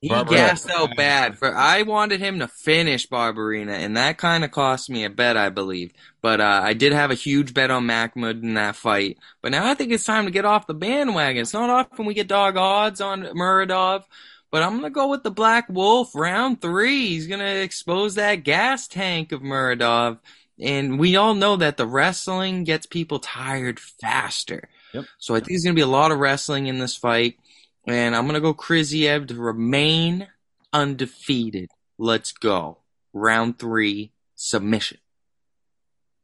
He 0.04 0.10
Barberena. 0.10 0.30
gassed 0.32 0.70
out 0.70 0.98
bad. 0.98 1.38
For 1.38 1.56
I 1.56 1.84
wanted 1.84 2.20
him 2.20 2.40
to 2.40 2.48
finish 2.50 3.08
Barberena, 3.08 3.72
and 3.72 3.96
that 3.96 4.18
kind 4.18 4.44
of 4.44 4.52
cost 4.52 4.90
me 4.90 5.06
a 5.06 5.10
bet, 5.10 5.38
I 5.38 5.48
believe. 5.48 5.94
But 6.22 6.42
uh, 6.42 6.60
I 6.62 6.74
did 6.74 6.92
have 6.92 7.10
a 7.10 7.16
huge 7.16 7.54
bet 7.54 7.72
on 7.72 7.88
Makhmud 7.88 8.44
in 8.44 8.56
that 8.56 8.76
fight. 8.76 9.18
But 9.42 9.54
now 9.54 9.66
I 9.66 9.76
think 9.76 9.94
it's 9.94 10.04
time 10.04 10.26
to 10.26 10.32
get 10.32 10.44
off 10.44 10.68
the 10.68 10.74
bandwagon. 10.74 11.42
It's 11.44 11.54
not 11.54 11.70
often 11.70 12.06
we 12.06 12.14
get 12.14 12.28
dog 12.28 12.58
odds 12.58 13.00
on 13.00 13.24
Muradov. 13.24 14.04
But 14.52 14.62
I'm 14.62 14.76
gonna 14.76 14.90
go 14.90 15.08
with 15.08 15.24
the 15.24 15.32
Black 15.32 15.70
Wolf 15.70 16.14
round 16.14 16.62
three. 16.62 17.08
He's 17.08 17.28
gonna 17.28 17.46
expose 17.46 18.16
that 18.16 18.44
gas 18.44 18.90
tank 18.90 19.32
of 19.32 19.42
Muradov, 19.42 20.20
and 20.60 21.00
we 21.00 21.16
all 21.16 21.34
know 21.34 21.56
that 21.56 21.78
the 21.78 21.88
wrestling 21.88 22.66
gets 22.66 22.86
people 22.86 23.20
tired 23.20 23.80
faster. 23.80 24.68
Yep. 24.94 25.06
So 25.18 25.34
I 25.34 25.40
think 25.40 25.52
there's 25.52 25.64
gonna 25.64 25.74
be 25.74 25.82
a 25.82 25.88
lot 25.88 26.12
of 26.12 26.20
wrestling 26.20 26.68
in 26.68 26.78
this 26.78 26.98
fight. 26.98 27.38
And 27.86 28.16
I'm 28.16 28.24
going 28.24 28.36
to 28.36 28.42
go 28.42 28.54
Kriziev 28.54 29.28
to 29.28 29.36
remain 29.36 30.28
undefeated. 30.72 31.70
Let's 31.98 32.32
go. 32.32 32.80
Round 33.14 33.58
three, 33.58 34.12
submission. 34.36 34.98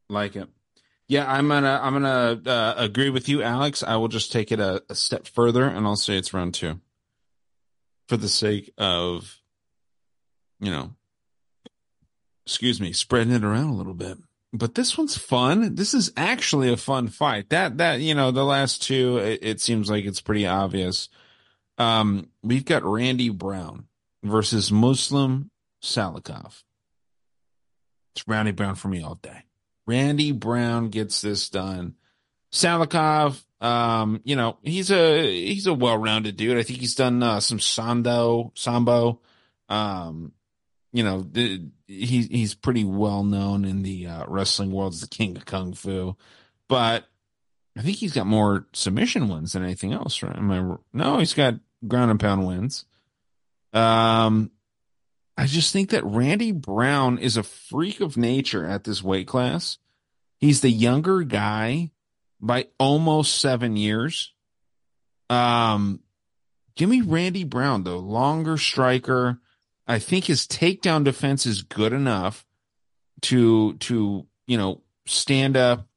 Like 0.10 0.36
it. 0.36 0.50
Yeah, 1.10 1.32
I'm 1.32 1.48
gonna 1.48 1.80
I'm 1.82 1.94
gonna 1.94 2.40
uh, 2.46 2.76
agree 2.78 3.10
with 3.10 3.28
you, 3.28 3.42
Alex. 3.42 3.82
I 3.82 3.96
will 3.96 4.10
just 4.10 4.32
take 4.32 4.52
it 4.52 4.60
a, 4.60 4.84
a, 4.90 4.96
step 4.96 5.26
further, 5.26 5.64
and 5.64 5.88
I'll 5.88 5.96
say 5.96 6.18
it's 6.18 6.36
round 6.36 6.54
two, 6.54 6.80
for 8.08 8.16
the 8.16 8.30
sake 8.30 8.72
of, 8.78 9.40
you 10.60 10.70
know, 10.70 10.94
excuse 12.46 12.80
me, 12.80 12.94
spreading 12.94 13.34
it 13.34 13.44
around 13.44 13.70
a 13.70 13.76
little 13.76 13.96
bit. 13.96 14.20
But 14.54 14.76
this 14.76 15.00
one's 15.00 15.18
fun. 15.18 15.74
This 15.74 15.96
is 15.96 16.12
actually 16.16 16.72
a 16.72 16.78
fun 16.78 17.08
fight. 17.08 17.50
That 17.50 17.80
that 17.80 18.02
you 18.02 18.14
know, 18.14 18.30
the 18.30 18.46
last 18.46 18.84
two, 18.84 19.18
it, 19.18 19.40
it 19.42 19.62
seems 19.62 19.90
like 19.90 20.06
it's 20.06 20.22
pretty 20.22 20.46
obvious. 20.46 21.10
Um, 21.80 22.30
we've 22.44 22.66
got 22.66 22.84
Randy 22.84 23.30
Brown 23.30 23.86
versus 24.22 24.72
Muslim 24.72 25.50
Salikhov. 25.82 26.62
It's 28.14 28.28
Randy 28.28 28.52
Brown 28.52 28.76
for 28.76 28.90
me 28.90 29.02
all 29.02 29.16
day. 29.16 29.44
Randy 29.88 30.34
Brown 30.34 30.90
gets 30.90 31.22
this 31.22 31.50
done. 31.50 31.96
Salikhov, 32.52 33.42
um, 33.62 34.22
you 34.24 34.36
know, 34.36 34.58
he's 34.62 34.92
a 34.92 35.24
he's 35.24 35.68
a 35.68 35.74
well-rounded 35.74 36.36
dude. 36.36 36.58
I 36.58 36.64
think 36.64 36.80
he's 36.80 36.96
done 36.96 37.24
uh, 37.24 37.40
some 37.40 37.60
sando 37.60 38.52
sambo. 38.58 39.22
Um, 39.70 40.34
you 40.92 41.04
know, 41.04 41.22
the, 41.22 41.64
he's 41.88 42.28
he's 42.28 42.56
pretty 42.56 42.84
well 42.84 43.24
known 43.24 43.64
in 43.66 43.84
the 43.84 44.08
uh, 44.08 44.26
wrestling 44.28 44.72
world 44.72 44.94
as 44.94 45.02
the 45.02 45.08
king 45.08 45.38
of 45.38 45.46
kung 45.46 45.74
fu. 45.74 46.16
But 46.68 47.06
I 47.78 47.82
think 47.82 47.98
he's 47.98 48.14
got 48.14 48.28
more 48.28 48.68
submission 48.74 49.30
wins 49.30 49.54
than 49.54 49.64
anything 49.64 49.94
else, 49.94 50.22
right? 50.22 50.36
Am 50.36 50.52
I? 50.52 50.76
No, 50.92 51.20
he's 51.20 51.34
got 51.34 51.56
ground 51.88 52.12
and 52.12 52.20
pound 52.20 52.46
wins. 52.46 52.86
Um, 53.74 54.52
I 55.38 55.46
just 55.46 55.72
think 55.72 55.92
that 55.92 56.04
Randy 56.04 56.52
Brown 56.52 57.18
is 57.18 57.38
a 57.38 57.44
freak 57.44 58.02
of 58.02 58.18
nature 58.18 58.66
at 58.66 58.84
this 58.84 59.04
weight 59.04 59.28
class. 59.28 59.78
He's 60.38 60.62
the 60.62 60.70
younger 60.70 61.24
guy 61.24 61.92
by 62.42 62.68
almost 62.78 63.40
seven 63.40 63.76
years. 63.76 64.34
Um, 65.30 66.00
give 66.76 66.90
me 66.90 67.02
Randy 67.02 67.44
Brown, 67.44 67.84
the 67.84 67.96
longer 67.96 68.58
striker. 68.58 69.40
I 69.88 70.00
think 70.00 70.26
his 70.26 70.48
takedown 70.48 71.04
defense 71.04 71.46
is 71.46 71.62
good 71.62 71.94
enough 71.94 72.46
to 73.22 73.74
to 73.74 74.26
you 74.48 74.58
know 74.58 74.82
stand 75.06 75.58
up 75.58 75.89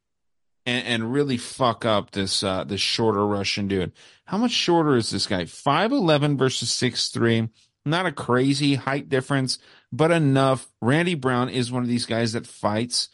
and, 0.67 0.87
and 0.87 1.13
really 1.13 1.37
fuck 1.37 1.85
up 1.85 2.11
this 2.13 2.43
uh 2.43 2.65
this 2.65 2.81
shorter 2.81 3.27
Russian 3.27 3.69
dude. 3.69 3.93
How 4.25 4.39
much 4.39 4.53
shorter 4.53 4.97
is 4.97 5.11
this 5.11 5.27
guy? 5.27 5.45
Five 5.45 5.93
eleven 5.93 6.37
versus 6.37 6.71
six 6.71 7.09
three. 7.09 7.49
Not 7.85 8.07
a 8.07 8.13
crazy 8.13 8.77
height 8.77 9.09
difference, 9.09 9.59
but 9.91 10.13
enough. 10.13 10.69
Randy 10.81 11.15
Brown 11.15 11.49
is 11.49 11.73
one 11.73 11.83
of 11.83 11.89
these 11.89 12.07
guys 12.07 12.33
that 12.33 12.47
fights 12.47 13.09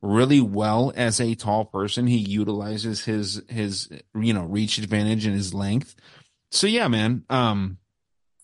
really 0.00 0.40
well 0.40 0.92
as 0.96 1.20
a 1.20 1.34
tall 1.34 1.64
person. 1.64 2.06
He 2.06 2.18
utilizes 2.18 3.04
his 3.04 3.42
his 3.48 3.88
you 4.14 4.32
know 4.32 4.44
reach 4.44 4.78
advantage 4.78 5.26
and 5.26 5.34
his 5.34 5.54
length. 5.54 5.94
So 6.50 6.66
yeah, 6.66 6.88
man. 6.88 7.24
Um, 7.30 7.78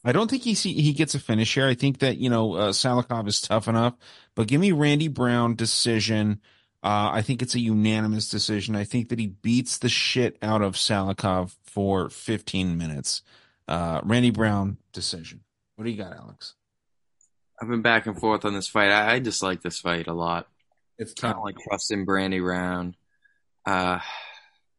I 0.04 0.12
don't 0.12 0.30
think 0.30 0.44
he 0.44 0.54
see, 0.54 0.74
he 0.74 0.92
gets 0.92 1.14
a 1.14 1.18
finish 1.18 1.54
here. 1.54 1.66
I 1.66 1.74
think 1.74 1.98
that 1.98 2.18
you 2.18 2.30
know 2.30 2.54
uh, 2.54 2.72
Salikhov 2.72 3.28
is 3.28 3.40
tough 3.40 3.68
enough, 3.68 3.94
but 4.34 4.46
give 4.46 4.60
me 4.60 4.72
Randy 4.72 5.08
Brown 5.08 5.54
decision. 5.54 6.40
Uh, 6.82 7.10
I 7.12 7.22
think 7.22 7.42
it's 7.42 7.54
a 7.54 7.60
unanimous 7.60 8.28
decision. 8.28 8.76
I 8.76 8.84
think 8.84 9.08
that 9.08 9.18
he 9.18 9.26
beats 9.26 9.78
the 9.78 9.88
shit 9.88 10.38
out 10.42 10.62
of 10.62 10.74
Salikhov 10.74 11.56
for 11.64 12.08
15 12.08 12.78
minutes. 12.78 13.22
Uh, 13.66 14.00
Randy 14.04 14.30
Brown 14.30 14.78
decision. 14.92 15.40
What 15.76 15.84
do 15.84 15.90
you 15.90 15.96
got, 15.96 16.16
Alex? 16.16 16.54
I've 17.60 17.68
been 17.68 17.82
back 17.82 18.06
and 18.06 18.18
forth 18.18 18.44
on 18.44 18.54
this 18.54 18.68
fight. 18.68 18.90
I, 18.90 19.14
I 19.14 19.18
dislike 19.18 19.62
this 19.62 19.80
fight 19.80 20.06
a 20.06 20.12
lot. 20.12 20.48
It's 20.98 21.14
kind 21.14 21.36
of 21.36 21.42
like 21.42 21.56
trusting 21.68 22.04
Brandy 22.04 22.40
Brown. 22.40 22.94
Uh, 23.66 23.98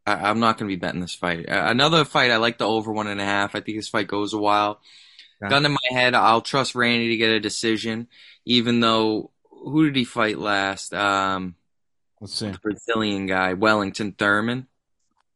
I, 0.05 0.29
am 0.29 0.39
not 0.39 0.57
going 0.57 0.69
to 0.69 0.75
be 0.75 0.79
betting 0.79 1.01
this 1.01 1.15
fight. 1.15 1.47
Uh, 1.47 1.65
another 1.67 2.05
fight, 2.05 2.31
I 2.31 2.37
like 2.37 2.57
the 2.57 2.67
over 2.67 2.91
one 2.91 3.07
and 3.07 3.21
a 3.21 3.25
half. 3.25 3.55
I 3.55 3.61
think 3.61 3.77
this 3.77 3.89
fight 3.89 4.07
goes 4.07 4.33
a 4.33 4.37
while. 4.37 4.79
Yeah. 5.41 5.49
Gun 5.49 5.65
in 5.65 5.71
my 5.71 5.77
head, 5.89 6.15
I'll 6.15 6.41
trust 6.41 6.75
Randy 6.75 7.09
to 7.09 7.17
get 7.17 7.31
a 7.31 7.39
decision, 7.39 8.07
even 8.45 8.79
though 8.79 9.31
who 9.49 9.85
did 9.85 9.95
he 9.95 10.05
fight 10.05 10.37
last? 10.37 10.93
Um, 10.93 11.55
Let's 12.21 12.35
see. 12.35 12.51
The 12.51 12.59
Brazilian 12.59 13.25
guy, 13.25 13.53
Wellington 13.53 14.11
Turman. 14.13 14.67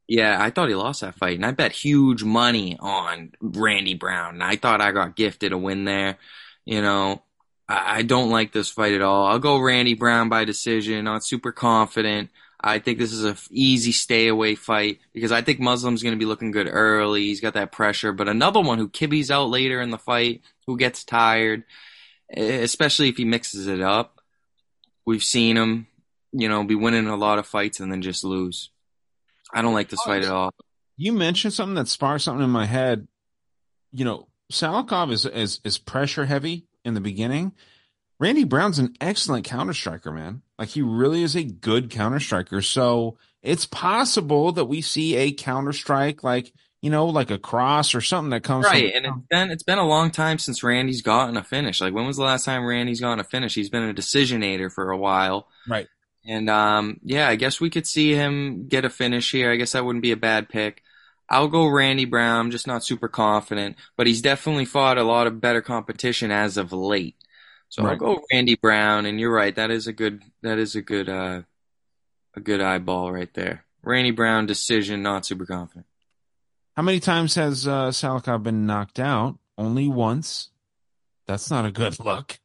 Yeah, 0.07 0.37
I 0.39 0.49
thought 0.49 0.67
he 0.67 0.75
lost 0.75 1.01
that 1.01 1.15
fight, 1.15 1.35
and 1.35 1.45
I 1.45 1.51
bet 1.51 1.71
huge 1.71 2.23
money 2.23 2.77
on 2.79 3.31
Randy 3.39 3.93
Brown. 3.93 4.35
And 4.35 4.43
I 4.43 4.57
thought 4.57 4.81
I 4.81 4.91
got 4.91 5.15
gifted 5.15 5.53
a 5.53 5.57
win 5.57 5.85
there. 5.85 6.17
You 6.65 6.81
know, 6.81 7.23
I, 7.69 7.99
I 7.99 8.01
don't 8.01 8.29
like 8.29 8.51
this 8.51 8.69
fight 8.69 8.93
at 8.93 9.01
all. 9.01 9.25
I'll 9.27 9.39
go 9.39 9.59
Randy 9.59 9.93
Brown 9.93 10.27
by 10.27 10.43
decision. 10.43 11.05
Not 11.05 11.25
super 11.25 11.51
confident. 11.53 12.31
I 12.59 12.79
think 12.79 12.97
this 12.97 13.11
is 13.11 13.25
a 13.25 13.35
easy 13.51 13.91
stay 13.91 14.27
away 14.27 14.55
fight 14.55 14.99
because 15.13 15.33
I 15.33 15.41
think 15.41 15.59
Muslim's 15.59 16.01
going 16.01 16.15
to 16.15 16.19
be 16.19 16.25
looking 16.25 16.51
good 16.51 16.69
early. 16.69 17.23
He's 17.23 17.41
got 17.41 17.55
that 17.55 17.73
pressure, 17.73 18.13
but 18.13 18.29
another 18.29 18.61
one 18.61 18.77
who 18.77 18.87
kibbies 18.87 19.29
out 19.29 19.49
later 19.49 19.81
in 19.81 19.89
the 19.89 19.97
fight, 19.97 20.41
who 20.65 20.77
gets 20.77 21.03
tired, 21.03 21.63
especially 22.35 23.09
if 23.09 23.17
he 23.17 23.25
mixes 23.25 23.67
it 23.67 23.81
up. 23.81 24.21
We've 25.05 25.23
seen 25.23 25.57
him 25.57 25.87
you 26.33 26.49
know, 26.49 26.63
be 26.63 26.75
winning 26.75 27.07
a 27.07 27.15
lot 27.15 27.39
of 27.39 27.47
fights 27.47 27.79
and 27.79 27.91
then 27.91 28.01
just 28.01 28.23
lose. 28.23 28.69
I 29.53 29.61
don't 29.61 29.73
like 29.73 29.89
this 29.89 29.99
oh, 30.05 30.09
fight 30.09 30.23
at 30.23 30.31
all. 30.31 30.51
You 30.97 31.13
mentioned 31.13 31.53
something 31.53 31.75
that 31.75 31.87
sparked 31.87 32.23
something 32.23 32.43
in 32.43 32.49
my 32.49 32.65
head. 32.65 33.07
You 33.91 34.05
know, 34.05 34.27
Salikhov 34.51 35.11
is, 35.11 35.25
is 35.25 35.59
is 35.63 35.77
pressure 35.77 36.25
heavy 36.25 36.67
in 36.83 36.93
the 36.93 37.01
beginning. 37.01 37.53
Randy 38.19 38.43
Brown's 38.43 38.79
an 38.79 38.95
excellent 39.01 39.45
counter 39.45 39.73
striker, 39.73 40.11
man. 40.11 40.41
Like 40.57 40.69
he 40.69 40.81
really 40.81 41.23
is 41.23 41.35
a 41.35 41.43
good 41.43 41.89
counter 41.89 42.19
striker. 42.19 42.61
So 42.61 43.17
it's 43.41 43.65
possible 43.65 44.51
that 44.53 44.65
we 44.65 44.81
see 44.81 45.15
a 45.15 45.33
counter 45.33 45.73
strike 45.73 46.23
like, 46.23 46.53
you 46.81 46.89
know, 46.89 47.07
like 47.07 47.31
a 47.31 47.37
cross 47.37 47.93
or 47.95 48.01
something 48.01 48.29
that 48.29 48.43
comes 48.43 48.65
Right, 48.65 48.93
from, 48.93 49.05
and 49.05 49.05
it's 49.05 49.27
been 49.29 49.51
it's 49.51 49.63
been 49.63 49.77
a 49.77 49.87
long 49.87 50.11
time 50.11 50.37
since 50.37 50.63
Randy's 50.63 51.01
gotten 51.01 51.37
a 51.37 51.43
finish. 51.43 51.81
Like 51.81 51.93
when 51.93 52.05
was 52.05 52.17
the 52.17 52.23
last 52.23 52.45
time 52.45 52.65
Randy's 52.65 53.01
gotten 53.01 53.19
a 53.19 53.23
finish? 53.23 53.55
He's 53.55 53.69
been 53.69 53.89
a 53.89 53.93
decisionator 53.93 54.71
for 54.71 54.91
a 54.91 54.97
while. 54.97 55.47
Right. 55.67 55.87
And 56.25 56.49
um 56.49 56.99
yeah, 57.03 57.27
I 57.27 57.35
guess 57.35 57.59
we 57.59 57.69
could 57.69 57.87
see 57.87 58.13
him 58.13 58.67
get 58.67 58.85
a 58.85 58.89
finish 58.89 59.31
here. 59.31 59.51
I 59.51 59.55
guess 59.55 59.73
that 59.73 59.85
wouldn't 59.85 60.03
be 60.03 60.11
a 60.11 60.17
bad 60.17 60.49
pick. 60.49 60.83
I'll 61.29 61.47
go 61.47 61.67
Randy 61.67 62.05
Brown. 62.05 62.39
I'm 62.39 62.51
just 62.51 62.67
not 62.67 62.83
super 62.83 63.07
confident, 63.07 63.77
but 63.97 64.07
he's 64.07 64.21
definitely 64.21 64.65
fought 64.65 64.97
a 64.97 65.03
lot 65.03 65.27
of 65.27 65.41
better 65.41 65.61
competition 65.61 66.31
as 66.31 66.57
of 66.57 66.73
late. 66.73 67.15
So 67.69 67.85
I'll 67.85 67.95
go 67.95 68.21
Randy 68.31 68.55
Brown, 68.55 69.07
and 69.07 69.19
you're 69.19 69.33
right. 69.33 69.55
That 69.55 69.71
is 69.71 69.87
a 69.87 69.93
good. 69.93 70.21
That 70.43 70.59
is 70.59 70.75
a 70.75 70.81
good. 70.83 71.09
Uh, 71.09 71.41
a 72.35 72.39
good 72.39 72.61
eyeball 72.61 73.11
right 73.11 73.33
there. 73.33 73.65
Randy 73.81 74.11
Brown 74.11 74.45
decision. 74.45 75.01
Not 75.01 75.25
super 75.25 75.45
confident. 75.45 75.85
How 76.75 76.83
many 76.83 76.99
times 76.99 77.35
has 77.35 77.67
uh, 77.67 77.89
Salikhov 77.89 78.43
been 78.43 78.65
knocked 78.65 78.99
out? 78.99 79.37
Only 79.57 79.87
once. 79.87 80.49
That's 81.27 81.51
not 81.51 81.65
a 81.65 81.71
good 81.71 81.99
look. 81.99 82.39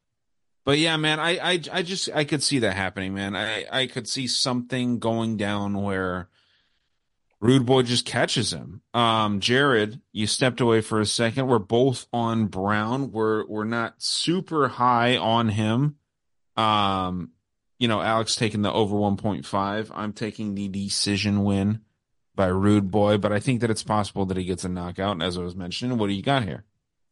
But 0.69 0.77
yeah, 0.77 0.97
man, 0.97 1.19
I, 1.19 1.31
I, 1.39 1.61
I 1.73 1.81
just 1.81 2.11
I 2.13 2.25
could 2.25 2.43
see 2.43 2.59
that 2.59 2.75
happening, 2.75 3.15
man. 3.15 3.35
I, 3.35 3.65
I 3.71 3.87
could 3.87 4.07
see 4.07 4.27
something 4.27 4.99
going 4.99 5.35
down 5.35 5.81
where 5.81 6.29
Rude 7.39 7.65
Boy 7.65 7.81
just 7.81 8.05
catches 8.05 8.53
him. 8.53 8.83
Um, 8.93 9.39
Jared, 9.39 9.99
you 10.11 10.27
stepped 10.27 10.61
away 10.61 10.81
for 10.81 11.01
a 11.01 11.07
second. 11.07 11.47
We're 11.47 11.57
both 11.57 12.05
on 12.13 12.45
Brown. 12.45 13.11
We're 13.11 13.47
we're 13.47 13.63
not 13.63 13.95
super 13.97 14.67
high 14.67 15.17
on 15.17 15.49
him. 15.49 15.95
Um, 16.55 17.31
you 17.79 17.87
know, 17.87 17.99
Alex 17.99 18.35
taking 18.35 18.61
the 18.61 18.71
over 18.71 18.95
1.5. 18.95 19.91
I'm 19.91 20.13
taking 20.13 20.53
the 20.53 20.67
decision 20.67 21.43
win 21.43 21.81
by 22.35 22.45
Rude 22.45 22.91
Boy, 22.91 23.17
but 23.17 23.31
I 23.31 23.39
think 23.39 23.61
that 23.61 23.71
it's 23.71 23.81
possible 23.81 24.27
that 24.27 24.37
he 24.37 24.45
gets 24.45 24.65
a 24.65 24.69
knockout. 24.69 25.13
And 25.13 25.23
as 25.23 25.35
I 25.35 25.41
was 25.41 25.55
mentioning, 25.55 25.97
what 25.97 26.09
do 26.09 26.13
you 26.13 26.21
got 26.21 26.43
here? 26.43 26.65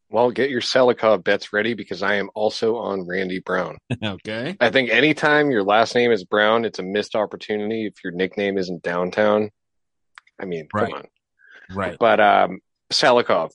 Well, 0.09 0.31
get 0.31 0.49
your 0.49 0.61
Salikhov 0.61 1.23
bets 1.23 1.51
ready 1.51 1.73
because 1.73 2.01
I 2.01 2.15
am 2.15 2.29
also 2.33 2.77
on 2.77 3.05
Randy 3.05 3.39
Brown. 3.39 3.77
okay. 4.03 4.55
I 4.59 4.69
think 4.69 4.89
anytime 4.89 5.51
your 5.51 5.63
last 5.63 5.95
name 5.95 6.11
is 6.11 6.23
Brown, 6.23 6.63
it's 6.63 6.79
a 6.79 6.83
missed 6.83 7.15
opportunity 7.15 7.87
if 7.87 8.03
your 8.03 8.13
nickname 8.13 8.57
isn't 8.57 8.83
downtown. 8.83 9.51
I 10.39 10.45
mean, 10.45 10.67
Right. 10.73 10.85
come 10.91 10.99
on. 10.99 11.07
Right. 11.75 11.97
But 11.99 12.21
um, 12.21 12.59
Salikhov, 12.91 13.51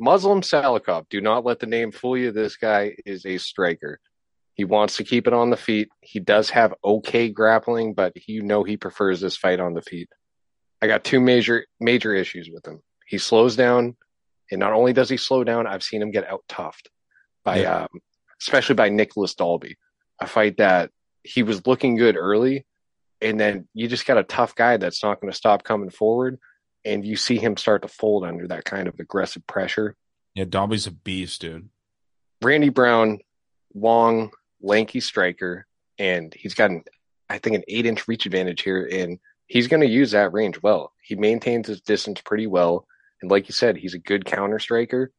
Muslim 0.00 0.40
Salikhov, 0.40 1.08
do 1.08 1.20
not 1.20 1.44
let 1.44 1.60
the 1.60 1.66
name 1.66 1.92
fool 1.92 2.16
you. 2.16 2.32
This 2.32 2.56
guy 2.56 2.96
is 3.06 3.24
a 3.24 3.38
striker. 3.38 4.00
He 4.54 4.64
wants 4.64 4.96
to 4.96 5.04
keep 5.04 5.28
it 5.28 5.32
on 5.32 5.50
the 5.50 5.56
feet. 5.56 5.88
He 6.00 6.18
does 6.18 6.50
have 6.50 6.74
okay 6.84 7.28
grappling, 7.30 7.94
but 7.94 8.14
you 8.28 8.42
know 8.42 8.64
he 8.64 8.76
prefers 8.76 9.20
this 9.20 9.36
fight 9.36 9.60
on 9.60 9.74
the 9.74 9.82
feet. 9.82 10.08
I 10.82 10.88
got 10.88 11.04
two 11.04 11.20
major 11.20 11.64
major 11.78 12.12
issues 12.12 12.50
with 12.52 12.66
him. 12.66 12.80
He 13.06 13.18
slows 13.18 13.54
down, 13.54 13.96
and 14.50 14.60
not 14.60 14.72
only 14.72 14.92
does 14.92 15.08
he 15.08 15.16
slow 15.16 15.44
down, 15.44 15.66
I've 15.66 15.82
seen 15.82 16.02
him 16.02 16.10
get 16.10 16.28
out 16.28 16.42
toughed 16.48 16.88
by, 17.44 17.60
Yeah. 17.62 17.82
um, 17.82 18.00
especially 18.40 18.74
by 18.74 18.88
Nicholas 18.88 19.34
Dalby. 19.34 19.76
A 20.20 20.26
fight 20.26 20.56
that 20.56 20.90
he 21.22 21.42
was 21.42 21.66
looking 21.66 21.96
good 21.96 22.16
early, 22.16 22.66
and 23.20 23.38
then 23.38 23.68
you 23.74 23.86
just 23.88 24.06
got 24.06 24.18
a 24.18 24.24
tough 24.24 24.54
guy 24.54 24.76
that's 24.76 25.02
not 25.02 25.20
going 25.20 25.30
to 25.30 25.36
stop 25.36 25.62
coming 25.64 25.90
forward, 25.90 26.38
and 26.84 27.04
you 27.04 27.16
see 27.16 27.38
him 27.38 27.56
start 27.56 27.82
to 27.82 27.88
fold 27.88 28.24
under 28.24 28.46
that 28.48 28.64
kind 28.64 28.88
of 28.88 28.98
aggressive 28.98 29.46
pressure. 29.46 29.96
Yeah, 30.34 30.44
Dalby's 30.44 30.86
a 30.86 30.90
beast, 30.92 31.40
dude. 31.40 31.68
Randy 32.42 32.68
Brown, 32.68 33.18
long, 33.74 34.30
lanky 34.60 35.00
striker, 35.00 35.66
and 35.98 36.32
he's 36.34 36.54
got 36.54 36.70
an, 36.70 36.84
I 37.28 37.38
think, 37.38 37.56
an 37.56 37.64
eight 37.68 37.86
inch 37.86 38.06
reach 38.08 38.26
advantage 38.26 38.62
here, 38.62 38.88
and 38.90 39.18
he's 39.46 39.66
going 39.68 39.80
to 39.82 39.88
use 39.88 40.12
that 40.12 40.32
range 40.32 40.62
well. 40.62 40.92
He 41.02 41.14
maintains 41.16 41.66
his 41.68 41.80
distance 41.80 42.20
pretty 42.24 42.46
well, 42.46 42.86
and 43.20 43.30
like 43.30 43.48
you 43.48 43.52
said, 43.52 43.76
he's 43.76 43.94
a 43.94 43.98
good 43.98 44.24
counter 44.24 44.58
striker. 44.58 45.12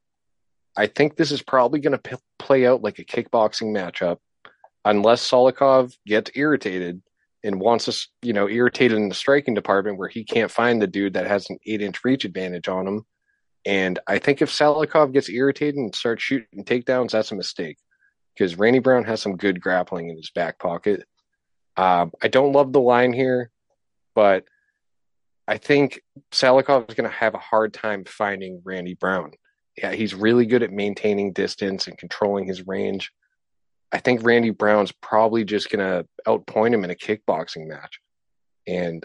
I 0.78 0.88
think 0.88 1.16
this 1.16 1.32
is 1.32 1.42
probably 1.42 1.80
going 1.80 1.98
to 2.00 2.10
p- 2.10 2.24
play 2.38 2.66
out 2.66 2.82
like 2.82 3.00
a 3.00 3.04
kickboxing 3.04 3.76
matchup, 3.76 4.18
unless 4.86 5.30
Salikhov 5.30 5.96
gets 6.06 6.32
irritated 6.36 7.02
and 7.44 7.60
wants 7.60 7.88
us, 7.88 8.08
you 8.22 8.34
know, 8.34 8.48
irritated 8.48 8.98
in 8.98 9.10
the 9.10 9.16
striking 9.16 9.54
department 9.54 9.98
where 9.98 10.10
he 10.10 10.24
can't 10.24 10.52
find 10.52 10.82
the 10.82 10.88
dude 10.88 11.14
that 11.14 11.28
has 11.28 11.50
an 11.50 11.58
eight 11.66 11.82
inch 11.82 12.04
reach 12.04 12.26
advantage 12.26 12.68
on 12.68 12.88
him. 12.88 13.06
And 13.66 14.00
I 14.08 14.20
think 14.20 14.42
if 14.42 14.50
Salikhov 14.50 15.12
gets 15.12 15.30
irritated 15.30 15.76
and 15.76 15.94
starts 15.94 16.24
shooting 16.24 16.64
takedowns, 16.64 17.12
that's 17.12 17.32
a 17.32 17.36
mistake 17.36 17.78
because 18.34 18.58
Randy 18.58 18.80
Brown 18.80 19.04
has 19.04 19.22
some 19.22 19.36
good 19.36 19.60
grappling 19.60 20.10
in 20.10 20.16
his 20.16 20.32
back 20.32 20.60
pocket. 20.60 21.04
Um, 21.76 22.12
I 22.22 22.30
don't 22.30 22.54
love 22.54 22.72
the 22.72 22.80
line 22.80 23.14
here, 23.14 23.52
but 24.16 24.46
I 25.50 25.58
think 25.58 26.00
Salikhov 26.32 26.88
is 26.90 26.96
going 26.96 27.10
to 27.10 27.16
have 27.16 27.34
a 27.34 27.40
hard 27.40 27.74
time 27.74 28.06
finding 28.06 28.62
Randy 28.64 28.94
Brown. 28.94 29.32
Yeah, 29.76 29.94
he's 29.94 30.14
really 30.14 30.46
good 30.46 30.62
at 30.62 30.72
maintaining 30.72 31.34
distance 31.34 31.88
and 31.88 31.98
controlling 31.98 32.46
his 32.46 32.68
range. 32.68 33.12
I 33.92 33.98
think 33.98 34.24
Randy 34.24 34.52
Brown's 34.52 34.92
probably 34.92 35.44
just 35.44 35.72
going 35.72 35.80
to 35.80 36.08
outpoint 36.28 36.76
him 36.76 36.84
in 36.84 36.92
a 36.92 36.96
kickboxing 36.96 37.68
match. 37.68 38.00
And 38.68 39.04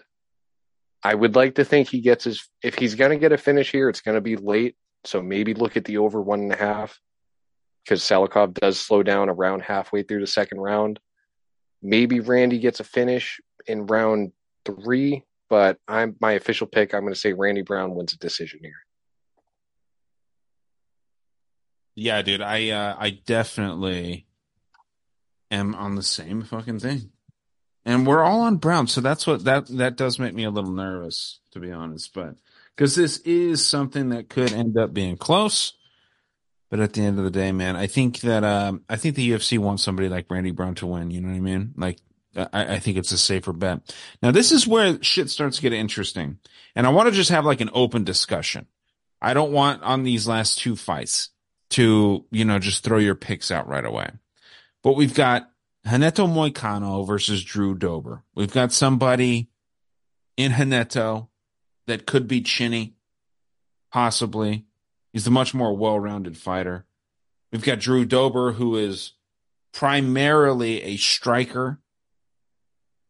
I 1.03 1.15
would 1.15 1.35
like 1.35 1.55
to 1.55 1.65
think 1.65 1.89
he 1.89 2.03
gets 2.03 2.25
his, 2.25 2.47
if 2.63 2.75
he's 2.75 2.95
going 2.95 3.13
to 3.13 3.17
get 3.17 3.33
a 3.33 3.39
finish 3.39 3.73
here, 3.73 3.89
it's 3.89 4.03
going 4.03 4.17
to 4.17 4.21
be 4.21 4.37
late. 4.37 4.77
So 5.05 5.23
maybe 5.23 5.55
look 5.55 5.79
at 5.79 5.87
the 5.87 5.97
over 5.97 6.21
one 6.21 6.41
and 6.41 6.53
a 6.53 6.57
half 6.57 7.01
because 7.83 8.03
Salikhov 8.03 8.53
does 8.53 8.79
slow 8.79 9.03
down 9.03 9.31
around 9.31 9.63
halfway 9.63 10.03
through 10.03 10.21
the 10.21 10.27
second 10.27 10.61
round. 10.61 11.01
Maybe 11.81 12.21
Randy 12.21 12.59
gets 12.59 12.81
a 12.81 12.85
finish 12.85 13.41
in 13.67 13.87
round 13.87 14.33
three, 14.67 15.25
but 15.49 15.79
I'm 15.87 16.17
my 16.21 16.33
official 16.33 16.67
pick. 16.67 16.95
I'm 16.95 17.03
going 17.03 17.15
to 17.15 17.19
say 17.21 17.33
Randy 17.33 17.63
Brown 17.63 17.95
wins 17.95 18.13
a 18.13 18.19
decision 18.19 18.61
here. 18.63 18.85
Yeah, 21.95 22.23
dude, 22.23 22.43
I 22.43 22.71
uh, 22.71 22.97
I 22.99 23.11
definitely 23.11 24.27
am 25.51 25.75
on 25.75 25.95
the 25.95 26.03
same 26.03 26.43
fucking 26.43 26.81
thing. 26.81 27.11
And 27.85 28.07
we're 28.07 28.25
all 28.25 28.41
on 28.43 28.57
Brown, 28.57 28.87
so 28.87 29.01
that's 29.01 29.27
what 29.27 29.45
that 29.45 29.67
that 29.77 29.97
does 29.97 30.19
make 30.19 30.35
me 30.35 30.45
a 30.45 30.51
little 30.51 30.73
nervous, 30.73 31.41
to 31.53 31.61
be 31.61 31.71
honest. 31.71 32.15
But 32.15 32.37
because 32.75 32.95
this 32.95 33.19
is 33.19 33.67
something 33.67 34.09
that 34.09 34.29
could 34.29 34.53
end 34.53 34.77
up 34.79 34.93
being 34.93 35.17
close. 35.17 35.75
But 36.71 36.81
at 36.81 36.95
the 36.95 37.03
end 37.03 37.19
of 37.19 37.25
the 37.25 37.31
day, 37.31 37.53
man, 37.53 37.77
I 37.77 37.87
think 37.87 38.21
that 38.21 38.43
um, 38.43 38.83
I 38.89 38.97
think 38.97 39.15
the 39.15 39.31
UFC 39.31 39.59
wants 39.59 39.85
somebody 39.85 40.09
like 40.09 40.27
Randy 40.29 40.51
Brown 40.51 40.75
to 40.77 40.87
win. 40.87 41.11
You 41.11 41.21
know 41.21 41.29
what 41.29 41.37
I 41.37 41.41
mean? 41.41 41.73
Like, 41.77 41.99
I, 42.37 42.75
I 42.75 42.79
think 42.79 42.97
it's 42.97 43.13
a 43.13 43.19
safer 43.19 43.53
bet. 43.53 43.95
Now, 44.23 44.31
this 44.31 44.53
is 44.53 44.67
where 44.67 45.03
shit 45.03 45.31
starts 45.31 45.57
to 45.57 45.63
get 45.63 45.73
interesting, 45.73 46.39
and 46.75 46.87
I 46.87 46.91
want 46.91 47.09
to 47.09 47.15
just 47.15 47.31
have 47.31 47.45
like 47.45 47.61
an 47.61 47.71
open 47.73 48.05
discussion. 48.05 48.67
I 49.21 49.35
don't 49.35 49.53
want 49.53 49.83
on 49.83 50.03
these 50.03 50.29
last 50.29 50.59
two 50.59 50.77
fights 50.77 51.31
to 51.71 52.25
you 52.31 52.45
know 52.45 52.59
just 52.59 52.85
throw 52.85 52.99
your 52.99 53.15
picks 53.15 53.51
out 53.51 53.69
right 53.69 53.85
away. 53.85 54.11
But 54.83 54.97
we've 54.97 55.15
got 55.15 55.51
Renato 55.91 56.27
Moicano 56.27 57.07
versus 57.07 57.43
Drew 57.43 57.75
Dober. 57.75 58.23
We've 58.35 58.53
got 58.53 58.73
somebody 58.73 59.49
in 60.37 60.53
Renato 60.53 61.31
that 61.87 62.07
could 62.07 62.27
be 62.27 62.41
chinny, 62.41 62.95
possibly. 63.93 64.67
He's 65.13 65.27
a 65.27 65.31
much 65.31 65.55
more 65.55 65.77
well-rounded 65.77 66.37
fighter. 66.37 66.87
We've 67.53 67.63
got 67.63 67.79
Drew 67.79 68.05
Dober, 68.05 68.53
who 68.53 68.77
is 68.77 69.13
primarily 69.73 70.83
a 70.83 70.97
striker. 70.97 71.81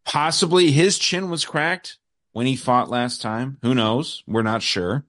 Possibly 0.04 0.70
his 0.70 0.98
chin 0.98 1.30
was 1.30 1.44
cracked 1.44 1.98
when 2.32 2.46
he 2.46 2.56
fought 2.56 2.90
last 2.90 3.22
time. 3.22 3.58
Who 3.62 3.74
knows? 3.74 4.22
We're 4.26 4.42
not 4.42 4.62
sure. 4.62 5.04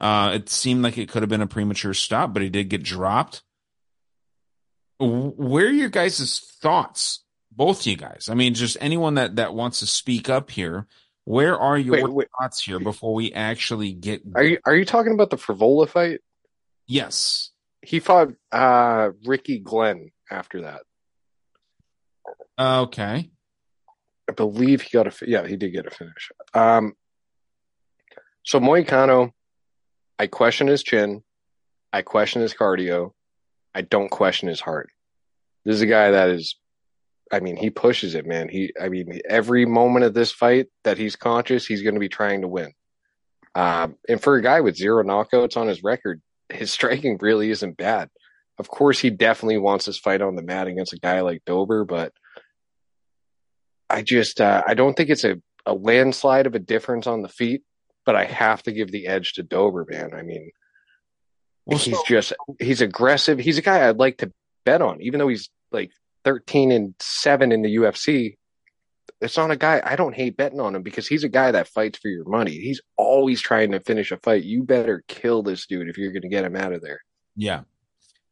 Uh, 0.00 0.32
it 0.34 0.48
seemed 0.48 0.82
like 0.82 0.96
it 0.96 1.08
could 1.08 1.22
have 1.22 1.28
been 1.28 1.42
a 1.42 1.46
premature 1.46 1.94
stop, 1.94 2.32
but 2.32 2.42
he 2.42 2.48
did 2.48 2.68
get 2.68 2.82
dropped. 2.82 3.42
Where 4.98 5.66
are 5.66 5.70
your 5.70 5.88
guys' 5.88 6.40
thoughts? 6.60 7.24
Both 7.50 7.86
you 7.86 7.96
guys. 7.96 8.28
I 8.30 8.34
mean, 8.34 8.54
just 8.54 8.76
anyone 8.80 9.14
that 9.14 9.36
that 9.36 9.54
wants 9.54 9.80
to 9.80 9.86
speak 9.86 10.28
up 10.28 10.50
here. 10.50 10.86
Where 11.24 11.58
are 11.58 11.76
your 11.76 11.94
Wait, 11.94 12.08
wait. 12.08 12.28
thoughts 12.38 12.62
here 12.64 12.80
before 12.80 13.14
we 13.14 13.32
actually 13.32 13.92
get? 13.92 14.22
Are 14.34 14.42
you 14.42 14.58
are 14.64 14.74
you 14.74 14.84
talking 14.84 15.12
about 15.12 15.30
the 15.30 15.36
Frevola 15.36 15.88
fight? 15.88 16.20
Yes. 16.86 17.50
He 17.82 18.00
fought 18.00 18.28
uh, 18.52 19.10
Ricky 19.24 19.58
Glenn 19.58 20.10
after 20.30 20.62
that. 20.62 20.82
Okay. 22.58 23.30
I 24.30 24.32
believe 24.32 24.80
he 24.80 24.90
got 24.96 25.08
a 25.08 25.26
yeah 25.26 25.44
he 25.44 25.56
did 25.56 25.72
get 25.72 25.86
a 25.86 25.90
finish. 25.90 26.30
Um, 26.54 26.92
so 28.44 28.60
Moicano, 28.60 29.32
I 30.20 30.28
question 30.28 30.68
his 30.68 30.84
chin, 30.84 31.24
I 31.92 32.02
question 32.02 32.40
his 32.40 32.54
cardio, 32.54 33.10
I 33.74 33.82
don't 33.82 34.08
question 34.08 34.48
his 34.48 34.60
heart. 34.60 34.90
This 35.64 35.74
is 35.74 35.82
a 35.82 35.86
guy 35.86 36.12
that 36.12 36.30
is, 36.30 36.54
I 37.32 37.40
mean, 37.40 37.56
he 37.56 37.70
pushes 37.70 38.14
it, 38.14 38.26
man. 38.26 38.48
He, 38.48 38.72
I 38.80 38.88
mean, 38.88 39.20
every 39.28 39.66
moment 39.66 40.04
of 40.04 40.14
this 40.14 40.30
fight 40.30 40.68
that 40.84 40.96
he's 40.96 41.16
conscious, 41.16 41.66
he's 41.66 41.82
going 41.82 41.94
to 41.94 42.00
be 42.00 42.08
trying 42.08 42.42
to 42.42 42.48
win. 42.48 42.72
Um, 43.56 43.96
and 44.08 44.22
for 44.22 44.36
a 44.36 44.42
guy 44.42 44.60
with 44.60 44.76
zero 44.76 45.02
knockouts 45.02 45.56
on 45.56 45.66
his 45.66 45.82
record, 45.82 46.22
his 46.48 46.70
striking 46.70 47.18
really 47.20 47.50
isn't 47.50 47.76
bad. 47.76 48.08
Of 48.60 48.68
course, 48.68 49.00
he 49.00 49.10
definitely 49.10 49.58
wants 49.58 49.86
this 49.86 49.98
fight 49.98 50.22
on 50.22 50.36
the 50.36 50.42
mat 50.42 50.68
against 50.68 50.92
a 50.92 50.98
guy 50.98 51.20
like 51.20 51.42
Dober, 51.44 51.84
but 51.84 52.12
I 53.90 54.02
just 54.02 54.40
uh, 54.40 54.62
I 54.66 54.74
don't 54.74 54.94
think 54.96 55.10
it's 55.10 55.24
a, 55.24 55.36
a 55.66 55.74
landslide 55.74 56.46
of 56.46 56.54
a 56.54 56.58
difference 56.58 57.06
on 57.06 57.22
the 57.22 57.28
feet. 57.28 57.62
but 58.06 58.16
I 58.16 58.24
have 58.24 58.62
to 58.64 58.72
give 58.72 58.90
the 58.90 59.06
edge 59.06 59.34
to 59.34 59.42
Dober, 59.42 59.86
man. 59.88 60.14
I 60.14 60.22
mean, 60.22 60.50
Well, 61.66 61.78
he's 61.78 61.96
so- 61.96 62.02
just 62.06 62.32
he's 62.58 62.80
aggressive. 62.80 63.38
He's 63.38 63.58
a 63.58 63.62
guy 63.62 63.88
I'd 63.88 63.98
like 63.98 64.18
to 64.18 64.32
bet 64.64 64.82
on, 64.82 65.00
even 65.02 65.18
though 65.18 65.28
he's 65.28 65.50
like 65.72 65.90
13 66.24 66.72
and 66.72 66.94
7 67.00 67.52
in 67.52 67.62
the 67.62 67.76
UFC. 67.76 68.36
It's 69.20 69.36
not 69.36 69.50
a 69.50 69.56
guy 69.56 69.82
I 69.84 69.96
don't 69.96 70.14
hate 70.14 70.36
betting 70.38 70.60
on 70.60 70.74
him 70.74 70.82
because 70.82 71.06
he's 71.06 71.24
a 71.24 71.28
guy 71.28 71.50
that 71.52 71.68
fights 71.68 71.98
for 71.98 72.08
your 72.08 72.24
money. 72.26 72.52
He's 72.52 72.80
always 72.96 73.40
trying 73.42 73.72
to 73.72 73.80
finish 73.80 74.10
a 74.12 74.16
fight. 74.16 74.44
You 74.44 74.62
better 74.62 75.04
kill 75.08 75.42
this 75.42 75.66
dude 75.66 75.88
if 75.90 75.98
you're 75.98 76.12
going 76.12 76.22
to 76.22 76.28
get 76.28 76.44
him 76.44 76.56
out 76.56 76.72
of 76.72 76.80
there. 76.80 77.00
Yeah. 77.36 77.62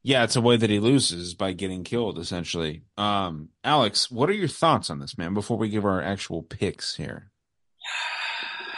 Yeah, 0.02 0.24
it's 0.24 0.36
a 0.36 0.40
way 0.40 0.56
that 0.56 0.70
he 0.70 0.78
loses 0.78 1.34
by 1.34 1.52
getting 1.52 1.84
killed, 1.84 2.18
essentially. 2.18 2.82
Um, 2.96 3.50
Alex, 3.64 4.10
what 4.10 4.30
are 4.30 4.34
your 4.34 4.48
thoughts 4.48 4.90
on 4.90 5.00
this, 5.00 5.18
man, 5.18 5.34
before 5.34 5.58
we 5.58 5.68
give 5.68 5.84
our 5.84 6.00
actual 6.00 6.42
picks 6.42 6.96
here? 6.96 7.30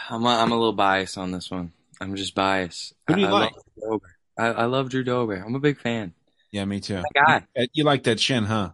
I'm 0.09 0.25
a, 0.25 0.29
I'm 0.29 0.51
a 0.51 0.55
little 0.55 0.73
biased 0.73 1.17
on 1.17 1.31
this 1.31 1.49
one. 1.49 1.71
I'm 2.01 2.15
just 2.15 2.35
biased. 2.35 2.93
Who 3.07 3.15
do 3.15 3.21
you 3.21 3.27
I, 3.27 3.31
like? 3.31 3.51
I 3.51 3.55
love 3.55 3.63
Drew 3.75 3.89
Dober. 3.89 4.15
I, 4.37 4.45
I 4.45 4.65
love 4.65 4.89
Drew 4.89 5.03
Dober. 5.03 5.35
I'm 5.35 5.55
a 5.55 5.59
big 5.59 5.79
fan. 5.79 6.13
Yeah, 6.51 6.65
me 6.65 6.79
too. 6.79 6.95
My 6.95 7.39
guy. 7.53 7.67
You, 7.73 7.83
like 7.85 8.03
that 8.03 8.17
chin, 8.17 8.43
huh? 8.43 8.71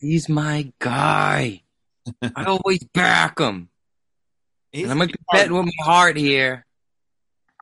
He's 0.00 0.28
my 0.28 0.72
guy. 0.80 1.62
I 2.34 2.44
always 2.44 2.82
back 2.92 3.38
him. 3.38 3.68
And 4.74 4.90
I'm 4.90 4.98
gonna 4.98 5.12
bet 5.30 5.52
with 5.52 5.66
my 5.66 5.84
heart 5.84 6.16
here. 6.16 6.64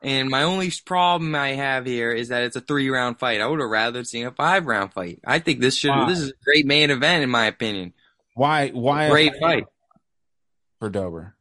And 0.03 0.29
my 0.29 0.43
only 0.43 0.71
problem 0.85 1.35
I 1.35 1.49
have 1.49 1.85
here 1.85 2.11
is 2.11 2.29
that 2.29 2.43
it's 2.43 2.55
a 2.55 2.61
three 2.61 2.89
round 2.89 3.19
fight. 3.19 3.39
I 3.39 3.45
would 3.47 3.59
have 3.59 3.69
rather 3.69 4.03
seen 4.03 4.25
a 4.25 4.31
five 4.31 4.65
round 4.65 4.93
fight. 4.93 5.19
I 5.25 5.39
think 5.39 5.59
this 5.59 5.75
should 5.75 5.89
Wow. 5.91 6.07
this 6.07 6.19
is 6.19 6.29
a 6.31 6.43
great 6.43 6.65
main 6.65 6.89
event 6.89 7.23
in 7.23 7.29
my 7.29 7.45
opinion. 7.45 7.93
Why? 8.33 8.69
Why? 8.69 9.05
a 9.05 9.09
Great 9.09 9.33
fight. 9.39 9.65
for 10.79 10.89
Dober. 10.89 11.35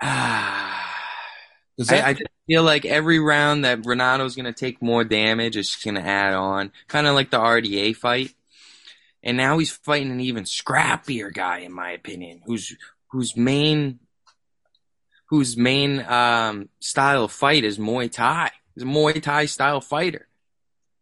Ah. 0.00 0.64
Is 1.78 1.92
I, 1.92 2.08
I 2.08 2.12
just 2.14 2.30
feel 2.48 2.64
like 2.64 2.84
every 2.84 3.20
round 3.20 3.64
that 3.64 3.86
Renato's 3.86 4.34
going 4.34 4.46
to 4.46 4.52
take 4.52 4.82
more 4.82 5.04
damage, 5.04 5.56
it's 5.56 5.80
going 5.80 5.94
to 5.94 6.00
add 6.00 6.34
on, 6.34 6.72
kind 6.88 7.06
of 7.06 7.14
like 7.14 7.30
the 7.30 7.38
RDA 7.38 7.94
fight. 7.94 8.34
And 9.22 9.36
now 9.36 9.58
he's 9.58 9.70
fighting 9.70 10.10
an 10.10 10.20
even 10.20 10.42
scrappier 10.42 11.32
guy, 11.32 11.58
in 11.58 11.72
my 11.72 11.92
opinion, 11.92 12.40
whose 12.46 12.76
whose 13.12 13.36
main 13.36 14.00
whose 15.28 15.56
main 15.56 16.00
um, 16.00 16.68
style 16.80 17.24
of 17.24 17.32
fight 17.32 17.64
is 17.64 17.78
Muay 17.78 18.10
Thai. 18.10 18.50
He's 18.74 18.84
a 18.84 18.86
Muay 18.86 19.22
Thai 19.22 19.46
style 19.46 19.80
fighter, 19.80 20.28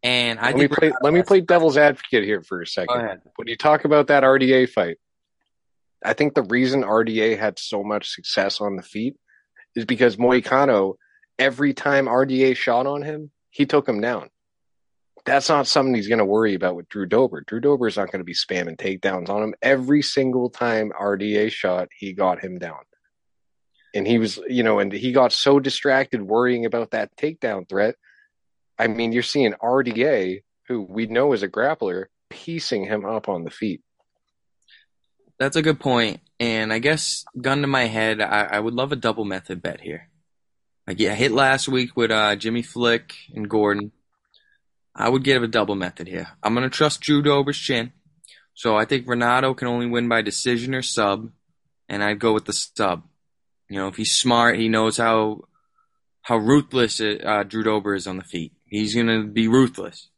and 0.03 0.39
I 0.39 0.51
let 0.51 0.55
me 0.57 0.67
play 0.67 0.91
let 1.01 1.13
me 1.13 1.23
play 1.23 1.41
devil's 1.41 1.77
advocate 1.77 2.23
here 2.23 2.41
for 2.41 2.61
a 2.61 2.65
Go 2.65 2.69
second. 2.69 2.99
ahead. 2.99 3.21
When 3.35 3.47
you 3.47 3.55
talk 3.55 3.85
about 3.85 4.07
that 4.07 4.23
RDA 4.23 4.69
fight, 4.69 4.97
I 6.03 6.13
think 6.13 6.33
the 6.33 6.43
reason 6.43 6.83
RDA 6.83 7.37
had 7.37 7.59
so 7.59 7.83
much 7.83 8.09
success 8.09 8.61
on 8.61 8.75
the 8.75 8.83
feet 8.83 9.15
is 9.75 9.85
because 9.85 10.17
Moicano, 10.17 10.95
every 11.39 11.73
time 11.73 12.07
RDA 12.07 12.55
shot 12.55 12.87
on 12.87 13.01
him, 13.01 13.31
he 13.49 13.65
took 13.65 13.87
him 13.87 14.01
down. 14.01 14.29
That's 15.25 15.49
not 15.49 15.67
something 15.67 15.93
he's 15.93 16.07
going 16.07 16.19
to 16.19 16.25
worry 16.25 16.53
about 16.53 16.75
with 16.75 16.87
Drew 16.87 17.05
Dober. 17.05 17.41
Drew 17.45 17.59
Dober 17.59 17.87
is 17.87 17.97
not 17.97 18.11
going 18.11 18.21
to 18.21 18.25
be 18.25 18.33
spamming 18.33 18.77
takedowns 18.77 19.29
on 19.29 19.43
him. 19.43 19.53
Every 19.61 20.01
single 20.01 20.49
time 20.49 20.91
RDA 20.97 21.51
shot, 21.51 21.89
he 21.97 22.13
got 22.13 22.39
him 22.39 22.59
down. 22.59 22.79
And 23.97 24.05
he 24.05 24.19
was, 24.19 24.39
you 24.47 24.61
know, 24.61 24.77
and 24.77 24.93
he 24.93 25.11
got 25.11 25.33
so 25.33 25.59
distracted 25.59 26.21
worrying 26.21 26.67
about 26.67 26.91
that 26.91 27.17
takedown 27.17 27.67
threat. 27.67 27.95
I 28.77 28.85
mean, 28.85 29.11
you're 29.11 29.23
seeing 29.23 29.53
RDA, 29.53 30.43
who 30.67 30.83
we 30.83 31.07
know 31.07 31.33
is 31.33 31.41
a 31.41 31.47
grappler, 31.47 32.05
piecing 32.29 32.85
him 32.85 33.05
up 33.05 33.27
on 33.27 33.43
the 33.43 33.49
feet. 33.49 33.81
That's 35.39 35.55
a 35.55 35.63
good 35.63 35.79
point. 35.79 36.19
And 36.39 36.71
I 36.71 36.77
guess, 36.77 37.25
gun 37.41 37.61
to 37.61 37.67
my 37.67 37.85
head, 37.85 38.21
I, 38.21 38.43
I 38.43 38.59
would 38.59 38.75
love 38.75 38.91
a 38.91 38.95
double 38.95 39.25
method 39.25 39.63
bet 39.63 39.81
here. 39.81 40.09
Like, 40.85 40.99
yeah, 40.99 41.15
hit 41.15 41.31
last 41.31 41.67
week 41.67 41.97
with 41.97 42.11
uh, 42.11 42.35
Jimmy 42.35 42.61
Flick 42.61 43.15
and 43.33 43.49
Gordon. 43.49 43.93
I 44.95 45.09
would 45.09 45.23
give 45.23 45.41
a 45.41 45.47
double 45.47 45.75
method 45.75 46.07
here. 46.07 46.27
I'm 46.43 46.53
going 46.53 46.69
to 46.69 46.75
trust 46.75 47.01
Drew 47.01 47.23
Dober's 47.23 47.57
chin. 47.57 47.93
So 48.53 48.75
I 48.75 48.85
think 48.85 49.07
Renato 49.07 49.55
can 49.55 49.67
only 49.67 49.87
win 49.87 50.07
by 50.07 50.21
decision 50.21 50.75
or 50.75 50.83
sub. 50.83 51.31
And 51.89 52.03
I'd 52.03 52.19
go 52.19 52.31
with 52.33 52.45
the 52.45 52.53
sub. 52.53 53.06
You 53.69 53.77
know, 53.79 53.87
if 53.87 53.95
he's 53.95 54.15
smart, 54.15 54.57
he 54.57 54.69
knows 54.69 54.97
how 54.97 55.41
how 56.21 56.37
ruthless 56.37 56.99
uh, 56.99 57.43
Drew 57.47 57.63
Dober 57.63 57.95
is 57.95 58.05
on 58.05 58.17
the 58.17 58.23
feet. 58.23 58.51
He's 58.65 58.93
going 58.93 59.07
to 59.07 59.23
be 59.23 59.47
ruthless. 59.47 60.09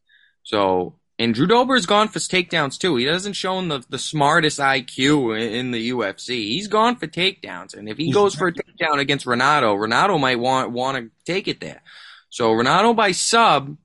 So, 0.42 0.96
and 1.20 1.36
Drew 1.36 1.46
Dober 1.46 1.76
has 1.76 1.86
gone 1.86 2.08
for 2.08 2.18
takedowns 2.18 2.80
too. 2.80 2.96
He 2.96 3.06
doesn't 3.06 3.34
show 3.34 3.62
the, 3.68 3.86
the 3.90 4.00
smartest 4.00 4.58
IQ 4.58 5.40
in, 5.40 5.54
in 5.54 5.72
the 5.72 5.92
UFC. 5.92 6.30
He's 6.30 6.68
gone 6.68 6.96
for 6.96 7.06
takedowns. 7.06 7.76
And 7.76 7.88
if 7.88 7.98
he 7.98 8.12
goes 8.12 8.34
for 8.34 8.48
a 8.48 8.54
takedown 8.54 8.98
against 8.98 9.28
Renato, 9.28 9.76
Renato 9.76 10.18
might 10.18 10.40
want, 10.40 10.72
want 10.72 10.98
to 10.98 11.12
take 11.32 11.48
it 11.48 11.60
there. 11.60 11.84
So 12.30 12.54
Renato 12.54 12.96
by 12.96 13.12
sub, 13.12 13.78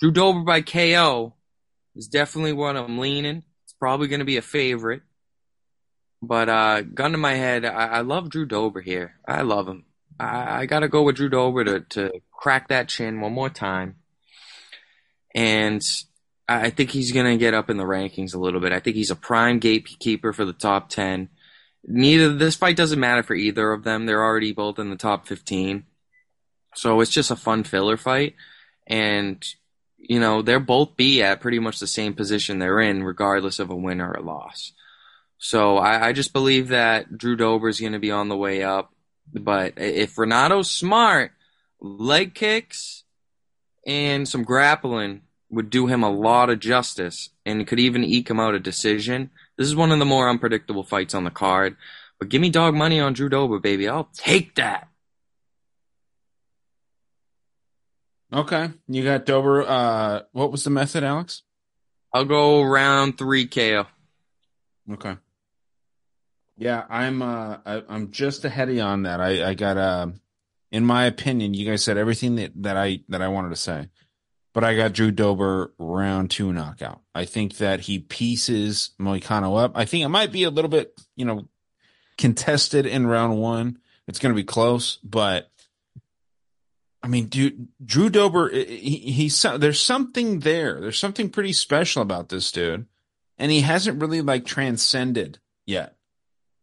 Drew 0.00 0.12
Dober 0.12 0.40
by 0.40 0.62
KO 0.62 1.34
is 1.94 2.08
definitely 2.08 2.54
what 2.54 2.76
I'm 2.76 2.98
leaning. 2.98 3.42
It's 3.64 3.74
probably 3.74 4.08
going 4.08 4.20
to 4.20 4.24
be 4.24 4.38
a 4.38 4.42
favorite. 4.42 5.02
But, 6.22 6.48
uh, 6.48 6.82
gun 6.82 7.12
to 7.12 7.18
my 7.18 7.34
head, 7.34 7.64
I, 7.64 7.86
I 7.86 8.00
love 8.00 8.28
Drew 8.28 8.46
Dober 8.46 8.80
here. 8.80 9.14
I 9.26 9.42
love 9.42 9.66
him. 9.66 9.84
I, 10.18 10.62
I 10.62 10.66
got 10.66 10.80
to 10.80 10.88
go 10.88 11.02
with 11.02 11.16
Drew 11.16 11.28
Dober 11.28 11.64
to, 11.64 11.80
to 11.80 12.20
crack 12.32 12.68
that 12.68 12.88
chin 12.88 13.20
one 13.20 13.32
more 13.32 13.50
time. 13.50 13.96
And 15.34 15.82
I 16.48 16.66
I 16.66 16.70
think 16.70 16.90
he's 16.90 17.12
going 17.12 17.26
to 17.26 17.38
get 17.38 17.54
up 17.54 17.70
in 17.70 17.76
the 17.76 17.84
rankings 17.84 18.34
a 18.34 18.38
little 18.38 18.60
bit. 18.60 18.72
I 18.72 18.80
think 18.80 18.96
he's 18.96 19.12
a 19.12 19.16
prime 19.16 19.60
gatekeeper 19.60 20.32
for 20.32 20.44
the 20.44 20.52
top 20.52 20.88
10. 20.88 21.28
Neither 21.84 22.34
this 22.34 22.56
fight 22.56 22.76
doesn't 22.76 23.00
matter 23.00 23.22
for 23.22 23.34
either 23.34 23.72
of 23.72 23.84
them. 23.84 24.04
They're 24.04 24.22
already 24.22 24.52
both 24.52 24.78
in 24.78 24.90
the 24.90 24.96
top 24.96 25.26
15. 25.26 25.84
So 26.74 27.00
it's 27.00 27.10
just 27.10 27.30
a 27.30 27.36
fun 27.36 27.64
filler 27.64 27.96
fight. 27.96 28.34
And, 28.86 29.42
you 29.96 30.20
know, 30.20 30.42
they'll 30.42 30.60
both 30.60 30.96
be 30.96 31.22
at 31.22 31.40
pretty 31.40 31.58
much 31.60 31.78
the 31.78 31.86
same 31.86 32.14
position 32.14 32.58
they're 32.58 32.80
in, 32.80 33.02
regardless 33.04 33.60
of 33.60 33.70
a 33.70 33.76
win 33.76 34.00
or 34.00 34.12
a 34.12 34.22
loss. 34.22 34.72
So 35.42 35.78
I, 35.78 36.08
I 36.08 36.12
just 36.12 36.34
believe 36.34 36.68
that 36.68 37.16
Drew 37.16 37.34
Dober 37.34 37.68
is 37.68 37.80
going 37.80 37.94
to 37.94 37.98
be 37.98 38.10
on 38.10 38.28
the 38.28 38.36
way 38.36 38.62
up. 38.62 38.92
But 39.32 39.74
if 39.78 40.16
Renato's 40.16 40.70
smart, 40.70 41.32
leg 41.80 42.34
kicks 42.34 43.04
and 43.86 44.28
some 44.28 44.44
grappling 44.44 45.22
would 45.48 45.70
do 45.70 45.86
him 45.86 46.02
a 46.02 46.10
lot 46.10 46.50
of 46.50 46.60
justice 46.60 47.30
and 47.46 47.66
could 47.66 47.80
even 47.80 48.04
eke 48.04 48.28
him 48.28 48.38
out 48.38 48.54
a 48.54 48.60
decision. 48.60 49.30
This 49.56 49.66
is 49.66 49.74
one 49.74 49.90
of 49.90 49.98
the 49.98 50.04
more 50.04 50.28
unpredictable 50.28 50.84
fights 50.84 51.14
on 51.14 51.24
the 51.24 51.30
card. 51.30 51.76
But 52.18 52.28
give 52.28 52.42
me 52.42 52.50
dog 52.50 52.74
money 52.74 53.00
on 53.00 53.14
Drew 53.14 53.30
Dober, 53.30 53.58
baby. 53.58 53.88
I'll 53.88 54.10
take 54.14 54.56
that. 54.56 54.88
okay? 58.30 58.70
You 58.88 59.04
got 59.04 59.24
Dober. 59.24 59.62
Uh, 59.62 60.20
what 60.32 60.52
was 60.52 60.64
the 60.64 60.70
method, 60.70 61.02
Alex? 61.02 61.42
I'll 62.12 62.26
go 62.26 62.62
round 62.62 63.16
three 63.16 63.46
KO. 63.46 63.86
Okay. 64.92 65.16
Yeah, 66.60 66.84
I'm. 66.90 67.22
Uh, 67.22 67.56
I, 67.64 67.82
I'm 67.88 68.10
just 68.10 68.44
ahead 68.44 68.68
of 68.68 68.74
you 68.74 68.82
on 68.82 69.04
that. 69.04 69.20
I, 69.20 69.48
I 69.48 69.54
got. 69.54 69.78
Uh, 69.78 70.08
in 70.70 70.84
my 70.84 71.06
opinion, 71.06 71.54
you 71.54 71.68
guys 71.68 71.82
said 71.82 71.96
everything 71.96 72.36
that, 72.36 72.52
that 72.56 72.76
I 72.76 73.00
that 73.08 73.22
I 73.22 73.28
wanted 73.28 73.48
to 73.48 73.56
say, 73.56 73.88
but 74.52 74.62
I 74.62 74.76
got 74.76 74.92
Drew 74.92 75.10
Dober 75.10 75.72
round 75.78 76.30
two 76.30 76.52
knockout. 76.52 77.00
I 77.14 77.24
think 77.24 77.56
that 77.56 77.80
he 77.80 77.98
pieces 77.98 78.90
Moicano 79.00 79.58
up. 79.58 79.72
I 79.74 79.86
think 79.86 80.04
it 80.04 80.08
might 80.08 80.32
be 80.32 80.44
a 80.44 80.50
little 80.50 80.68
bit, 80.68 81.00
you 81.16 81.24
know, 81.24 81.48
contested 82.18 82.84
in 82.84 83.06
round 83.06 83.38
one. 83.38 83.78
It's 84.06 84.18
going 84.18 84.34
to 84.34 84.40
be 84.40 84.44
close, 84.44 84.98
but 85.02 85.50
I 87.02 87.08
mean, 87.08 87.26
dude, 87.28 87.68
Drew 87.82 88.10
Dober, 88.10 88.50
he, 88.50 88.98
he's 88.98 89.40
there's 89.56 89.80
something 89.80 90.40
there. 90.40 90.78
There's 90.78 90.98
something 90.98 91.30
pretty 91.30 91.54
special 91.54 92.02
about 92.02 92.28
this 92.28 92.52
dude, 92.52 92.84
and 93.38 93.50
he 93.50 93.62
hasn't 93.62 94.02
really 94.02 94.20
like 94.20 94.44
transcended 94.44 95.38
yet. 95.64 95.96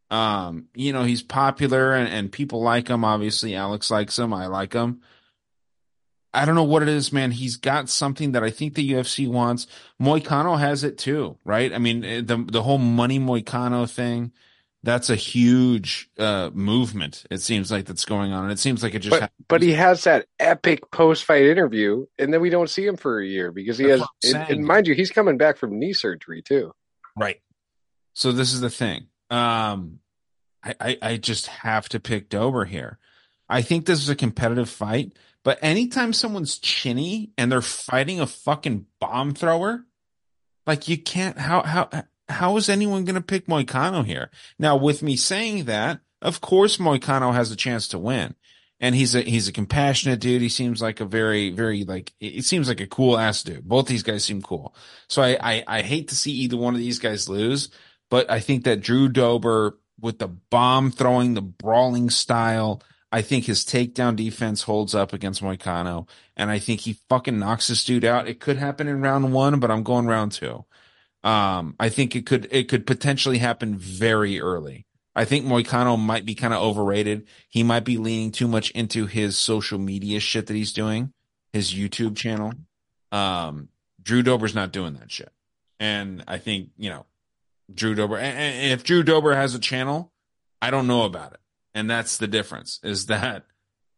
Um, 0.09 0.67
you 0.73 0.93
know, 0.93 1.03
he's 1.03 1.21
popular 1.21 1.93
and, 1.93 2.07
and 2.07 2.31
people 2.31 2.61
like 2.61 2.87
him. 2.87 3.03
Obviously, 3.03 3.55
Alex 3.55 3.91
likes 3.91 4.17
him. 4.17 4.33
I 4.33 4.47
like 4.47 4.73
him. 4.73 5.01
I 6.33 6.45
don't 6.45 6.55
know 6.55 6.63
what 6.63 6.83
it 6.83 6.89
is, 6.89 7.11
man. 7.11 7.31
He's 7.31 7.57
got 7.57 7.89
something 7.89 8.33
that 8.33 8.43
I 8.43 8.51
think 8.51 8.75
the 8.75 8.91
UFC 8.91 9.27
wants. 9.27 9.65
Moicano 9.99 10.59
has 10.59 10.83
it 10.83 10.97
too, 10.97 11.37
right? 11.43 11.73
I 11.73 11.77
mean, 11.79 12.03
eh, 12.05 12.21
the 12.23 12.37
the 12.37 12.61
whole 12.61 12.77
money 12.77 13.19
Moicano 13.19 13.89
thing, 13.89 14.31
that's 14.83 15.09
a 15.09 15.15
huge 15.15 16.09
uh 16.19 16.51
movement. 16.53 17.25
It 17.31 17.41
seems 17.41 17.71
like 17.71 17.85
that's 17.85 18.05
going 18.05 18.33
on. 18.33 18.43
And 18.43 18.51
it 18.51 18.59
seems 18.59 18.83
like 18.83 18.93
it 18.93 18.99
just 18.99 19.11
But 19.11 19.21
happened. 19.21 19.45
but 19.47 19.61
he 19.63 19.71
has 19.73 20.03
that 20.03 20.27
epic 20.39 20.91
post 20.91 21.23
fight 21.23 21.45
interview, 21.45 22.05
and 22.19 22.31
then 22.31 22.39
we 22.41 22.49
don't 22.51 22.69
see 22.69 22.85
him 22.85 22.97
for 22.97 23.19
a 23.19 23.25
year 23.25 23.51
because 23.51 23.77
he 23.77 23.87
That's 23.87 24.03
has. 24.23 24.33
And, 24.33 24.49
and 24.51 24.65
mind 24.65 24.85
you, 24.85 24.93
he's 24.93 25.11
coming 25.11 25.37
back 25.37 25.57
from 25.57 25.79
knee 25.79 25.93
surgery 25.93 26.43
too. 26.43 26.71
Right. 27.17 27.41
So 28.13 28.31
this 28.31 28.53
is 28.53 28.61
the 28.61 28.69
thing. 28.69 29.07
Um, 29.29 29.99
I, 30.63 30.75
I, 30.79 30.97
I 31.01 31.17
just 31.17 31.47
have 31.47 31.89
to 31.89 31.99
pick 31.99 32.29
Dober 32.29 32.65
here. 32.65 32.97
I 33.49 33.61
think 33.61 33.85
this 33.85 33.99
is 33.99 34.09
a 34.09 34.15
competitive 34.15 34.69
fight, 34.69 35.13
but 35.43 35.59
anytime 35.61 36.13
someone's 36.13 36.57
chinny 36.57 37.31
and 37.37 37.51
they're 37.51 37.61
fighting 37.61 38.19
a 38.19 38.27
fucking 38.27 38.85
bomb 38.99 39.33
thrower, 39.33 39.85
like 40.65 40.87
you 40.87 40.97
can't, 40.97 41.37
how, 41.37 41.61
how, 41.63 41.89
how 42.27 42.57
is 42.57 42.67
anyone 42.69 43.05
going 43.05 43.15
to 43.15 43.21
pick 43.21 43.47
Moicano 43.47 44.05
here? 44.05 44.29
Now, 44.59 44.75
with 44.75 45.01
me 45.01 45.15
saying 45.15 45.65
that, 45.65 46.01
of 46.21 46.41
course, 46.41 46.77
Moicano 46.77 47.33
has 47.33 47.51
a 47.51 47.55
chance 47.55 47.87
to 47.89 47.99
win. 47.99 48.35
and 48.79 48.95
he's 48.95 49.15
a 49.15 49.21
he's 49.21 49.47
a 49.47 49.51
compassionate 49.51 50.19
dude. 50.19 50.41
He 50.41 50.49
seems 50.49 50.81
like 50.81 50.99
a 50.99 51.05
very 51.05 51.49
very 51.49 51.83
like 51.83 52.13
it 52.19 52.45
seems 52.45 52.67
like 52.67 52.79
a 52.81 52.87
cool 52.87 53.17
ass 53.17 53.43
dude. 53.43 53.67
Both 53.67 53.87
these 53.87 54.03
guys 54.03 54.23
seem 54.23 54.41
cool. 54.41 54.75
So 55.07 55.21
I 55.21 55.37
I, 55.41 55.63
I 55.67 55.81
hate 55.81 56.09
to 56.09 56.15
see 56.15 56.31
either 56.31 56.57
one 56.57 56.73
of 56.75 56.79
these 56.79 56.99
guys 56.99 57.29
lose, 57.29 57.69
but 58.09 58.29
I 58.29 58.39
think 58.39 58.63
that 58.63 58.81
Drew 58.81 59.09
Dober 59.09 59.77
with 59.99 60.19
the 60.19 60.27
bomb 60.27 60.91
throwing, 60.91 61.33
the 61.33 61.41
brawling 61.41 62.09
style. 62.09 62.81
I 63.11 63.21
think 63.21 63.45
his 63.45 63.63
takedown 63.63 64.15
defense 64.15 64.63
holds 64.63 64.93
up 64.93 65.13
against 65.13 65.41
Moicano, 65.41 66.07
and 66.35 66.51
I 66.51 66.59
think 66.59 66.81
he 66.81 66.97
fucking 67.07 67.39
knocks 67.39 67.67
this 67.67 67.85
dude 67.85 68.03
out. 68.03 68.27
It 68.27 68.39
could 68.39 68.57
happen 68.57 68.87
in 68.87 69.01
round 69.01 69.31
one, 69.31 69.59
but 69.59 69.71
I'm 69.71 69.83
going 69.83 70.07
round 70.07 70.33
two. 70.33 70.65
Um, 71.23 71.75
I 71.79 71.89
think 71.89 72.15
it 72.15 72.25
could 72.25 72.47
it 72.51 72.67
could 72.67 72.85
potentially 72.85 73.37
happen 73.37 73.77
very 73.77 74.39
early. 74.39 74.85
I 75.15 75.25
think 75.25 75.45
Moicano 75.45 75.97
might 75.97 76.25
be 76.25 76.35
kind 76.35 76.53
of 76.53 76.61
overrated. 76.61 77.27
He 77.49 77.63
might 77.63 77.85
be 77.85 77.97
leaning 77.97 78.31
too 78.31 78.47
much 78.47 78.69
into 78.71 79.07
his 79.07 79.35
social 79.35 79.79
media 79.79 80.19
shit 80.19 80.45
that 80.45 80.53
he's 80.53 80.73
doing, 80.73 81.11
his 81.51 81.73
YouTube 81.73 82.15
channel. 82.15 82.53
Um, 83.11 83.69
Drew 84.01 84.21
Dober's 84.21 84.53
not 84.53 84.71
doing 84.71 84.93
that 84.95 85.11
shit, 85.11 85.31
and 85.79 86.23
I 86.27 86.37
think 86.37 86.69
you 86.77 86.89
know 86.89 87.05
Drew 87.73 87.95
Dober. 87.95 88.17
And 88.17 88.71
if 88.71 88.83
Drew 88.83 89.03
Dober 89.03 89.35
has 89.35 89.55
a 89.55 89.59
channel, 89.59 90.11
I 90.61 90.71
don't 90.71 90.87
know 90.87 91.03
about 91.03 91.33
it, 91.33 91.39
and 91.73 91.89
that's 91.89 92.17
the 92.17 92.27
difference. 92.27 92.79
Is 92.83 93.07
that 93.07 93.45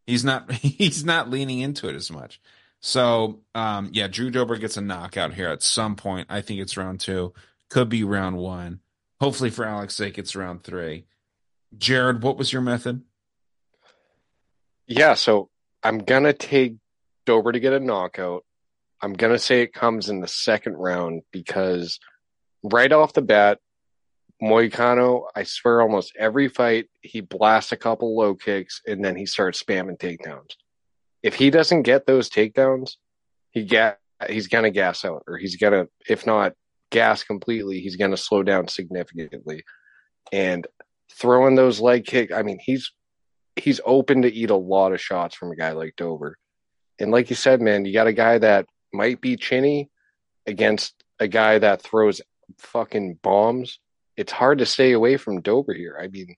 he's 0.05 0.23
not 0.23 0.51
he's 0.53 1.05
not 1.05 1.29
leaning 1.29 1.59
into 1.59 1.87
it 1.87 1.95
as 1.95 2.11
much. 2.11 2.41
So 2.81 3.41
um, 3.55 3.89
yeah, 3.93 4.07
Drew 4.07 4.31
Dober 4.31 4.57
gets 4.57 4.77
a 4.77 4.81
knockout 4.81 5.33
here 5.33 5.49
at 5.49 5.61
some 5.61 5.95
point. 5.95 6.27
I 6.29 6.41
think 6.41 6.59
it's 6.59 6.77
round 6.77 6.99
two, 6.99 7.33
could 7.69 7.89
be 7.89 8.03
round 8.03 8.37
one. 8.37 8.79
Hopefully 9.19 9.49
for 9.49 9.65
Alex's 9.65 9.97
sake, 9.97 10.17
it's 10.17 10.35
round 10.35 10.63
three. 10.63 11.05
Jared, 11.77 12.23
what 12.23 12.37
was 12.37 12.51
your 12.51 12.61
method? 12.61 13.03
Yeah, 14.87 15.13
so 15.13 15.49
I'm 15.83 15.99
gonna 15.99 16.33
take 16.33 16.75
Dober 17.25 17.51
to 17.51 17.59
get 17.59 17.73
a 17.73 17.79
knockout. 17.79 18.43
I'm 19.01 19.13
gonna 19.13 19.37
say 19.37 19.61
it 19.61 19.73
comes 19.73 20.09
in 20.09 20.19
the 20.19 20.27
second 20.27 20.75
round 20.75 21.21
because 21.31 21.99
right 22.63 22.91
off 22.91 23.13
the 23.13 23.21
bat, 23.21 23.59
Moicano, 24.41 25.23
I 25.35 25.43
swear 25.43 25.81
almost 25.81 26.13
every 26.17 26.47
fight 26.47 26.89
he 27.01 27.21
blasts 27.21 27.71
a 27.71 27.77
couple 27.77 28.15
low 28.15 28.35
kicks 28.35 28.81
and 28.87 29.03
then 29.03 29.15
he 29.15 29.25
starts 29.25 29.61
spamming 29.61 29.99
takedowns. 29.99 30.51
If 31.21 31.35
he 31.35 31.49
doesn't 31.49 31.81
get 31.83 32.05
those 32.05 32.29
takedowns, 32.29 32.93
he 33.51 33.65
get 33.65 33.99
he's 34.29 34.47
gonna 34.47 34.71
gas 34.71 35.03
out 35.03 35.23
or 35.27 35.37
he's 35.37 35.57
gonna 35.57 35.87
if 36.07 36.25
not 36.25 36.53
gas 36.89 37.23
completely, 37.23 37.81
he's 37.81 37.97
gonna 37.97 38.17
slow 38.17 38.43
down 38.43 38.69
significantly. 38.69 39.63
And 40.31 40.65
throwing 41.11 41.55
those 41.55 41.81
leg 41.81 42.05
kick, 42.05 42.31
I 42.31 42.41
mean, 42.43 42.59
he's 42.63 42.93
he's 43.57 43.81
open 43.85 44.21
to 44.21 44.33
eat 44.33 44.49
a 44.49 44.55
lot 44.55 44.93
of 44.93 45.01
shots 45.01 45.35
from 45.35 45.51
a 45.51 45.55
guy 45.55 45.71
like 45.71 45.95
Dober. 45.97 46.37
And 46.97 47.11
like 47.11 47.29
you 47.29 47.35
said, 47.35 47.61
man, 47.61 47.83
you 47.83 47.93
got 47.93 48.07
a 48.07 48.13
guy 48.13 48.37
that 48.37 48.67
might 48.93 49.19
be 49.19 49.35
chinny 49.35 49.89
against 50.45 50.93
a 51.19 51.27
guy 51.27 51.59
that 51.59 51.81
throws 51.81 52.21
fucking 52.57 53.19
bombs. 53.21 53.79
It's 54.17 54.31
hard 54.31 54.59
to 54.59 54.65
stay 54.65 54.91
away 54.91 55.17
from 55.17 55.41
Dober 55.41 55.73
here. 55.73 55.97
I 56.01 56.07
mean, 56.07 56.35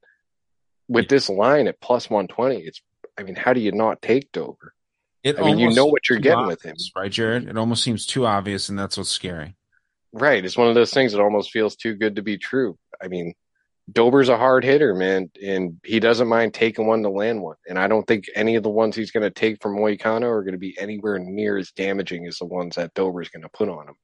with 0.87 1.07
this 1.07 1.29
line 1.29 1.67
at 1.67 1.81
plus 1.81 2.09
120, 2.09 2.57
it's, 2.57 2.81
I 3.17 3.23
mean, 3.23 3.35
how 3.35 3.53
do 3.53 3.61
you 3.61 3.71
not 3.71 4.01
take 4.01 4.31
Dober? 4.31 4.73
It 5.23 5.39
I 5.39 5.43
mean, 5.43 5.59
you 5.59 5.69
know 5.71 5.85
what 5.85 6.09
you're 6.09 6.19
getting 6.19 6.39
obvious, 6.39 6.63
with 6.63 6.65
him. 6.65 6.75
right, 6.95 7.11
Jared? 7.11 7.47
It 7.47 7.57
almost 7.57 7.83
seems 7.83 8.05
too 8.05 8.25
obvious, 8.25 8.69
and 8.69 8.77
that's 8.77 8.97
what's 8.97 9.09
scary. 9.09 9.55
Right. 10.13 10.43
It's 10.43 10.57
one 10.57 10.67
of 10.67 10.75
those 10.75 10.93
things 10.93 11.11
that 11.11 11.21
almost 11.21 11.51
feels 11.51 11.75
too 11.75 11.95
good 11.95 12.15
to 12.15 12.21
be 12.21 12.37
true. 12.37 12.77
I 13.01 13.07
mean, 13.07 13.33
Dober's 13.91 14.29
a 14.29 14.37
hard 14.37 14.63
hitter, 14.63 14.93
man, 14.93 15.31
and 15.43 15.79
he 15.83 15.99
doesn't 15.99 16.27
mind 16.27 16.53
taking 16.53 16.87
one 16.87 17.03
to 17.03 17.09
land 17.09 17.41
one. 17.41 17.55
And 17.67 17.79
I 17.79 17.87
don't 17.87 18.05
think 18.05 18.25
any 18.35 18.55
of 18.55 18.63
the 18.63 18.69
ones 18.69 18.95
he's 18.95 19.11
going 19.11 19.23
to 19.23 19.31
take 19.31 19.61
from 19.61 19.77
Moicano 19.77 20.23
are 20.23 20.43
going 20.43 20.53
to 20.53 20.59
be 20.59 20.77
anywhere 20.79 21.19
near 21.19 21.57
as 21.57 21.71
damaging 21.71 22.27
as 22.27 22.37
the 22.37 22.45
ones 22.45 22.75
that 22.75 22.93
Dober's 22.93 23.29
going 23.29 23.43
to 23.43 23.49
put 23.49 23.69
on 23.69 23.89
him. 23.89 23.95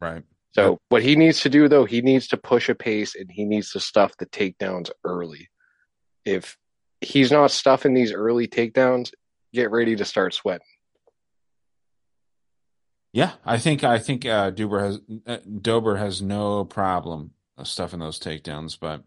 Right. 0.00 0.22
So 0.54 0.78
what 0.88 1.02
he 1.02 1.16
needs 1.16 1.40
to 1.40 1.48
do 1.48 1.68
though, 1.68 1.84
he 1.84 2.00
needs 2.00 2.28
to 2.28 2.36
push 2.36 2.68
a 2.68 2.74
pace 2.74 3.14
and 3.16 3.30
he 3.30 3.44
needs 3.44 3.72
to 3.72 3.80
stuff 3.80 4.12
the 4.18 4.26
takedowns 4.26 4.90
early. 5.04 5.48
If 6.24 6.56
he's 7.00 7.32
not 7.32 7.50
stuffing 7.50 7.92
these 7.92 8.12
early 8.12 8.46
takedowns, 8.46 9.12
get 9.52 9.70
ready 9.70 9.96
to 9.96 10.04
start 10.04 10.32
sweating. 10.32 10.66
Yeah, 13.12 13.32
I 13.44 13.58
think 13.58 13.84
I 13.84 13.98
think 13.98 14.26
uh, 14.26 14.50
Dober 14.50 14.80
has 14.80 15.00
uh, 15.26 15.36
Dober 15.60 15.96
has 15.96 16.20
no 16.20 16.64
problem 16.64 17.32
stuffing 17.62 18.00
those 18.00 18.18
takedowns, 18.18 18.76
but 18.80 19.04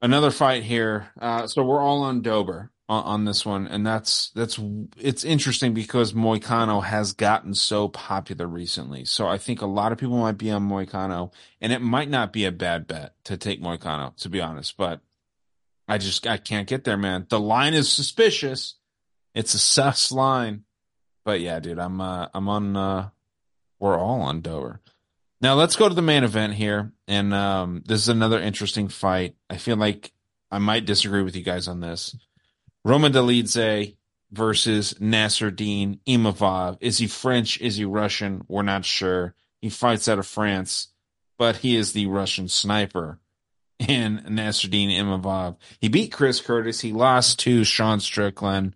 another 0.00 0.30
fight 0.30 0.62
here. 0.62 1.08
Uh, 1.20 1.46
so 1.46 1.62
we're 1.62 1.82
all 1.82 2.02
on 2.02 2.22
Dober 2.22 2.70
on, 2.88 3.04
on, 3.04 3.24
this 3.24 3.44
one, 3.44 3.66
and 3.66 3.86
that's 3.86 4.30
that's 4.30 4.58
it's 4.96 5.24
interesting 5.24 5.74
because 5.74 6.14
Moicano 6.14 6.82
has 6.82 7.12
gotten 7.12 7.54
so 7.54 7.88
popular 7.88 8.46
recently. 8.46 9.04
So 9.04 9.26
I 9.26 9.36
think 9.36 9.60
a 9.60 9.66
lot 9.66 9.92
of 9.92 9.98
people 9.98 10.18
might 10.18 10.38
be 10.38 10.50
on 10.50 10.68
Moicano, 10.68 11.32
and 11.60 11.72
it 11.72 11.80
might 11.80 12.08
not 12.08 12.32
be 12.32 12.44
a 12.44 12.52
bad 12.52 12.86
bet 12.86 13.14
to 13.24 13.36
take 13.36 13.62
Moicano, 13.62 14.16
to 14.16 14.28
be 14.28 14.40
honest. 14.40 14.76
But 14.76 15.00
I 15.86 15.98
just 15.98 16.26
I 16.26 16.38
can't 16.38 16.68
get 16.68 16.84
there, 16.84 16.96
man. 16.96 17.26
The 17.28 17.40
line 17.40 17.74
is 17.74 17.92
suspicious. 17.92 18.74
It's 19.34 19.54
a 19.54 19.58
sus 19.58 20.10
line. 20.10 20.64
But 21.24 21.40
yeah, 21.40 21.60
dude, 21.60 21.78
I'm 21.78 22.00
uh, 22.00 22.28
I'm 22.32 22.48
on. 22.48 22.76
Uh, 22.76 23.08
we're 23.78 23.98
all 23.98 24.22
on 24.22 24.40
Dober. 24.40 24.80
Now 25.40 25.54
let's 25.54 25.76
go 25.76 25.88
to 25.88 25.94
the 25.94 26.02
main 26.02 26.24
event 26.24 26.54
here, 26.54 26.92
and 27.06 27.32
um, 27.32 27.82
this 27.86 28.00
is 28.00 28.08
another 28.08 28.40
interesting 28.40 28.88
fight. 28.88 29.36
I 29.48 29.56
feel 29.56 29.76
like 29.76 30.12
I 30.50 30.58
might 30.58 30.86
disagree 30.86 31.22
with 31.22 31.36
you 31.36 31.42
guys 31.42 31.68
on 31.68 31.80
this. 31.80 32.16
Roman 32.88 33.12
Dolidze 33.12 33.96
versus 34.32 34.94
Nassourdine 34.94 35.98
Imavov. 36.08 36.78
Is 36.80 36.96
he 36.96 37.06
French? 37.06 37.60
Is 37.60 37.76
he 37.76 37.84
Russian? 37.84 38.46
We're 38.48 38.62
not 38.62 38.86
sure. 38.86 39.34
He 39.60 39.68
fights 39.68 40.08
out 40.08 40.18
of 40.18 40.26
France, 40.26 40.88
but 41.36 41.56
he 41.56 41.76
is 41.76 41.92
the 41.92 42.06
Russian 42.06 42.48
sniper. 42.48 43.20
And 43.78 44.20
Nassourdine 44.24 44.90
Imavov. 44.90 45.56
He 45.80 45.88
beat 45.88 46.12
Chris 46.12 46.40
Curtis. 46.40 46.80
He 46.80 46.92
lost 46.92 47.38
to 47.40 47.62
Sean 47.62 48.00
Strickland. 48.00 48.74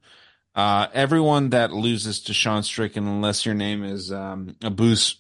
Uh, 0.54 0.88
everyone 0.92 1.48
that 1.50 1.72
loses 1.72 2.20
to 2.20 2.34
Sean 2.34 2.62
Strickland, 2.62 3.08
unless 3.08 3.46
your 3.46 3.54
name 3.54 3.82
is 3.82 4.12
um, 4.12 4.54
Abus 4.60 5.16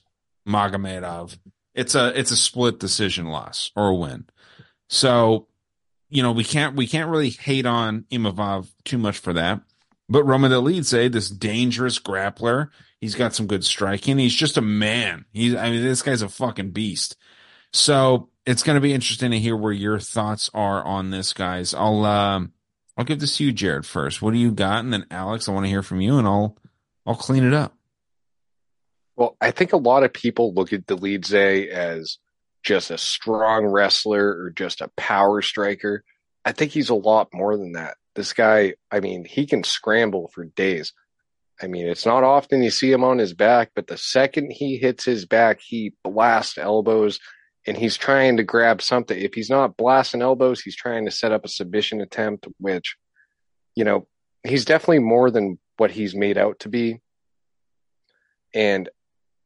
Magomedov, 0.46 1.38
it's 1.74 1.94
a 1.94 2.16
it's 2.16 2.30
a 2.30 2.36
split 2.36 2.78
decision 2.78 3.26
loss 3.26 3.72
or 3.74 3.88
a 3.88 3.94
win. 3.94 4.26
So, 4.88 5.48
you 6.12 6.22
know, 6.22 6.32
we 6.32 6.44
can't 6.44 6.76
we 6.76 6.86
can't 6.86 7.10
really 7.10 7.30
hate 7.30 7.64
on 7.64 8.04
Imavov 8.12 8.70
too 8.84 8.98
much 8.98 9.18
for 9.18 9.32
that. 9.32 9.62
But 10.10 10.24
Roman 10.24 10.52
Dolidze, 10.52 11.10
this 11.10 11.30
dangerous 11.30 11.98
grappler, 11.98 12.68
he's 13.00 13.14
got 13.14 13.34
some 13.34 13.46
good 13.46 13.64
striking. 13.64 14.18
He's 14.18 14.34
just 14.34 14.58
a 14.58 14.62
man. 14.62 15.24
He's 15.32 15.54
I 15.54 15.70
mean, 15.70 15.82
this 15.82 16.02
guy's 16.02 16.20
a 16.20 16.28
fucking 16.28 16.72
beast. 16.72 17.16
So 17.72 18.28
it's 18.44 18.62
going 18.62 18.74
to 18.74 18.82
be 18.82 18.92
interesting 18.92 19.30
to 19.30 19.38
hear 19.38 19.56
where 19.56 19.72
your 19.72 19.98
thoughts 19.98 20.50
are 20.52 20.84
on 20.84 21.08
this, 21.08 21.32
guys. 21.32 21.72
I'll 21.72 22.04
um, 22.04 22.52
I'll 22.98 23.06
give 23.06 23.20
this 23.20 23.38
to 23.38 23.44
you, 23.44 23.52
Jared, 23.52 23.86
first. 23.86 24.20
What 24.20 24.34
do 24.34 24.38
you 24.38 24.52
got? 24.52 24.80
And 24.84 24.92
then 24.92 25.06
Alex, 25.10 25.48
I 25.48 25.52
want 25.52 25.64
to 25.64 25.70
hear 25.70 25.82
from 25.82 26.02
you 26.02 26.18
and 26.18 26.28
I'll 26.28 26.58
I'll 27.06 27.14
clean 27.14 27.44
it 27.44 27.54
up. 27.54 27.74
Well, 29.16 29.34
I 29.40 29.50
think 29.50 29.72
a 29.72 29.78
lot 29.78 30.02
of 30.02 30.12
people 30.12 30.52
look 30.52 30.74
at 30.74 30.84
Dolidze 30.84 31.68
as 31.68 32.18
just 32.62 32.90
a 32.90 32.98
strong 32.98 33.66
wrestler 33.66 34.28
or 34.42 34.50
just 34.50 34.80
a 34.80 34.90
power 34.96 35.42
striker. 35.42 36.04
I 36.44 36.52
think 36.52 36.72
he's 36.72 36.90
a 36.90 36.94
lot 36.94 37.28
more 37.32 37.56
than 37.56 37.72
that. 37.72 37.96
This 38.14 38.32
guy, 38.32 38.74
I 38.90 39.00
mean, 39.00 39.24
he 39.24 39.46
can 39.46 39.64
scramble 39.64 40.30
for 40.34 40.44
days. 40.44 40.92
I 41.62 41.66
mean, 41.66 41.86
it's 41.86 42.06
not 42.06 42.24
often 42.24 42.62
you 42.62 42.70
see 42.70 42.90
him 42.90 43.04
on 43.04 43.18
his 43.18 43.34
back, 43.34 43.70
but 43.74 43.86
the 43.86 43.96
second 43.96 44.50
he 44.50 44.76
hits 44.76 45.04
his 45.04 45.26
back, 45.26 45.60
he 45.60 45.94
blasts 46.02 46.58
elbows 46.58 47.20
and 47.66 47.76
he's 47.76 47.96
trying 47.96 48.38
to 48.38 48.42
grab 48.42 48.82
something. 48.82 49.16
If 49.16 49.34
he's 49.34 49.50
not 49.50 49.76
blasting 49.76 50.22
elbows, 50.22 50.60
he's 50.60 50.76
trying 50.76 51.04
to 51.04 51.10
set 51.10 51.32
up 51.32 51.44
a 51.44 51.48
submission 51.48 52.00
attempt, 52.00 52.48
which, 52.58 52.96
you 53.76 53.84
know, 53.84 54.08
he's 54.42 54.64
definitely 54.64 54.98
more 54.98 55.30
than 55.30 55.58
what 55.76 55.92
he's 55.92 56.14
made 56.14 56.36
out 56.36 56.60
to 56.60 56.68
be. 56.68 57.00
And 58.52 58.88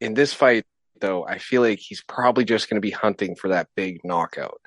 in 0.00 0.14
this 0.14 0.32
fight, 0.32 0.64
though, 1.00 1.26
I 1.26 1.38
feel 1.38 1.62
like 1.62 1.78
he's 1.78 2.02
probably 2.02 2.44
just 2.44 2.68
going 2.68 2.76
to 2.76 2.86
be 2.86 2.90
hunting 2.90 3.36
for 3.36 3.48
that 3.48 3.68
big 3.76 4.00
knockout. 4.04 4.60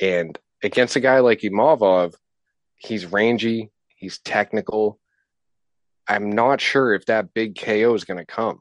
And 0.00 0.38
against 0.62 0.96
a 0.96 1.00
guy 1.00 1.20
like 1.20 1.40
Imavov, 1.40 2.14
he's 2.76 3.06
rangy, 3.06 3.70
he's 3.96 4.18
technical. 4.18 4.98
I'm 6.06 6.30
not 6.30 6.60
sure 6.60 6.94
if 6.94 7.06
that 7.06 7.34
big 7.34 7.58
KO 7.58 7.94
is 7.94 8.04
going 8.04 8.18
to 8.18 8.24
come. 8.24 8.60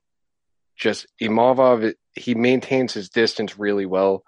Just 0.75 1.07
Imavov 1.21 1.93
he 2.15 2.35
maintains 2.35 2.93
his 2.93 3.09
distance 3.09 3.57
really 3.57 3.85
well. 3.85 4.23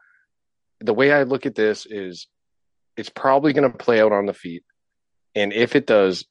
The 0.79 0.93
way 0.93 1.11
I 1.11 1.23
look 1.23 1.45
at 1.45 1.55
this 1.55 1.85
is 1.85 2.27
it's 2.95 3.09
probably 3.09 3.53
going 3.53 3.69
to 3.69 3.77
play 3.77 4.01
out 4.01 4.11
on 4.11 4.25
the 4.25 4.33
feet. 4.33 4.63
And 5.35 5.53
if 5.53 5.75
it 5.75 5.87
does, 5.87 6.25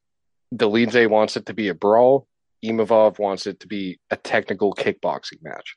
Dolidze 0.54 1.08
wants 1.08 1.36
it 1.36 1.46
to 1.46 1.54
be 1.54 1.68
a 1.68 1.74
brawl. 1.74 2.26
Imavov 2.64 3.18
wants 3.18 3.46
it 3.46 3.60
to 3.60 3.68
be 3.68 4.00
a 4.10 4.16
technical 4.16 4.74
kickboxing 4.74 5.42
match. 5.42 5.76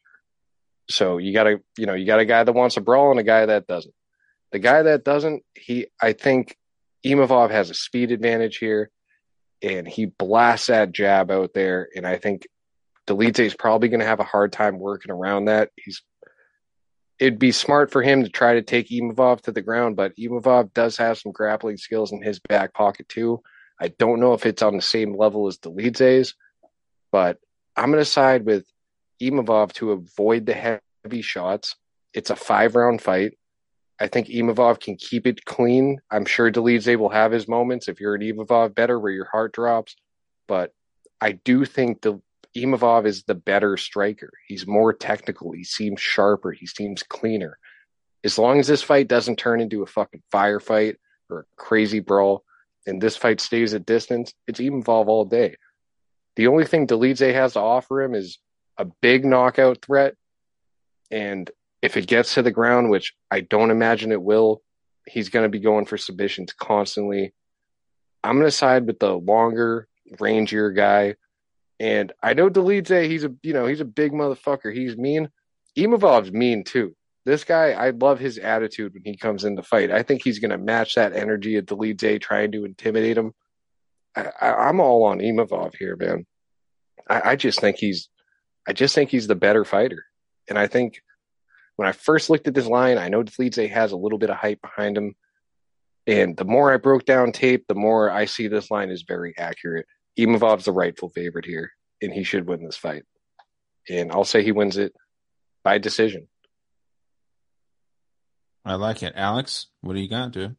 So 0.93 1.18
you 1.18 1.34
got 1.34 1.43
to, 1.43 1.61
you 1.77 1.85
know, 1.85 1.93
you 1.93 2.05
got 2.05 2.19
a 2.19 2.26
guy 2.26 2.43
that 2.43 2.53
wants 2.53 2.77
a 2.77 2.81
brawl 2.81 3.11
and 3.11 3.19
a 3.19 3.23
guy 3.23 3.45
that 3.45 3.68
doesn't. 3.68 3.93
The 4.51 4.59
guy 4.59 4.84
that 4.84 5.03
doesn't, 5.03 5.43
he, 5.53 5.88
I 6.01 6.13
think 6.13 6.57
Imavov 7.05 7.51
has 7.51 7.69
a 7.69 7.73
speed 7.73 8.11
advantage 8.11 8.57
here. 8.57 8.91
and 9.61 9.88
he 9.88 10.05
blasts 10.05 10.68
that 10.68 10.91
jab 10.91 11.31
out 11.31 11.53
there. 11.53 11.89
And 11.95 12.05
I 12.05 12.18
think 12.18 12.47
Dolidze 13.07 13.39
is 13.39 13.55
probably 13.55 13.89
going 13.89 13.99
to 13.99 14.05
have 14.05 14.19
a 14.19 14.26
hard 14.26 14.51
time 14.51 14.80
working 14.80 15.11
around 15.11 15.45
that. 15.45 15.69
He's 15.76 16.01
it'd 17.19 17.39
be 17.39 17.51
smart 17.51 17.91
for 17.91 18.01
him 18.01 18.23
to 18.23 18.30
try 18.30 18.55
to 18.55 18.63
take 18.63 18.89
Imavov 18.89 19.41
to 19.41 19.51
the 19.51 19.61
ground, 19.61 19.95
but 19.95 20.15
Imavov 20.18 20.73
does 20.73 20.97
have 20.97 21.19
some 21.19 21.31
grappling 21.31 21.77
skills 21.77 22.11
in 22.11 22.19
his 22.22 22.39
back 22.39 22.73
pocket 22.73 23.07
too. 23.07 23.41
I 23.80 23.89
don't 23.89 24.19
know 24.19 24.34
if 24.34 24.47
it's 24.47 24.63
on 24.63 24.76
the 24.76 24.81
same 24.81 25.15
level 25.15 25.47
as 25.47 25.59
Dolidze's, 25.59 26.34
but 27.11 27.38
I'm 27.76 27.91
going 27.91 28.01
to 28.01 28.05
side 28.05 28.43
with 28.43 28.65
Imavov 29.22 29.73
to 29.73 29.91
avoid 29.91 30.45
the 30.45 30.80
heavy 31.03 31.22
shots. 31.22 31.76
It's 32.14 32.30
a 32.30 32.35
five 32.35 32.76
round 32.76 33.02
fight. 33.02 33.38
I 33.99 34.07
think 34.07 34.27
Imavov 34.27 34.80
can 34.80 34.95
keep 34.95 35.27
it 35.27 35.45
clean. 35.45 36.02
I'm 36.10 36.26
sure 36.26 36.52
Dolidze 36.52 36.98
will 36.98 37.10
have 37.10 37.31
his 37.31 37.48
moments 37.48 37.88
if 37.88 37.99
you're 37.99 38.15
an 38.15 38.22
Imavov 38.22 38.73
better 38.73 38.99
where 38.99 39.11
your 39.11 39.30
heart 39.31 39.53
drops, 39.53 39.95
but 40.48 40.73
I 41.22 41.34
do 41.34 41.65
think 41.65 42.02
the 42.02 42.19
Imavov 42.56 43.06
is 43.06 43.23
the 43.23 43.35
better 43.35 43.77
striker. 43.77 44.31
He's 44.48 44.68
more 44.68 44.91
technical. 44.91 45.52
He 45.52 45.64
seems 45.64 46.02
sharper. 46.02 46.52
He 46.52 46.65
seems 46.65 47.03
cleaner. 47.03 47.57
As 48.23 48.38
long 48.38 48.60
as 48.60 48.68
this 48.68 48.81
fight 48.81 49.07
doesn't 49.07 49.38
turn 49.38 49.61
into 49.61 49.84
a 49.84 49.88
fucking 49.88 50.23
firefight 50.34 50.95
or 51.30 51.41
a 51.41 51.45
crazy 51.56 51.99
brawl, 51.99 52.43
and 52.88 52.99
this 52.99 53.15
fight 53.15 53.39
stays 53.39 53.73
at 53.73 53.85
distance, 53.85 54.34
it's 54.48 54.60
Imavov 54.60 55.07
all 55.07 55.26
day. 55.26 55.56
The 56.35 56.48
only 56.48 56.65
thing 56.65 56.88
Dolidze 56.88 57.34
has 57.34 57.53
to 57.53 57.60
offer 57.60 58.02
him 58.02 58.15
is 58.15 58.39
a 58.81 58.85
big 59.01 59.25
knockout 59.25 59.81
threat. 59.83 60.15
And 61.09 61.49
if 61.81 61.97
it 61.97 62.07
gets 62.07 62.35
to 62.35 62.41
the 62.41 62.51
ground, 62.51 62.89
which 62.89 63.13
I 63.29 63.41
don't 63.41 63.71
imagine 63.71 64.11
it 64.11 64.21
will, 64.21 64.61
he's 65.07 65.29
going 65.29 65.43
to 65.43 65.49
be 65.49 65.59
going 65.59 65.85
for 65.85 65.97
submissions 65.97 66.53
constantly. 66.53 67.33
I'm 68.23 68.35
going 68.35 68.47
to 68.47 68.51
side 68.51 68.85
with 68.85 68.99
the 68.99 69.13
longer, 69.13 69.87
rangier 70.19 70.75
guy 70.75 71.15
and 71.81 72.13
I 72.21 72.35
know 72.35 72.47
Dolidze, 72.47 73.09
he's 73.09 73.23
a 73.23 73.33
you 73.41 73.53
know, 73.53 73.65
he's 73.65 73.81
a 73.81 73.85
big 73.85 74.11
motherfucker. 74.11 74.71
He's 74.71 74.95
mean. 74.95 75.29
Imavov's 75.75 76.31
mean 76.31 76.63
too. 76.63 76.95
This 77.25 77.43
guy, 77.43 77.71
I 77.71 77.89
love 77.89 78.19
his 78.19 78.37
attitude 78.37 78.93
when 78.93 79.01
he 79.03 79.17
comes 79.17 79.45
in 79.45 79.55
the 79.55 79.63
fight. 79.63 79.89
I 79.89 80.03
think 80.03 80.23
he's 80.23 80.37
gonna 80.37 80.59
match 80.59 80.93
that 80.93 81.15
energy 81.15 81.57
of 81.57 81.65
Dolidze 81.65 82.21
trying 82.21 82.51
to 82.51 82.65
intimidate 82.65 83.17
him. 83.17 83.33
I, 84.15 84.69
am 84.69 84.79
all 84.79 85.05
on 85.05 85.21
Imavov 85.21 85.75
here, 85.75 85.95
man. 85.95 86.27
I, 87.09 87.31
I 87.31 87.35
just 87.35 87.59
think 87.59 87.77
he's 87.77 88.09
I 88.67 88.73
just 88.73 88.95
think 88.95 89.09
he's 89.09 89.27
the 89.27 89.35
better 89.35 89.65
fighter. 89.65 90.05
And 90.47 90.57
I 90.57 90.67
think 90.67 91.01
when 91.75 91.88
I 91.88 91.93
first 91.93 92.29
looked 92.29 92.47
at 92.47 92.53
this 92.53 92.67
line, 92.67 92.97
I 92.97 93.09
know 93.09 93.23
Dolidze 93.23 93.69
has 93.69 93.91
a 93.91 93.97
little 93.97 94.19
bit 94.19 94.29
of 94.29 94.38
hype 94.38 94.61
behind 94.61 94.97
him. 94.97 95.15
And 96.07 96.35
the 96.35 96.45
more 96.45 96.73
I 96.73 96.77
broke 96.77 97.05
down 97.05 97.31
tape, 97.31 97.65
the 97.67 97.75
more 97.75 98.09
I 98.09 98.25
see 98.25 98.47
this 98.47 98.71
line 98.71 98.89
is 98.89 99.03
very 99.03 99.33
accurate. 99.38 99.85
Imavov's 100.17 100.65
the 100.65 100.71
rightful 100.71 101.09
favorite 101.09 101.45
here, 101.45 101.71
and 102.01 102.11
he 102.11 102.23
should 102.23 102.47
win 102.47 102.63
this 102.63 102.77
fight. 102.77 103.03
And 103.89 104.11
I'll 104.11 104.25
say 104.25 104.43
he 104.43 104.51
wins 104.51 104.77
it 104.77 104.93
by 105.63 105.77
decision. 105.77 106.27
I 108.63 108.75
like 108.75 109.01
it. 109.03 109.13
Alex, 109.15 109.67
what 109.81 109.93
do 109.93 109.99
you 109.99 110.09
got, 110.09 110.31
dude? 110.31 110.55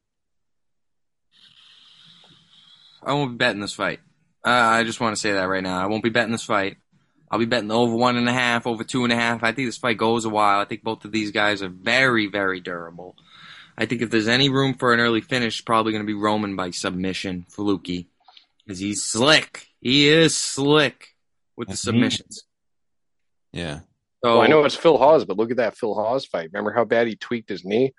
I 3.05 3.13
won't 3.15 3.33
be 3.33 3.37
betting 3.37 3.61
this 3.61 3.75
fight. 3.75 4.01
Uh, 4.45 4.51
I 4.51 4.85
just 4.85 5.01
want 5.01 5.15
to 5.15 5.21
say 5.21 5.33
that 5.33 5.45
right 5.45 5.63
now. 5.63 5.83
I 5.83 5.87
won't 5.87 6.03
be 6.03 6.11
betting 6.11 6.33
this 6.33 6.45
fight. 6.45 6.77
I'll 7.33 7.39
be 7.39 7.47
betting 7.47 7.71
over 7.71 7.97
one 7.97 8.17
and 8.17 8.29
a 8.29 8.33
half, 8.33 8.67
over 8.67 8.85
two 8.85 9.05
and 9.05 9.13
a 9.13 9.17
half. 9.17 9.43
I 9.43 9.53
think 9.53 9.67
this 9.67 9.79
fight 9.79 9.97
goes 9.97 10.27
a 10.27 10.29
while. 10.29 10.61
I 10.61 10.67
think 10.67 10.83
both 10.83 11.07
of 11.07 11.13
these 11.13 11.31
guys 11.31 11.63
are 11.63 11.71
very, 11.71 12.27
very 12.27 12.61
durable. 12.61 13.17
I 13.77 13.87
think 13.87 14.03
if 14.03 14.11
there's 14.11 14.29
any 14.29 14.51
room 14.51 14.75
for 14.75 14.93
an 14.93 15.01
early 15.01 15.23
finish, 15.23 15.65
probably 15.65 15.93
going 15.93 16.05
to 16.05 16.07
be 16.07 16.13
Roman 16.13 16.57
by 16.57 16.71
submission 16.73 17.47
for 17.49 17.65
Lukey 17.65 18.05
because 18.67 18.79
he's 18.79 19.03
slick. 19.03 19.69
He 19.81 20.09
is 20.09 20.37
slick 20.37 21.17
with 21.57 21.69
the 21.69 21.75
mhm. 21.75 21.79
submissions. 21.79 22.43
Yeah. 23.51 23.81
So 24.23 24.35
well, 24.35 24.43
I 24.43 24.47
know 24.47 24.63
it's 24.65 24.77
Phil 24.77 24.99
Hawes, 24.99 25.25
but 25.25 25.39
look 25.39 25.51
at 25.51 25.57
that 25.57 25.77
Phil 25.77 25.95
Hawes 25.95 26.27
fight. 26.27 26.51
Remember 26.53 26.71
how 26.71 26.85
bad 26.85 27.07
he 27.07 27.17
tweaked 27.17 27.49
his 27.49 27.65
knee? 27.65 27.95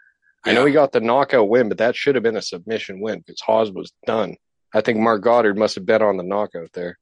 Yeah. 0.45 0.51
I 0.51 0.55
know 0.55 0.65
he 0.65 0.73
got 0.73 0.91
the 0.91 1.01
knockout 1.01 1.49
win, 1.49 1.69
but 1.69 1.79
that 1.79 1.95
should 1.95 2.13
have 2.13 2.23
been 2.23 2.37
a 2.37 2.41
submission 2.41 3.01
win 3.01 3.19
because 3.19 3.41
Hawes 3.41 3.71
was 3.71 3.91
done. 4.05 4.37
I 4.75 4.81
think 4.81 4.99
Marc 4.99 5.23
Goddard 5.23 5.57
must 5.57 5.75
have 5.75 5.87
bet 5.87 6.03
on 6.03 6.17
the 6.17 6.23
knockout 6.23 6.71
there. 6.73 6.99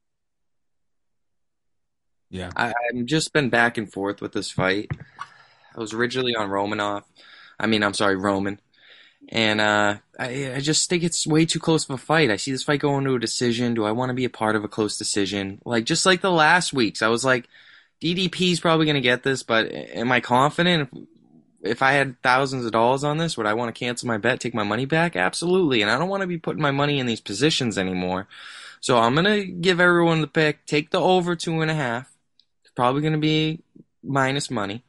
Yeah. 2.31 2.49
I've 2.55 3.05
just 3.05 3.33
been 3.33 3.49
back 3.49 3.77
and 3.77 3.91
forth 3.91 4.21
with 4.21 4.31
this 4.31 4.49
fight. 4.49 4.89
I 5.75 5.79
was 5.79 5.93
originally 5.93 6.35
on 6.35 6.49
Romanov. 6.49 7.03
I 7.59 7.67
mean, 7.67 7.83
I'm 7.83 7.93
sorry, 7.93 8.15
Roman. 8.15 8.59
And 9.29 9.61
uh, 9.61 9.97
I, 10.17 10.53
I 10.55 10.59
just 10.61 10.89
think 10.89 11.03
it's 11.03 11.27
way 11.27 11.45
too 11.45 11.59
close 11.59 11.83
of 11.83 11.93
a 11.93 11.97
fight. 11.97 12.31
I 12.31 12.37
see 12.37 12.51
this 12.51 12.63
fight 12.63 12.79
going 12.79 13.05
to 13.05 13.15
a 13.15 13.19
decision. 13.19 13.73
Do 13.73 13.85
I 13.85 13.91
want 13.91 14.09
to 14.09 14.15
be 14.15 14.25
a 14.25 14.29
part 14.29 14.55
of 14.55 14.63
a 14.63 14.69
close 14.69 14.97
decision? 14.97 15.61
Like 15.65 15.83
just 15.83 16.05
like 16.05 16.21
the 16.21 16.31
last 16.31 16.73
weeks, 16.73 17.01
I 17.01 17.09
was 17.09 17.23
like, 17.23 17.47
DDP 18.01 18.53
is 18.53 18.59
probably 18.59 18.85
going 18.85 18.95
to 18.95 19.01
get 19.01 19.23
this, 19.23 19.43
but 19.43 19.71
am 19.71 20.11
I 20.11 20.21
confident? 20.21 20.89
If, 21.61 21.71
if 21.73 21.81
I 21.83 21.91
had 21.91 22.19
thousands 22.23 22.65
of 22.65 22.71
dollars 22.71 23.03
on 23.03 23.19
this, 23.19 23.37
would 23.37 23.45
I 23.45 23.53
want 23.53 23.73
to 23.73 23.79
cancel 23.79 24.07
my 24.07 24.17
bet, 24.17 24.39
take 24.39 24.55
my 24.55 24.63
money 24.63 24.85
back? 24.85 25.15
Absolutely. 25.15 25.81
And 25.83 25.91
I 25.91 25.99
don't 25.99 26.09
want 26.09 26.21
to 26.21 26.27
be 26.27 26.39
putting 26.39 26.61
my 26.61 26.71
money 26.71 26.97
in 26.97 27.05
these 27.05 27.21
positions 27.21 27.77
anymore. 27.77 28.27
So 28.79 28.97
I'm 28.97 29.13
going 29.13 29.25
to 29.25 29.45
give 29.45 29.79
everyone 29.79 30.21
the 30.21 30.27
pick. 30.27 30.65
Take 30.65 30.89
the 30.89 30.99
over 30.99 31.35
two 31.35 31.61
and 31.61 31.69
a 31.69 31.75
half. 31.75 32.10
It's 32.71 32.77
probably 32.77 33.01
going 33.01 33.13
to 33.13 33.19
be 33.19 33.63
minus 34.01 34.49
money. 34.49 34.85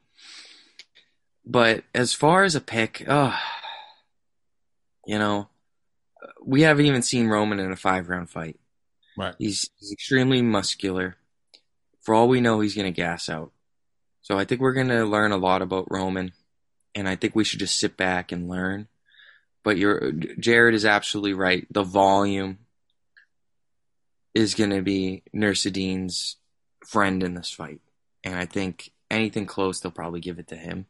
But 1.44 1.82
as 1.92 2.14
far 2.14 2.44
as 2.44 2.54
a 2.54 2.60
pick, 2.60 3.04
oh, 3.09 3.36
you 5.04 5.18
know, 5.18 5.48
we 6.44 6.62
haven't 6.62 6.86
even 6.86 7.02
seen 7.02 7.26
Roman 7.26 7.59
in 7.59 7.72
a 7.72 7.76
five 7.76 8.09
round 8.09 8.30
fight. 8.30 8.60
Right. 9.18 9.34
He's, 9.36 9.68
he's 9.80 9.90
extremely 9.90 10.42
muscular. 10.42 11.16
For 12.02 12.14
all 12.14 12.28
we 12.28 12.40
know, 12.40 12.60
he's 12.60 12.76
going 12.76 12.92
to 12.92 12.96
gas 12.96 13.28
out. 13.28 13.50
So 14.20 14.38
I 14.38 14.44
think 14.44 14.60
we're 14.60 14.74
going 14.74 14.88
to 14.88 15.04
learn 15.04 15.32
a 15.32 15.36
lot 15.36 15.60
about 15.60 15.90
Roman, 15.90 16.30
and 16.94 17.09
I 17.09 17.16
think 17.16 17.34
we 17.34 17.42
should 17.42 17.59
just 17.59 17.80
sit 17.80 17.96
back 17.96 18.30
and 18.30 18.48
learn. 18.48 18.86
But 19.64 19.76
you're, 19.76 20.12
Jared 20.12 20.76
is 20.76 20.84
absolutely 20.84 21.34
right. 21.34 21.66
The 21.68 21.82
volume 21.82 22.59
is 24.34 24.54
going 24.54 24.70
to 24.70 24.82
be 24.82 25.24
Nassourdine's 25.34 26.36
friend 26.93 27.23
in 27.23 27.35
this 27.35 27.51
fight. 27.51 27.81
And 28.23 28.36
I 28.36 28.44
think 28.44 28.90
anything 29.10 29.47
close, 29.47 29.81
they'll 29.81 29.90
probably 29.90 30.20
give 30.20 30.39
it 30.39 30.48
to 30.48 30.56
him. 30.56 30.86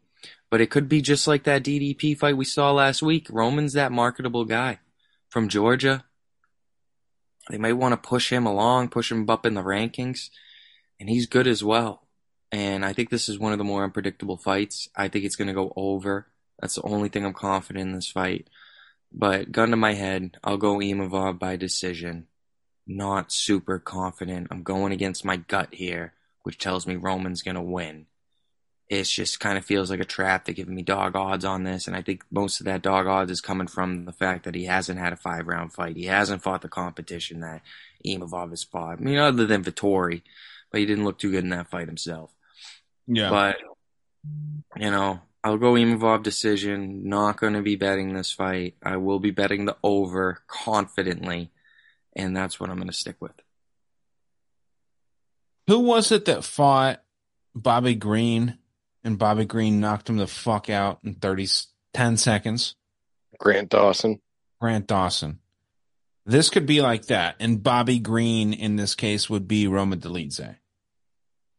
But 0.50 0.60
it 0.60 0.70
could 0.70 0.88
be 0.88 1.00
just 1.00 1.26
like 1.26 1.44
that 1.44 1.62
DDP 1.62 2.18
fight 2.18 2.36
we 2.36 2.44
saw 2.44 2.72
last 2.72 3.02
week. 3.02 3.28
Roman's 3.30 3.72
that 3.72 3.92
marketable 3.92 4.44
guy 4.44 4.80
from 5.28 5.48
Georgia. 5.48 6.04
They 7.48 7.58
might 7.58 7.72
want 7.74 7.92
to 7.92 8.08
push 8.08 8.30
him 8.30 8.46
along, 8.46 8.88
push 8.88 9.10
him 9.10 9.28
up 9.30 9.46
in 9.46 9.54
the 9.54 9.62
rankings, 9.62 10.30
and 11.00 11.08
he's 11.08 11.26
good 11.26 11.46
as 11.46 11.64
well. 11.64 12.06
And 12.52 12.84
I 12.84 12.92
think 12.92 13.10
this 13.10 13.28
is 13.28 13.38
one 13.38 13.52
of 13.52 13.58
the 13.58 13.64
more 13.64 13.82
unpredictable 13.82 14.36
fights. 14.36 14.88
I 14.94 15.08
think 15.08 15.24
it's 15.24 15.36
going 15.36 15.48
to 15.48 15.54
go 15.54 15.72
over. 15.74 16.26
That's 16.60 16.74
the 16.74 16.82
only 16.82 17.08
thing 17.08 17.24
I'm 17.24 17.32
confident 17.32 17.88
in 17.88 17.94
this 17.94 18.10
fight. 18.10 18.48
But 19.10 19.52
gun 19.52 19.70
to 19.70 19.76
my 19.76 19.94
head, 19.94 20.38
I'll 20.44 20.58
go 20.58 20.76
Imavov 20.76 21.38
by 21.38 21.56
decision. 21.56 22.26
Not 22.86 23.32
super 23.32 23.78
confident. 23.78 24.48
I'm 24.50 24.62
going 24.62 24.92
against 24.92 25.24
my 25.24 25.36
gut 25.36 25.68
here, 25.72 26.12
which 26.42 26.58
tells 26.58 26.86
me 26.86 26.96
Roman's 26.96 27.42
going 27.42 27.54
to 27.54 27.62
win 27.62 28.06
it 28.92 29.04
just 29.04 29.40
kind 29.40 29.56
of 29.56 29.64
feels 29.64 29.90
like 29.90 30.00
a 30.00 30.04
trap. 30.04 30.44
They're 30.44 30.54
giving 30.54 30.74
me 30.74 30.82
dog 30.82 31.16
odds 31.16 31.46
on 31.46 31.64
this, 31.64 31.86
and 31.86 31.96
I 31.96 32.02
think 32.02 32.24
most 32.30 32.60
of 32.60 32.66
that 32.66 32.82
dog 32.82 33.06
odds 33.06 33.30
is 33.30 33.40
coming 33.40 33.66
from 33.66 34.04
the 34.04 34.12
fact 34.12 34.44
that 34.44 34.54
he 34.54 34.66
hasn't 34.66 34.98
had 34.98 35.14
a 35.14 35.16
five 35.16 35.46
round 35.46 35.72
fight. 35.72 35.96
He 35.96 36.04
hasn't 36.04 36.42
fought 36.42 36.60
the 36.60 36.68
competition 36.68 37.40
that 37.40 37.62
Imavov 38.06 38.50
has 38.50 38.64
fought. 38.64 38.98
I 38.98 39.02
mean, 39.02 39.16
other 39.16 39.46
than 39.46 39.64
Vettori, 39.64 40.20
but 40.70 40.80
he 40.80 40.84
didn't 40.84 41.04
look 41.04 41.18
too 41.18 41.30
good 41.30 41.42
in 41.42 41.48
that 41.50 41.70
fight 41.70 41.86
himself. 41.86 42.34
Yeah. 43.06 43.30
But, 43.30 43.56
you 44.76 44.90
know, 44.90 45.20
I'll 45.42 45.56
go 45.56 45.72
Imavov 45.72 46.22
decision. 46.22 47.08
Not 47.08 47.40
going 47.40 47.54
to 47.54 47.62
be 47.62 47.76
betting 47.76 48.12
this 48.12 48.30
fight. 48.30 48.74
I 48.82 48.98
will 48.98 49.20
be 49.20 49.30
betting 49.30 49.64
the 49.64 49.78
over 49.82 50.42
confidently, 50.46 51.50
and 52.14 52.36
that's 52.36 52.58
what 52.58 52.70
I'm 52.70 52.76
going 52.76 52.88
to 52.88 52.92
stick 52.92 53.16
with. 53.20 53.32
Who 55.68 55.80
was 55.80 56.10
it 56.12 56.24
that 56.26 56.44
fought 56.44 57.02
Bobby 57.54 57.94
Green 57.94 58.58
and 59.04 59.18
Bobby 59.18 59.44
Green 59.44 59.80
knocked 59.80 60.08
him 60.08 60.16
the 60.16 60.26
fuck 60.26 60.70
out 60.70 61.00
in 61.04 61.14
30, 61.14 61.48
10 61.92 62.16
seconds. 62.16 62.76
Grant 63.38 63.70
Dawson. 63.70 64.20
Grant 64.60 64.86
Dawson. 64.86 65.40
This 66.24 66.50
could 66.50 66.66
be 66.66 66.80
like 66.80 67.06
that. 67.06 67.36
And 67.40 67.62
Bobby 67.62 67.98
Green 67.98 68.52
in 68.52 68.76
this 68.76 68.94
case 68.94 69.28
would 69.28 69.48
be 69.48 69.66
Roma 69.66 69.96
Dolidze. 69.96 70.56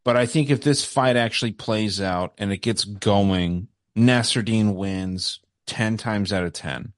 But 0.04 0.16
I 0.16 0.26
think 0.26 0.50
if 0.50 0.62
this 0.62 0.84
fight 0.84 1.16
actually 1.16 1.52
plays 1.52 2.00
out 2.00 2.34
and 2.38 2.52
it 2.52 2.58
gets 2.58 2.84
going, 2.84 3.68
Nassourdine 3.96 4.74
wins 4.74 5.40
10 5.66 5.96
times 5.96 6.32
out 6.32 6.44
of 6.44 6.52
10. 6.52 6.92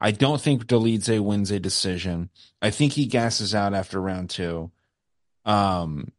I 0.00 0.10
don't 0.10 0.40
think 0.40 0.66
Dolidze 0.66 1.20
wins 1.20 1.50
a 1.50 1.58
decision. 1.58 2.30
I 2.60 2.70
think 2.70 2.92
he 2.92 3.06
gasses 3.06 3.54
out 3.54 3.74
after 3.74 4.00
round 4.00 4.30
two. 4.30 4.70
Um, 5.44 6.12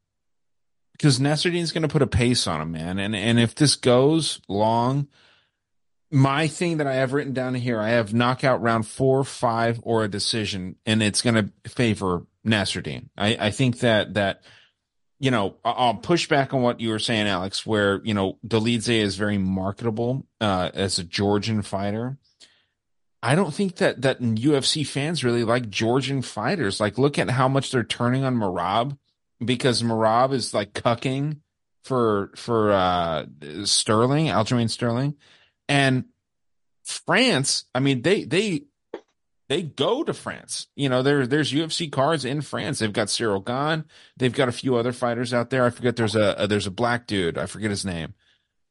because 0.93 1.19
Nassourdine's 1.19 1.71
going 1.71 1.83
to 1.83 1.87
put 1.87 2.01
a 2.01 2.07
pace 2.07 2.47
on 2.47 2.59
him, 2.59 2.71
man. 2.71 2.97
And 2.97 3.15
and 3.15 3.39
if 3.39 3.53
this 3.53 3.75
goes 3.75 4.41
long, 4.47 5.07
my 6.09 6.47
thing 6.47 6.77
that 6.77 6.87
I 6.87 6.95
have 6.95 7.13
written 7.13 7.33
down 7.33 7.53
here, 7.55 7.79
I 7.79 7.89
have 7.89 8.13
knockout 8.13 8.61
round 8.61 8.87
four, 8.87 9.23
five, 9.23 9.79
or 9.83 10.03
a 10.03 10.07
decision, 10.07 10.75
and 10.85 11.03
it's 11.03 11.21
going 11.21 11.35
to 11.35 11.69
favor 11.69 12.25
Nassourdine. 12.45 13.09
I, 13.17 13.37
I 13.39 13.51
think 13.51 13.79
that 13.79 14.15
that 14.15 14.41
you 15.19 15.31
know 15.31 15.55
I'll 15.63 15.95
push 15.95 16.27
back 16.27 16.53
on 16.53 16.61
what 16.61 16.79
you 16.79 16.89
were 16.89 16.99
saying, 16.99 17.27
Alex, 17.27 17.65
where 17.65 18.01
you 18.03 18.13
know 18.13 18.39
Dolidze 18.45 18.89
is 18.89 19.17
very 19.17 19.37
marketable 19.37 20.25
uh, 20.41 20.71
as 20.73 20.97
a 20.97 21.03
Georgian 21.03 21.61
fighter. 21.61 22.17
I 23.21 23.35
don't 23.35 23.53
think 23.53 23.77
that 23.77 24.01
that 24.03 24.21
UFC 24.21 24.85
fans 24.85 25.23
really 25.23 25.43
like 25.43 25.69
Georgian 25.69 26.21
fighters. 26.21 26.79
Like, 26.79 26.97
look 26.97 27.17
at 27.17 27.29
how 27.29 27.47
much 27.47 27.71
they're 27.71 27.83
turning 27.83 28.23
on 28.23 28.35
Merab 28.35 28.97
because 29.43 29.81
Merab 29.81 30.33
is 30.33 30.53
like 30.53 30.73
cucking 30.73 31.37
for 31.83 32.31
for 32.35 32.71
uh 32.71 33.25
Sterling, 33.63 34.27
Aljamain 34.27 34.69
Sterling, 34.69 35.15
and 35.67 36.05
France. 36.83 37.65
I 37.73 37.79
mean, 37.79 38.01
they 38.01 38.23
they 38.23 38.65
they 39.49 39.61
go 39.63 40.03
to 40.03 40.13
France. 40.13 40.67
You 40.75 40.89
know, 40.89 41.01
there 41.01 41.25
there's 41.25 41.53
UFC 41.53 41.91
cards 41.91 42.25
in 42.25 42.41
France. 42.41 42.79
They've 42.79 42.93
got 42.93 43.09
Cyril 43.09 43.39
Gane. 43.39 43.85
They've 44.17 44.33
got 44.33 44.49
a 44.49 44.53
few 44.53 44.75
other 44.75 44.91
fighters 44.91 45.33
out 45.33 45.49
there. 45.49 45.65
I 45.65 45.69
forget. 45.69 45.95
There's 45.95 46.15
a, 46.15 46.35
a 46.37 46.47
there's 46.47 46.67
a 46.67 46.71
black 46.71 47.07
dude. 47.07 47.37
I 47.37 47.45
forget 47.45 47.69
his 47.69 47.85
name. 47.85 48.13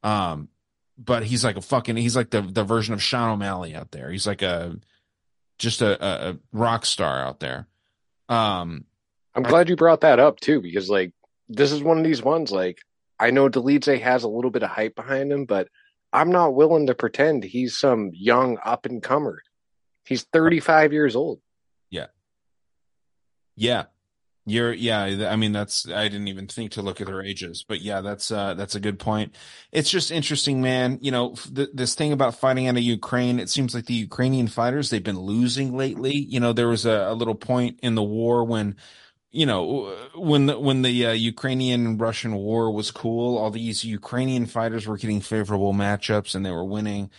Um, 0.03 0.49
but 0.97 1.23
he's 1.23 1.43
like 1.43 1.57
a 1.57 1.61
fucking. 1.61 1.97
He's 1.97 2.15
like 2.15 2.31
the 2.31 2.41
the 2.41 2.63
version 2.63 2.93
of 2.93 3.03
Sean 3.03 3.29
O'Malley 3.29 3.75
out 3.75 3.91
there. 3.91 4.11
He's 4.11 4.27
like 4.27 4.41
a 4.41 4.77
just 5.59 5.81
a, 5.81 6.03
a, 6.03 6.31
a 6.31 6.37
rock 6.51 6.85
star 6.85 7.19
out 7.19 7.39
there. 7.39 7.67
Um, 8.29 8.85
I'm 9.35 9.43
glad 9.43 9.69
you 9.69 9.75
brought 9.75 10.01
that 10.01 10.19
up 10.19 10.39
too, 10.39 10.61
because 10.61 10.89
like 10.89 11.13
this 11.49 11.71
is 11.71 11.83
one 11.83 11.97
of 11.97 12.03
these 12.03 12.23
ones. 12.23 12.51
Like 12.51 12.79
I 13.19 13.31
know 13.31 13.49
Dolidze 13.49 14.01
has 14.01 14.23
a 14.23 14.29
little 14.29 14.51
bit 14.51 14.63
of 14.63 14.69
hype 14.69 14.95
behind 14.95 15.31
him, 15.31 15.45
but 15.45 15.67
I'm 16.11 16.31
not 16.31 16.55
willing 16.55 16.87
to 16.87 16.95
pretend 16.95 17.43
he's 17.43 17.77
some 17.77 18.11
young 18.13 18.57
up 18.63 18.85
and 18.85 19.03
comer. 19.03 19.41
He's 20.05 20.23
35 20.23 20.93
years 20.93 21.15
old. 21.15 21.39
Yeah. 21.89 22.07
Yeah. 23.55 23.85
You're 24.49 24.71
yeah, 24.71 25.27
I 25.29 25.35
mean 25.35 25.51
that's 25.51 25.89
I 25.89 26.07
didn't 26.07 26.29
even 26.29 26.47
think 26.47 26.71
to 26.71 26.81
look 26.81 27.01
at 27.01 27.07
their 27.07 27.21
ages, 27.21 27.65
but 27.67 27.81
yeah, 27.81 27.99
that's 27.99 28.31
uh 28.31 28.53
that's 28.53 28.75
a 28.75 28.79
good 28.79 28.97
point. 28.97 29.35
It's 29.73 29.89
just 29.89 30.09
interesting, 30.09 30.61
man. 30.61 30.99
You 31.01 31.11
know, 31.11 31.35
th- 31.53 31.71
this 31.73 31.95
thing 31.95 32.13
about 32.13 32.33
fighting 32.33 32.65
out 32.65 32.77
of 32.77 32.81
Ukraine, 32.81 33.41
it 33.41 33.49
seems 33.49 33.75
like 33.75 33.87
the 33.87 33.93
Ukrainian 33.93 34.47
fighters 34.47 34.89
they've 34.89 35.03
been 35.03 35.19
losing 35.19 35.75
lately. 35.75 36.15
You 36.15 36.39
know, 36.39 36.53
there 36.53 36.69
was 36.69 36.85
a, 36.85 37.07
a 37.09 37.13
little 37.13 37.35
point 37.35 37.81
in 37.83 37.95
the 37.95 38.03
war 38.03 38.45
when 38.45 38.77
you 39.31 39.45
know 39.45 39.93
when 40.15 40.45
the 40.45 40.57
when 40.57 40.81
the 40.81 41.07
uh, 41.07 41.11
Ukrainian 41.11 41.97
Russian 41.97 42.33
war 42.35 42.71
was 42.71 42.89
cool, 42.89 43.37
all 43.37 43.51
these 43.51 43.83
Ukrainian 43.83 44.45
fighters 44.45 44.87
were 44.87 44.97
getting 44.97 45.19
favorable 45.19 45.73
matchups 45.73 46.35
and 46.35 46.45
they 46.45 46.51
were 46.51 46.63
winning. 46.63 47.11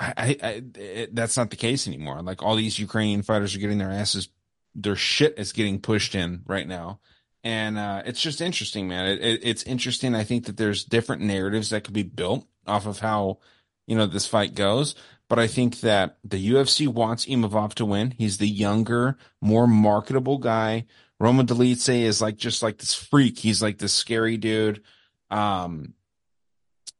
I, 0.00 0.36
I, 0.42 0.62
it, 0.76 1.14
that's 1.14 1.36
not 1.36 1.50
the 1.50 1.56
case 1.56 1.86
anymore. 1.86 2.22
Like 2.22 2.42
all 2.42 2.56
these 2.56 2.78
Ukrainian 2.78 3.22
fighters 3.22 3.54
are 3.54 3.58
getting 3.60 3.78
their 3.78 3.90
asses, 3.90 4.28
their 4.74 4.96
shit 4.96 5.34
is 5.38 5.52
getting 5.52 5.80
pushed 5.80 6.14
in 6.14 6.42
right 6.46 6.66
now, 6.66 7.00
and 7.44 7.78
uh, 7.78 8.02
it's 8.06 8.20
just 8.20 8.40
interesting, 8.40 8.88
man. 8.88 9.06
It, 9.06 9.20
it, 9.20 9.40
it's 9.42 9.62
interesting. 9.64 10.14
I 10.14 10.24
think 10.24 10.46
that 10.46 10.56
there's 10.56 10.84
different 10.84 11.22
narratives 11.22 11.70
that 11.70 11.84
could 11.84 11.94
be 11.94 12.02
built 12.02 12.46
off 12.66 12.86
of 12.86 13.00
how 13.00 13.38
you 13.86 13.96
know 13.96 14.06
this 14.06 14.26
fight 14.26 14.54
goes. 14.54 14.94
But 15.28 15.38
I 15.38 15.46
think 15.46 15.80
that 15.80 16.18
the 16.22 16.50
UFC 16.50 16.86
wants 16.86 17.24
Imavov 17.24 17.72
to 17.74 17.86
win. 17.86 18.10
He's 18.10 18.36
the 18.36 18.48
younger, 18.48 19.16
more 19.40 19.66
marketable 19.66 20.36
guy. 20.36 20.84
Roman 21.18 21.46
Dolidze 21.46 22.02
is 22.02 22.20
like 22.20 22.36
just 22.36 22.62
like 22.62 22.78
this 22.78 22.94
freak. 22.94 23.38
He's 23.38 23.62
like 23.62 23.78
this 23.78 23.94
scary 23.94 24.36
dude. 24.36 24.82
Um, 25.30 25.94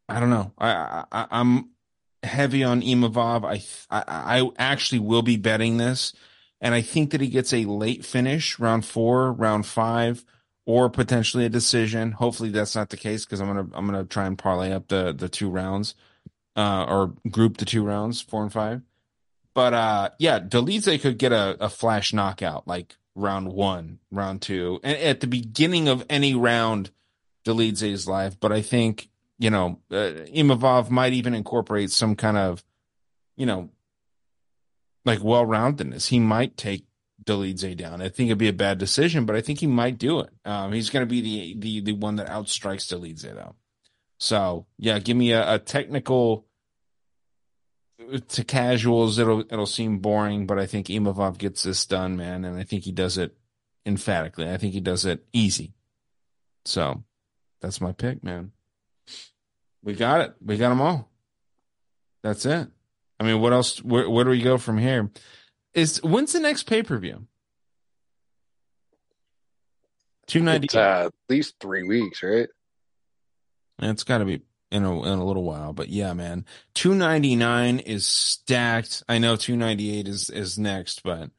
I 0.09 0.21
don't 0.21 0.31
know. 0.31 0.53
I, 0.57 1.05
I 1.13 1.27
I'm 1.31 1.71
heavy 2.23 2.65
on 2.65 2.83
Imavov. 2.83 3.45
I, 3.45 3.63
I 3.91 4.41
I 4.41 4.51
actually 4.59 5.01
will 5.01 5.23
be 5.23 5.37
betting 5.37 5.77
this, 5.77 6.15
and 6.63 6.75
I 6.75 6.81
think 6.81 7.11
that 7.11 7.21
he 7.21 7.29
gets 7.29 7.53
a 7.53 7.65
late 7.65 8.05
finish, 8.05 8.59
round 8.59 8.87
four, 8.87 9.33
round 9.33 9.67
five, 9.67 10.25
or 10.65 10.89
potentially 10.89 11.45
a 11.45 11.51
decision. 11.51 12.13
Hopefully 12.13 12.51
that's 12.51 12.77
not 12.77 12.89
the 12.91 12.97
case 12.97 13.25
because 13.25 13.41
I'm 13.41 13.49
gonna 13.49 13.69
I'm 13.75 13.85
gonna 13.85 14.05
try 14.05 14.27
and 14.27 14.39
parlay 14.39 14.73
up 14.73 14.89
the 14.89 15.13
the 15.13 15.29
two 15.29 15.51
rounds, 15.51 15.95
uh, 16.57 16.87
or 16.89 17.13
group 17.29 17.59
the 17.59 17.65
two 17.65 17.85
rounds, 17.85 18.23
four 18.23 18.43
and 18.43 18.53
five. 18.53 18.81
But 19.53 19.75
uh, 19.75 20.11
yeah, 20.19 20.39
Dolidze 20.41 21.01
could 21.03 21.19
get 21.19 21.33
a, 21.33 21.57
a 21.61 21.69
flash 21.69 22.15
knockout 22.15 22.67
like 22.67 22.97
round 23.15 23.53
one, 23.53 23.99
round 24.11 24.41
two, 24.41 24.81
and 24.85 24.97
at 24.97 25.21
the 25.21 25.27
beginning 25.27 25.89
of 25.89 26.07
any 26.09 26.35
round, 26.35 26.91
Dolidze's 27.45 28.07
life. 28.07 28.39
But 28.39 28.53
I 28.53 28.63
think 28.63 29.11
you 29.43 29.51
know, 29.51 29.81
uh, 29.91 30.23
Imavov 30.33 30.89
might 30.89 31.15
even 31.15 31.35
incorporate 31.35 31.91
some 31.91 32.15
kind 32.15 32.37
of, 32.37 32.63
you 33.37 33.45
know, 33.45 33.71
like 35.05 35.23
well 35.23 35.47
roundedness. 35.47 36.09
He 36.09 36.21
might 36.21 36.57
take 36.57 36.87
Dolidze 37.25 37.77
down. 37.77 38.01
I 38.01 38.09
think 38.09 38.29
it'd 38.29 38.39
be 38.39 38.49
a 38.49 38.53
bad 38.53 38.79
decision, 38.79 39.27
but 39.27 39.37
I 39.37 39.41
think 39.41 39.61
he 39.61 39.67
might 39.67 39.99
do 39.99 40.21
it. 40.21 40.31
Um, 40.45 40.73
he's 40.73 40.91
going 40.91 41.07
to 41.07 41.11
be 41.11 41.21
the, 41.21 41.55
the 41.59 41.81
the 41.81 41.93
one 41.93 42.17
that 42.17 42.29
outstrikes 42.29 42.93
Dolidze 42.93 43.35
though. 43.35 43.55
So 44.19 44.67
yeah, 44.79 44.99
give 44.99 45.17
me 45.17 45.33
a, 45.33 45.55
a 45.55 45.59
technical 45.59 46.47
to 48.29 48.45
casuals. 48.45 49.19
It'll 49.19 49.41
it'll 49.41 49.67
seem 49.67 49.99
boring, 49.99 50.47
but 50.47 50.59
I 50.59 50.67
think 50.67 50.87
Imavov 50.87 51.39
gets 51.39 51.63
this 51.63 51.87
done, 51.87 52.17
man, 52.17 52.45
and 52.45 52.59
I 52.59 52.65
think 52.65 52.85
he 52.85 52.93
does 52.93 53.19
it 53.19 53.37
emphatically. 53.87 54.51
I 54.51 54.57
think 54.57 54.75
he 54.75 54.81
does 54.81 55.05
it 55.05 55.25
easy. 55.33 55.75
So 56.65 57.05
that's 57.61 57.81
my 57.81 57.93
pick, 57.93 58.23
man. 58.23 58.53
We 59.83 59.95
got 59.95 60.21
it. 60.21 60.35
We 60.45 60.57
got 60.57 60.69
them 60.71 60.81
all. 60.81 61.11
That's 62.23 62.47
it. 62.47 62.69
I 63.23 63.25
mean, 63.25 63.41
what 63.41 63.53
else? 63.53 63.79
Where, 63.79 64.11
where 64.11 64.25
do 64.25 64.31
we 64.31 64.43
go 64.43 64.59
from 64.59 64.79
here? 64.79 65.09
Is 65.75 66.03
when's 66.03 66.33
the 66.33 66.41
next 66.41 66.65
pay 66.65 66.83
per 66.83 66.99
view? 66.99 67.29
Two 70.27 70.41
ninety. 70.41 70.69
Uh, 70.77 71.07
at 71.07 71.13
least 71.29 71.55
three 71.61 71.85
weeks, 71.85 72.21
right? 72.23 72.49
It's 73.79 74.03
got 74.03 74.19
to 74.19 74.25
be 74.25 74.43
in 74.73 74.85
a 74.85 75.03
in 75.05 75.19
a 75.21 75.25
little 75.25 75.45
while, 75.45 75.73
but 75.73 75.89
yeah, 75.89 76.15
man. 76.15 76.47
Two 76.75 76.97
ninety 76.97 77.37
nine 77.37 77.79
is 77.79 78.07
stacked. 78.07 79.05
I 79.09 79.19
know 79.19 79.37
two 79.37 79.57
ninety 79.57 79.97
eight 79.97 80.09
is 80.09 80.29
is 80.29 80.59
next, 80.59 81.05
but 81.05 81.31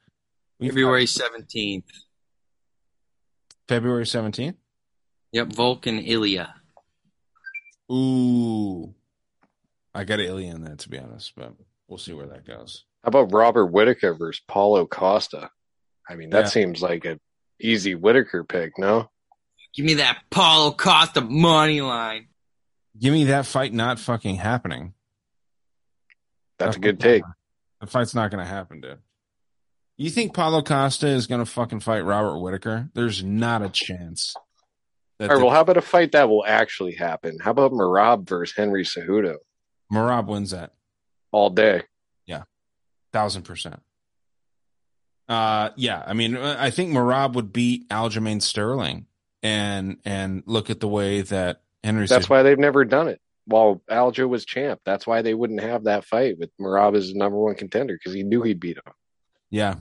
February 0.62 1.06
seventeenth. 1.06 1.92
February 3.68 4.06
seventeenth. 4.06 4.56
Yep, 5.34 5.52
Vulcan 5.54 5.98
and 5.98 6.08
Ilia. 6.08 6.54
Ooh, 7.92 8.94
I 9.94 10.06
got 10.06 10.22
Ilia 10.22 10.56
in 10.56 10.64
that 10.64 10.80
to 10.80 10.90
be 10.90 10.98
honest, 10.98 11.34
but 11.36 11.54
we'll 11.88 11.98
see 11.98 12.14
where 12.14 12.28
that 12.28 12.46
goes. 12.46 12.86
How 13.04 13.10
about 13.10 13.32
Robert 13.34 13.68
Whitaker 13.68 14.14
versus 14.14 14.42
Paulo 14.48 14.86
Costa? 14.86 15.50
I 16.10 16.16
mean, 16.16 16.30
that 16.32 16.46
Yeah. 16.46 16.50
seems 16.50 16.82
like 16.82 17.06
an 17.06 17.20
easy 17.60 17.96
Whitaker 17.96 18.44
pick, 18.44 18.78
no? 18.78 19.10
Give 19.76 19.86
me 19.86 19.96
that 19.96 20.24
Paulo 20.30 20.72
Costa 20.74 21.22
money 21.22 21.82
line. 21.82 22.28
Give 23.00 23.14
me 23.14 23.26
that 23.26 23.46
fight 23.46 23.74
not 23.74 24.00
fucking 24.00 24.36
happening. 24.36 24.94
That's 26.60 26.78
a 26.78 26.80
good 26.80 27.00
take. 27.00 27.24
The 27.82 27.88
fight's 27.88 28.14
not 28.16 28.32
going 28.32 28.44
to 28.44 28.50
happen, 28.50 28.82
dude. 28.82 29.00
You 29.98 30.10
think 30.10 30.34
Paulo 30.34 30.62
Costa 30.62 31.08
is 31.08 31.28
going 31.28 31.44
to 31.44 31.46
fucking 31.50 31.82
fight 31.82 32.02
Robert 32.02 32.40
Whitaker? 32.40 32.90
There's 32.94 33.24
not 33.24 33.62
a 33.62 33.70
chance. 33.70 34.34
That 35.20 35.30
All 35.30 35.38
right, 35.38 35.44
well, 35.44 35.54
how 35.54 35.62
about 35.62 35.78
a 35.78 35.82
fight 35.82 36.14
that 36.14 36.30
will 36.30 36.46
actually 36.46 36.94
happen? 36.94 37.38
How 37.40 37.52
about 37.52 37.72
Merab 37.72 38.28
versus 38.28 38.56
Henry 38.56 38.84
Cejudo 38.84 39.38
Merab 39.92 40.26
wins 40.28 40.52
that 40.52 40.74
all 41.34 41.50
day? 41.50 41.84
Yeah, 42.26 42.44
thousand 43.12 43.42
percent. 43.44 43.82
Uh, 45.28 45.72
yeah. 45.76 46.04
I 46.06 46.14
mean, 46.14 46.38
I 46.38 46.70
think 46.70 46.94
Merab 46.94 47.34
would 47.34 47.52
beat 47.52 47.90
Aljamain 47.90 48.42
Sterling, 48.42 49.08
and 49.42 49.98
and 50.06 50.44
look 50.46 50.70
at 50.70 50.80
the 50.80 50.88
way 50.88 51.22
that 51.22 51.62
Henry. 51.84 52.08
That's 52.08 52.30
why 52.30 52.44
they've 52.44 52.58
never 52.58 52.86
done 52.86 53.10
it. 53.10 53.20
While 53.46 53.82
Aljo 53.92 54.30
was 54.30 54.46
champ, 54.46 54.80
that's 54.86 55.06
why 55.06 55.22
they 55.22 55.34
wouldn't 55.34 55.62
have 55.62 55.84
that 55.84 56.06
fight 56.06 56.40
with 56.40 56.50
Merab 56.58 56.96
as 56.96 57.10
the 57.10 57.20
number 57.20 57.38
one 57.38 57.56
contender 57.56 57.94
because 57.94 58.14
he 58.14 58.24
knew 58.24 58.42
he'd 58.42 58.62
beat 58.62 58.78
him. 58.78 58.94
Yeah. 59.50 59.76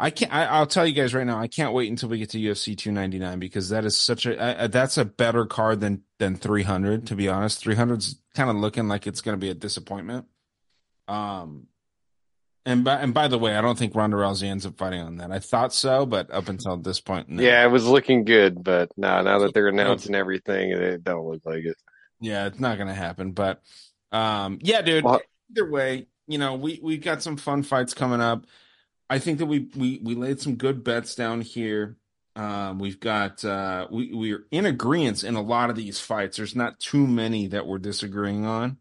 I 0.00 0.10
can't. 0.10 0.32
I, 0.32 0.44
I'll 0.44 0.66
tell 0.66 0.86
you 0.86 0.92
guys 0.92 1.12
right 1.12 1.26
now. 1.26 1.38
I 1.38 1.48
can't 1.48 1.72
wait 1.72 1.90
until 1.90 2.08
we 2.08 2.18
get 2.18 2.30
to 2.30 2.38
UFC 2.38 2.76
299 2.76 3.38
because 3.38 3.70
that 3.70 3.84
is 3.84 3.96
such 3.96 4.26
a. 4.26 4.38
Uh, 4.40 4.66
that's 4.68 4.96
a 4.96 5.04
better 5.04 5.44
card 5.44 5.80
than 5.80 6.02
than 6.18 6.36
300. 6.36 7.06
To 7.08 7.16
be 7.16 7.28
honest, 7.28 7.64
300's 7.64 8.20
kind 8.34 8.48
of 8.48 8.56
looking 8.56 8.86
like 8.88 9.06
it's 9.06 9.20
going 9.20 9.36
to 9.36 9.40
be 9.40 9.50
a 9.50 9.54
disappointment. 9.54 10.26
Um, 11.08 11.66
and 12.64 12.84
by 12.84 12.96
and 12.96 13.12
by 13.14 13.28
the 13.28 13.38
way, 13.38 13.56
I 13.56 13.60
don't 13.60 13.78
think 13.78 13.94
Ronda 13.94 14.16
Rousey 14.18 14.44
ends 14.44 14.66
up 14.66 14.76
fighting 14.76 15.00
on 15.00 15.16
that. 15.16 15.32
I 15.32 15.38
thought 15.38 15.72
so, 15.72 16.06
but 16.06 16.30
up 16.30 16.48
until 16.48 16.76
this 16.76 17.00
point, 17.00 17.28
no. 17.28 17.42
Yeah, 17.42 17.64
it 17.64 17.70
was 17.70 17.86
looking 17.86 18.24
good, 18.24 18.62
but 18.62 18.90
now 18.96 19.22
now 19.22 19.40
that 19.40 19.54
they're 19.54 19.68
announcing 19.68 20.14
everything, 20.14 20.70
it 20.70 21.02
don't 21.02 21.26
look 21.26 21.40
like 21.44 21.64
it. 21.64 21.76
Yeah, 22.20 22.46
it's 22.46 22.60
not 22.60 22.76
going 22.76 22.88
to 22.88 22.94
happen. 22.94 23.32
But 23.32 23.62
um, 24.12 24.58
yeah, 24.62 24.82
dude. 24.82 25.04
Well- 25.04 25.22
either 25.50 25.70
way, 25.70 26.06
you 26.26 26.38
know, 26.38 26.54
we 26.54 26.78
we 26.82 26.98
got 26.98 27.22
some 27.22 27.36
fun 27.36 27.62
fights 27.62 27.94
coming 27.94 28.20
up. 28.20 28.44
I 29.10 29.18
think 29.18 29.38
that 29.38 29.46
we 29.46 29.68
we 29.76 30.00
we 30.02 30.14
laid 30.14 30.40
some 30.40 30.56
good 30.56 30.84
bets 30.84 31.14
down 31.14 31.40
here. 31.40 31.96
Um, 32.36 32.78
we've 32.78 33.00
got 33.00 33.44
uh, 33.44 33.86
we 33.90 34.12
we're 34.12 34.46
in 34.50 34.66
agreement 34.66 35.24
in 35.24 35.34
a 35.34 35.42
lot 35.42 35.70
of 35.70 35.76
these 35.76 35.98
fights. 35.98 36.36
There's 36.36 36.54
not 36.54 36.78
too 36.78 37.06
many 37.06 37.48
that 37.48 37.66
we're 37.66 37.78
disagreeing 37.78 38.44
on. 38.44 38.76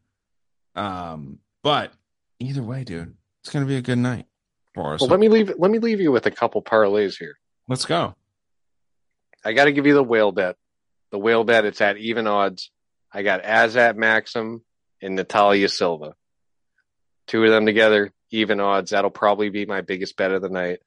Um, 0.75 1.39
but 1.63 1.91
either 2.39 2.61
way, 2.61 2.83
dude, 2.83 3.15
it's 3.41 3.51
gonna 3.51 3.65
be 3.65 3.77
a 3.77 3.81
good 3.81 3.97
night 3.97 4.25
for 4.73 4.93
us. 4.93 5.01
Well, 5.01 5.09
let 5.09 5.19
me 5.19 5.29
leave 5.29 5.53
let 5.57 5.71
me 5.71 5.79
leave 5.79 6.01
you 6.01 6.11
with 6.11 6.25
a 6.25 6.31
couple 6.31 6.61
parlays 6.61 7.17
here. 7.17 7.37
Let's 7.67 7.85
go. 7.85 8.15
I 9.43 9.53
got 9.53 9.65
to 9.65 9.71
give 9.71 9.85
you 9.85 9.93
the 9.93 10.03
whale 10.03 10.31
bet. 10.31 10.57
The 11.11 11.19
whale 11.19 11.43
bet, 11.43 11.65
it's 11.65 11.79
at 11.79 11.97
even 11.97 12.27
odds. 12.27 12.69
I 13.11 13.23
got 13.23 13.43
Azat 13.43 13.95
Maksum 13.95 14.61
and 15.01 15.15
Natalia 15.15 15.69
Silva. 15.69 16.15
Two 17.27 17.43
of 17.43 17.51
them 17.51 17.65
together, 17.65 18.11
even 18.31 18.59
odds. 18.59 18.91
That'll 18.91 19.09
probably 19.09 19.49
be 19.49 19.65
my 19.65 19.81
biggest 19.81 20.15
bet 20.15 20.31
of 20.31 20.41
the 20.41 20.49
night. 20.49 20.79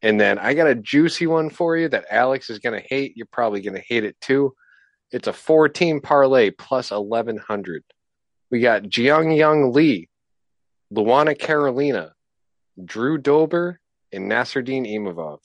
And 0.00 0.20
then 0.20 0.38
I 0.38 0.54
got 0.54 0.68
a 0.68 0.74
juicy 0.74 1.26
one 1.26 1.50
for 1.50 1.76
you 1.76 1.88
that 1.88 2.06
Alex 2.10 2.50
is 2.50 2.60
going 2.60 2.80
to 2.80 2.86
hate. 2.88 3.16
You're 3.16 3.26
probably 3.30 3.60
going 3.60 3.74
to 3.74 3.84
hate 3.86 4.04
it 4.04 4.20
too. 4.20 4.54
It's 5.10 5.26
a 5.26 5.32
four 5.32 5.68
team 5.68 6.00
parlay 6.00 6.50
plus 6.50 6.90
1100. 6.90 7.82
We 8.50 8.60
got 8.60 8.84
Jeong 8.84 9.36
Yeong 9.36 9.74
Lee, 9.74 10.08
Luana 10.94 11.38
Carolina, 11.38 12.12
Drew 12.82 13.18
Dober, 13.18 13.80
and 14.12 14.30
Nassourdine 14.30 14.88
Imavov. 14.88 15.38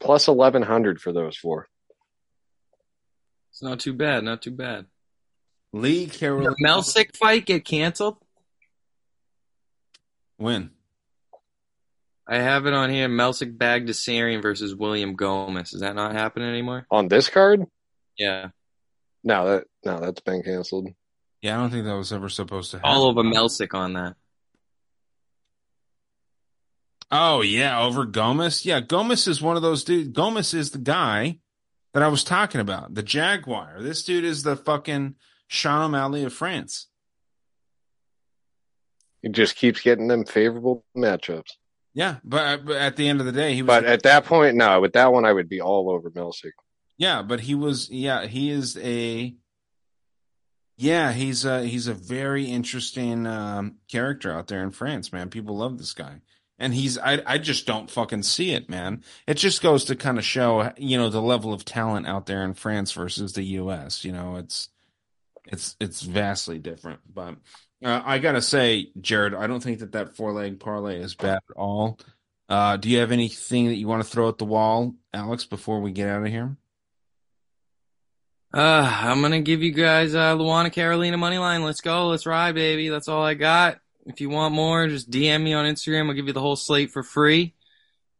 Plus 0.00 0.28
1100 0.28 1.00
for 1.00 1.12
those 1.12 1.36
four. 1.36 1.68
It's 3.50 3.62
not 3.62 3.80
too 3.80 3.92
bad. 3.92 4.22
Not 4.22 4.42
too 4.42 4.52
bad. 4.52 4.86
Lee 5.72 6.06
Carolina. 6.06 6.50
The 6.50 6.64
Melsik 6.64 7.16
fight 7.16 7.44
get 7.44 7.64
canceled? 7.64 8.18
When? 10.38 10.70
I 12.26 12.36
have 12.36 12.66
it 12.66 12.74
on 12.74 12.90
here. 12.90 13.08
Melsik 13.08 13.56
Baghdasaryan 13.56 14.42
versus 14.42 14.74
William 14.74 15.16
Gomis. 15.16 15.74
Is 15.74 15.80
that 15.80 15.94
not 15.94 16.12
happening 16.12 16.48
anymore? 16.48 16.86
On 16.90 17.08
this 17.08 17.28
card? 17.28 17.64
Yeah. 18.16 18.48
No, 19.24 19.46
that 19.46 19.64
no, 19.84 20.00
that's 20.00 20.20
been 20.20 20.42
canceled. 20.42 20.88
Yeah, 21.42 21.56
I 21.56 21.60
don't 21.60 21.70
think 21.70 21.84
that 21.84 21.96
was 21.96 22.12
ever 22.12 22.28
supposed 22.28 22.70
to 22.70 22.78
happen. 22.78 22.90
All 22.90 23.04
over 23.04 23.22
Melsik 23.22 23.74
on 23.74 23.94
that. 23.94 24.14
Oh 27.10 27.40
yeah, 27.40 27.80
over 27.82 28.06
Gomis. 28.06 28.64
Yeah, 28.64 28.80
Gomis 28.80 29.26
is 29.26 29.42
one 29.42 29.56
of 29.56 29.62
those 29.62 29.84
dudes. 29.84 30.10
Gomis 30.10 30.54
is 30.54 30.70
the 30.70 30.78
guy 30.78 31.38
that 31.94 32.02
I 32.02 32.08
was 32.08 32.22
talking 32.22 32.60
about, 32.60 32.94
the 32.94 33.02
Jaguar. 33.02 33.78
This 33.80 34.04
dude 34.04 34.24
is 34.24 34.42
the 34.42 34.56
fucking 34.56 35.14
Sean 35.46 35.82
O'Malley 35.82 36.24
of 36.24 36.32
France. 36.32 36.88
He 39.22 39.28
just 39.28 39.56
keeps 39.56 39.80
getting 39.80 40.08
them 40.08 40.24
favorable 40.24 40.84
matchups. 40.96 41.52
Yeah, 41.94 42.16
but, 42.22 42.64
but 42.64 42.76
at 42.76 42.96
the 42.96 43.08
end 43.08 43.20
of 43.20 43.26
the 43.26 43.32
day, 43.32 43.54
he 43.54 43.62
was. 43.62 43.68
But 43.68 43.84
at 43.84 44.02
that 44.04 44.24
point, 44.24 44.56
no, 44.56 44.80
with 44.80 44.92
that 44.92 45.12
one, 45.12 45.24
I 45.24 45.32
would 45.32 45.48
be 45.48 45.60
all 45.60 45.90
over 45.90 46.10
Melsik. 46.10 46.52
Yeah, 46.96 47.22
but 47.22 47.40
he 47.40 47.54
was. 47.54 47.90
Yeah, 47.90 48.26
he 48.26 48.50
is 48.50 48.76
a. 48.76 49.34
Yeah, 50.76 51.12
he's 51.12 51.44
a 51.44 51.64
he's 51.64 51.88
a 51.88 51.94
very 51.94 52.44
interesting 52.44 53.26
um, 53.26 53.78
character 53.90 54.32
out 54.32 54.46
there 54.46 54.62
in 54.62 54.70
France, 54.70 55.12
man. 55.12 55.28
People 55.28 55.56
love 55.56 55.78
this 55.78 55.92
guy, 55.92 56.20
and 56.56 56.72
he's 56.72 56.98
I 56.98 57.20
I 57.26 57.38
just 57.38 57.66
don't 57.66 57.90
fucking 57.90 58.22
see 58.22 58.52
it, 58.52 58.68
man. 58.68 59.02
It 59.26 59.34
just 59.34 59.60
goes 59.60 59.84
to 59.86 59.96
kind 59.96 60.18
of 60.18 60.24
show 60.24 60.72
you 60.76 60.96
know 60.96 61.08
the 61.08 61.22
level 61.22 61.52
of 61.52 61.64
talent 61.64 62.06
out 62.06 62.26
there 62.26 62.44
in 62.44 62.54
France 62.54 62.92
versus 62.92 63.32
the 63.32 63.42
U.S. 63.42 64.04
You 64.04 64.12
know, 64.12 64.36
it's 64.36 64.68
it's 65.46 65.74
it's 65.80 66.02
vastly 66.02 66.60
different. 66.60 67.00
But 67.12 67.36
uh, 67.84 68.02
I 68.04 68.18
gotta 68.18 68.42
say, 68.42 68.90
Jared, 69.00 69.34
I 69.34 69.46
don't 69.46 69.62
think 69.62 69.80
that 69.80 69.92
that 69.92 70.16
four 70.16 70.32
leg 70.32 70.60
parlay 70.60 71.00
is 71.00 71.14
bad 71.14 71.40
at 71.50 71.56
all. 71.56 71.98
Uh, 72.48 72.76
do 72.76 72.88
you 72.88 72.98
have 72.98 73.12
anything 73.12 73.66
that 73.66 73.74
you 73.74 73.86
want 73.86 74.02
to 74.02 74.08
throw 74.08 74.28
at 74.28 74.38
the 74.38 74.44
wall, 74.44 74.94
Alex, 75.12 75.44
before 75.44 75.80
we 75.80 75.92
get 75.92 76.08
out 76.08 76.22
of 76.22 76.28
here? 76.28 76.56
Uh, 78.52 78.90
I'm 79.02 79.20
gonna 79.20 79.42
give 79.42 79.62
you 79.62 79.72
guys 79.72 80.14
uh, 80.14 80.34
Luana 80.34 80.72
Carolina 80.72 81.18
money 81.18 81.38
line. 81.38 81.62
Let's 81.62 81.82
go. 81.82 82.08
Let's 82.08 82.26
ride, 82.26 82.54
baby. 82.54 82.88
That's 82.88 83.08
all 83.08 83.22
I 83.22 83.34
got. 83.34 83.78
If 84.06 84.22
you 84.22 84.30
want 84.30 84.54
more, 84.54 84.88
just 84.88 85.10
DM 85.10 85.42
me 85.42 85.52
on 85.52 85.66
Instagram. 85.66 86.08
I'll 86.08 86.14
give 86.14 86.26
you 86.26 86.32
the 86.32 86.40
whole 86.40 86.56
slate 86.56 86.90
for 86.90 87.02
free. 87.02 87.54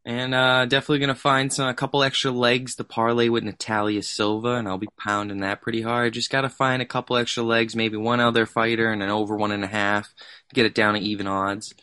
And 0.08 0.34
uh, 0.34 0.64
definitely 0.64 1.00
gonna 1.00 1.14
find 1.14 1.52
some 1.52 1.68
a 1.68 1.74
couple 1.74 2.02
extra 2.02 2.30
legs 2.30 2.76
to 2.76 2.84
parlay 2.84 3.28
with 3.28 3.44
Natalia 3.44 4.02
Silva, 4.02 4.54
and 4.54 4.66
I'll 4.66 4.78
be 4.78 4.88
pounding 4.98 5.40
that 5.40 5.60
pretty 5.60 5.82
hard. 5.82 6.14
Just 6.14 6.30
gotta 6.30 6.48
find 6.48 6.80
a 6.80 6.86
couple 6.86 7.18
extra 7.18 7.42
legs, 7.42 7.76
maybe 7.76 7.98
one 7.98 8.18
other 8.18 8.46
fighter 8.46 8.90
and 8.90 9.02
an 9.02 9.10
over 9.10 9.36
one 9.36 9.52
and 9.52 9.62
a 9.62 9.66
half 9.66 10.14
to 10.48 10.54
get 10.54 10.64
it 10.64 10.74
down 10.74 10.94
to 10.94 11.00
even 11.00 11.26
odds. 11.26 11.74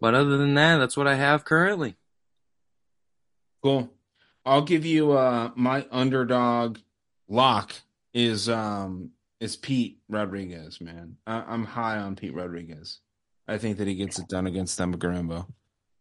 But 0.00 0.14
other 0.14 0.38
than 0.38 0.54
that, 0.54 0.78
that's 0.78 0.96
what 0.96 1.06
I 1.06 1.16
have 1.16 1.44
currently. 1.44 1.96
Cool. 3.62 3.92
I'll 4.46 4.62
give 4.62 4.86
you 4.86 5.12
uh 5.12 5.50
my 5.54 5.84
underdog 5.90 6.78
lock 7.28 7.74
is 8.14 8.48
um 8.48 9.10
is 9.38 9.54
Pete 9.54 9.98
Rodriguez, 10.08 10.80
man. 10.80 11.18
I, 11.26 11.42
I'm 11.46 11.64
high 11.66 11.98
on 11.98 12.16
Pete 12.16 12.32
Rodriguez. 12.32 13.00
I 13.46 13.58
think 13.58 13.76
that 13.76 13.86
he 13.86 13.96
gets 13.96 14.18
it 14.18 14.28
done 14.28 14.46
against 14.46 14.78
Themba 14.78 14.96
Gorimbo. 14.96 15.46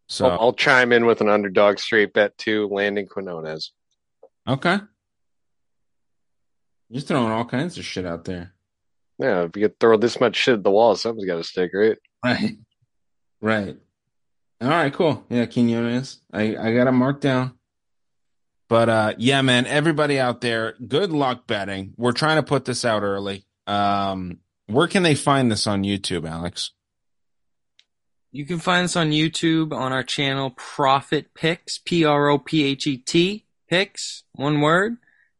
So 0.07 0.27
I'll, 0.27 0.39
I'll 0.39 0.53
chime 0.53 0.91
in 0.91 1.05
with 1.05 1.21
an 1.21 1.29
underdog 1.29 1.79
straight 1.79 2.13
bet 2.13 2.37
too, 2.37 2.67
Landon 2.67 3.07
Quinones. 3.07 3.71
okay, 4.47 4.79
you're 6.89 7.01
throwing 7.01 7.31
all 7.31 7.45
kinds 7.45 7.77
of 7.77 7.85
shit 7.85 8.05
out 8.05 8.25
there. 8.25 8.53
Yeah, 9.17 9.43
if 9.43 9.55
you 9.55 9.63
could 9.63 9.79
throw 9.79 9.97
this 9.97 10.19
much 10.19 10.35
shit 10.35 10.55
at 10.55 10.63
the 10.63 10.71
wall, 10.71 10.95
something's 10.95 11.25
got 11.25 11.37
to 11.37 11.43
stick, 11.43 11.71
right? 11.73 11.97
Right, 12.23 12.57
right. 13.41 13.77
All 14.61 14.69
right, 14.69 14.93
cool. 14.93 15.25
Yeah, 15.29 15.45
Quinones. 15.45 16.21
I 16.31 16.55
I 16.55 16.73
got 16.73 16.87
it 16.87 16.91
marked 16.91 17.21
down. 17.21 17.53
But 18.67 18.89
uh, 18.89 19.13
yeah, 19.17 19.41
man, 19.41 19.67
everybody 19.67 20.19
out 20.19 20.41
there, 20.41 20.75
good 20.85 21.11
luck 21.11 21.45
betting. 21.47 21.93
We're 21.97 22.13
trying 22.13 22.37
to 22.37 22.43
put 22.43 22.65
this 22.65 22.83
out 22.83 23.03
early. 23.03 23.45
Um, 23.67 24.39
where 24.67 24.87
can 24.87 25.03
they 25.03 25.15
find 25.15 25.51
this 25.51 25.67
on 25.67 25.83
YouTube, 25.83 26.27
Alex? 26.27 26.71
You 28.35 28.45
can 28.45 28.59
find 28.59 28.83
us 28.83 28.97
on 28.97 29.11
YouTube 29.11 29.71
on 29.71 29.93
our 29.93 30.03
channel 30.03 30.49
Prophet 30.49 31.33
Picks, 31.33 31.77
P 31.77 32.03
R 32.03 32.27
O 32.27 32.37
P 32.37 32.65
H 32.65 32.85
E 32.85 32.97
T 32.97 33.45
Picks, 33.69 34.23
one 34.33 34.59
word. 34.59 34.97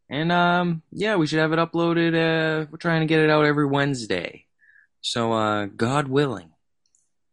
And 0.09 0.31
um, 0.31 0.81
yeah, 0.93 1.17
we 1.17 1.27
should 1.27 1.39
have 1.39 1.51
it 1.51 1.59
uploaded. 1.59 2.13
Uh, 2.13 2.67
we're 2.72 2.77
trying 2.77 3.01
to 3.01 3.05
get 3.05 3.19
it 3.19 3.30
out 3.30 3.43
every 3.43 3.65
Wednesday. 3.65 4.45
So 5.01 5.34
uh, 5.34 5.65
God 5.65 6.07
willing. 6.07 6.51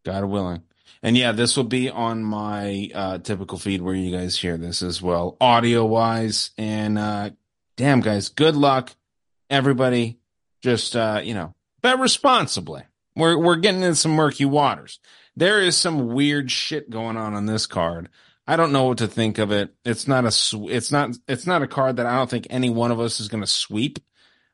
God 0.05 0.25
willing. 0.25 0.65
And 1.01 1.17
yeah, 1.17 1.31
this 1.31 1.57
will 1.57 1.63
be 1.63 1.89
on 1.89 2.25
my 2.25 2.91
uh, 2.93 3.19
typical 3.19 3.57
feed 3.57 3.83
where 3.83 3.95
you 3.95 4.11
guys 4.11 4.37
hear 4.37 4.57
this 4.57 4.83
as 4.83 5.01
well, 5.01 5.37
audio 5.41 5.85
wise. 5.85 6.51
And 6.59 6.99
uh, 6.99 7.31
damn, 7.77 8.01
guys, 8.01 8.31
good 8.31 8.57
luck, 8.57 8.97
everybody. 9.49 10.19
Just 10.61 10.97
uh, 10.97 11.21
you 11.23 11.35
know, 11.35 11.55
bet 11.83 12.01
responsibly. 12.01 12.83
We're 13.15 13.39
we're 13.39 13.57
getting 13.57 13.83
in 13.83 13.95
some 13.95 14.11
murky 14.11 14.45
waters. 14.45 14.99
There 15.37 15.61
is 15.61 15.77
some 15.77 16.09
weird 16.09 16.51
shit 16.51 16.91
going 16.91 17.17
on 17.17 17.35
on 17.35 17.47
this 17.47 17.67
card. 17.67 18.09
I 18.47 18.57
don't 18.57 18.73
know 18.73 18.85
what 18.85 18.99
to 18.99 19.09
think 19.09 19.39
of 19.39 19.53
it. 19.53 19.75
It's 19.85 20.09
not 20.09 20.25
a 20.25 20.67
it's 20.67 20.91
not 20.91 21.17
it's 21.29 21.47
not 21.47 21.63
a 21.63 21.69
card 21.69 21.97
that 21.97 22.07
I 22.07 22.17
don't 22.17 22.29
think 22.29 22.49
any 22.51 22.71
one 22.71 22.91
of 22.91 23.01
us 23.01 23.21
is 23.21 23.29
going 23.29 23.43
to 23.43 23.47
sweep. 23.47 23.99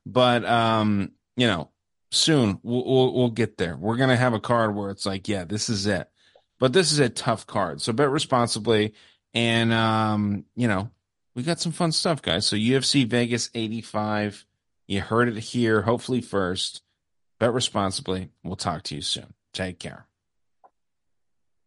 But 0.05 0.45
um, 0.45 1.13
you 1.37 1.47
know, 1.47 1.71
soon 2.11 2.61
we'll, 2.63 2.85
we'll 2.85 3.15
we'll 3.15 3.31
get 3.31 3.59
there. 3.59 3.77
We're 3.77 3.97
gonna 3.97 4.17
have 4.17 4.35
a 4.35 4.41
card 4.41 4.75
where 4.75 4.91
it's 4.91 5.07
like, 5.07 5.29
yeah, 5.29 5.45
this 5.45 5.69
is 5.69 5.87
it. 5.87 6.09
But 6.59 6.73
this 6.73 6.93
is 6.93 6.99
a 6.99 7.09
tough 7.09 7.47
card, 7.47 7.81
so 7.81 7.93
bet 7.93 8.11
responsibly. 8.11 8.95
And 9.35 9.73
um, 9.73 10.45
you 10.55 10.69
know, 10.69 10.91
we 11.35 11.43
got 11.43 11.61
some 11.61 11.73
fun 11.73 11.93
stuff, 11.93 12.23
guys. 12.23 12.47
So 12.47 12.57
UFC 12.57 13.07
Vegas 13.07 13.51
85. 13.55 14.45
You 14.87 15.03
heard 15.03 15.29
it 15.29 15.39
here, 15.39 15.83
hopefully 15.83 16.21
first. 16.21 16.83
Bet 17.39 17.53
responsibly. 17.53 18.31
We'll 18.43 18.57
talk 18.57 18.83
to 18.85 18.95
you 18.95 19.03
soon. 19.03 19.35
Take 19.53 19.79
care. 19.79 20.08